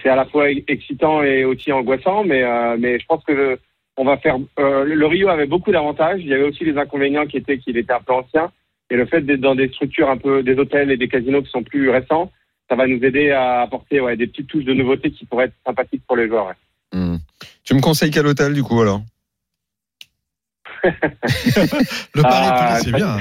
c'est 0.00 0.08
à 0.08 0.16
la 0.16 0.24
fois 0.26 0.48
excitant 0.50 1.22
et 1.22 1.44
aussi 1.44 1.70
angoissant. 1.72 2.24
Mais 2.24 2.42
mais 2.78 2.98
je 2.98 3.04
pense 3.06 3.22
que 3.24 3.58
on 3.96 4.04
va 4.04 4.16
faire. 4.18 4.36
euh, 4.58 4.84
le 4.84 5.06
Rio 5.06 5.28
avait 5.28 5.46
beaucoup 5.46 5.72
d'avantages. 5.72 6.20
Il 6.20 6.26
y 6.28 6.34
avait 6.34 6.44
aussi 6.44 6.64
les 6.64 6.76
inconvénients 6.76 7.26
qui 7.26 7.36
étaient 7.36 7.58
qu'il 7.58 7.76
était 7.76 7.92
un 7.92 8.00
peu 8.00 8.12
ancien. 8.12 8.50
Et 8.90 8.96
le 8.96 9.06
fait 9.06 9.22
d'être 9.22 9.40
dans 9.40 9.54
des 9.54 9.68
structures 9.68 10.10
un 10.10 10.16
peu 10.18 10.42
des 10.42 10.54
hôtels 10.58 10.90
et 10.90 10.96
des 10.96 11.08
casinos 11.08 11.42
qui 11.42 11.50
sont 11.50 11.62
plus 11.62 11.90
récents, 11.90 12.30
ça 12.68 12.76
va 12.76 12.86
nous 12.86 13.02
aider 13.02 13.30
à 13.30 13.62
apporter 13.62 14.00
ouais, 14.00 14.16
des 14.16 14.26
petites 14.26 14.48
touches 14.48 14.64
de 14.64 14.74
nouveauté 14.74 15.10
qui 15.10 15.24
pourraient 15.26 15.46
être 15.46 15.54
sympathiques 15.66 16.02
pour 16.06 16.16
les 16.16 16.28
joueurs. 16.28 16.46
ouais. 16.46 16.98
Hmm. 16.98 17.16
Tu 17.64 17.74
me 17.74 17.80
conseilles 17.80 18.10
quel 18.10 18.26
hôtel 18.26 18.52
du 18.52 18.62
coup 18.62 18.80
alors? 18.80 19.02
Le 20.84 22.22
Paris, 22.22 22.46
Ah, 22.48 22.68
Paris, 22.68 22.82
c'est 22.84 22.92
bien. 22.92 23.16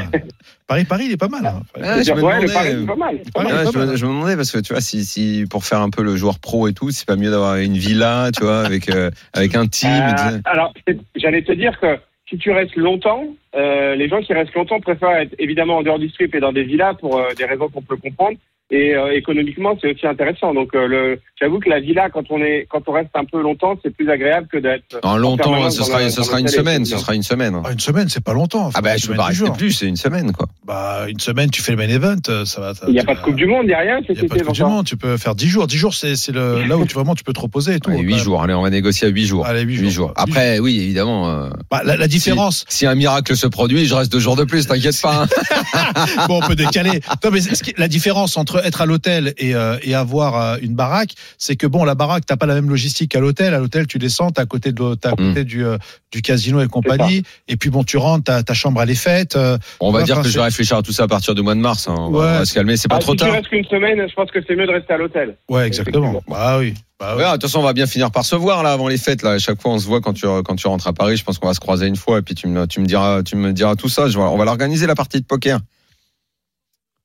Paris, 0.68 0.86
Paris, 0.86 1.03
il 1.07 1.11
est 1.14 1.18
pas 1.18 1.28
mal. 1.28 1.45
hein. 1.45 1.61
Ouais, 1.78 2.03
je 2.03 2.11
me 2.14 2.22
ouais, 2.22 2.41
le 2.41 2.47
demandais, 2.47 2.53
Paris, 2.53 2.76
c'est 2.80 2.86
pas 2.86 2.95
mal. 2.95 3.20
Paris, 3.34 3.47
il 3.47 3.51
est 3.51 3.57
Ouais, 3.57 3.64
pas 3.66 3.72
je, 3.72 3.78
me, 3.78 3.86
mal. 3.86 3.95
je 3.97 4.05
me 4.05 4.11
demandais 4.11 4.36
parce 4.36 4.51
que 4.51 4.59
tu 4.59 4.74
vois 4.74 4.82
si, 4.82 5.05
si 5.05 5.45
pour 5.49 5.66
faire 5.66 5.80
un 5.82 5.89
peu 5.89 6.03
le 6.03 6.16
joueur 6.16 6.39
pro 6.39 6.68
et 6.68 6.74
tout, 6.74 6.91
c'est 6.91 7.05
pas 7.07 7.16
mieux 7.16 7.32
d'avoir 7.32 7.55
une 7.57 7.78
villa, 7.78 8.30
tu 8.36 8.43
vois, 8.43 8.66
avec 8.66 8.89
euh, 8.89 9.11
avec 9.34 9.55
un 9.55 9.68
team. 9.68 9.89
Euh, 9.91 10.39
alors, 10.45 10.74
j'allais 11.16 11.43
te 11.43 11.51
dire 11.51 11.80
que 11.80 11.97
si 12.30 12.38
tu 12.38 12.51
restes 12.51 12.76
longtemps, 12.76 13.24
euh, 13.56 13.95
les 13.95 14.10
gens 14.10 14.22
qui 14.22 14.34
restent 14.34 14.54
longtemps 14.54 14.80
préfèrent 14.80 15.18
être 15.18 15.36
évidemment 15.39 15.78
en 15.78 15.84
dehors 15.84 15.99
du 15.99 16.10
strip 16.10 16.34
et 16.36 16.39
dans 16.39 16.54
des 16.54 16.64
villas 16.64 16.95
pour 16.99 17.18
euh, 17.18 17.30
des 17.38 17.45
raisons 17.45 17.70
qu'on 17.70 17.82
peut 17.82 17.97
comprendre. 17.97 18.38
Et 18.72 18.95
euh, 18.95 19.12
économiquement, 19.14 19.78
c'est 19.80 19.93
aussi 19.93 20.08
intéressant. 20.08 20.54
Donc, 20.54 20.74
euh, 20.74 20.88
le, 20.88 21.20
j'avoue 21.39 21.60
que 21.60 21.70
la 21.70 21.80
villa, 21.80 22.10
quand 22.10 22.24
on 22.32 22.39
est, 22.41 22.66
quand 22.72 22.82
on 22.88 22.93
reste 22.93 23.10
un 23.14 23.26
peu 23.26 23.39
longtemps, 23.39 23.78
c'est 23.84 23.93
plus 23.93 24.10
agréable 24.10 24.47
que 24.51 24.58
d'être. 24.58 24.97
En 25.04 25.18
longtemps, 25.18 25.70
ce 25.70 25.84
sera, 25.84 26.10
ce 26.10 26.24
sera 26.24 26.39
une 26.39 26.47
semaine, 26.47 26.84
ce 26.86 26.97
sera 26.97 27.14
une 27.14 27.22
semaine. 27.22 27.62
Ah, 27.64 27.72
une 27.72 27.80
semaine, 27.80 28.10
c'est 28.10 28.24
pas 28.24 28.34
longtemps. 28.34 28.72
Ah 28.74 28.82
bah 28.82 28.97
je 28.97 29.06
peux 29.06 29.14
pas 29.16 29.26
rester 29.26 29.43
plus. 29.51 29.58
plus, 29.58 29.72
c'est 29.74 29.86
une 29.86 29.97
semaine 29.97 30.32
quoi. 30.32 30.47
Bah, 30.66 31.06
une 31.08 31.20
semaine, 31.20 31.51
tu 31.51 31.62
fais 31.62 31.74
le 31.74 31.78
main 31.78 31.89
event, 31.89 32.16
ça 32.45 32.62
va. 32.62 32.74
Il 32.88 32.93
n'y 32.93 32.99
a 32.99 33.04
pas 33.04 33.14
de 33.14 33.20
Coupe 33.20 33.36
du 33.36 33.45
Monde, 33.45 33.66
il 33.66 33.68
n'y 33.68 33.74
a 33.74 33.80
rien. 33.80 33.99
Il 33.99 34.06
C'est 34.08 34.14
n'y 34.24 34.26
a 34.26 34.30
pas 34.30 34.38
de 34.39 34.43
Coupe 34.43 34.56
du. 34.56 34.64
Monde, 34.64 34.86
tu 34.88 34.97
peux 34.97 35.18
faire 35.18 35.36
10 35.36 35.47
jours. 35.49 35.68
10 35.68 35.78
jours, 35.78 35.93
c'est 35.93 36.16
c'est 36.16 36.32
le, 36.32 36.64
là 36.68 36.78
où 36.78 36.86
tu, 36.88 36.95
vraiment 36.95 37.14
tu 37.14 37.24
peux 37.26 37.34
te 37.34 37.41
reposer 37.41 37.76
et 37.76 37.80
tout. 37.80 37.91
Ouais, 37.91 37.97
quand 37.97 38.01
huit 38.01 38.16
même. 38.16 38.24
jours, 38.24 38.41
allez, 38.41 38.54
on 38.56 38.64
va 38.64 38.70
négocier 38.72 39.08
à 39.08 39.12
8 39.12 39.26
jours. 39.26 39.45
Allez, 39.45 39.62
huit 39.62 39.76
Huit 39.78 39.91
jours. 39.91 40.08
jours. 40.08 40.14
Après, 40.16 40.58
oui, 40.60 40.80
évidemment. 40.82 41.30
euh, 41.30 41.49
Bah, 41.70 41.82
la, 41.86 41.95
la 41.97 42.08
différence, 42.08 42.66
si 42.70 42.88
un 42.88 42.95
miracle 42.95 43.36
se 43.44 43.48
produit, 43.48 43.86
je 43.86 43.94
reste 43.94 44.12
deux 44.12 44.20
jours 44.20 44.36
de 44.36 44.44
plus, 44.46 44.66
t'inquiète 44.68 45.00
pas. 45.02 45.24
hein. 45.24 46.26
bon, 46.28 46.39
on 46.41 46.48
peut 46.48 46.56
décaler. 46.56 47.02
Non, 47.24 47.32
mais 47.32 47.41
ce 47.41 47.62
qui- 47.64 47.74
la 47.78 47.88
différence 47.88 48.38
entre 48.38 48.66
être 48.66 48.82
à 48.82 48.86
l'hôtel 48.86 49.34
et, 49.38 49.54
euh, 49.56 49.78
et 49.84 49.94
avoir 49.96 50.36
euh, 50.41 50.58
une 50.62 50.74
baraque, 50.76 51.12
c'est 51.38 51.56
que 51.56 51.68
bon, 51.68 51.84
la 51.84 51.96
baraque, 51.96 52.26
t'as 52.26 52.38
pas 52.38 52.46
la 52.46 52.56
même 52.56 52.70
logistique 52.70 53.12
qu'à 53.12 53.20
l'hôtel. 53.20 53.54
À 53.54 53.60
l'hôtel, 53.60 53.86
tu 53.88 54.00
descends, 54.00 54.32
t'es 54.32 54.41
à 54.41 54.46
côté 54.46 54.72
de, 54.72 54.96
t'es 54.96 55.10
à 55.10 55.14
Mm. 55.18 55.44
du, 55.44 55.66
euh, 55.66 55.78
du 56.12 56.22
casino 56.22 56.62
et 56.62 56.68
compagnie. 56.68 57.24
Et 57.48 57.58
puis 57.58 57.70
bon, 57.70 57.84
tu 57.84 57.98
rentres, 57.98 58.24
ta, 58.26 58.44
ta 58.44 58.54
chambre 58.54 58.82
elle 58.82 58.89
est 58.89 58.96
faite. 58.96 59.36
euh, 59.36 59.58
On 59.80 59.91
va 59.91 60.04
dire 60.04 60.22
que 60.22 60.28
je 60.30 60.38
vais 60.38 60.44
réfléchir 60.44 60.78
à 60.78 60.82
tout 60.82 60.91
ça 60.94 61.04
à 61.04 61.08
partir 61.08 61.36
du 61.36 61.41
mois 61.41 61.56
de 61.56 61.60
mars. 61.60 61.88
hein. 61.88 61.96
On, 61.98 62.12
va, 62.12 62.20
Ouais. 62.20 62.26
on 62.36 62.39
va 62.39 62.46
se 62.46 62.54
calmer, 62.54 62.78
c'est 62.78 62.88
pas 62.88 62.96
Ah, 62.98 63.00
trop 63.00 63.12
si 63.14 63.18
tu 63.18 63.24
tard. 63.26 63.34
restes 63.34 63.50
qu'une 63.50 63.66
semaine, 63.66 64.06
je 64.10 64.14
pense 64.14 64.32
que 64.32 64.39
c'est 64.48 64.56
mieux 64.56 64.66
de 64.68 64.72
rester 64.72 64.94
à 64.94 64.98
l'hôtel. 64.98 65.36
ouais, 65.50 65.68
exactement. 65.68 66.22
Bah 66.28 66.58
oui. 66.60 66.74
Bah. 67.04 67.18
Ouais, 67.18 67.24
de 67.26 67.32
toute 67.34 67.41
façon, 67.43 67.60
on 67.60 67.64
va 67.64 67.74
bien 67.74 67.86
finir 67.86 68.12
par 68.12 68.24
se 68.24 68.34
voir 68.36 68.64
là 68.64 68.72
avant 68.72 68.88
les 68.88 68.97
fêtes. 68.97 69.24
Là, 69.24 69.32
à 69.32 69.38
chaque 69.38 69.62
fois, 69.62 69.72
on 69.72 69.80
se 69.80 69.86
voit 69.86 69.99
quand 69.99 70.14
tu 70.14 70.26
quand 70.43 70.56
tu 70.56 70.68
rentres 70.68 70.88
à 70.88 70.93
Paris. 70.93 71.18
Je 71.18 71.24
pense 71.26 71.38
qu'on 71.38 71.47
va 71.47 71.54
se 71.54 71.60
croiser 71.60 71.86
une 71.86 71.97
fois 71.97 72.20
et 72.20 72.22
puis 72.22 72.34
tu 72.34 72.47
me 72.47 72.66
tu 72.66 72.80
me 72.80 72.86
diras 72.86 73.24
tu 73.24 73.36
me 73.36 73.51
diras 73.51 73.76
tout 73.76 73.89
ça. 73.89 74.08
Je 74.08 74.18
on 74.18 74.38
va 74.38 74.45
l'organiser 74.45 74.88
la 74.88 74.95
partie 74.95 75.20
de 75.20 75.26
poker. 75.26 75.60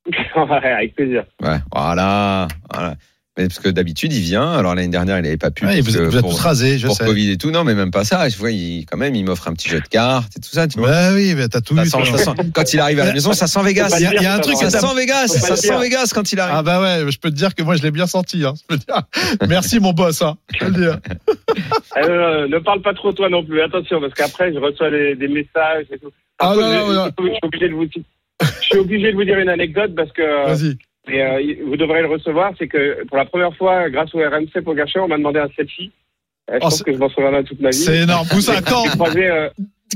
Ouais, 0.35 0.71
Avec 0.71 0.95
plaisir. 0.95 1.25
Ouais, 1.41 1.57
voilà, 1.73 2.47
voilà. 2.73 2.95
Mais 3.39 3.47
parce 3.47 3.59
que 3.59 3.69
d'habitude, 3.69 4.11
il 4.11 4.19
vient. 4.19 4.51
Alors 4.51 4.75
l'année 4.75 4.89
dernière, 4.89 5.17
il 5.17 5.25
avait 5.25 5.37
pas 5.37 5.49
pu. 5.49 5.65
Ouais, 5.65 5.79
vous, 5.79 5.93
que 5.93 5.97
vous 5.99 6.15
êtes 6.17 6.21
pour, 6.21 6.31
tous 6.31 6.39
rasés, 6.41 6.77
je 6.77 6.87
pour 6.87 6.97
sais. 6.97 7.05
Covid 7.05 7.31
et 7.31 7.37
tout. 7.37 7.51
Non, 7.51 7.63
mais 7.63 7.73
même 7.73 7.89
pas 7.89 8.03
ça. 8.03 8.27
Je 8.27 8.37
vois, 8.37 8.51
il, 8.51 8.85
quand 8.85 8.97
même, 8.97 9.15
il 9.15 9.23
m'offre 9.23 9.47
un 9.47 9.53
petit 9.53 9.69
jeu 9.69 9.79
de 9.79 9.87
cartes 9.87 10.33
et 10.35 10.41
tout 10.41 10.49
ça. 10.49 10.67
Tu 10.67 10.77
vois. 10.77 10.89
Bah 10.89 11.13
oui, 11.13 11.33
mais 11.37 11.47
t'as 11.47 11.61
tout 11.61 11.73
Ça 11.73 11.83
vu. 11.83 11.89
sent- 11.89 11.97
toi. 12.09 12.17
ça 12.17 12.35
sent- 12.35 12.51
quand 12.53 12.73
il 12.73 12.79
arrive 12.81 12.99
à 12.99 13.05
la 13.05 13.13
maison, 13.13 13.31
ça 13.31 13.47
sent 13.47 13.63
Vegas. 13.63 13.95
Il 13.97 14.03
y 14.03 14.07
a, 14.07 14.13
il 14.13 14.21
y 14.21 14.25
a 14.25 14.33
un 14.35 14.39
truc 14.39 14.57
Ça 14.57 14.69
sent 14.69 14.93
Vegas, 14.93 15.27
ça 15.29 15.55
sent. 15.55 15.77
Vegas 15.79 16.11
quand 16.13 16.33
il 16.33 16.39
arrive. 16.41 16.53
Ah 16.57 16.63
bah 16.63 16.81
ouais, 16.81 17.09
je 17.09 17.17
peux 17.17 17.29
te 17.29 17.35
dire 17.35 17.55
que 17.55 17.63
moi 17.63 17.77
je 17.77 17.83
l'ai 17.83 17.91
bien 17.91 18.07
senti. 18.07 18.43
Hein. 18.43 18.55
Je 18.57 18.75
peux 18.75 18.77
te 18.77 18.85
dire. 18.85 19.03
Merci 19.47 19.79
mon 19.79 19.93
boss. 19.93 20.21
Hein. 20.21 20.35
Je 20.53 20.59
peux 20.59 20.65
le 20.65 20.71
dire. 20.81 20.97
Euh, 21.97 22.47
ne 22.47 22.59
parle 22.59 22.81
pas 22.81 22.93
trop 22.93 23.13
toi 23.13 23.29
non 23.29 23.43
plus, 23.45 23.61
attention, 23.61 24.01
parce 24.01 24.13
qu'après 24.13 24.53
je 24.53 24.59
reçois 24.59 24.89
des, 24.91 25.15
des 25.15 25.27
messages 25.29 25.85
et 25.93 25.97
tout. 25.97 26.11
Ah, 26.39 26.53
non, 26.55 26.61
non, 26.61 26.93
non. 26.93 27.05
je 27.17 27.23
suis 27.29 27.39
obligé 27.43 27.69
de 27.69 27.73
vous, 27.73 27.85
je 28.41 28.65
suis 28.65 28.77
obligé 28.77 29.11
de 29.11 29.15
vous 29.15 29.23
dire 29.23 29.39
une 29.39 29.49
anecdote 29.49 29.93
parce 29.95 30.11
que 30.11 30.47
Vas-y. 30.47 30.77
Et, 31.07 31.21
euh, 31.23 31.55
vous 31.65 31.77
devrez 31.77 32.01
le 32.01 32.07
recevoir. 32.07 32.53
C'est 32.57 32.67
que 32.67 33.05
pour 33.05 33.17
la 33.17 33.25
première 33.25 33.55
fois, 33.55 33.89
grâce 33.89 34.13
au 34.13 34.19
RMC 34.19 34.61
Poker 34.63 34.87
Show, 34.87 35.01
on 35.01 35.07
m'a 35.07 35.17
demandé 35.17 35.39
un 35.39 35.49
selfie. 35.55 35.91
Euh, 36.49 36.53
je 36.53 36.57
Oh, 36.57 36.59
pense 36.61 36.83
que 36.83 36.93
je 36.93 36.97
m'en 36.97 37.09
souviendrai 37.09 37.43
toute 37.43 37.59
ma 37.61 37.69
vie. 37.69 37.75
C'est 37.77 37.99
énorme. 38.03 38.27
J'ai 38.31 38.61
croisé, 38.97 39.27
euh, 39.27 39.49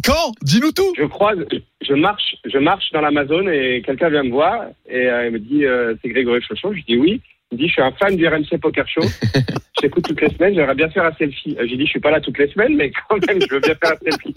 Quand? 0.04 0.32
Dis-nous 0.42 0.72
tout. 0.72 0.92
je 0.98 1.04
croise, 1.04 1.38
je 1.82 1.94
marche, 1.94 2.36
je 2.46 2.58
marche 2.58 2.92
dans 2.94 3.02
l'Amazon 3.02 3.48
et 3.48 3.84
quelqu'un 3.86 4.10
vient 4.10 4.24
me 4.24 4.32
voir 4.32 4.66
et 4.90 5.08
euh, 5.08 5.28
il 5.28 5.34
me 5.34 5.40
dit 5.40 5.66
euh, 5.66 5.94
c'est 6.02 6.10
Grégory 6.10 6.42
Chauchon. 6.42 6.74
Je 6.74 6.82
dis 6.82 6.98
oui. 6.98 7.22
Il 7.54 7.58
me 7.58 7.60
dit 7.60 7.68
je 7.68 7.74
suis 7.74 7.82
un 7.84 7.92
fan 7.92 8.16
du 8.16 8.28
RMC 8.28 8.58
Poker 8.60 8.88
Show. 8.88 9.02
je 9.24 9.82
t'écoute 9.82 10.06
toutes 10.08 10.22
les 10.22 10.30
semaines. 10.30 10.56
J'aimerais 10.56 10.74
bien 10.74 10.90
faire 10.90 11.06
un 11.06 11.14
selfie. 11.14 11.56
Euh, 11.60 11.68
J'ai 11.70 11.78
dit 11.78 11.86
je 11.86 11.92
suis 11.92 12.00
pas 12.00 12.10
là 12.10 12.20
toutes 12.20 12.40
les 12.40 12.48
semaines, 12.48 12.76
mais 12.76 12.92
quand 13.08 13.24
même 13.28 13.40
je 13.40 13.54
veux 13.54 13.60
bien 13.60 13.76
faire 13.76 13.94
un 13.94 14.10
selfie. 14.10 14.34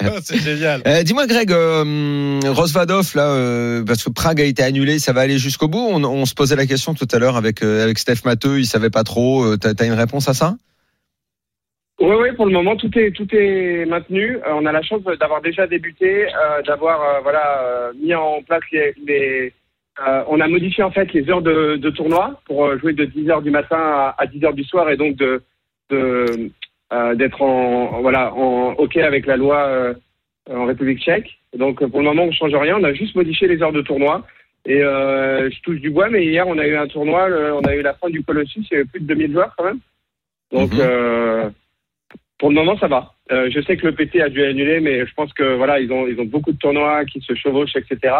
Ah, 0.00 0.18
C'est 0.22 0.38
génial. 0.38 0.82
Euh, 0.84 1.04
Dis-moi, 1.04 1.28
Greg, 1.28 1.52
euh, 1.52 2.40
Rosvadov, 2.46 3.12
là, 3.14 3.28
euh, 3.30 3.84
parce 3.84 4.02
que 4.02 4.10
Prague 4.10 4.40
a 4.40 4.44
été 4.44 4.64
annulé, 4.64 4.98
ça 4.98 5.12
va 5.12 5.20
aller 5.20 5.38
jusqu'au 5.38 5.68
bout? 5.68 5.86
On, 5.92 6.02
on 6.02 6.26
se 6.26 6.34
posait 6.34 6.56
la 6.56 6.66
question 6.66 6.94
tout 6.94 7.06
à 7.12 7.20
l'heure 7.20 7.36
avec 7.36 7.62
euh, 7.62 7.84
avec 7.84 7.98
Steph 7.98 8.24
Matteux, 8.24 8.58
il 8.58 8.66
savait 8.66 8.90
pas 8.90 9.04
trop. 9.04 9.56
T'as 9.56 9.72
as 9.78 9.84
une 9.84 9.92
réponse 9.92 10.28
à 10.28 10.34
ça? 10.34 10.56
Oui, 12.00 12.16
oui, 12.20 12.32
pour 12.34 12.46
le 12.46 12.52
moment, 12.52 12.74
tout 12.74 12.90
est 12.98 13.12
tout 13.12 13.28
est 13.30 13.84
maintenu. 13.86 14.38
Euh, 14.38 14.54
on 14.54 14.66
a 14.66 14.72
la 14.72 14.82
chance 14.82 15.02
d'avoir 15.20 15.40
déjà 15.40 15.68
débuté, 15.68 16.26
euh, 16.26 16.60
d'avoir 16.66 17.00
euh, 17.00 17.20
voilà 17.22 17.62
euh, 17.62 17.92
mis 18.02 18.12
en 18.12 18.42
place 18.42 18.62
les. 18.72 18.92
les 19.06 19.52
euh, 20.06 20.24
on 20.28 20.40
a 20.40 20.48
modifié 20.48 20.82
en 20.82 20.90
fait 20.90 21.12
les 21.12 21.28
heures 21.28 21.42
de, 21.42 21.76
de 21.76 21.90
tournoi 21.90 22.40
pour 22.46 22.64
euh, 22.64 22.78
jouer 22.78 22.92
de 22.94 23.04
10 23.04 23.28
heures 23.30 23.42
du 23.42 23.50
matin 23.50 23.76
à, 23.78 24.14
à 24.18 24.26
10 24.26 24.44
heures 24.44 24.54
du 24.54 24.64
soir 24.64 24.88
et 24.90 24.96
donc 24.96 25.16
de 25.16 25.42
de 25.90 26.50
euh, 26.92 27.14
d'être 27.14 27.42
en, 27.42 28.00
voilà 28.00 28.32
en 28.34 28.72
OK 28.78 28.96
avec 28.96 29.26
la 29.26 29.36
loi 29.36 29.58
euh, 29.66 29.94
en 30.50 30.64
République 30.64 31.00
tchèque. 31.00 31.30
Donc 31.56 31.84
pour 31.86 31.98
le 32.00 32.06
moment, 32.06 32.24
on 32.24 32.32
change 32.32 32.54
rien. 32.54 32.76
On 32.78 32.84
a 32.84 32.94
juste 32.94 33.14
modifié 33.14 33.46
les 33.48 33.62
heures 33.62 33.72
de 33.72 33.82
tournoi. 33.82 34.26
Et 34.64 34.78
je 34.78 35.60
touche 35.62 35.80
du 35.80 35.90
bois, 35.90 36.08
mais 36.08 36.24
hier 36.24 36.46
on 36.46 36.56
a 36.56 36.66
eu 36.66 36.76
un 36.76 36.86
tournoi, 36.86 37.28
le- 37.28 37.52
on 37.52 37.62
a 37.62 37.74
eu 37.74 37.82
la 37.82 37.94
fin 37.94 38.08
du 38.08 38.22
Colossus, 38.22 38.60
il 38.70 38.72
y 38.72 38.76
avait 38.76 38.84
plus 38.84 39.00
de 39.00 39.06
2000 39.06 39.32
joueurs 39.32 39.52
quand 39.58 39.64
même. 39.64 39.80
Donc 40.52 40.72
Mhm. 40.72 41.52
pour 42.38 42.48
le 42.50 42.54
moment, 42.54 42.78
ça 42.78 42.86
va. 42.88 43.12
Je 43.30 43.60
sais 43.66 43.76
que 43.76 43.86
le 43.88 43.92
PT 43.94 44.20
a 44.20 44.28
dû 44.28 44.42
annuler, 44.44 44.78
mais 44.80 45.04
je 45.04 45.12
pense 45.14 45.32
que 45.32 45.56
voilà, 45.56 45.80
ils 45.80 45.92
ont 45.92 46.06
ils 46.06 46.18
ont 46.20 46.24
beaucoup 46.26 46.52
de 46.52 46.58
tournois 46.58 47.04
qui 47.06 47.20
se 47.20 47.34
chevauchent, 47.34 47.74
etc. 47.76 48.14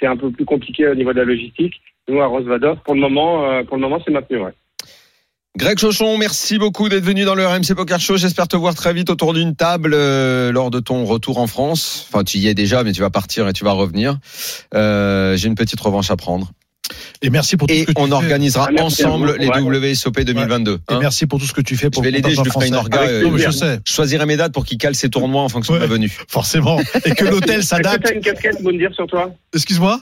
C'est 0.00 0.06
un 0.06 0.16
peu 0.16 0.30
plus 0.30 0.44
compliqué 0.44 0.88
au 0.88 0.94
niveau 0.94 1.12
de 1.12 1.18
la 1.18 1.24
logistique. 1.24 1.74
Nous 2.08 2.20
à 2.20 2.26
Rosvadov, 2.26 2.78
pour 2.84 2.94
le 2.94 3.00
moment, 3.00 3.44
euh, 3.44 3.62
pour 3.62 3.76
le 3.76 3.82
moment, 3.82 4.00
c'est 4.04 4.10
maintenu. 4.10 4.38
Ouais. 4.38 4.52
Greg 5.56 5.78
Chauchon, 5.78 6.16
merci 6.16 6.58
beaucoup 6.58 6.88
d'être 6.88 7.04
venu 7.04 7.24
dans 7.24 7.34
le 7.34 7.44
RMC 7.44 7.74
Poker 7.76 7.98
Show. 7.98 8.16
J'espère 8.16 8.46
te 8.46 8.56
voir 8.56 8.74
très 8.74 8.92
vite 8.92 9.10
autour 9.10 9.34
d'une 9.34 9.56
table 9.56 9.92
euh, 9.94 10.52
lors 10.52 10.70
de 10.70 10.78
ton 10.78 11.04
retour 11.04 11.38
en 11.38 11.46
France. 11.46 12.08
Enfin, 12.08 12.22
tu 12.22 12.38
y 12.38 12.46
es 12.46 12.54
déjà, 12.54 12.84
mais 12.84 12.92
tu 12.92 13.00
vas 13.00 13.10
partir 13.10 13.48
et 13.48 13.52
tu 13.52 13.64
vas 13.64 13.72
revenir. 13.72 14.18
Euh, 14.74 15.36
J'ai 15.36 15.48
une 15.48 15.56
petite 15.56 15.80
revanche 15.80 16.10
à 16.10 16.16
prendre. 16.16 16.52
Et 17.22 17.30
merci 17.30 17.56
pour 17.56 17.68
tout 17.68 17.74
Et 17.74 17.80
ce 17.80 17.86
que 17.86 17.92
tu 17.92 18.00
on 18.00 18.06
fais. 18.06 18.12
organisera 18.12 18.68
Ah, 18.76 18.82
ensemble 18.82 19.32
vous. 19.32 19.38
les 19.38 19.48
Ouais. 19.48 19.78
WSOP 19.92 20.20
2022. 20.20 20.72
Et 20.74 20.92
hein. 20.94 20.98
merci 21.00 21.26
pour 21.26 21.38
tout 21.38 21.46
ce 21.46 21.52
que 21.52 21.60
tu 21.60 21.76
fais 21.76 21.90
pour 21.90 22.02
Je 22.02 22.08
vais 22.08 22.12
l'aider, 22.16 22.34
je 22.34 22.42
lui 22.42 22.50
ferai 22.50 22.68
une 22.68 22.74
orga. 22.74 23.00
euh, 23.02 23.22
Non, 23.22 23.30
mais 23.32 23.42
je 23.42 23.50
sais, 23.50 23.80
Je 23.86 23.92
choisirai 23.92 24.26
mes 24.26 24.36
dates 24.36 24.52
pour 24.52 24.64
qu'il 24.64 24.78
cale 24.78 24.94
ses 24.94 25.08
tournois 25.10 25.42
en 25.42 25.48
fonction 25.48 25.74
de 25.74 25.78
la 25.80 25.86
venue. 25.86 26.10
forcément. 26.28 26.80
Et 27.04 27.10
que 27.14 27.24
l'hôtel 27.24 27.50
Est-ce 27.60 27.70
que 27.70 27.76
s'adapte. 27.76 28.04
tu 28.06 28.12
as 28.12 28.14
une 28.14 28.20
casquette, 28.22 28.60
Moundir, 28.62 28.94
sur 28.94 29.06
toi? 29.06 29.32
Excuse-moi? 29.54 30.00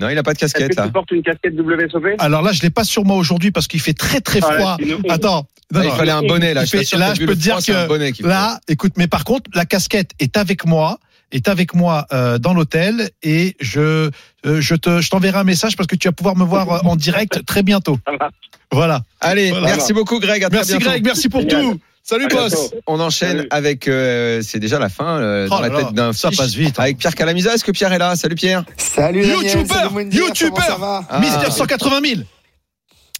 Non, 0.00 0.08
il 0.08 0.18
a 0.18 0.22
pas 0.24 0.32
de 0.34 0.38
Est-ce 0.38 0.52
casquette 0.54 0.72
que 0.72 0.76
là. 0.80 0.86
tu 0.86 0.92
portes 0.92 1.10
une 1.12 1.22
casquette 1.22 1.54
WSOP 1.54 2.16
Alors 2.18 2.42
là, 2.42 2.50
je 2.52 2.62
l'ai 2.62 2.70
pas 2.70 2.82
sur 2.82 3.04
moi 3.04 3.16
aujourd'hui 3.16 3.52
parce 3.52 3.68
qu'il 3.68 3.80
fait 3.80 3.94
très 3.94 4.20
très 4.20 4.40
Ah, 4.42 4.50
là, 4.50 4.58
froid. 4.58 4.76
Attends. 5.08 5.46
Non, 5.72 5.80
Ah, 5.82 5.84
il 5.86 5.90
fallait 5.92 6.10
un 6.12 6.22
bonnet 6.22 6.52
là. 6.52 6.64
Je 6.64 6.96
là, 6.96 7.14
je 7.14 7.24
peux 7.24 7.34
te 7.34 7.40
dire 7.40 7.52
froid, 7.60 7.62
c'est 7.62 7.74
un 7.74 8.12
que. 8.12 8.26
Là, 8.26 8.58
écoute, 8.68 8.92
mais 8.96 9.06
par 9.06 9.22
contre, 9.24 9.50
la 9.54 9.64
casquette 9.64 10.10
est 10.18 10.36
avec 10.36 10.66
moi, 10.66 10.98
est 11.32 11.48
avec 11.48 11.74
moi 11.74 12.06
euh, 12.12 12.38
dans 12.38 12.54
l'hôtel 12.54 13.10
et 13.22 13.56
je 13.60 14.10
euh, 14.46 14.60
je 14.60 14.74
te 14.74 15.00
je 15.00 15.10
t'enverrai 15.10 15.38
un 15.38 15.44
message 15.44 15.76
parce 15.76 15.86
que 15.86 15.96
tu 15.96 16.08
vas 16.08 16.12
pouvoir 16.12 16.36
me 16.36 16.44
voir 16.44 16.70
euh, 16.70 16.78
en 16.84 16.96
direct 16.96 17.44
très 17.46 17.62
bientôt. 17.62 17.98
Ça 18.06 18.12
va. 18.18 18.30
Voilà. 18.72 19.02
Allez, 19.20 19.50
Voilà. 19.50 19.66
merci 19.68 19.92
beaucoup 19.92 20.18
Greg. 20.20 20.42
À 20.44 20.48
très 20.48 20.58
Merci 20.58 20.72
bientôt. 20.72 20.84
Greg, 20.90 21.04
merci 21.04 21.28
pour 21.28 21.40
Génial. 21.42 21.62
tout. 21.62 21.80
Salut 22.06 22.28
boss. 22.28 22.70
On 22.86 23.00
enchaîne 23.00 23.36
Salut. 23.38 23.48
avec. 23.50 23.88
euh, 23.88 24.42
c'est 24.42 24.58
déjà 24.58 24.78
la 24.78 24.90
fin 24.90 25.18
euh, 25.20 25.48
dans 25.48 25.58
Oh 25.58 25.62
la 25.62 25.70
tête 25.70 25.92
d'un 25.94 26.12
ça 26.12 26.28
fiche. 26.28 26.38
passe 26.38 26.52
vite. 26.54 26.78
Avec 26.78 26.98
Pierre 26.98 27.14
Calamisa. 27.14 27.54
Est-ce 27.54 27.64
que 27.64 27.70
Pierre 27.72 27.92
est 27.94 27.98
là? 27.98 28.14
Salut 28.14 28.34
Pierre. 28.34 28.64
Salut 28.76 29.22
Daniel, 29.22 29.42
YouTuber, 29.42 29.88
Moundir, 29.90 30.20
YouTuber. 30.26 30.60
Ah. 30.82 31.18
Mister 31.20 31.50
180 31.50 32.00
000. 32.04 32.20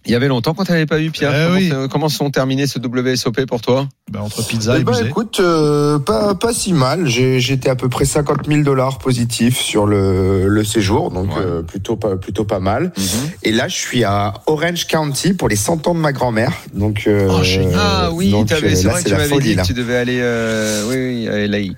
Il 0.06 0.12
y 0.12 0.14
avait 0.14 0.28
longtemps 0.28 0.52
qu'on 0.52 0.64
t'avait 0.64 0.84
pas 0.84 1.00
eu 1.00 1.10
Pierre. 1.10 1.32
Eh 1.34 1.46
comment, 1.70 1.82
oui. 1.82 1.88
comment 1.90 2.08
sont 2.10 2.30
terminés 2.30 2.66
ce 2.66 2.78
WSOP 2.78 3.46
pour 3.46 3.62
toi? 3.62 3.88
Ben, 4.12 4.20
entre 4.20 4.46
pizza 4.46 4.74
Eh 4.76 4.80
et 4.80 4.84
ben, 4.84 4.92
musée. 4.92 5.06
écoute, 5.06 5.40
euh, 5.40 5.98
pas, 5.98 6.34
pas 6.34 6.52
si 6.52 6.74
mal. 6.74 7.06
J'ai- 7.06 7.40
J'étais 7.40 7.70
à 7.70 7.74
peu 7.74 7.88
près 7.88 8.04
50 8.04 8.46
000 8.46 8.62
dollars 8.62 8.98
positifs 8.98 9.58
sur 9.58 9.86
le, 9.86 10.46
le 10.48 10.64
séjour, 10.64 11.10
donc 11.10 11.28
Ouais. 11.34 11.42
euh, 11.42 11.62
plutôt, 11.62 11.96
pas, 11.96 12.16
plutôt 12.16 12.44
pas 12.44 12.60
mal. 12.60 12.92
Mhm. 12.98 13.04
Et 13.44 13.52
là, 13.52 13.66
je 13.68 13.76
suis 13.76 14.04
à 14.04 14.34
Orange 14.46 14.86
County 14.86 15.32
pour 15.32 15.48
les 15.48 15.56
100 15.56 15.86
ans 15.88 15.94
de 15.94 16.00
ma 16.00 16.12
grand-mère. 16.12 16.52
Donc, 16.74 17.04
euh, 17.06 17.28
Oh, 17.30 17.42
génial. 17.42 17.72
Ah 17.80 18.10
oui, 18.12 18.34
euh, 18.34 18.44
c'est 18.46 18.84
vrai 18.84 18.98
que 19.02 19.04
tu 19.04 19.10
la 19.10 19.16
m'avais 19.16 19.28
folie, 19.30 19.48
dit 19.48 19.54
là. 19.54 19.62
que 19.62 19.66
tu 19.68 19.72
devais 19.74 19.96
aller. 19.96 20.18
euh, 20.20 20.84
oui, 20.90 21.26
oui, 21.26 21.28
à 21.28 21.46
LA. 21.46 21.72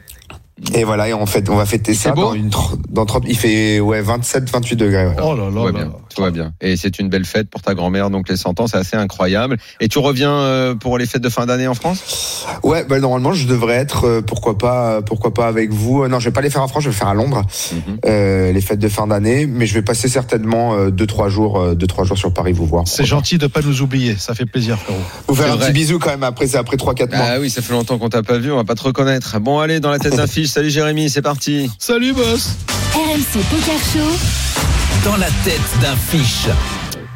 Et 0.74 0.84
voilà, 0.84 1.08
et 1.08 1.12
en 1.12 1.26
fait, 1.26 1.50
on 1.50 1.56
va 1.56 1.66
fêter 1.66 1.92
ça 1.92 2.12
beau 2.12 2.22
dans 2.22 2.34
une 2.34 2.50
dans 2.88 3.04
30 3.04 3.24
il 3.28 3.36
fait 3.36 3.78
ouais 3.78 4.00
27 4.00 4.48
28 4.50 4.76
degrés. 4.76 5.06
ouais. 5.06 5.14
Oh 5.22 5.34
là 5.34 5.44
Tout 5.50 5.54
là 5.54 5.60
va 5.64 5.66
là. 5.66 5.72
bien, 5.84 5.92
tout 6.14 6.22
va 6.22 6.30
bien. 6.30 6.52
Et 6.62 6.76
c'est 6.78 6.98
une 6.98 7.10
belle 7.10 7.26
fête 7.26 7.50
pour 7.50 7.60
ta 7.60 7.74
grand-mère, 7.74 8.08
donc 8.08 8.28
les 8.30 8.36
100 8.38 8.58
ans, 8.60 8.66
c'est 8.66 8.78
assez 8.78 8.96
incroyable. 8.96 9.58
Et 9.80 9.88
tu 9.88 9.98
reviens 9.98 10.30
euh, 10.32 10.74
pour 10.74 10.96
les 10.96 11.04
fêtes 11.04 11.20
de 11.22 11.28
fin 11.28 11.44
d'année 11.44 11.68
en 11.68 11.74
France? 11.74 12.46
Ouais, 12.62 12.84
bah 12.88 12.98
normalement 13.00 13.34
je 13.34 13.46
devrais 13.46 13.74
être 13.74 14.04
euh, 14.06 14.20
pourquoi 14.22 14.56
pas 14.56 15.02
pourquoi 15.02 15.34
pas 15.34 15.46
avec 15.46 15.72
vous. 15.72 16.04
Euh, 16.04 16.08
Non, 16.08 16.20
je 16.20 16.24
vais 16.30 16.32
pas 16.32 16.40
les 16.40 16.48
faire 16.50 16.62
en 16.62 16.68
France, 16.68 16.84
je 16.84 16.88
vais 16.88 16.94
les 16.94 16.98
faire 16.98 17.08
à 17.08 17.14
Londres 17.14 17.42
Mhm. 17.72 17.98
euh, 18.06 18.52
les 18.52 18.60
fêtes 18.62 18.78
de 18.78 18.88
fin 18.88 19.06
d'année, 19.06 19.46
mais 19.46 19.66
je 19.66 19.74
vais 19.74 19.82
passer 19.82 20.08
certainement 20.08 20.74
euh, 20.74 20.90
deux 20.90 21.06
trois 21.06 21.28
jours 21.28 21.60
euh, 21.60 21.74
deux 21.74 21.86
trois 21.86 22.04
jours 22.04 22.16
sur 22.16 22.32
Paris 22.32 22.52
vous 22.52 22.64
voir. 22.66 22.84
C'est 22.88 23.04
gentil 23.04 23.36
de 23.36 23.46
pas 23.46 23.60
nous 23.60 23.82
oublier, 23.82 24.16
ça 24.16 24.34
fait 24.34 24.46
plaisir, 24.46 24.78
frérot. 24.78 24.98
Vous 25.28 25.34
faire 25.34 25.52
un 25.52 25.56
vrai. 25.56 25.66
petit 25.66 25.72
bisou 25.74 25.98
quand 25.98 26.10
même 26.10 26.22
après 26.22 26.46
c'est 26.46 26.56
après 26.56 26.78
3 26.78 26.94
4 26.94 27.14
mois. 27.14 27.26
Ah 27.28 27.40
oui, 27.40 27.50
ça 27.50 27.60
fait 27.60 27.74
longtemps 27.74 27.98
qu'on 27.98 28.08
t'a 28.08 28.22
pas 28.22 28.38
vu, 28.38 28.50
on 28.52 28.56
va 28.56 28.64
pas 28.64 28.74
te 28.74 28.82
reconnaître. 28.82 29.38
Bon, 29.40 29.58
allez, 29.58 29.80
dans 29.80 29.90
la 29.90 29.98
tête 29.98 30.18
Salut 30.46 30.70
Jérémy, 30.70 31.10
c'est 31.10 31.22
parti. 31.22 31.70
Salut, 31.78 32.12
boss. 32.12 32.56
RMC 32.94 33.42
Poker 33.50 33.78
Show. 33.92 35.04
Dans 35.04 35.16
la 35.16 35.28
tête 35.44 35.60
d'un 35.82 35.96
fiche. 35.96 36.46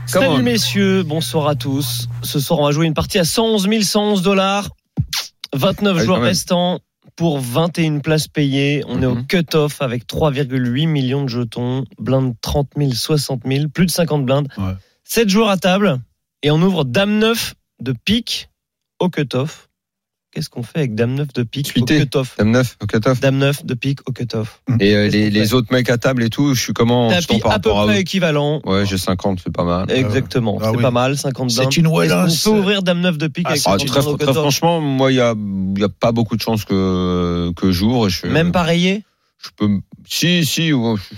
Salut 0.07 0.43
messieurs, 0.43 1.03
bonsoir 1.05 1.47
à 1.49 1.55
tous. 1.55 2.09
Ce 2.23 2.41
soir, 2.41 2.59
on 2.61 2.65
va 2.67 2.73
jouer 2.73 2.87
une 2.87 2.95
partie 2.95 3.19
à 3.19 3.25
111 3.25 3.69
111 3.83 4.23
dollars. 4.23 4.69
29 5.55 5.97
Ah 5.99 6.05
joueurs 6.05 6.21
restants 6.21 6.81
pour 7.17 7.39
21 7.41 8.01
places 8.01 8.29
payées. 8.29 8.83
On 8.87 9.01
est 9.03 9.07
au 9.07 9.15
Mhm. 9.15 9.27
cut-off 9.27 9.81
avec 9.81 10.07
3,8 10.07 10.87
millions 10.87 11.23
de 11.25 11.29
jetons. 11.29 11.85
Blinde 11.99 12.35
30 12.43 12.69
000, 12.77 12.93
60 12.93 13.43
000, 13.47 13.69
plus 13.69 13.87
de 13.87 13.91
50 13.91 14.27
blindes. 14.27 14.49
Ouais. 14.59 14.75
7 15.05 15.29
joueurs 15.29 15.49
à 15.51 15.57
table 15.57 15.99
et 16.43 16.51
on 16.51 16.61
ouvre 16.61 16.85
Dame 16.85 17.19
9 17.19 17.55
de 17.81 17.93
pique 18.05 18.49
au 18.99 19.09
cut-off. 19.09 19.69
Qu'est-ce 20.33 20.49
qu'on 20.49 20.63
fait 20.63 20.79
avec 20.79 20.95
Dame 20.95 21.15
9 21.15 21.33
de 21.33 21.43
pique 21.43 21.73
au 21.77 21.85
cut-off 21.85 22.37
Dame 22.39 22.53
9 22.53 22.77
au 22.81 22.87
cut-off. 22.87 23.19
Dame 23.19 23.39
9 23.39 23.67
de 23.67 23.75
pique 23.75 23.99
au 24.09 24.13
cut-off. 24.13 24.63
Et 24.79 24.95
euh, 24.95 25.09
les, 25.09 25.55
autres 25.55 25.73
mecs 25.73 25.91
à 25.91 25.99
table 25.99 26.23
et 26.23 26.31
tout, 26.31 26.55
je 26.55 26.63
suis 26.63 26.73
comment 26.73 27.11
Tapis 27.11 27.41
par 27.41 27.51
à 27.51 27.59
peu 27.59 27.73
à 27.73 27.85
près 27.85 28.01
équivalent. 28.01 28.61
Ouais, 28.65 28.87
j'ai 28.87 28.97
50, 28.97 29.41
c'est 29.43 29.53
pas 29.53 29.65
mal. 29.65 29.91
Exactement, 29.91 30.59
Ah 30.61 30.67
c'est 30.71 30.77
oui. 30.77 30.83
pas 30.83 30.93
mal, 30.93 31.19
50 31.19 31.51
C'est 31.51 31.77
une 31.77 31.89
Wellens. 31.89 32.29
qu'on 32.45 32.51
peut 32.53 32.59
ouvrir 32.59 32.83
Dame 32.85 33.01
9 33.01 33.19
de 33.19 33.27
pique 33.27 33.47
Ah, 33.49 33.51
avec 33.51 33.63
Ah, 33.67 33.71
50 33.79 33.87
très, 33.89 34.07
au 34.07 34.17
très 34.17 34.27
cut-off 34.27 34.37
franchement, 34.37 34.81
moi, 34.81 35.11
il 35.11 35.17
y 35.17 35.21
a, 35.21 35.35
il 35.37 35.81
y 35.81 35.85
a 35.85 35.89
pas 35.89 36.13
beaucoup 36.13 36.37
de 36.37 36.43
chances 36.43 36.65
que 36.65 37.51
que 37.57 37.73
j'ouvre. 37.73 38.09
Je, 38.09 38.29
Même 38.29 38.53
pareillé 38.53 39.03
Je 39.43 39.49
peux. 39.57 39.69
Si, 40.07 40.45
si. 40.45 40.71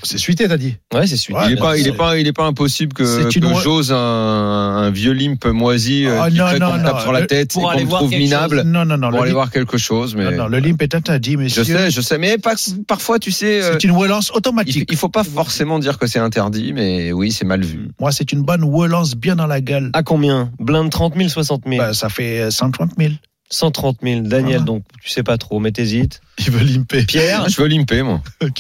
C'est 0.04 0.18
suité, 0.18 0.46
t'as 0.46 0.56
dit. 0.56 0.76
Ouais, 0.94 1.06
c'est 1.08 1.32
Ouais, 1.32 1.40
il 1.46 1.52
est 1.52 1.54
mais 1.54 1.60
pas, 1.60 1.76
il 1.76 1.88
est 1.88 1.92
pas, 1.92 2.18
il 2.18 2.26
est 2.28 2.32
pas 2.32 2.44
impossible 2.46 2.92
que, 2.92 3.02
que 3.28 3.38
une- 3.38 3.54
j'ose 3.60 3.90
un, 3.92 3.96
un 3.96 4.90
vieux 4.90 5.12
limp 5.12 5.44
moisi 5.46 6.04
euh, 6.06 6.20
Ah, 6.22 6.30
qui 6.30 6.36
non, 6.36 6.44
qu'on 6.46 6.52
non, 6.76 6.82
tape 6.84 6.94
non. 6.94 7.00
sur 7.00 7.12
la 7.12 7.20
Le- 7.22 7.26
tête 7.26 7.52
pour 7.52 7.62
et 7.62 7.64
qu'on 7.64 7.70
aller 7.70 7.84
voir 7.84 8.00
trouve 8.02 8.10
minable 8.12 8.62
Non, 8.64 8.84
non, 8.84 8.96
non. 8.96 9.08
pour 9.08 9.16
le 9.18 9.22
aller 9.22 9.30
limp- 9.30 9.34
voir 9.34 9.50
quelque 9.50 9.76
chose. 9.76 10.14
Mais 10.14 10.24
non, 10.24 10.30
non, 10.44 10.46
le 10.46 10.58
limp 10.60 10.80
est 10.82 10.94
interdit, 10.94 11.32
je 11.32 11.36
messieurs. 11.38 11.64
sais, 11.64 11.90
je 11.90 12.00
sais, 12.00 12.18
mais 12.18 12.38
par- 12.38 12.54
parfois, 12.86 13.18
tu 13.18 13.32
sais, 13.32 13.60
euh, 13.62 13.72
C'est 13.72 13.84
une 13.84 13.90
il, 13.98 14.36
automatique. 14.36 14.88
il 14.90 14.96
faut 14.96 15.08
pas 15.08 15.24
forcément 15.24 15.80
dire 15.80 15.98
que 15.98 16.06
c'est 16.06 16.20
interdit, 16.20 16.72
mais 16.72 17.10
oui, 17.12 17.32
c'est 17.32 17.44
mal 17.44 17.64
vu. 17.64 17.88
Moi, 18.00 18.12
c'est 18.12 18.30
une 18.32 18.42
bonne 18.42 18.64
Wellens 18.64 19.14
bien 19.16 19.34
dans 19.34 19.46
la 19.48 19.60
gueule. 19.60 19.90
À 19.94 20.02
combien? 20.04 20.52
Blinde 20.60 20.90
30 20.90 21.16
000, 21.16 21.28
60 21.28 21.62
000 21.66 21.78
Bah, 21.78 21.92
ça 21.92 22.08
fait 22.08 22.50
130 22.52 22.90
000. 22.98 23.12
130 23.52 23.98
000. 24.02 24.20
Daniel, 24.22 24.42
Voilà. 24.44 24.58
donc 24.64 24.82
tu 25.02 25.10
sais 25.10 25.22
pas 25.22 25.36
trop, 25.38 25.60
mais 25.60 25.72
t'hésites. 25.72 26.20
Il 26.38 26.50
veut 26.50 26.64
limper. 26.64 27.04
Pierre 27.04 27.48
Je 27.48 27.60
veux 27.60 27.68
limper, 27.68 28.02
moi. 28.02 28.20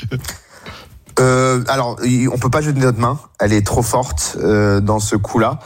Euh, 1.20 1.62
alors, 1.68 1.98
on 2.32 2.38
peut 2.38 2.48
pas 2.48 2.62
jeter 2.62 2.80
notre 2.80 2.98
main. 2.98 3.20
Elle 3.38 3.52
est 3.52 3.66
trop 3.66 3.82
forte 3.82 4.36
euh, 4.40 4.80
dans 4.80 4.98
ce 4.98 5.14
coup-là. 5.14 5.58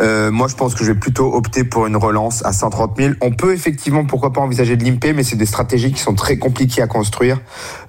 Euh, 0.00 0.30
moi, 0.30 0.48
je 0.48 0.54
pense 0.54 0.74
que 0.74 0.84
je 0.84 0.92
vais 0.92 0.98
plutôt 0.98 1.34
opter 1.34 1.64
pour 1.64 1.86
une 1.86 1.96
relance 1.96 2.44
à 2.44 2.52
130 2.52 2.96
000. 2.98 3.14
On 3.22 3.32
peut 3.32 3.54
effectivement, 3.54 4.04
pourquoi 4.04 4.32
pas, 4.32 4.40
envisager 4.40 4.76
de 4.76 4.84
limper, 4.84 5.12
mais 5.12 5.22
c'est 5.22 5.36
des 5.36 5.46
stratégies 5.46 5.92
qui 5.92 6.00
sont 6.00 6.14
très 6.14 6.36
compliquées 6.38 6.82
à 6.82 6.86
construire. 6.86 7.38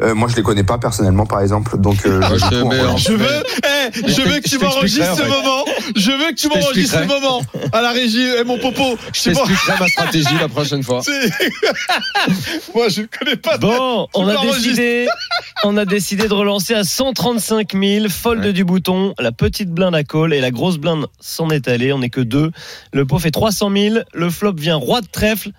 Euh, 0.01 0.15
moi, 0.15 0.27
je 0.29 0.35
les 0.35 0.43
connais 0.43 0.63
pas 0.63 0.77
personnellement, 0.77 1.25
par 1.25 1.41
exemple. 1.41 1.77
Donc, 1.77 2.05
euh, 2.05 2.21
je 2.37 2.55
en- 2.63 2.97
Je 2.97 3.13
veux, 3.13 3.43
eh, 3.63 4.07
je 4.07 4.21
veux 4.21 4.39
que 4.39 4.47
tu 4.49 4.57
m'enregistres 4.59 5.15
ce 5.17 5.23
moment. 5.23 5.65
Je 5.95 6.11
veux 6.11 6.29
que 6.31 6.35
tu 6.35 6.47
m'enregistres 6.47 6.99
ce 7.01 7.07
moment. 7.07 7.41
À 7.73 7.81
la 7.81 7.91
régie, 7.91 8.25
eh, 8.39 8.43
mon 8.43 8.57
popo. 8.57 8.97
Je 9.13 9.23
t'expliquerai 9.23 9.73
ma 9.79 9.87
stratégie 9.87 10.35
la 10.39 10.47
prochaine 10.47 10.83
fois. 10.83 11.01
Moi, 12.75 12.89
je 12.89 13.01
ne 13.01 13.07
connais 13.07 13.35
pas. 13.35 13.57
Bon, 13.57 14.07
on 14.13 14.27
a 14.27 14.35
décidé, 14.41 15.07
on 15.63 15.77
a 15.77 15.85
décidé 15.85 16.27
de 16.27 16.33
relancer 16.33 16.73
à 16.73 16.83
135 16.83 17.73
000, 17.73 18.07
fold 18.09 18.45
Ouais. 18.45 18.53
du 18.53 18.63
bouton, 18.63 19.13
la 19.19 19.31
petite 19.31 19.71
blinde 19.71 19.95
à 19.95 20.03
call 20.03 20.33
et 20.33 20.41
la 20.41 20.51
grosse 20.51 20.77
blinde 20.77 21.07
s'en 21.19 21.49
est 21.49 21.67
allée. 21.67 21.91
On 21.97 22.01
n'est 22.01 22.09
que 22.09 22.21
deux. 22.21 22.51
Le 22.93 23.05
pot 23.05 23.17
fait 23.17 23.31
300 23.31 23.71
000. 23.75 23.95
Le 24.13 24.29
flop 24.29 24.53
vient 24.55 24.75
roi 24.75 25.01
de 25.01 25.07
trèfle, 25.07 25.49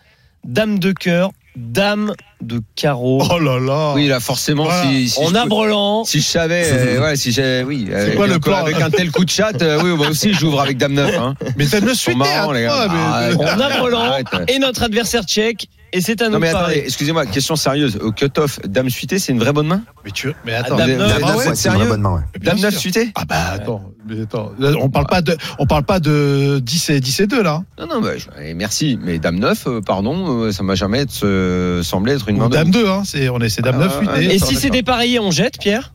dame 0.45 0.79
de 0.79 0.93
cœur, 0.93 1.33
dame 1.57 2.13
de 2.41 2.61
carreau. 2.77 3.21
Oh 3.29 3.39
là 3.41 3.59
là. 3.59 3.93
Oui, 3.97 4.07
là, 4.07 4.21
forcément, 4.21 4.65
Voilà. 4.65 4.85
si, 4.89 5.09
si 5.09 5.19
on 5.21 5.35
a 5.35 5.43
peux- 5.43 5.49
brelan. 5.49 6.05
Si 6.05 6.21
je 6.21 6.25
savais, 6.27 6.63
euh, 6.73 7.01
ouais, 7.03 7.17
si 7.17 7.33
j'ai, 7.33 7.65
oui, 7.67 7.89
avec, 7.93 8.15
quoi 8.15 8.29
le 8.29 8.35
un- 8.35 8.39
plan 8.39 8.59
avec 8.59 8.81
un 8.81 8.91
tel 8.91 9.11
coup 9.11 9.25
de 9.25 9.31
chat, 9.31 9.61
euh, 9.63 9.81
oui, 9.83 9.91
moi 9.97 10.09
aussi 10.09 10.33
j'ouvre 10.33 10.61
avec 10.61 10.77
Dame 10.79 10.93
9. 10.93 11.19
Hein. 11.19 11.35
Mais 11.57 11.65
Ils 11.65 11.69
sont 11.71 11.95
suité 11.95 12.13
à 12.13 12.17
marrants, 12.37 12.53
les 12.53 12.63
gars. 12.63 12.87
mais- 12.89 12.95
Arrête, 13.01 13.37
On 13.41 13.45
a 13.45 13.65
arrête, 13.65 13.79
brelan 13.81 14.01
arrête. 14.01 14.27
et 14.47 14.61
notre 14.61 14.85
adversaire 14.85 15.25
tchèque. 15.25 15.67
Et 15.93 16.01
c'est 16.03 16.21
à 16.21 16.27
nous 16.27 16.33
Non 16.33 16.39
mais 16.39 16.49
attendez, 16.51 16.83
excusez-moi, 16.85 17.25
question 17.27 17.57
sérieuse. 17.57 17.99
Au 18.03 18.13
cut-off, 18.13 18.61
Dame 18.67 18.91
suitée, 18.91 19.19
c'est 19.19 19.33
une 19.33 19.39
vraie 19.39 19.53
bonne 19.55 19.69
main 19.69 19.83
Mais 20.05 20.11
tu, 20.11 20.33
mais 20.45 20.53
attends. 20.55 20.77
Dame 20.77 20.91
Dame 20.91 20.99
neuf, 20.99 21.17
êtes 21.17 21.23
ouais, 21.25 21.31
c'est 21.31 21.39
une 21.39 21.45
vraie 21.45 21.55
sérieux 21.57 21.87
bonne 21.89 22.01
main, 22.03 22.15
ouais. 22.17 22.41
Dame 22.41 22.59
9 22.61 22.71
sûr. 22.73 22.81
suitée 22.81 23.11
Ah 23.15 23.25
bah 23.27 23.37
attends, 23.55 23.83
mais 24.07 24.21
attends. 24.23 24.53
Là, 24.59 24.73
on 24.81 24.91
parle 24.91 25.07
pas 25.07 25.23
de, 25.23 25.37
on 25.59 25.67
parle 25.67 25.85
pas 25.85 25.99
de 25.99 26.59
10 26.63 26.91
et 26.91 27.01
10 27.01 27.21
et 27.21 27.27
2 27.27 27.43
là. 27.43 27.63
Non, 27.79 27.87
non, 27.87 28.01
bah, 28.03 28.11
je- 28.19 28.53
merci. 28.55 28.99
Mais 29.03 29.19
Dame 29.19 29.39
9, 29.39 29.67
euh, 29.67 29.81
pardon, 29.81 30.43
euh, 30.45 30.53
ça 30.53 30.63
m'a 30.63 30.75
jamais 30.75 30.99
être, 31.01 31.25
euh, 31.25 31.83
semblé 31.83 32.13
être 32.13 32.29
une 32.29 32.37
main 32.37 32.49
Dame 32.51 32.71
2 32.71 32.87
hein, 32.87 33.03
c'est 33.07 33.29
on 33.31 33.39
est 33.41 33.49
c'est 33.49 33.63
Dame 33.63 33.77
Ah, 33.81 33.85
9 33.85 33.93
ouais, 34.01 34.05
suité. 34.07 34.29
ouais. 34.29 34.35
Et 34.35 34.39
si 34.39 34.57
c'est 34.57 34.71
dépareillé, 34.71 35.19
on 35.21 35.31
jette, 35.31 35.59
Pierre? 35.59 35.95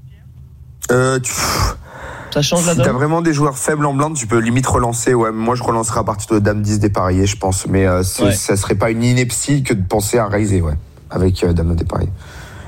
Euh, 0.91 1.19
tu- 1.19 1.31
Ça 2.33 2.41
change 2.41 2.65
la 2.65 2.71
si 2.71 2.77
t'as 2.79 2.85
donne 2.85 2.95
vraiment 2.95 3.21
des 3.21 3.31
joueurs 3.31 3.57
faibles 3.57 3.85
en 3.85 3.93
blinde, 3.93 4.15
tu 4.15 4.25
peux 4.25 4.39
limite 4.39 4.65
relancer. 4.65 5.13
Ouais, 5.13 5.31
moi, 5.31 5.53
je 5.53 5.61
relancerai 5.61 5.99
à 5.99 6.03
partir 6.03 6.33
de 6.33 6.39
Dame 6.39 6.63
10 6.63 6.79
dépareillé, 6.79 7.27
je 7.27 7.37
pense. 7.37 7.67
Mais 7.67 7.85
euh, 7.85 8.01
Ouais. 8.21 8.33
ça 8.33 8.55
serait 8.57 8.73
pas 8.75 8.89
une 8.89 9.03
ineptie 9.03 9.61
que 9.61 9.73
de 9.75 9.83
penser 9.83 10.17
à 10.17 10.27
raiser, 10.27 10.59
ouais. 10.61 10.73
Avec 11.11 11.43
euh, 11.43 11.53
Dame 11.53 11.67
9 11.67 11.75
dépareillé. 11.77 12.09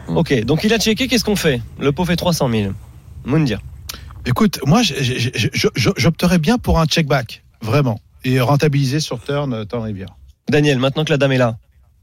Ok, 0.07 0.43
donc 0.43 0.63
il 0.63 0.71
a 0.73 0.77
checké, 0.77 1.07
qu'est-ce 1.07 1.23
qu'on 1.25 1.35
fait? 1.35 1.61
Le 1.79 1.91
pot 1.91 2.05
fait 2.05 2.15
300 2.15 2.47
000. 2.51 2.73
Moundir. 3.25 3.59
Écoute, 4.27 4.59
moi 4.65 4.81
j'opterais 5.95 6.37
bien 6.37 6.57
pour 6.59 6.79
un 6.79 6.85
check 6.85 7.07
back, 7.07 7.43
vraiment, 7.61 7.99
et 8.23 8.39
rentabiliser 8.39 8.99
sur 8.99 9.19
turn 9.19 9.51
euh, 9.53 9.65
temps 9.65 9.81
rivière. 9.81 10.09
Daniel, 10.49 10.77
maintenant 10.79 11.05
que 11.05 11.11
la 11.11 11.17
dame 11.17 11.31
est 11.31 11.37
là, 11.39 11.57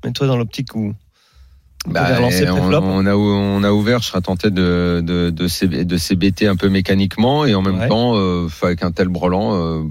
mets-toi 0.04 0.26
dans 0.26 0.36
l'optique 0.36 0.74
où 0.74 0.94
on 1.86 1.90
Bah, 1.90 2.06
on, 2.20 3.06
a, 3.06 3.14
on 3.14 3.62
a 3.64 3.72
ouvert, 3.72 4.00
je 4.00 4.08
serais 4.08 4.20
tenté 4.20 4.50
de, 4.50 5.02
de, 5.04 5.30
de, 5.30 5.82
de 5.82 5.96
CBT 5.96 6.44
un 6.46 6.56
peu 6.56 6.68
mécaniquement 6.68 7.44
et 7.44 7.54
en 7.54 7.62
même 7.62 7.78
Ouais. 7.80 7.88
temps, 7.88 8.14
euh, 8.16 8.48
avec 8.62 8.82
un 8.82 8.92
tel 8.92 9.08
brelan, 9.08 9.54
euh, 9.54 9.82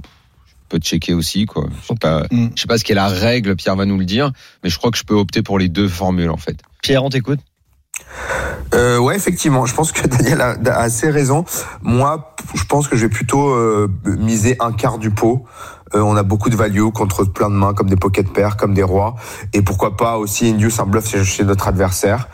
je 0.48 0.54
peux 0.70 0.78
checker 0.80 1.14
aussi. 1.14 1.46
Quoi. 1.46 1.66
Je 1.82 1.88
sais 1.88 1.96
pas, 2.00 2.24
Mm. 2.32 2.48
sais 2.56 2.68
pas 2.68 2.78
ce 2.78 2.84
qu'est 2.86 2.94
la 2.94 3.08
règle, 3.10 3.56
Pierre 3.56 3.76
va 3.76 3.86
nous 3.86 3.98
le 3.98 4.06
dire, 4.06 4.32
mais 4.64 4.70
je 4.70 4.78
crois 4.78 4.92
que 4.92 4.98
je 4.98 5.04
peux 5.04 5.16
opter 5.16 5.42
pour 5.42 5.60
les 5.60 5.68
deux 5.70 5.90
formules 5.90 6.30
en 6.30 6.38
fait. 6.38 6.58
Pierre, 6.82 7.04
on 7.04 7.10
t'écoute. 7.10 7.40
Euh, 8.74 8.98
ouais, 9.00 9.16
effectivement, 9.16 9.66
je 9.66 9.74
pense 9.76 9.92
que 9.92 10.08
Daniel 10.08 10.40
a, 10.42 10.52
a 10.66 10.82
assez 10.82 11.10
raison. 11.10 11.44
Moi, 11.82 12.34
je 12.56 12.64
pense 12.64 12.88
que 12.88 12.96
je 12.96 13.02
vais 13.06 13.10
plutôt 13.10 13.50
euh, 13.50 13.92
miser 14.06 14.56
un 14.60 14.72
quart 14.72 14.98
du 14.98 15.12
pot. 15.12 15.46
Euh, 15.96 16.00
on 16.02 16.16
a 16.16 16.24
beaucoup 16.24 16.50
de 16.50 16.56
value 16.56 16.90
contre 16.90 17.24
plein 17.26 17.50
de 17.50 17.56
mains, 17.56 17.74
comme 17.74 17.90
des 17.90 17.96
pocket 17.96 18.32
pairs, 18.32 18.58
comme 18.58 18.74
des 18.74 18.84
rois, 18.84 19.16
et 19.54 19.62
pourquoi 19.62 19.98
pas 19.98 20.18
aussi 20.18 20.50
induce 20.50 20.80
un 20.80 20.86
bluff 20.86 21.24
chez, 21.24 21.44
notre 21.44 21.68
adversaire. 21.68 22.30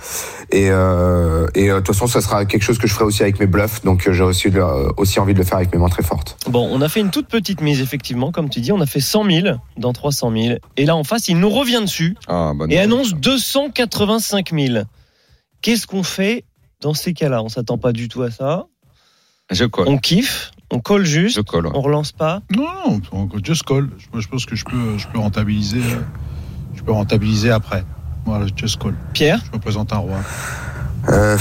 Et, 0.52 0.70
euh, 0.70 1.48
et 1.56 1.70
euh, 1.70 1.76
de 1.76 1.80
toute 1.80 1.96
façon, 1.96 2.08
ça 2.08 2.22
sera 2.22 2.46
quelque 2.46 2.62
chose 2.62 2.78
que 2.78 2.88
je 2.88 2.94
ferai 2.94 3.06
aussi 3.06 3.22
avec 3.22 3.40
mes 3.40 3.48
bluffs, 3.48 3.84
donc 3.84 4.08
euh, 4.08 4.14
j'ai 4.14 4.24
aussi, 4.24 4.48
euh, 4.48 4.90
aussi 4.98 5.20
envie 5.20 5.34
de 5.34 5.40
le 5.40 5.46
faire 5.46 5.58
avec 5.58 5.74
mes 5.74 5.80
mains 5.80 5.90
très 5.90 6.04
fortes. 6.04 6.38
Bon, 6.50 6.68
on 6.72 6.82
a 6.82 6.90
fait 6.90 7.02
une 7.02 7.12
toute 7.12 7.28
petite 7.28 7.62
mise, 7.62 7.82
effectivement, 7.82 8.32
comme 8.32 8.50
tu 8.50 8.62
dis. 8.62 8.72
On 8.72 8.80
a 8.80 8.86
fait 8.86 9.02
100 9.02 9.30
000 9.30 9.58
dans 9.78 9.94
300 9.94 10.32
000. 10.32 10.58
Et 10.78 10.86
là, 10.86 10.96
en 10.96 11.04
face, 11.04 11.28
il 11.28 11.40
nous 11.40 11.50
revient 11.50 11.82
dessus 11.82 12.16
Ah, 12.28 12.54
bonne 12.56 12.72
et 12.72 12.80
annonce 12.80 13.14
285 13.14 14.54
000. 14.54 14.84
Qu'est-ce 15.62 15.88
qu'on 15.88 16.04
fait 16.04 16.46
dans 16.82 16.94
ces 16.94 17.14
cas-là? 17.14 17.44
On 17.44 17.50
s'attend 17.50 17.78
pas 17.78 17.92
du 17.92 18.08
tout 18.08 18.22
à 18.22 18.32
ça. 18.32 18.68
Je 19.52 19.66
colle. 19.66 19.88
On 19.88 19.98
kiffe, 19.98 20.52
on 20.72 20.80
colle 20.80 21.06
juste, 21.06 21.38
ouais. 21.38 21.60
on 21.74 21.82
relance 21.82 22.12
pas. 22.12 22.42
Non, 22.56 22.66
non, 22.88 23.02
on- 23.12 23.30
just 23.44 23.64
call. 23.64 23.90
Je, 23.98 24.20
je 24.20 24.28
pense 24.28 24.46
que 24.46 24.56
je 24.56 24.66
peux, 24.66 24.98
je 24.98 25.08
peux 25.08 25.20
rentabiliser, 25.20 25.80
euh, 25.80 26.00
je 26.76 26.82
peux 26.84 26.92
rentabiliser 26.92 27.52
après. 27.52 27.84
Voilà, 28.26 28.46
just 28.56 28.82
call. 28.82 28.94
Pierre 29.14 29.40
Je 29.46 29.58
me 29.58 29.62
présente 29.62 29.94
un 29.94 29.98
roi. 29.98 30.18
Euh, 31.10 31.38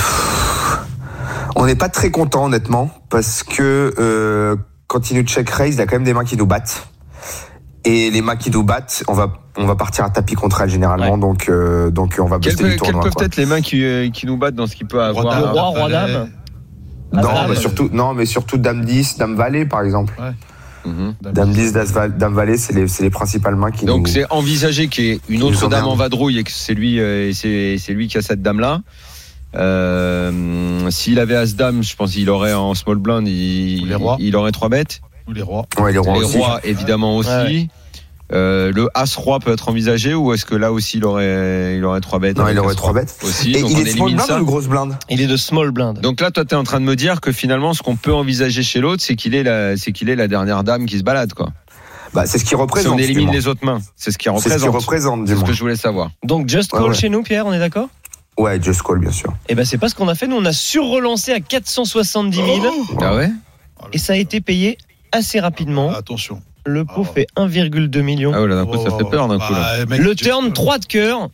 on 1.57 1.67
n'est 1.67 1.75
pas 1.75 1.89
très 1.89 2.11
content 2.11 2.45
honnêtement 2.45 2.91
parce 3.11 3.43
que 3.43 3.93
euh, 3.99 4.57
quand 4.87 5.11
il 5.11 5.17
nous 5.17 5.25
check 5.25 5.49
raise, 5.51 5.75
il 5.75 5.79
y 5.79 5.81
a 5.81 5.87
quand 5.87 5.97
même 5.97 6.05
des 6.05 6.15
mains 6.15 6.25
qui 6.25 6.37
nous 6.37 6.47
battent. 6.47 6.87
Et 7.85 8.11
les 8.11 8.21
mains 8.23 8.37
qui 8.37 8.51
nous 8.51 8.63
battent, 8.65 9.05
on 9.09 9.15
va 9.15 9.33
on 9.59 9.65
va 9.65 9.75
partir 9.75 10.05
à 10.05 10.11
tapis 10.11 10.35
contre 10.35 10.61
elles 10.61 10.69
généralement, 10.69 11.15
Ouais. 11.15 11.19
donc 11.19 11.49
euh, 11.49 11.91
donc 11.91 12.17
on 12.21 12.27
va 12.27 12.39
Quelles, 12.39 12.53
buster 12.53 12.65
du 12.65 12.71
peuvent- 12.71 12.71
quelles 12.79 12.79
tournoi. 12.89 13.03
peuvent 13.05 13.15
quoi. 13.15 13.25
être 13.25 13.37
les 13.37 13.47
mains 13.47 13.63
qui, 13.63 14.11
qui 14.13 14.27
nous 14.27 14.37
battent 14.37 14.55
dans 14.55 14.67
ce 14.67 14.77
qu'il 14.77 14.87
peut 14.87 15.03
avoir 15.03 15.25
Roi 15.25 15.51
roi, 15.53 15.63
roi, 15.81 15.89
dame. 15.89 16.31
Non, 17.23 17.29
Ah, 17.33 17.43
mais 17.49 17.55
dame. 17.55 17.63
surtout 17.63 17.91
non, 17.93 18.15
mais 18.15 18.27
surtout 18.27 18.59
dame 18.59 18.85
10, 18.85 19.19
dame 19.19 19.35
valet 19.37 19.65
par 19.67 19.83
exemple. 19.83 20.15
Mhm. 20.85 21.15
Dame 21.21 21.53
10, 21.53 21.73
dame 21.73 21.87
val- 21.87 22.17
dame 22.17 22.35
valet, 22.35 22.57
c'est 22.57 22.73
les 22.73 22.87
c'est 22.87 23.03
les 23.03 23.11
principales 23.11 23.57
mains 23.57 23.73
qui 23.73 23.87
Donc 23.87 24.07
nous 24.07 24.13
c'est 24.13 24.31
envisagé 24.31 24.87
qu'il 24.89 25.05
y 25.05 25.11
ait 25.11 25.21
une 25.29 25.43
autre 25.43 25.69
dame 25.69 25.87
en 25.87 25.97
vadrouille 25.97 26.39
et 26.39 26.45
que 26.45 26.53
c'est 26.53 26.75
lui, 26.75 27.01
euh, 27.01 27.29
et 27.29 27.33
c'est 27.35 27.77
c'est 27.79 27.93
lui 27.93 28.07
qui 28.09 28.19
a 28.19 28.23
cette 28.23 28.41
dame 28.43 28.61
là. 28.61 28.83
Euh, 29.77 30.91
S'il 30.91 31.19
avait 31.19 31.37
As-Dame, 31.37 31.83
je 31.83 31.97
pense 31.97 32.13
qu'il 32.13 32.29
aurait 32.31 32.53
en 32.53 32.75
small 32.75 32.97
blind, 32.97 33.27
il, 33.27 33.89
Les 33.89 33.95
rois. 33.95 34.17
il 34.21 34.37
aurait 34.37 34.53
trois 34.53 34.69
bêtes. 34.69 35.01
Ou 35.29 35.33
les 35.33 35.43
rois. 35.43 35.67
Ouais, 35.81 35.93
les 35.93 35.99
rois 35.99 36.15
les 36.19 36.25
aussi. 36.25 36.39
rois, 36.39 36.61
évidemment 36.63 37.17
aussi. 37.17 37.29
Ouais. 37.31 37.69
Euh, 38.33 38.73
le 38.73 38.89
As-Roi 38.95 39.39
peut 39.39 39.53
être 39.53 39.69
envisagé 39.69 40.13
ou 40.15 40.33
est-ce 40.33 40.45
que 40.45 40.57
là 40.57 40.73
aussi 40.73 40.97
il 40.99 41.05
aurait, 41.05 41.77
il 41.77 41.85
aurait 41.85 42.01
trois 42.01 42.19
bêtes 42.19 42.37
Non, 42.39 42.49
il 42.49 42.59
aurait 42.59 42.71
As-Roi 42.71 42.75
trois 42.75 42.93
bêtes. 42.93 43.17
Aussi, 43.23 43.53
Et 43.53 43.61
donc 43.61 43.71
il 43.71 43.77
on 43.77 43.81
est 43.81 43.85
small 43.85 43.91
élimine 43.91 44.17
blind 44.17 44.27
ça. 44.29 44.41
ou 44.41 44.45
grosse 44.45 44.67
blinde 44.67 44.97
Il 45.09 45.21
est 45.21 45.27
de 45.29 45.37
small 45.37 45.71
blind. 45.71 46.01
Donc 46.01 46.21
là, 46.21 46.31
toi, 46.33 46.45
tu 46.45 46.55
es 46.55 46.57
en 46.59 46.65
train 46.65 46.81
de 46.81 46.85
me 46.85 46.97
dire 46.97 47.21
que 47.21 47.31
finalement, 47.31 47.73
ce 47.73 47.83
qu'on 47.83 47.95
peut 47.97 48.13
envisager 48.13 48.63
chez 48.65 48.81
l'autre, 48.81 49.03
c'est 49.05 49.15
qu'il 49.15 49.35
est 49.37 49.45
la, 49.45 49.77
c'est 49.77 49.93
qu'il 49.93 50.09
est 50.11 50.17
la 50.17 50.27
dernière 50.27 50.65
dame 50.65 50.87
qui 50.87 50.99
se 50.99 51.05
balade, 51.05 51.35
quoi. 51.35 51.51
Bah, 52.15 52.25
c'est 52.27 52.39
ce 52.39 52.45
qu'il 52.45 52.51
Si 52.51 52.55
représente. 52.57 52.95
on 52.95 52.99
élimine 52.99 53.31
les 53.31 53.47
autres 53.47 53.65
mains, 53.65 53.79
c'est 53.79 53.85
ce 53.85 53.95
C'est 53.97 54.13
ce 54.13 54.19
qu'il 54.19 54.31
représente. 54.31 54.75
représente, 54.75 55.25
du 55.25 55.33
C'est 55.33 55.39
ce 55.39 55.45
que 55.45 55.53
je 55.53 55.61
voulais 55.61 55.77
savoir. 55.77 56.11
Donc 56.25 56.49
just 56.49 56.71
call 56.73 56.85
ouais. 56.89 56.95
chez 56.95 57.09
nous, 57.09 57.23
Pierre, 57.23 57.47
on 57.47 57.53
est 57.53 57.59
d'accord? 57.59 57.89
Ouais, 58.39 58.61
just 58.61 58.83
call, 58.83 58.99
bien 58.99 59.11
sûr. 59.13 59.33
Eh 59.49 59.55
ben 59.55 59.65
c'est 59.65 59.79
pas 59.79 59.89
ce 59.89 59.95
qu'on 59.95 60.09
a 60.09 60.15
fait. 60.15 60.27
Nous, 60.27 60.37
on 60.37 60.45
a 60.45 60.53
sur-relancé 60.53 61.33
à 61.33 61.41
470 61.41 62.37
000 62.37 62.49
Ah 63.03 63.15
ouais? 63.17 63.31
Et 63.93 63.99
ça 63.99 64.15
a 64.15 64.17
été 64.17 64.41
payé 64.41 64.79
assez 65.13 65.39
rapidement. 65.41 65.91
Attention. 65.93 66.41
Le 66.67 66.85
pot 66.85 67.07
Ah. 67.09 67.13
fait 67.15 67.27
1,2 67.37 68.01
million. 68.03 68.33
Ah 68.35 68.43
ouais, 68.43 68.49
là, 68.49 68.57
d'un 68.57 68.67
coup, 68.67 68.77
ça 68.85 68.97
fait 68.97 69.05
peur 69.09 69.29
d'un 69.29 69.39
coup. 69.39 69.53
Là. 69.53 69.85
Bah, 69.85 69.97
mec, 69.97 70.01
Le 70.01 70.15
tu- 70.15 70.25
turn 70.25 70.53
3 70.53 70.79
de 70.79 70.87
cœur 70.87 71.31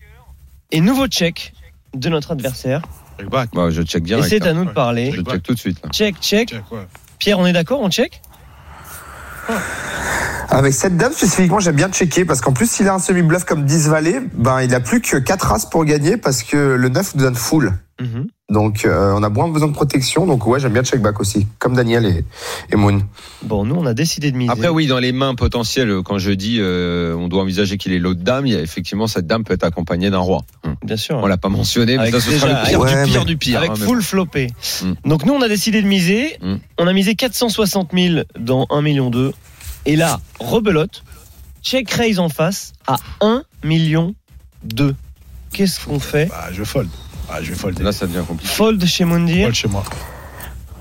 et 0.71 0.81
nouveau 0.81 1.07
check 1.07 1.53
de 1.95 2.09
notre 2.09 2.33
adversaire. 2.33 2.83
Check 3.19 3.29
back. 3.31 3.51
Bah, 3.55 3.71
je 3.71 3.83
check 3.83 4.03
Et 4.03 4.07
direct. 4.07 4.27
c'est 4.29 4.43
hein. 4.43 4.51
à 4.51 4.53
nous 4.53 4.65
de 4.67 4.71
parler. 4.71 5.11
Je 5.13 5.23
check 5.23 5.43
tout 5.43 5.55
de 5.55 5.59
suite. 5.59 5.79
Là. 5.83 5.91
Check, 5.91 6.17
check. 6.21 6.51
Check, 6.51 6.63
ouais. 6.71 6.87
Pierre, 7.19 7.39
on 7.39 7.47
est 7.47 7.53
d'accord 7.53 7.81
On 7.81 7.91
check? 7.91 8.21
Avec 10.49 10.73
cette 10.75 10.97
dame 10.97 11.13
spécifiquement, 11.13 11.61
j'aime 11.61 11.77
bien 11.77 11.89
checker 11.89 12.25
parce 12.25 12.41
qu'en 12.41 12.53
plus, 12.53 12.71
s'il 12.71 12.87
a 12.89 12.95
un 12.95 12.99
semi-bluff 12.99 13.45
comme 13.45 13.65
10 13.65 13.89
valets, 13.89 14.21
ben, 14.35 14.61
il 14.63 14.75
a 14.75 14.81
plus 14.81 15.01
que 15.01 15.17
4 15.17 15.53
as 15.53 15.67
pour 15.71 15.85
gagner 15.85 16.17
parce 16.19 16.43
que 16.43 16.57
le 16.75 16.89
9 16.89 17.15
nous 17.15 17.23
donne 17.23 17.35
full. 17.35 17.73
Mhm. 18.01 18.27
Donc, 18.53 18.85
euh, 18.85 19.13
on 19.17 19.23
a 19.23 19.29
moins 19.29 19.49
besoin 19.49 19.69
de 19.69 19.73
protection. 19.73 20.27
Donc, 20.27 20.47
ouais, 20.47 20.61
j'aime 20.61 20.73
bien 20.75 20.83
check 20.83 21.01
back 21.01 21.21
aussi. 21.21 21.47
Comme 21.59 21.75
Daniel 21.75 22.05
et, 22.07 22.25
et 22.73 22.77
Moon. 22.77 23.03
Bon, 23.43 23.65
nous, 23.65 23.75
on 23.75 23.87
a 23.87 23.95
décidé 23.95 24.31
de 24.31 24.37
miser. 24.37 24.53
Après, 24.53 24.69
oui, 24.69 24.87
dans 24.87 24.99
les 24.99 25.13
mains 25.13 25.35
potentielles, 25.35 26.03
quand 26.05 26.19
je 26.19 26.31
dis 26.33 26.59
euh, 26.61 27.15
on 27.17 27.29
doit 27.29 27.43
envisager 27.43 27.79
qu'il 27.79 27.93
est 27.93 27.99
l'autre 27.99 28.21
dame, 28.21 28.47
il 28.47 28.53
y 28.53 28.57
a 28.57 28.61
effectivement 28.61 29.07
cette 29.07 29.27
dame 29.27 29.43
peut 29.45 29.55
être 29.55 29.65
accompagnée 29.65 30.11
d'un 30.11 30.19
roi. 30.19 30.43
Hum. 30.65 30.77
Bien 30.85 30.97
sûr. 30.97 31.17
On 31.17 31.27
l'a 31.27 31.39
pas 31.39 31.49
mentionné, 31.49 31.95
mais 31.97 32.03
Avec 32.03 32.15
ça 32.15 32.21
ce 32.21 32.31
déjà- 32.31 32.49
sera 32.49 32.63
le 32.63 32.69
pire 32.69 32.81
Ouais, 32.81 33.05
du 33.05 33.11
pire 33.11 33.21
mais- 33.21 33.25
du 33.27 33.37
pire. 33.39 33.59
avec 33.59 33.71
hein, 33.71 33.75
mais 33.81 33.87
full 33.87 34.03
flopé. 34.03 34.49
Mm. 34.83 35.09
Donc 35.09 35.25
nous, 35.25 35.33
on 35.33 35.43
a 35.43 35.49
décidé 35.49 35.81
de 35.83 35.87
miser. 35.89 36.37
Mm. 36.43 36.55
On 36.79 36.87
a 36.87 36.93
misé 36.93 37.15
460 37.15 37.91
000 37.97 38.21
dans 38.39 38.67
1 38.71 38.83
million 38.83 39.11
2. 39.11 39.33
Et 39.87 39.97
là, 39.97 40.21
rebelote, 40.39 41.03
check 41.63 41.91
raise 41.91 42.19
en 42.19 42.29
face 42.29 42.73
à 42.87 42.97
1 43.21 43.43
million 43.65 44.15
2. 44.65 44.95
Qu'est-ce 45.53 45.85
qu'on 45.85 45.99
fait? 46.01 46.27
Bah, 46.27 46.49
je 46.53 46.65
fold. 46.65 46.89
Ah, 47.35 47.39
je 47.43 47.51
vais 47.51 47.57
folder. 47.57 47.83
Là, 47.83 47.93
ça 47.93 48.07
devient 48.07 48.23
compliqué. 48.27 48.53
Fold 48.53 48.85
chez 48.85 49.05
Moundir. 49.05 49.45
Fold 49.45 49.55
chez 49.55 49.69
moi. 49.69 49.85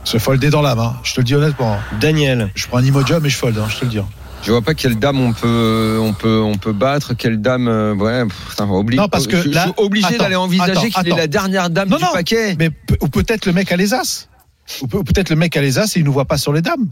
Je 0.03 0.17
folder 0.17 0.49
dans 0.49 0.61
la 0.61 0.75
main. 0.75 0.95
Je 1.03 1.13
te 1.13 1.19
le 1.19 1.23
dis 1.23 1.35
honnêtement. 1.35 1.77
Daniel. 1.99 2.49
Je 2.55 2.67
prends 2.67 2.79
un 2.79 2.83
Imoja, 2.83 3.19
mais 3.19 3.29
je 3.29 3.37
fold, 3.37 3.57
hein, 3.57 3.67
je 3.69 3.77
te 3.77 3.85
le 3.85 3.91
dis. 3.91 3.99
Je 4.43 4.51
vois 4.51 4.61
pas 4.63 4.73
quelle 4.73 4.97
dame 4.97 5.19
on 5.19 5.33
peut, 5.33 5.99
on 6.01 6.13
peut, 6.13 6.41
on 6.41 6.55
peut 6.55 6.73
battre. 6.73 7.13
Quelle 7.13 7.39
dame, 7.39 7.67
euh, 7.67 7.93
ouais, 7.93 8.23
putain, 8.49 8.67
obligé. 8.67 8.99
Non, 8.99 9.07
parce 9.07 9.27
que 9.27 9.37
je, 9.37 9.51
suis 9.51 9.71
obligé 9.77 10.17
d'aller 10.17 10.35
envisager 10.35 10.89
qu'il 10.89 11.07
est 11.07 11.15
la 11.15 11.27
dernière 11.27 11.69
dame 11.69 11.89
Non, 11.89 11.97
du 11.97 12.03
non, 12.03 12.11
paquet. 12.11 12.55
Mais 12.57 12.71
ou 13.01 13.07
peut-être 13.07 13.45
le 13.45 13.53
mec 13.53 13.71
a 13.71 13.77
les 13.77 13.93
as. 13.93 14.27
Ou 14.81 14.87
peut- 14.87 14.97
ou 14.97 15.03
peut-être 15.03 15.29
le 15.29 15.35
mec 15.35 15.55
a 15.55 15.61
les 15.61 15.77
as 15.77 15.95
et 15.95 15.99
il 15.99 16.05
nous 16.05 16.13
voit 16.13 16.25
pas 16.25 16.37
sur 16.37 16.53
les 16.53 16.61
dames. 16.61 16.87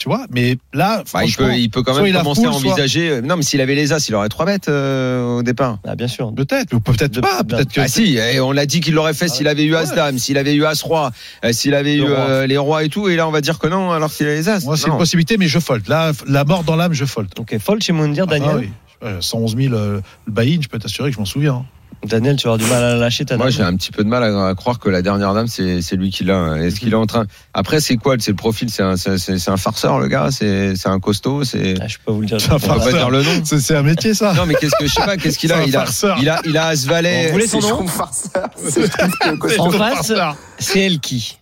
Tu 0.00 0.08
vois 0.08 0.24
Mais 0.30 0.56
là, 0.72 1.04
Bah, 1.12 1.24
il 1.26 1.36
peut, 1.36 1.54
il 1.56 1.68
peut 1.68 1.82
quand 1.82 1.94
même 1.94 2.10
commencer 2.14 2.46
à 2.46 2.52
soit- 2.52 2.56
envisager. 2.70 3.10
euh, 3.10 3.20
Non, 3.20 3.36
mais 3.36 3.42
s'il 3.42 3.60
avait 3.60 3.74
les 3.74 3.92
as, 3.92 4.08
il 4.08 4.14
aurait 4.14 4.30
trois 4.30 4.46
bêtes 4.46 4.70
euh, 4.70 5.36
au 5.36 5.42
départ. 5.42 5.78
Ah, 5.86 5.94
bien 5.94 6.08
sûr. 6.08 6.34
Peut-être, 6.34 6.72
ou 6.72 6.80
peut-être 6.80 7.20
pas. 7.20 7.44
Peut-être 7.44 7.70
que. 7.70 7.82
Ah 7.82 7.86
si, 7.88 8.16
eh, 8.16 8.40
on 8.40 8.50
l'a 8.52 8.64
dit 8.64 8.80
qu'il 8.80 8.94
l'aurait 8.94 9.12
fait 9.12 9.28
s'il 9.28 9.46
avait 9.46 9.62
eu 9.64 9.76
as 9.76 9.94
dame, 9.94 10.16
s'il 10.18 10.38
avait 10.38 10.54
eu 10.54 10.64
as 10.64 10.80
roi, 10.80 11.10
euh, 11.44 11.52
s'il 11.52 11.74
avait 11.74 11.96
eu 11.96 12.04
euh, 12.06 12.46
les 12.46 12.56
rois 12.56 12.82
et 12.82 12.88
tout. 12.88 13.10
Et 13.10 13.16
là, 13.16 13.28
on 13.28 13.30
va 13.30 13.42
dire 13.42 13.58
que 13.58 13.66
non, 13.68 13.92
alors 13.92 14.10
qu'il 14.10 14.26
a 14.26 14.34
les 14.34 14.48
as. 14.48 14.64
Moi, 14.64 14.78
c'est 14.78 14.88
une 14.88 14.96
possibilité, 14.96 15.36
mais 15.36 15.48
je 15.48 15.58
fold. 15.58 15.86
Là, 15.86 16.12
la 16.26 16.44
mort 16.44 16.64
dans 16.64 16.76
l'âme, 16.76 16.94
je 16.94 17.04
fold. 17.04 17.28
Ok, 17.38 17.58
fold 17.58 17.82
chez 17.82 17.92
Moundir, 17.92 18.24
Ah, 18.26 18.30
Daniel. 18.30 18.56
oui. 18.56 18.70
Euh, 19.04 19.18
111 19.20 19.54
000 19.54 19.74
euh, 19.74 20.00
le 20.26 20.32
buy-in, 20.32 20.60
je 20.62 20.68
peux 20.68 20.78
t'assurer 20.78 21.10
que 21.10 21.14
je 21.14 21.20
m'en 21.20 21.26
souviens. 21.26 21.64
Hein. 22.02 22.06
Daniel, 22.08 22.36
tu 22.36 22.44
vas 22.48 22.54
avoir 22.54 22.66
du 22.66 22.72
mal 22.72 22.82
à 22.82 22.94
lâcher 22.96 23.24
ta 23.24 23.34
dame. 23.34 23.40
Moi, 23.42 23.50
j'ai 23.50 23.62
un 23.62 23.74
petit 23.76 23.90
peu 23.90 24.02
de 24.04 24.08
mal 24.08 24.22
à, 24.24 24.48
à 24.48 24.54
croire 24.54 24.78
que 24.78 24.88
la 24.88 25.02
dernière 25.02 25.34
dame, 25.34 25.46
c'est 25.46 25.82
c'est 25.82 25.96
lui 25.96 26.10
qui 26.10 26.24
l'a. 26.24 26.56
Est-ce 26.58 26.80
qu'il 26.80 26.90
est 26.92 26.96
en 26.96 27.06
train 27.06 27.26
Après, 27.54 27.80
c'est 27.80 27.96
quoi? 27.96 28.16
C'est 28.18 28.30
le 28.30 28.36
profil 28.36 28.70
C'est 28.70 28.82
un, 28.82 28.96
c'est 28.96 29.18
c'est- 29.18 29.38
c'est 29.38 29.50
un 29.50 29.56
farceur, 29.56 29.98
le 29.98 30.08
gars? 30.08 30.28
C'est 30.30 30.76
c'est 30.76 30.88
un 30.88 30.98
costaud? 31.00 31.44
C'est. 31.44 31.74
Ah, 31.80 31.86
je 31.88 31.98
peux 32.04 32.12
vous 32.12 32.20
le 32.22 32.26
dire. 32.26 32.40
C'est 32.40 32.50
un 32.50 32.56
On 32.56 32.58
peut 32.60 32.66
pas 32.68 32.74
farceur. 32.76 32.92
dire 32.94 33.10
le 33.10 33.22
nom. 33.22 33.42
C'est 33.44 33.60
c'est 33.60 33.76
un 33.76 33.82
métier, 33.82 34.14
ça. 34.14 34.32
Non, 34.34 34.46
mais 34.46 34.54
qu'est-ce 34.54 34.74
que 34.78 34.86
je 34.86 34.92
sais 34.94 35.04
pas 35.04 35.16
Qu'est-ce 35.16 35.38
qu'il 35.38 35.50
C'est 35.50 35.54
a 35.54 35.58
un 35.58 35.64
Il 35.64 35.76
a, 35.76 35.80
farceur. 35.80 36.18
il 36.20 36.28
a, 36.28 36.40
il 36.46 36.56
a 36.56 36.66
as 36.68 36.86
valet. 36.86 37.26
Vous 37.26 37.32
voulez 37.32 37.46
son 37.46 37.60
C'est 37.60 37.68
nom? 37.70 37.86
farceur. 37.86 38.48
C'est 38.68 38.90
que- 38.90 39.36
que- 39.36 39.60
En 39.60 39.70
C'est 39.70 39.78
face, 39.78 40.12
c'est 40.58 40.80
elle 40.80 41.00
qui? 41.00 41.38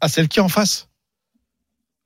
Ah, 0.00 0.08
celle 0.08 0.28
qui 0.28 0.38
est 0.38 0.42
en 0.42 0.48
face? 0.48 0.88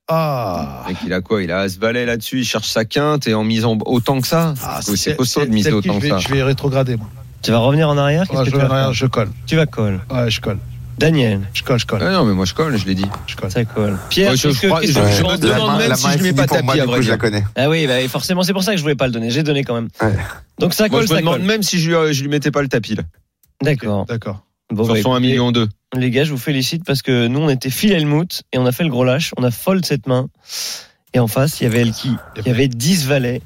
Ah. 0.09 0.85
Et 0.89 0.93
qu'il 0.95 1.11
a 1.13 1.21
quoi? 1.21 1.43
Il 1.43 1.51
a 1.51 1.59
as 1.59 1.77
valet 1.77 2.05
là-dessus. 2.05 2.39
Il 2.39 2.45
cherche 2.45 2.67
sa 2.69 2.85
quinte 2.85 3.27
et 3.27 3.33
en 3.33 3.43
misant 3.43 3.77
autant 3.85 4.21
que 4.21 4.27
ça? 4.27 4.53
Ah, 4.63 4.79
c'est 4.81 5.15
costaud 5.17 5.41
de 5.45 5.49
miser 5.51 5.69
qui 5.69 5.75
autant 5.75 5.93
je 5.93 5.97
que 5.99 6.03
vais, 6.03 6.09
ça. 6.09 6.17
je 6.19 6.29
vais 6.29 6.43
rétrograder, 6.43 6.95
moi. 6.95 7.07
Tu 7.41 7.51
vas 7.51 7.59
revenir 7.59 7.87
en 7.89 7.97
arrière 7.97 8.23
Qu'est-ce 8.27 8.37
Ouais, 8.39 8.45
que 8.45 8.49
je, 8.51 8.55
tu 8.55 8.61
vas 8.61 8.67
en 8.67 8.71
arrière, 8.71 8.93
je 8.93 9.05
colle. 9.05 9.29
Tu 9.45 9.55
vas 9.55 9.65
call. 9.65 9.99
Ouais, 10.11 10.29
je 10.29 10.41
colle. 10.41 10.57
Daniel, 10.97 11.41
Je 11.53 11.61
colle, 11.61 11.79
je 11.79 11.85
colle. 11.85 12.01
Ah 12.01 12.11
non, 12.11 12.25
mais 12.25 12.33
moi 12.33 12.45
je 12.45 12.55
colle, 12.55 12.75
je 12.75 12.85
l'ai 12.87 12.95
dit. 12.95 13.05
Je 13.27 13.35
colle. 13.35 13.51
ça 13.51 13.63
colle. 13.65 13.99
Pierre, 14.09 14.31
Ouais, 14.31 14.37
je- 14.37 14.49
je 14.49 14.65
crois- 14.67 14.81
que 14.81 14.87
je- 14.87 14.93
je 14.93 14.97
me 14.99 15.37
de- 15.37 15.47
demande 15.47 15.77
même 15.77 15.93
si 15.95 16.07
je 16.09 16.17
lui 16.17 16.23
mets 16.23 16.33
pas 16.33 16.47
pour 16.47 16.57
tapis, 16.57 16.65
moi, 16.65 16.73
à 16.73 16.85
coup, 16.85 17.01
je 17.03 17.09
la 17.11 17.17
connais. 17.17 17.43
Ah 17.55 17.69
oui, 17.69 17.85
bah, 17.85 17.99
forcément, 18.09 18.41
c'est 18.41 18.53
pour 18.53 18.63
ça 18.63 18.71
que 18.71 18.77
je 18.77 18.81
voulais 18.81 18.95
pas 18.95 19.05
le 19.05 19.11
donner. 19.13 19.29
J'ai 19.29 19.43
donné 19.43 19.63
quand 19.63 19.75
même. 19.75 19.89
Ouais. 20.01 20.15
Donc 20.59 20.73
ça 20.73 20.85
Moi, 20.85 20.89
colle, 20.99 21.07
je 21.07 21.11
me 21.13 21.15
ça 21.17 21.21
demande 21.21 21.35
colle. 21.37 21.43
même 21.45 21.61
si 21.61 21.79
je 21.79 21.91
lui, 21.91 22.13
je 22.15 22.21
lui 22.23 22.29
mettais 22.29 22.49
pas 22.49 22.63
le 22.63 22.67
tapis 22.67 22.95
là. 22.95 23.03
D'accord. 23.61 24.05
D'accord. 24.07 24.41
Bon, 24.73 24.85
Sur 24.85 24.95
bah, 24.95 25.01
son 25.03 25.13
1 25.13 25.17
écoutez, 25.17 25.27
million 25.29 25.51
2. 25.51 25.69
Les 25.95 26.09
gars, 26.09 26.23
je 26.23 26.31
vous 26.31 26.37
félicite 26.39 26.83
parce 26.83 27.03
que 27.03 27.27
nous, 27.27 27.39
on 27.41 27.49
était 27.49 27.69
fil 27.69 27.91
Helmut 27.91 28.41
et 28.51 28.57
on 28.57 28.65
a 28.65 28.71
fait 28.71 28.83
le 28.83 28.89
gros 28.89 29.03
lâche. 29.05 29.33
On 29.37 29.43
a 29.43 29.51
fold 29.51 29.85
cette 29.85 30.07
main. 30.07 30.27
Et 31.13 31.19
en 31.19 31.27
face, 31.27 31.61
il 31.61 31.65
y 31.65 31.67
avait 31.67 31.81
Elki. 31.81 32.11
Il 32.37 32.47
y 32.47 32.49
avait 32.49 32.67
10 32.67 33.05
valets 33.05 33.41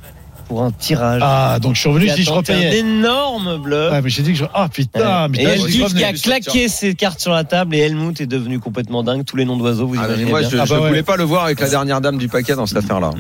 pour 0.52 0.64
un 0.64 0.72
tirage. 0.72 1.22
Ah, 1.24 1.60
donc 1.62 1.76
je 1.76 1.80
suis 1.80 1.88
revenu, 1.90 2.08
qui 2.14 2.24
je 2.24 2.30
tenté 2.30 2.52
un 2.52 2.56
repayais. 2.58 2.80
énorme 2.80 3.58
bluff. 3.62 3.94
Ouais, 3.94 4.02
mais 4.02 4.10
j'ai 4.10 4.22
dit 4.22 4.34
que 4.34 4.38
je. 4.40 4.44
Ah, 4.54 4.68
putain, 4.68 5.30
mais 5.30 5.44
et 5.44 5.48
putain, 5.56 5.66
dis 5.88 5.94
qui 5.96 6.04
a 6.04 6.12
claqué 6.12 6.68
ses 6.68 6.94
cartes 6.94 7.22
sur 7.22 7.32
la 7.32 7.46
table 7.46 7.74
et 7.74 7.80
Helmut 7.80 8.20
est 8.20 8.26
devenu 8.26 8.60
complètement 8.60 9.02
dingue. 9.02 9.24
Tous 9.24 9.38
les 9.38 9.46
noms 9.46 9.56
d'oiseaux, 9.56 9.88
vous 9.88 9.96
Ah, 9.98 10.08
imaginez 10.08 10.30
moi, 10.30 10.42
bien. 10.42 10.50
je, 10.50 10.58
Ah, 10.58 10.66
je 10.66 10.74
bah 10.74 10.82
ouais. 10.82 10.88
voulais 10.90 11.04
pas 11.04 11.16
le 11.16 11.24
voir 11.24 11.46
avec 11.46 11.62
la 11.62 11.70
dernière 11.70 12.02
dame 12.02 12.18
du 12.18 12.28
paquet 12.28 12.54
dans 12.56 12.66
cette 12.66 12.80
affaire-là. 12.80 13.12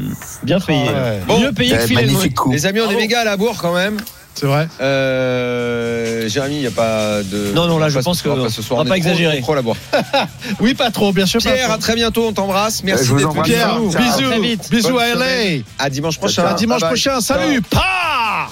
Bien 0.44 0.60
payé. 0.60 0.82
Ah, 0.90 0.92
ouais. 1.04 1.20
Bon. 1.26 1.40
Mieux 1.40 1.54
payé 1.54 1.72
que 1.72 1.82
Eh, 1.84 1.88
Phil 1.88 1.96
Magnifique 1.96 2.22
Helmut. 2.24 2.36
coup. 2.36 2.52
Les 2.52 2.66
amis, 2.66 2.82
on 2.86 2.92
est 2.92 2.96
méga 2.98 3.22
à 3.22 3.24
la 3.24 3.38
bourre 3.38 3.58
quand 3.62 3.74
même. 3.74 3.96
C'est 4.34 4.46
vrai. 4.46 4.68
Euh, 4.80 6.28
Jérémy, 6.30 6.56
il 6.56 6.62
n'y 6.62 6.68
a 6.68 6.72
pas 6.72 7.22
de. 7.24 7.52
Non, 7.54 7.68
non, 7.68 7.78
là, 7.78 7.90
je 7.90 8.00
pense 8.00 8.18
ce 8.18 8.24
soir, 8.24 8.38
que- 8.38 8.44
pas 8.44 8.50
ce 8.50 8.62
soir, 8.62 8.80
on 8.80 8.84
va 8.84 8.90
pas 8.90 8.96
trop- 8.96 8.98
exagérer. 9.10 9.42
Trop 9.42 9.62
bourre. 9.62 9.78
Oui, 10.60 10.74
pas 10.74 10.90
trop, 10.90 11.12
bien 11.12 11.26
sûr. 11.26 11.42
pas 11.44 11.52
Pierre, 11.52 11.66
trop. 11.68 11.76
à 11.76 11.78
très 11.78 11.96
bientôt, 11.96 12.26
on 12.28 12.34
t'embrasse. 12.34 12.84
Merci 12.84 13.08
vous 13.08 13.18
d'être. 13.18 13.42
Pierre, 13.44 13.68
Ciao. 13.70 13.88
bisous. 13.90 14.30
Très 14.30 14.40
vite. 14.40 14.70
Bisous 14.72 14.92
Bonne 14.94 15.02
à 15.02 15.08
LA. 15.16 15.26
semaine. 15.26 15.64
À 15.80 15.90
dimanche 15.90 16.18
prochain. 16.18 16.46
À 16.46 16.54
dimanche 16.54 16.82
Bye 16.82 16.90
bye. 16.92 17.00
prochain. 17.02 17.22
Salut. 17.22 17.62
Pa 17.62 18.48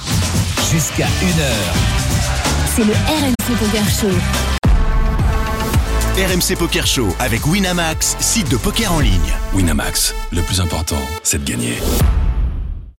Jusqu'à 0.71 1.05
1h. 1.05 1.43
C'est 2.75 2.83
le 2.83 2.93
RMC 2.93 3.57
Poker 3.59 3.83
Show. 3.89 4.15
RMC 6.17 6.55
Poker 6.57 6.85
Show 6.85 7.15
avec 7.19 7.45
Winamax, 7.47 8.17
site 8.19 8.49
de 8.51 8.57
poker 8.57 8.91
en 8.91 8.99
ligne. 8.99 9.33
Winamax, 9.53 10.13
le 10.31 10.41
plus 10.41 10.59
important, 10.61 10.99
c'est 11.23 11.43
de 11.43 11.49
gagner. 11.49 11.77